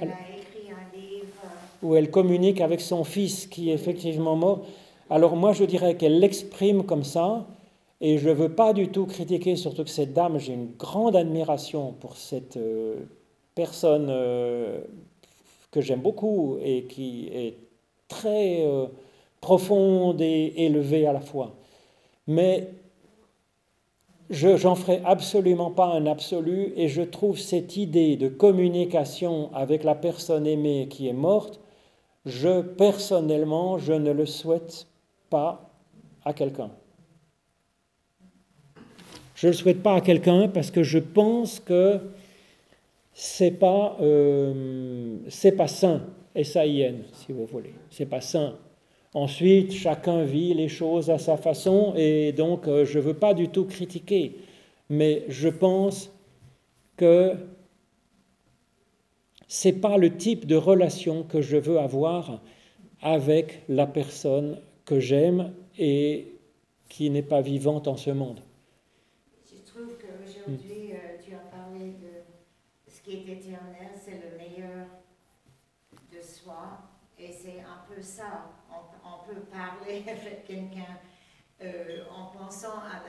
elle 0.00 0.08
a 0.08 0.38
écrit 0.38 0.70
un 0.70 0.96
livre. 0.96 1.26
Où 1.82 1.96
elle 1.96 2.10
communique 2.10 2.60
avec 2.60 2.80
son 2.80 3.04
fils 3.04 3.46
qui 3.46 3.70
est 3.70 3.74
effectivement 3.74 4.36
mort. 4.36 4.66
Alors 5.08 5.34
moi, 5.34 5.52
je 5.52 5.64
dirais 5.64 5.96
qu'elle 5.96 6.20
l'exprime 6.20 6.84
comme 6.84 7.04
ça, 7.04 7.46
et 8.00 8.18
je 8.18 8.28
ne 8.28 8.34
veux 8.34 8.54
pas 8.54 8.72
du 8.72 8.88
tout 8.88 9.06
critiquer, 9.06 9.56
surtout 9.56 9.84
que 9.84 9.90
cette 9.90 10.12
dame, 10.12 10.38
j'ai 10.38 10.54
une 10.54 10.72
grande 10.76 11.16
admiration 11.16 11.92
pour 11.92 12.16
cette... 12.16 12.56
Euh, 12.56 12.96
personne 13.54 14.08
euh, 14.08 14.80
que 15.70 15.80
j'aime 15.80 16.00
beaucoup 16.00 16.56
et 16.62 16.84
qui 16.84 17.28
est 17.28 17.58
très 18.08 18.64
euh, 18.64 18.86
profonde 19.40 20.20
et 20.20 20.54
élevée 20.56 21.06
à 21.06 21.12
la 21.12 21.20
fois. 21.20 21.56
Mais 22.26 22.70
je 24.30 24.48
n'en 24.64 24.74
ferai 24.74 25.02
absolument 25.04 25.70
pas 25.70 25.86
un 25.86 26.06
absolu 26.06 26.72
et 26.76 26.88
je 26.88 27.02
trouve 27.02 27.38
cette 27.38 27.76
idée 27.76 28.16
de 28.16 28.28
communication 28.28 29.50
avec 29.54 29.84
la 29.84 29.94
personne 29.94 30.46
aimée 30.46 30.88
qui 30.88 31.08
est 31.08 31.12
morte, 31.12 31.60
je 32.24 32.62
personnellement, 32.62 33.78
je 33.78 33.92
ne 33.92 34.12
le 34.12 34.26
souhaite 34.26 34.86
pas 35.30 35.70
à 36.24 36.32
quelqu'un. 36.32 36.70
Je 39.40 39.46
ne 39.46 39.52
le 39.52 39.56
souhaite 39.56 39.82
pas 39.82 39.94
à 39.94 40.00
quelqu'un 40.02 40.48
parce 40.48 40.70
que 40.70 40.82
je 40.82 40.98
pense 40.98 41.60
que 41.60 41.98
c'est 43.14 43.52
pas, 43.52 43.96
euh, 44.02 45.16
pas 45.56 45.66
sain, 45.66 46.02
S-A-I-N, 46.34 47.04
si 47.14 47.32
vous 47.32 47.46
voulez. 47.46 47.72
C'est 47.88 48.04
pas 48.04 48.20
sain. 48.20 48.58
Ensuite, 49.14 49.72
chacun 49.72 50.24
vit 50.24 50.52
les 50.52 50.68
choses 50.68 51.08
à 51.08 51.16
sa 51.16 51.38
façon 51.38 51.94
et 51.96 52.32
donc 52.32 52.68
euh, 52.68 52.84
je 52.84 52.98
ne 52.98 53.04
veux 53.04 53.14
pas 53.14 53.32
du 53.32 53.48
tout 53.48 53.64
critiquer, 53.64 54.36
mais 54.90 55.24
je 55.28 55.48
pense 55.48 56.12
que 56.98 57.32
c'est 59.48 59.80
pas 59.80 59.96
le 59.96 60.18
type 60.18 60.46
de 60.46 60.56
relation 60.56 61.22
que 61.22 61.40
je 61.40 61.56
veux 61.56 61.78
avoir 61.78 62.42
avec 63.00 63.62
la 63.70 63.86
personne 63.86 64.58
que 64.84 65.00
j'aime 65.00 65.54
et 65.78 66.34
qui 66.90 67.08
n'est 67.08 67.22
pas 67.22 67.40
vivante 67.40 67.88
en 67.88 67.96
ce 67.96 68.10
monde. 68.10 68.40
Je 69.50 69.72
trouve 69.72 69.96
qu'aujourd'hui, 69.98 70.90
est 73.12 73.32
éternel, 73.32 73.90
c'est 73.94 74.20
le 74.22 74.36
meilleur 74.36 74.86
de 76.12 76.20
soi. 76.20 76.78
Et 77.18 77.32
c'est 77.32 77.60
un 77.60 77.84
peu 77.88 78.00
ça. 78.00 78.50
On, 78.72 79.26
peut 79.26 79.40
parler 79.42 80.02
avec 80.08 80.46
quelqu'un 80.46 80.96
euh, 81.62 82.04
en 82.10 82.36
pensant 82.36 82.78
à 82.78 83.02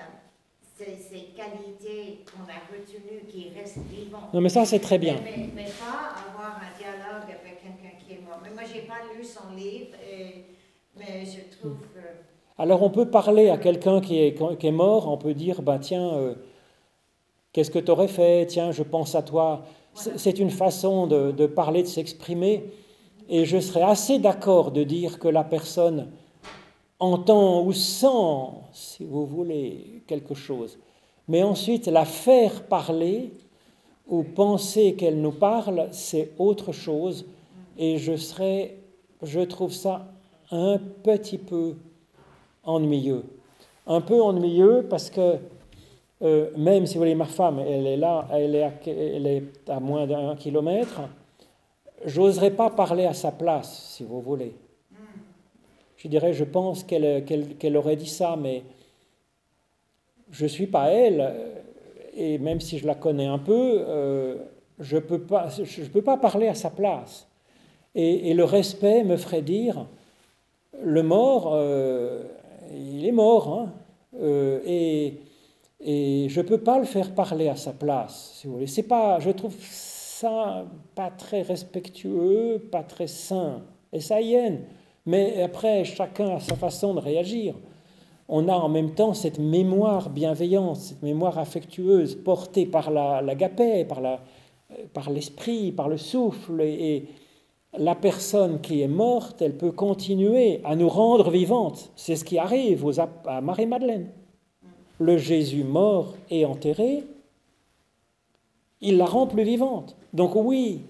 ces, 0.78 1.34
qualités 1.36 2.26
qu'on 2.26 2.44
a 2.44 2.60
retenues 2.72 3.26
qui 3.28 3.52
restent 3.58 3.78
vivantes. 3.90 4.34
Non, 4.34 4.42
mais 4.42 4.50
ça, 4.50 4.66
c'est 4.66 4.80
très 4.80 4.98
bien. 4.98 5.16
Mais, 5.38 5.46
pas 5.64 6.30
avoir 6.30 6.58
un 6.58 6.78
dialogue 6.78 7.30
avec 7.40 7.62
quelqu'un 7.62 7.96
qui 8.04 8.14
est 8.14 8.22
mort. 8.22 8.40
Mais 8.44 8.50
moi, 8.50 8.64
je 8.66 8.74
n'ai 8.74 8.88
pas 8.88 9.14
lu 9.16 9.24
son 9.24 9.56
livre, 9.56 9.96
mais 10.98 11.26
je 11.26 11.58
trouve 11.58 11.80
que. 11.94 12.00
Alors, 12.58 12.84
on 12.84 12.90
peut 12.90 13.10
parler 13.10 13.50
à 13.50 13.58
quelqu'un 13.58 14.02
qui 14.02 14.20
est, 14.20 14.58
qui 14.58 14.68
est 14.68 14.72
mort, 14.72 15.08
on 15.08 15.18
peut 15.18 15.34
dire 15.34 15.62
bah, 15.62 15.80
tiens, 15.80 16.14
euh, 16.16 16.36
qu'est-ce 17.54 17.72
que 17.72 17.80
tu 17.80 17.90
aurais 17.92 18.08
fait? 18.08 18.46
Tiens, 18.48 18.72
je 18.72 18.84
pense 18.84 19.16
à 19.16 19.24
toi. 19.24 19.66
C'est 19.94 20.40
une 20.40 20.50
façon 20.50 21.08
de, 21.08 21.46
parler, 21.48 21.84
de 21.84 21.88
s'exprimer, 21.88 22.64
et 23.30 23.46
je 23.46 23.60
serais 23.60 23.84
assez 23.84 24.20
d'accord 24.20 24.72
de 24.72 24.84
dire 24.84 25.20
que 25.20 25.28
la 25.28 25.44
personne 25.44 26.10
entend 27.00 27.64
ou 27.64 27.74
sent, 27.74 28.08
si 28.74 29.06
vous 29.06 29.26
voulez, 29.26 30.04
quelque 30.08 30.34
chose. 30.34 30.78
Mais 31.28 31.44
ensuite, 31.44 31.88
la 31.88 32.06
faire 32.06 32.64
parler 32.64 33.32
ou 34.08 34.24
penser 34.24 34.96
qu'elle 34.96 35.22
nous 35.22 35.32
parle, 35.32 35.88
c'est 35.92 36.32
autre 36.38 36.72
chose. 36.72 37.26
Et 37.78 37.98
je 37.98 38.16
serais, 38.16 38.76
je 39.24 39.40
trouve 39.40 39.72
ça 39.72 40.08
un 40.52 40.78
petit 41.04 41.38
peu 41.38 41.76
ennuyeux. 42.64 43.24
Un 43.88 44.02
peu 44.02 44.22
ennuyeux 44.22 44.86
parce 44.90 45.10
que 45.10 45.38
euh, 46.24 46.52
même 46.56 46.86
si 46.86 46.96
vous 46.96 47.00
voulez, 47.00 47.16
ma 47.16 47.26
femme, 47.26 47.60
elle 47.60 47.88
est 47.88 47.98
là, 47.98 48.28
elle 48.32 48.56
est 48.56 49.52
à, 49.68 49.80
moins 49.80 50.06
d'un 50.06 50.36
kilomètre, 50.36 51.02
j'oserais 52.06 52.52
pas 52.52 52.70
parler 52.70 53.06
à 53.06 53.14
sa 53.14 53.32
place, 53.32 53.96
si 53.96 54.04
vous 54.04 54.22
voulez. 54.22 54.54
Je 55.98 56.08
dirais, 56.08 56.34
je 56.34 56.44
pense 56.44 56.84
qu'elle 56.84 57.78
aurait 57.78 57.96
dit 57.96 58.10
ça, 58.10 58.36
mais 58.40 58.64
je 60.30 60.44
ne 60.44 60.50
suis 60.50 60.68
pas 60.68 60.90
elle, 60.90 61.34
et 62.16 62.38
même 62.38 62.60
si 62.60 62.78
je 62.78 62.86
la 62.86 62.96
connais 62.96 63.28
un 63.28 63.40
peu, 63.40 63.84
euh, 63.88 64.36
je 64.80 64.98
ne 64.98 65.02
peux, 65.02 65.22
pas, 65.22 65.50
je 65.50 65.84
peux 65.90 66.02
pas 66.04 66.18
parler 66.18 66.48
à 66.48 66.56
sa 66.56 66.70
place. 66.70 67.28
Et, 67.96 68.34
le 68.34 68.44
respect 68.44 69.04
me 69.04 69.18
ferait 69.18 69.42
dire, 69.42 69.88
le 70.82 71.04
mort, 71.04 71.52
euh, 71.54 72.24
il 72.74 73.06
est 73.06 73.12
mort, 73.12 73.50
hein, 73.50 73.74
et 74.66 75.18
et 75.84 76.28
je 76.30 76.42
ne 76.42 76.46
peux 76.46 76.60
pas 76.60 76.78
le 76.78 76.86
faire 76.86 77.14
parler 77.16 77.48
à 77.48 77.56
sa 77.56 77.74
place, 77.74 78.34
si 78.36 78.48
vous 78.48 78.54
voulez. 78.54 78.84
Pas, 78.84 79.20
je 79.20 79.32
trouve 79.32 79.56
ça 79.60 80.66
pas 80.94 81.10
très 81.10 81.42
respectueux, 81.42 82.68
pas 82.72 82.84
très 82.84 83.08
sain. 83.08 83.64
Et 83.92 84.00
ça 84.00 84.22
y 84.22 84.36
est. 84.36 84.60
Mais 85.08 85.42
après, 85.42 85.84
chacun 85.84 86.36
a 86.36 86.40
sa 86.40 86.56
façon 86.56 86.94
de 86.94 87.00
réagir. 87.00 87.56
On 88.28 88.48
a 88.48 88.54
en 88.54 88.70
même 88.70 88.92
temps 88.92 89.14
cette 89.16 89.40
mémoire 89.40 90.12
bienveillante, 90.12 90.78
cette 90.78 91.02
mémoire 91.02 91.40
affectueuse 91.40 92.16
portée 92.16 92.68
par 92.68 92.92
l'agapé, 92.92 93.84
par, 93.84 94.00
la, 94.00 94.20
par 94.94 95.10
l'esprit, 95.10 95.72
par 95.72 95.90
le 95.90 95.98
souffle. 95.98 96.62
Et, 96.62 97.08
la 97.78 97.96
personne 97.96 98.60
qui 98.60 98.82
est 98.82 98.90
morte, 98.90 99.42
elle 99.42 99.56
peut 99.56 99.72
continuer 99.72 100.60
à 100.66 100.76
nous 100.76 100.90
rendre 100.90 101.32
vivantes. 101.32 101.90
C'est 101.96 102.18
ce 102.18 102.26
qui 102.26 102.38
arrive 102.38 102.86
aux, 102.86 103.00
à 103.00 103.40
Marie-Madeleine 103.42 104.10
le 105.02 105.18
Jésus 105.18 105.64
mort 105.64 106.16
et 106.30 106.46
enterré, 106.46 107.04
il 108.82 108.98
la 108.98 109.06
rend 109.06 109.26
plus 109.26 109.44
vivante. 109.44 109.96
Donc 110.14 110.36
oui, 110.36 110.82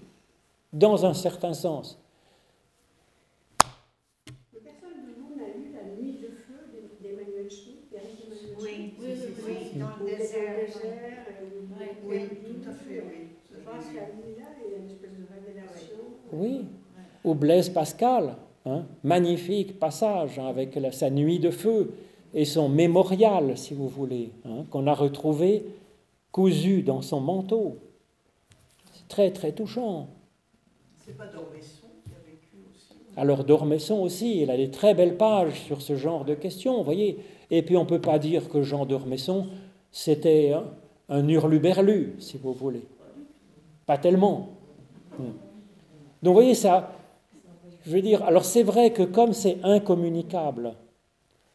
dans 0.73 1.05
un 1.05 1.13
certain 1.13 1.53
sens. 1.53 1.97
Personne 4.51 5.05
de 5.07 5.13
vous 5.17 5.35
n'a 5.37 5.47
lu 5.55 5.71
la 5.73 5.95
nuit 5.95 6.17
de 6.21 6.27
feu 6.27 6.59
d'Emmanuel 7.01 7.49
Schmitt, 7.49 7.87
Oui, 8.59 8.93
oui, 8.99 9.07
oui, 9.47 9.79
dans 9.79 9.87
le 10.03 10.17
désert. 10.17 10.67
Oui, 12.05 12.19
tout 12.45 12.69
à 12.69 12.73
fait, 12.73 13.03
oui. 13.07 13.27
Je 13.49 13.59
pense 13.59 13.85
qu'à 13.85 14.07
nuit-là, 14.13 14.47
il 14.65 14.71
y 14.71 14.75
a 14.75 14.77
une 14.77 14.89
espèce 14.89 15.11
de 15.11 15.25
révélation. 15.33 15.97
Oui, 16.33 16.65
ou 17.23 17.33
Blaise 17.33 17.69
Pascal, 17.69 18.35
hein, 18.65 18.83
magnifique 19.03 19.79
passage 19.79 20.37
hein, 20.37 20.47
avec 20.47 20.77
sa 20.91 21.09
nuit 21.09 21.39
de 21.39 21.51
feu 21.51 21.93
et 22.33 22.45
son 22.45 22.69
mémorial, 22.69 23.57
si 23.57 23.73
vous 23.73 23.87
voulez, 23.87 24.31
hein, 24.45 24.65
qu'on 24.69 24.87
a 24.87 24.93
retrouvé 24.93 25.65
cousu 26.31 26.81
dans 26.81 27.01
son 27.01 27.19
manteau. 27.19 27.77
C'est 28.93 29.07
très, 29.07 29.31
très 29.31 29.51
touchant. 29.51 30.07
C'est 31.05 31.17
pas 31.17 31.27
Dormesson 31.27 31.87
qui 32.05 32.11
a 32.13 32.19
vécu 32.25 32.57
aussi 32.69 32.93
Alors 33.17 33.43
Dormesson 33.43 34.01
aussi, 34.01 34.41
il 34.41 34.51
a 34.51 34.57
des 34.57 34.71
très 34.71 34.93
belles 34.93 35.17
pages 35.17 35.59
sur 35.61 35.81
ce 35.81 35.95
genre 35.95 36.23
de 36.23 36.35
questions, 36.35 36.77
vous 36.77 36.83
voyez. 36.83 37.19
Et 37.49 37.63
puis 37.63 37.75
on 37.75 37.83
ne 37.83 37.89
peut 37.89 38.01
pas 38.01 38.19
dire 38.19 38.47
que 38.49 38.61
Jean 38.61 38.85
Dormesson, 38.85 39.47
c'était 39.91 40.53
un, 40.53 40.63
un 41.09 41.27
hurluberlu, 41.27 42.15
si 42.19 42.37
vous 42.37 42.53
voulez. 42.53 42.87
Pas 43.85 43.97
tellement. 43.97 44.49
Hmm. 45.19 45.33
Donc 46.23 46.33
vous 46.33 46.33
voyez 46.33 46.55
ça, 46.55 46.93
je 47.85 47.91
veux 47.91 48.01
dire, 48.01 48.23
alors 48.23 48.45
c'est 48.45 48.63
vrai 48.63 48.93
que 48.93 49.03
comme 49.03 49.33
c'est 49.33 49.57
incommunicable, 49.63 50.75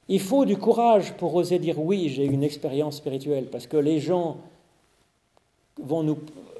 il 0.09 0.21
faut 0.21 0.45
du 0.45 0.57
courage 0.57 1.17
pour 1.17 1.35
oser 1.35 1.59
dire 1.59 1.81
oui, 1.81 2.09
j'ai 2.09 2.25
une 2.25 2.43
expérience 2.43 2.97
spirituelle, 2.97 3.47
parce 3.51 3.67
que 3.67 3.77
les 3.77 4.01
gens 4.01 4.39
vont 5.79 6.03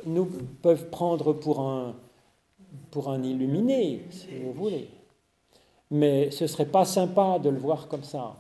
nous, 0.05 0.27
peuvent 0.63 0.89
prendre 0.91 1.33
pour 1.33 1.61
un, 1.61 1.95
pour 2.91 3.11
un 3.11 3.23
illuminé, 3.23 4.05
si 4.11 4.29
vous 4.43 4.53
voulez. 4.53 4.89
Mais 5.91 6.31
ce 6.31 6.47
serait 6.47 6.67
pas 6.67 6.85
sympa 6.85 7.39
de 7.39 7.49
le 7.49 7.59
voir 7.59 7.89
comme 7.89 8.03
ça, 8.03 8.37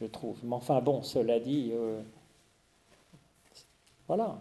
je 0.00 0.06
trouve. 0.06 0.36
Mais 0.42 0.54
enfin 0.54 0.80
bon, 0.80 1.02
cela 1.02 1.38
dit, 1.38 1.70
euh, 1.72 2.00
voilà. 4.06 4.38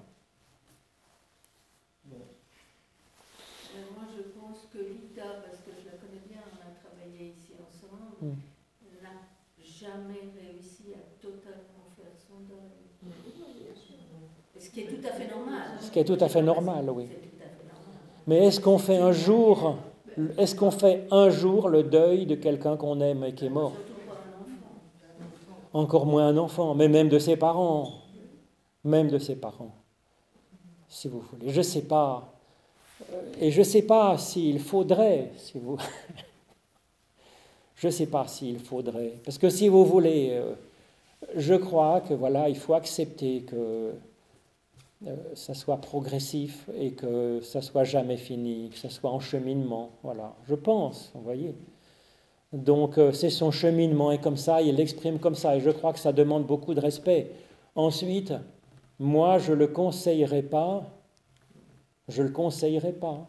moi, 3.94 4.06
je 4.16 4.24
pense 4.40 4.68
que 4.72 4.80
Lita, 4.80 5.44
parce 5.44 5.60
que 5.60 5.72
je 5.80 5.86
la 5.92 5.98
connais 5.98 6.24
bien, 6.30 6.40
on 6.48 6.62
a 6.64 6.72
travaillé 6.80 7.34
ici 7.36 7.54
ensemble, 7.60 8.16
mm. 8.22 9.04
n'a 9.04 9.20
jamais 9.62 10.32
réussi 10.32 10.94
à 10.96 11.22
totalement 11.22 11.92
faire 11.98 12.16
son 12.16 12.40
deuil. 12.48 12.86
Ce 14.58 14.70
qui 14.70 14.82
est 14.82 14.88
tout 14.88 15.08
à 15.08 15.12
fait 15.12 15.28
normal. 15.28 15.78
Ce 15.80 15.85
est 16.00 16.06
tout 16.06 16.18
à 16.20 16.28
fait 16.28 16.42
normal, 16.42 16.90
oui. 16.90 17.08
Mais 18.28 18.46
est-ce 18.46 18.60
qu'on 18.60 18.78
fait 18.78 18.98
un 18.98 19.12
jour, 19.12 19.76
est-ce 20.38 20.56
qu'on 20.56 20.72
fait 20.72 21.08
un 21.12 21.30
jour 21.30 21.70
le 21.70 21.84
deuil 21.84 22.26
de 22.26 22.36
quelqu'un 22.36 22.76
qu'on 22.76 23.00
aime 23.02 23.24
et 23.24 23.34
qui 23.34 23.46
est 23.46 23.50
mort? 23.50 23.74
Encore 25.74 26.06
moins 26.06 26.28
un 26.28 26.38
enfant, 26.38 26.74
mais 26.74 26.88
même 26.88 27.10
de 27.10 27.20
ses 27.20 27.36
parents, 27.36 27.92
même 28.84 29.10
de 29.10 29.20
ses 29.20 29.36
parents, 29.36 29.76
si 30.88 31.08
vous 31.08 31.20
voulez. 31.20 31.52
Je 31.52 31.58
ne 31.58 31.64
sais 31.64 31.82
pas, 31.84 32.34
et 33.40 33.52
je 33.52 33.60
ne 33.60 33.64
sais 33.64 33.82
pas 33.84 34.18
s'il 34.18 34.60
faudrait, 34.60 35.32
si 35.38 35.60
vous, 35.60 35.78
je 37.76 37.88
ne 37.88 37.92
sais 37.92 38.08
pas 38.08 38.28
s'il 38.28 38.60
faudrait, 38.60 39.14
parce 39.24 39.38
que 39.38 39.50
si 39.50 39.68
vous 39.68 39.86
voulez, 39.86 40.30
euh, 40.32 40.54
je 41.36 41.56
crois 41.56 42.02
que 42.02 42.14
voilà, 42.14 42.50
il 42.50 42.58
faut 42.58 42.74
accepter 42.74 43.42
que 43.42 43.56
euh, 43.56 43.92
ça 45.34 45.53
soit 45.53 45.77
progressif 45.77 46.69
et 46.77 46.91
que 46.91 47.40
ça 47.41 47.61
soit 47.61 47.84
jamais 47.84 48.18
fini, 48.18 48.69
que 48.69 48.77
ça 48.77 48.90
soit 48.90 49.11
en 49.11 49.19
cheminement. 49.19 49.91
Voilà, 50.03 50.36
je 50.48 50.56
pense, 50.56 51.11
vous 51.14 51.22
voyez. 51.22 51.56
Donc 52.53 52.98
euh, 52.98 53.11
c'est 53.11 53.30
son 53.30 53.52
cheminement 53.52 54.11
et 54.11 54.18
comme 54.18 54.38
ça, 54.38 54.61
il 54.61 54.76
l'exprime 54.76 55.19
comme 55.19 55.36
ça 55.36 55.57
et 55.57 55.60
je 55.60 55.69
crois 55.69 55.94
que 55.94 55.99
ça 55.99 56.14
demande 56.14 56.45
beaucoup 56.45 56.73
de 56.73 56.80
respect. 56.80 57.32
Ensuite, 57.76 58.34
moi, 58.99 59.40
je 59.40 59.53
le 59.53 59.68
conseillerais 59.68 60.44
pas. 60.44 60.84
Je 62.07 62.23
le 62.23 62.30
conseillerais 62.30 62.94
pas. 62.94 63.27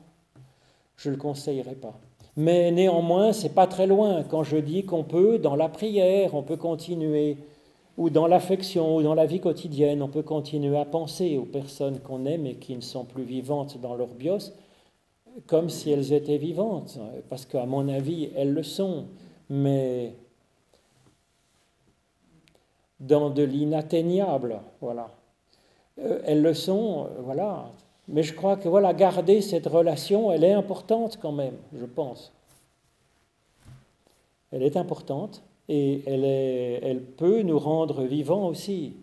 Je 0.97 1.11
le 1.11 1.17
conseillerais 1.17 1.75
pas. 1.75 1.99
Mais 2.37 2.71
néanmoins, 2.71 3.33
c'est 3.33 3.55
pas 3.55 3.67
très 3.67 3.87
loin 3.87 4.23
quand 4.23 4.45
je 4.45 4.59
dis 4.59 4.85
qu'on 4.85 5.03
peut, 5.03 5.39
dans 5.39 5.57
la 5.57 5.69
prière, 5.69 6.35
on 6.35 6.43
peut 6.43 6.57
continuer 6.57 7.39
ou 7.97 8.11
dans 8.11 8.27
l'affection, 8.27 8.97
ou 8.97 9.03
dans 9.03 9.15
la 9.15 9.27
vie 9.27 9.41
quotidienne, 9.41 10.03
on 10.03 10.09
peut 10.09 10.23
continuer 10.23 10.77
à 10.79 10.85
penser 10.85 11.39
aux 11.39 11.45
personnes 11.45 12.01
qu'on 12.01 12.27
aime 12.27 12.47
et 12.47 12.57
qui 12.57 12.77
ne 12.77 12.83
sont 12.83 13.05
plus 13.05 13.25
vivantes 13.25 13.81
dans 13.81 13.95
leur 13.95 14.09
bios, 14.09 14.53
comme 15.47 15.69
si 15.69 15.91
elles 15.91 16.13
étaient 16.13 16.39
vivantes, 16.39 16.99
parce 17.29 17.47
qu'à 17.47 17.67
mon 17.67 17.89
avis, 17.89 18.31
elles 18.37 18.53
le 18.53 18.63
sont, 18.63 19.07
mais 19.49 20.15
dans 23.01 23.31
de 23.31 23.43
l'inatteignable, 23.43 24.61
voilà. 24.81 25.11
Euh, 25.99 26.21
elles 26.25 26.43
le 26.43 26.55
sont, 26.55 27.09
voilà. 27.21 27.73
Mais 28.09 28.23
je 28.23 28.35
crois 28.35 28.57
que 28.57 28.69
voilà, 28.69 28.95
garder 28.95 29.41
cette 29.41 29.67
relation, 29.67 30.33
elle 30.33 30.45
est 30.45 30.53
importante 30.53 31.19
quand 31.21 31.33
même, 31.33 31.57
je 31.75 31.85
pense. 31.85 32.33
Elle 34.53 34.63
est 34.63 34.77
importante 34.77 35.43
et 35.69 36.03
elle, 36.07 37.03
peut 37.03 37.43
nous 37.43 37.59
rendre 37.59 38.05
vivants 38.05 38.47
aussi. 38.47 38.95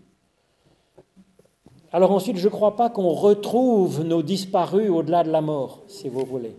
Alors 1.91 2.11
ensuite, 2.11 2.38
je 2.38 2.48
ne 2.48 2.52
crois 2.52 2.76
pas 2.76 2.90
qu'on 2.90 3.10
retrouve 3.10 4.03
nos 4.03 4.23
disparus 4.23 4.90
au-delà 4.90 5.23
de 5.23 5.31
la 5.31 5.41
mort, 5.41 5.84
si 5.88 6.10
vous 6.10 6.26
voulez. 6.26 6.56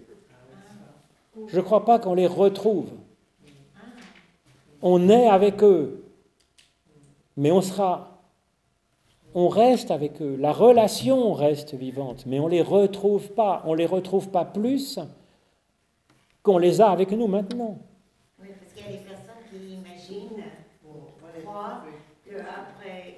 Je 1.48 1.56
ne 1.56 1.62
crois 1.62 1.84
pas 1.84 1.98
qu'on 1.98 2.14
les 2.14 2.26
retrouve. 2.26 2.88
On 4.82 5.08
est 5.08 5.26
avec 5.26 5.62
eux, 5.64 6.04
mais 7.36 7.50
on 7.50 7.62
sera, 7.62 8.20
on 9.34 9.48
reste 9.48 9.90
avec 9.90 10.20
eux. 10.22 10.36
La 10.38 10.52
relation 10.52 11.32
reste 11.32 11.74
vivante, 11.74 12.26
mais 12.26 12.38
on 12.38 12.46
ne 12.46 12.50
les 12.50 12.62
retrouve 12.62 13.30
pas. 13.30 13.62
On 13.64 13.72
ne 13.72 13.78
les 13.78 13.86
retrouve 13.86 14.28
pas 14.28 14.44
plus 14.44 15.00
qu'on 16.42 16.58
les 16.58 16.80
a 16.80 16.90
avec 16.90 17.10
nous 17.10 17.26
maintenant. 17.26 17.78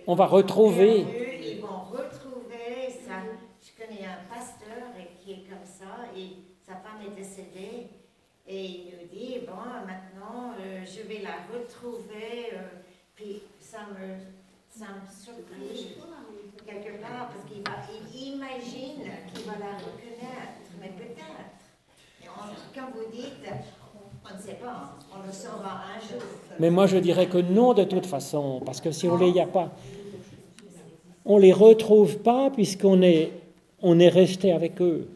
On 0.06 0.14
va 0.14 0.26
retrouver. 0.26 1.06
Ils 1.42 1.60
vont 1.60 1.80
retrouver 1.90 2.90
ça. 3.06 3.22
Je 3.62 3.82
connais 3.82 4.04
un 4.04 4.32
pasteur 4.32 4.92
qui 5.20 5.32
est 5.32 5.44
comme 5.48 5.64
ça 5.64 6.06
et 6.16 6.36
sa 6.64 6.74
femme 6.74 7.00
est 7.04 7.16
décédée 7.16 7.88
et 8.48 8.64
il 8.64 8.84
nous 8.92 9.08
dit 9.08 9.38
bon 9.46 9.86
maintenant 9.86 10.52
euh, 10.60 10.84
je 10.84 11.02
vais 11.02 11.20
la 11.20 11.36
retrouver 11.52 12.52
euh, 12.52 12.60
puis 13.16 13.42
ça 13.60 13.78
me 13.90 14.18
ça 14.68 14.86
me 14.92 15.10
surprit 15.10 15.96
quelque 16.64 17.00
part 17.00 17.28
parce 17.28 17.44
qu'il 17.48 17.62
il 18.14 18.34
imagine 18.34 19.02
qu'il 19.32 19.44
va 19.46 19.58
la 19.58 19.76
reconnaître 19.78 20.70
mais 20.80 20.90
peut-être 20.90 21.56
quand 22.74 22.90
vous 22.94 23.10
dites 23.10 23.48
on 24.28 24.36
ne 24.36 24.42
sait 24.42 24.54
pas, 24.54 24.96
on 25.12 25.26
le 25.26 25.32
saura 25.32 25.82
un 25.96 26.00
jour. 26.00 26.22
Mais 26.58 26.70
moi 26.70 26.86
je 26.86 26.96
dirais 26.98 27.26
que 27.26 27.38
non 27.38 27.74
de 27.74 27.84
toute 27.84 28.06
façon, 28.06 28.60
parce 28.64 28.80
que 28.80 28.90
si 28.90 29.08
on 29.08 29.16
les, 29.16 29.30
y 29.30 29.40
a 29.40 29.46
pas, 29.46 29.70
on 31.24 31.36
ne 31.36 31.42
les 31.42 31.52
retrouve 31.52 32.18
pas 32.18 32.50
puisqu'on 32.50 33.02
est, 33.02 33.32
on 33.82 33.98
est 33.98 34.08
resté 34.08 34.52
avec 34.52 34.80
eux. 34.80 35.08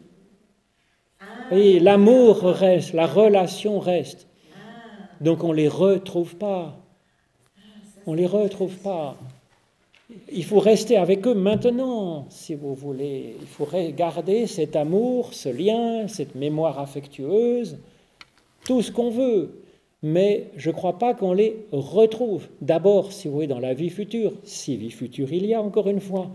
Et 1.51 1.79
l'amour 1.79 2.43
reste, 2.43 2.93
la 2.93 3.07
relation 3.07 3.79
reste. 3.79 4.27
Donc 5.19 5.43
on 5.43 5.49
ne 5.49 5.57
les 5.57 5.67
retrouve 5.67 6.35
pas. 6.35 6.77
On 8.05 8.13
ne 8.13 8.17
les 8.17 8.25
retrouve 8.25 8.75
pas. 8.77 9.17
Il 10.31 10.43
faut 10.43 10.59
rester 10.59 10.97
avec 10.97 11.27
eux 11.27 11.33
maintenant, 11.33 12.25
si 12.29 12.55
vous 12.55 12.73
voulez. 12.73 13.35
Il 13.39 13.47
faut 13.47 13.67
garder 13.95 14.47
cet 14.47 14.75
amour, 14.75 15.33
ce 15.33 15.49
lien, 15.49 16.07
cette 16.07 16.35
mémoire 16.35 16.79
affectueuse, 16.79 17.77
tout 18.71 18.81
ce 18.81 18.91
qu'on 18.91 19.09
veut 19.09 19.61
mais 20.03 20.49
je 20.55 20.69
ne 20.69 20.75
crois 20.75 20.97
pas 20.97 21.13
qu'on 21.13 21.33
les 21.33 21.65
retrouve. 21.71 22.47
D'abord, 22.61 23.11
si 23.11 23.27
vous 23.27 23.35
voulez, 23.35 23.47
dans 23.47 23.59
la 23.59 23.73
vie 23.73 23.89
future, 23.89 24.33
si 24.43 24.75
vie 24.75 24.91
future 24.91 25.31
il 25.31 25.45
y 25.45 25.53
a 25.53 25.61
encore 25.61 25.87
une 25.87 25.99
fois, 25.99 26.27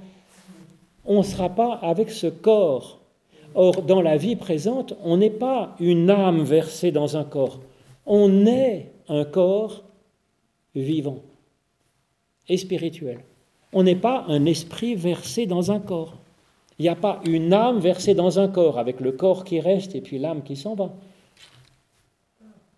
on 1.04 1.18
ne 1.18 1.22
sera 1.24 1.48
pas 1.48 1.72
avec 1.72 2.10
ce 2.10 2.26
corps. 2.26 3.00
Or, 3.54 3.82
dans 3.82 4.02
la 4.02 4.18
vie 4.18 4.36
présente, 4.36 4.94
on 5.02 5.16
n'est 5.16 5.30
pas 5.30 5.74
une 5.80 6.10
âme 6.10 6.42
versée 6.42 6.92
dans 6.92 7.16
un 7.16 7.24
corps, 7.24 7.60
on 8.04 8.44
est 8.46 8.92
un 9.08 9.24
corps 9.24 9.82
vivant 10.74 11.22
et 12.48 12.58
spirituel. 12.58 13.20
On 13.72 13.82
n'est 13.82 13.96
pas 13.96 14.26
un 14.28 14.44
esprit 14.44 14.94
versé 14.94 15.46
dans 15.46 15.72
un 15.72 15.80
corps. 15.80 16.18
Il 16.78 16.82
n'y 16.82 16.88
a 16.88 16.96
pas 16.96 17.20
une 17.24 17.52
âme 17.54 17.80
versée 17.80 18.14
dans 18.14 18.38
un 18.38 18.48
corps, 18.48 18.78
avec 18.78 19.00
le 19.00 19.12
corps 19.12 19.42
qui 19.42 19.58
reste 19.58 19.94
et 19.94 20.02
puis 20.02 20.18
l'âme 20.18 20.42
qui 20.42 20.54
s'en 20.54 20.74
va. 20.74 20.92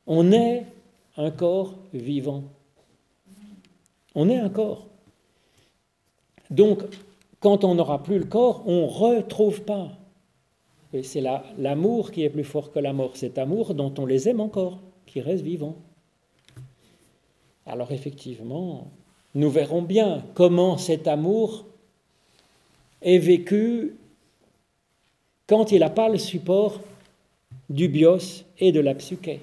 On 0.08 0.32
est 0.32 0.64
un 1.18 1.30
corps 1.30 1.74
vivant. 1.92 2.42
On 4.14 4.30
est 4.30 4.38
un 4.38 4.48
corps. 4.48 4.86
Donc, 6.50 6.80
quand 7.40 7.62
on 7.62 7.74
n'aura 7.74 8.02
plus 8.02 8.18
le 8.18 8.24
corps, 8.24 8.62
on 8.66 8.86
ne 8.86 8.90
retrouve 8.90 9.62
pas. 9.62 9.92
C'est 11.02 11.22
l'amour 11.58 12.10
qui 12.10 12.22
est 12.22 12.30
plus 12.30 12.42
fort 12.42 12.72
que 12.72 12.78
la 12.78 12.94
mort, 12.94 13.16
cet 13.18 13.36
amour 13.36 13.74
dont 13.74 13.92
on 13.98 14.06
les 14.06 14.30
aime 14.30 14.40
encore, 14.40 14.78
qui 15.04 15.20
reste 15.20 15.44
vivant. 15.44 15.76
Alors 17.66 17.92
effectivement, 17.92 18.88
nous 19.34 19.50
verrons 19.50 19.82
bien 19.82 20.24
comment 20.32 20.78
cet 20.78 21.06
amour 21.06 21.66
est 23.02 23.18
vécu 23.18 23.94
quand 25.46 25.70
il 25.70 25.80
n'a 25.80 25.90
pas 25.90 26.08
le 26.08 26.16
support 26.16 26.80
du 27.68 27.88
bios 27.88 28.44
et 28.58 28.72
de 28.72 28.80
la 28.80 28.94
psyché. 28.94 29.40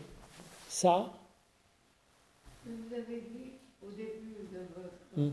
Ça, 0.75 1.09
avez 2.67 3.21
dit 3.31 3.51
au 3.81 3.91
début 3.91 4.43
de 4.51 4.59
votre 4.75 5.05
hmm. 5.15 5.31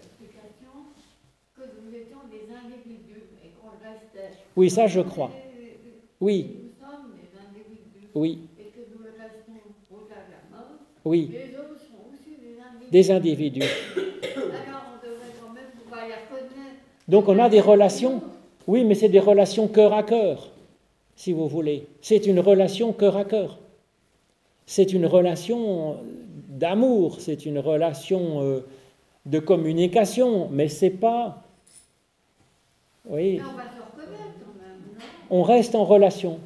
explication 0.00 0.70
que 1.56 1.62
nous 1.82 1.92
étions 1.92 2.18
des 2.30 2.46
individus 2.54 3.24
et 3.44 3.50
qu'on 3.58 3.70
restait. 3.70 4.38
Oui, 4.54 4.70
ça 4.70 4.86
je 4.86 5.00
crois. 5.00 5.32
Oui. 6.20 6.60
Nous 6.62 6.86
sommes 6.86 7.10
des 7.10 7.36
individus. 7.40 8.06
Oui. 8.14 8.38
Et 8.56 8.66
que 8.66 8.88
nous 8.92 9.02
le 9.02 9.10
restons 9.20 9.54
Oui. 11.04 11.28
Les 11.32 11.58
autres 11.58 11.80
sont 11.80 12.06
aussi 12.12 12.36
des 12.40 12.60
individus. 12.60 12.92
Des 12.92 13.10
individus. 13.10 13.62
Alors 13.62 14.92
on 14.94 15.04
devrait 15.04 15.34
quand 15.42 15.54
même 15.54 15.70
pouvoir 15.82 16.06
les 16.06 16.14
reconnaître. 16.14 16.78
Donc 17.08 17.26
on 17.26 17.38
a 17.40 17.48
des 17.48 17.60
relations. 17.60 18.22
Oui, 18.68 18.84
mais 18.84 18.94
c'est 18.94 19.08
des 19.08 19.18
relations 19.18 19.66
cœur 19.66 19.92
à 19.92 20.04
cœur, 20.04 20.52
si 21.16 21.32
vous 21.32 21.48
voulez. 21.48 21.88
C'est 22.00 22.26
une 22.26 22.38
relation 22.38 22.92
cœur 22.92 23.16
à 23.16 23.24
cœur. 23.24 23.58
C'est 24.70 24.92
une 24.92 25.06
relation 25.06 25.96
d'amour, 26.46 27.22
c'est 27.22 27.46
une 27.46 27.58
relation 27.58 28.42
euh, 28.42 28.66
de 29.24 29.38
communication, 29.38 30.50
mais 30.52 30.68
c'est 30.68 30.90
pas. 30.90 31.42
Oui. 33.08 33.40
On 35.30 35.42
reste 35.42 35.74
en 35.74 35.84
relation. 35.86 36.38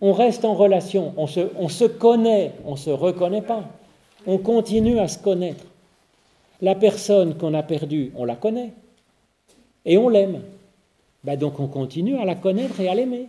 On 0.00 0.12
reste 0.12 0.44
en 0.44 0.54
relation. 0.54 1.14
On 1.16 1.26
se, 1.26 1.40
on 1.58 1.68
se 1.68 1.84
connaît, 1.84 2.52
on 2.64 2.72
ne 2.72 2.76
se 2.76 2.90
reconnaît 2.90 3.42
pas. 3.42 3.64
On 4.24 4.38
continue 4.38 5.00
à 5.00 5.08
se 5.08 5.18
connaître. 5.18 5.64
La 6.62 6.76
personne 6.76 7.36
qu'on 7.36 7.54
a 7.54 7.64
perdue, 7.64 8.12
on 8.14 8.24
la 8.24 8.36
connaît. 8.36 8.72
Et 9.84 9.98
on 9.98 10.08
l'aime. 10.08 10.42
Ben 11.24 11.36
donc 11.36 11.58
on 11.58 11.66
continue 11.66 12.18
à 12.18 12.24
la 12.24 12.36
connaître 12.36 12.78
et 12.78 12.88
à 12.88 12.94
l'aimer. 12.94 13.26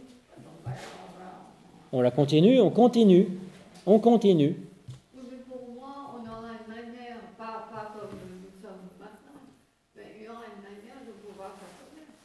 On 1.91 2.01
la 2.01 2.11
continue, 2.11 2.61
on 2.61 2.69
continue, 2.69 3.27
on 3.87 3.99
continue. 3.99 4.55
Oui, 5.15 5.21
mais 5.31 5.37
pour 5.49 5.73
moi, 5.73 6.13
on 6.13 6.19
aura 6.19 6.51
une 6.59 6.67
manière, 6.67 7.19
pas, 7.37 7.69
pas 7.73 7.93
comme 7.95 8.19
nous 8.19 8.51
sommes 8.61 8.89
maintenant, 8.99 9.41
mais 9.95 10.03
il 10.19 10.25
y 10.25 10.27
aura 10.27 10.43
une 10.43 10.61
manière 10.61 10.99
de 11.07 11.13
pouvoir 11.25 11.55
se 11.55 11.63
reconnaître. 11.81 12.19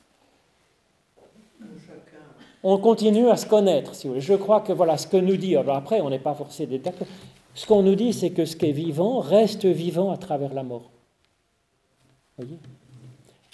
Chacun. 1.87 2.27
On 2.65 2.79
continue 2.79 3.29
à 3.31 3.37
se 3.37 3.47
connaître, 3.47 3.95
si 3.95 4.09
vous 4.09 4.15
voulez. 4.15 4.21
Je 4.21 4.35
crois 4.35 4.61
que 4.61 4.73
voilà 4.73 4.99
ce 4.99 5.07
que 5.07 5.17
nous 5.17 5.37
dit. 5.37 5.57
Alors 5.57 5.77
après, 5.77 6.01
on 6.01 6.11
n'est 6.11 6.19
pas 6.19 6.35
forcé 6.35 6.67
d'être 6.67 6.83
d'accord. 6.83 7.07
Ce 7.55 7.65
qu'on 7.65 7.83
nous 7.83 7.95
dit, 7.95 8.13
c'est 8.13 8.31
que 8.31 8.45
ce 8.45 8.57
qui 8.57 8.67
est 8.67 8.73
vivant 8.73 9.21
reste 9.21 9.65
vivant 9.65 10.11
à 10.11 10.17
travers 10.17 10.53
la 10.53 10.65
mort. 10.65 10.91
Voyez? 12.39 12.59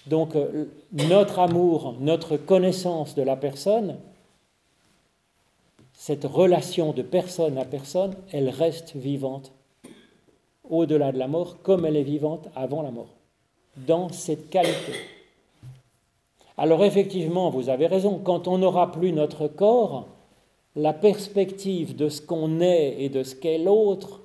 Donc 0.07 0.35
euh, 0.35 0.65
notre 0.93 1.39
amour, 1.41 1.95
notre 2.01 2.39
connaissance 2.39 3.15
de 3.15 3.23
la 3.23 3.37
personne, 3.37 3.99
cette 5.99 6.25
relation 6.25 6.93
de 6.93 7.03
personne 7.03 7.59
à 7.59 7.65
personne, 7.65 8.15
elle 8.31 8.49
reste 8.51 8.95
vivante 8.95 9.51
au-delà 10.71 11.11
de 11.11 11.19
la 11.19 11.27
mort, 11.27 11.57
comme 11.63 11.85
elle 11.85 11.97
est 11.97 12.05
vivante 12.05 12.47
avant 12.55 12.83
la 12.83 12.93
mort, 12.93 13.09
dans 13.77 14.09
cette 14.11 14.49
qualité. 14.49 14.93
Alors 16.57 16.85
effectivement, 16.85 17.51
vous 17.51 17.69
avez 17.69 17.89
raison, 17.89 18.21
quand 18.23 18.47
on 18.47 18.59
n'aura 18.59 18.93
plus 18.93 19.13
notre 19.13 19.49
corps, 19.49 20.07
la 20.77 20.93
perspective 20.93 21.97
de 21.97 22.09
ce 22.09 22.23
qu'on 22.23 22.61
est 22.61 23.03
et 23.03 23.09
de 23.09 23.25
ce 23.25 23.35
qu'est 23.35 23.59
l'autre 23.59 24.21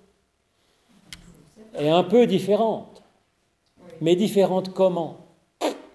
est 1.75 1.89
un 1.89 2.03
peu 2.03 2.27
différente. 2.27 3.01
Mais 3.99 4.15
différente 4.15 4.71
comment? 4.73 5.17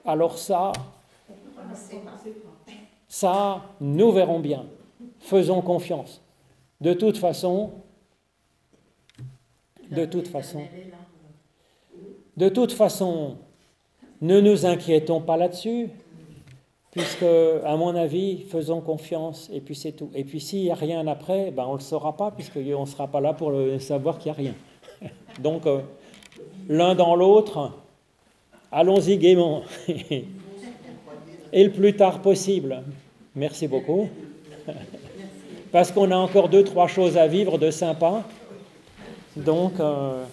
Alors 0.05 0.39
ça, 0.39 0.73
ça, 3.07 3.63
nous 3.81 4.11
verrons 4.11 4.41
bien. 4.41 4.67
Faisons 5.21 5.63
confiance. 5.63 6.23
De 6.81 6.93
toute 6.93 7.19
façon, 7.19 7.73
de 9.91 10.05
toute 10.05 10.29
façon, 10.29 10.63
de 12.37 12.49
toute 12.49 12.73
façon, 12.73 13.37
ne 14.21 14.41
nous 14.41 14.67
inquiétons 14.67 15.21
pas 15.21 15.37
là-dessus, 15.37 15.89
puisque, 16.91 17.25
à 17.65 17.77
mon 17.77 17.95
avis, 17.95 18.43
faisons 18.43 18.81
confiance, 18.81 19.51
et 19.53 19.61
puis 19.61 19.75
c'est 19.75 19.93
tout. 19.93 20.11
Et 20.15 20.25
puis 20.25 20.41
s'il 20.41 20.63
n'y 20.63 20.71
a 20.71 20.75
rien 20.75 21.07
après, 21.07 21.51
ben, 21.51 21.65
on 21.67 21.73
ne 21.73 21.79
le 21.79 21.83
saura 21.83 22.17
pas, 22.17 22.31
puisqu'on 22.31 22.81
ne 22.81 22.87
sera 22.87 23.09
pas 23.09 23.21
là 23.21 23.33
pour 23.33 23.51
le 23.51 23.79
savoir 23.79 24.19
qu'il 24.19 24.33
n'y 24.33 24.39
a 24.39 24.41
rien. 24.41 24.55
Donc, 25.41 25.67
euh, 25.67 25.81
l'un 26.69 26.95
dans 26.95 27.15
l'autre, 27.17 27.73
allons-y 28.71 29.19
gaiement, 29.19 29.63
et 31.53 31.65
le 31.65 31.71
plus 31.71 31.97
tard 31.97 32.21
possible. 32.21 32.83
Merci 33.35 33.69
beaucoup. 33.69 34.09
Parce 35.73 35.93
qu'on 35.93 36.11
a 36.11 36.17
encore 36.17 36.49
deux, 36.49 36.65
trois 36.65 36.87
choses 36.89 37.17
à 37.17 37.27
vivre 37.27 37.59
de 37.59 37.71
sympa. 37.71 38.25
Donc, 39.37 39.75
euh, 39.79 40.25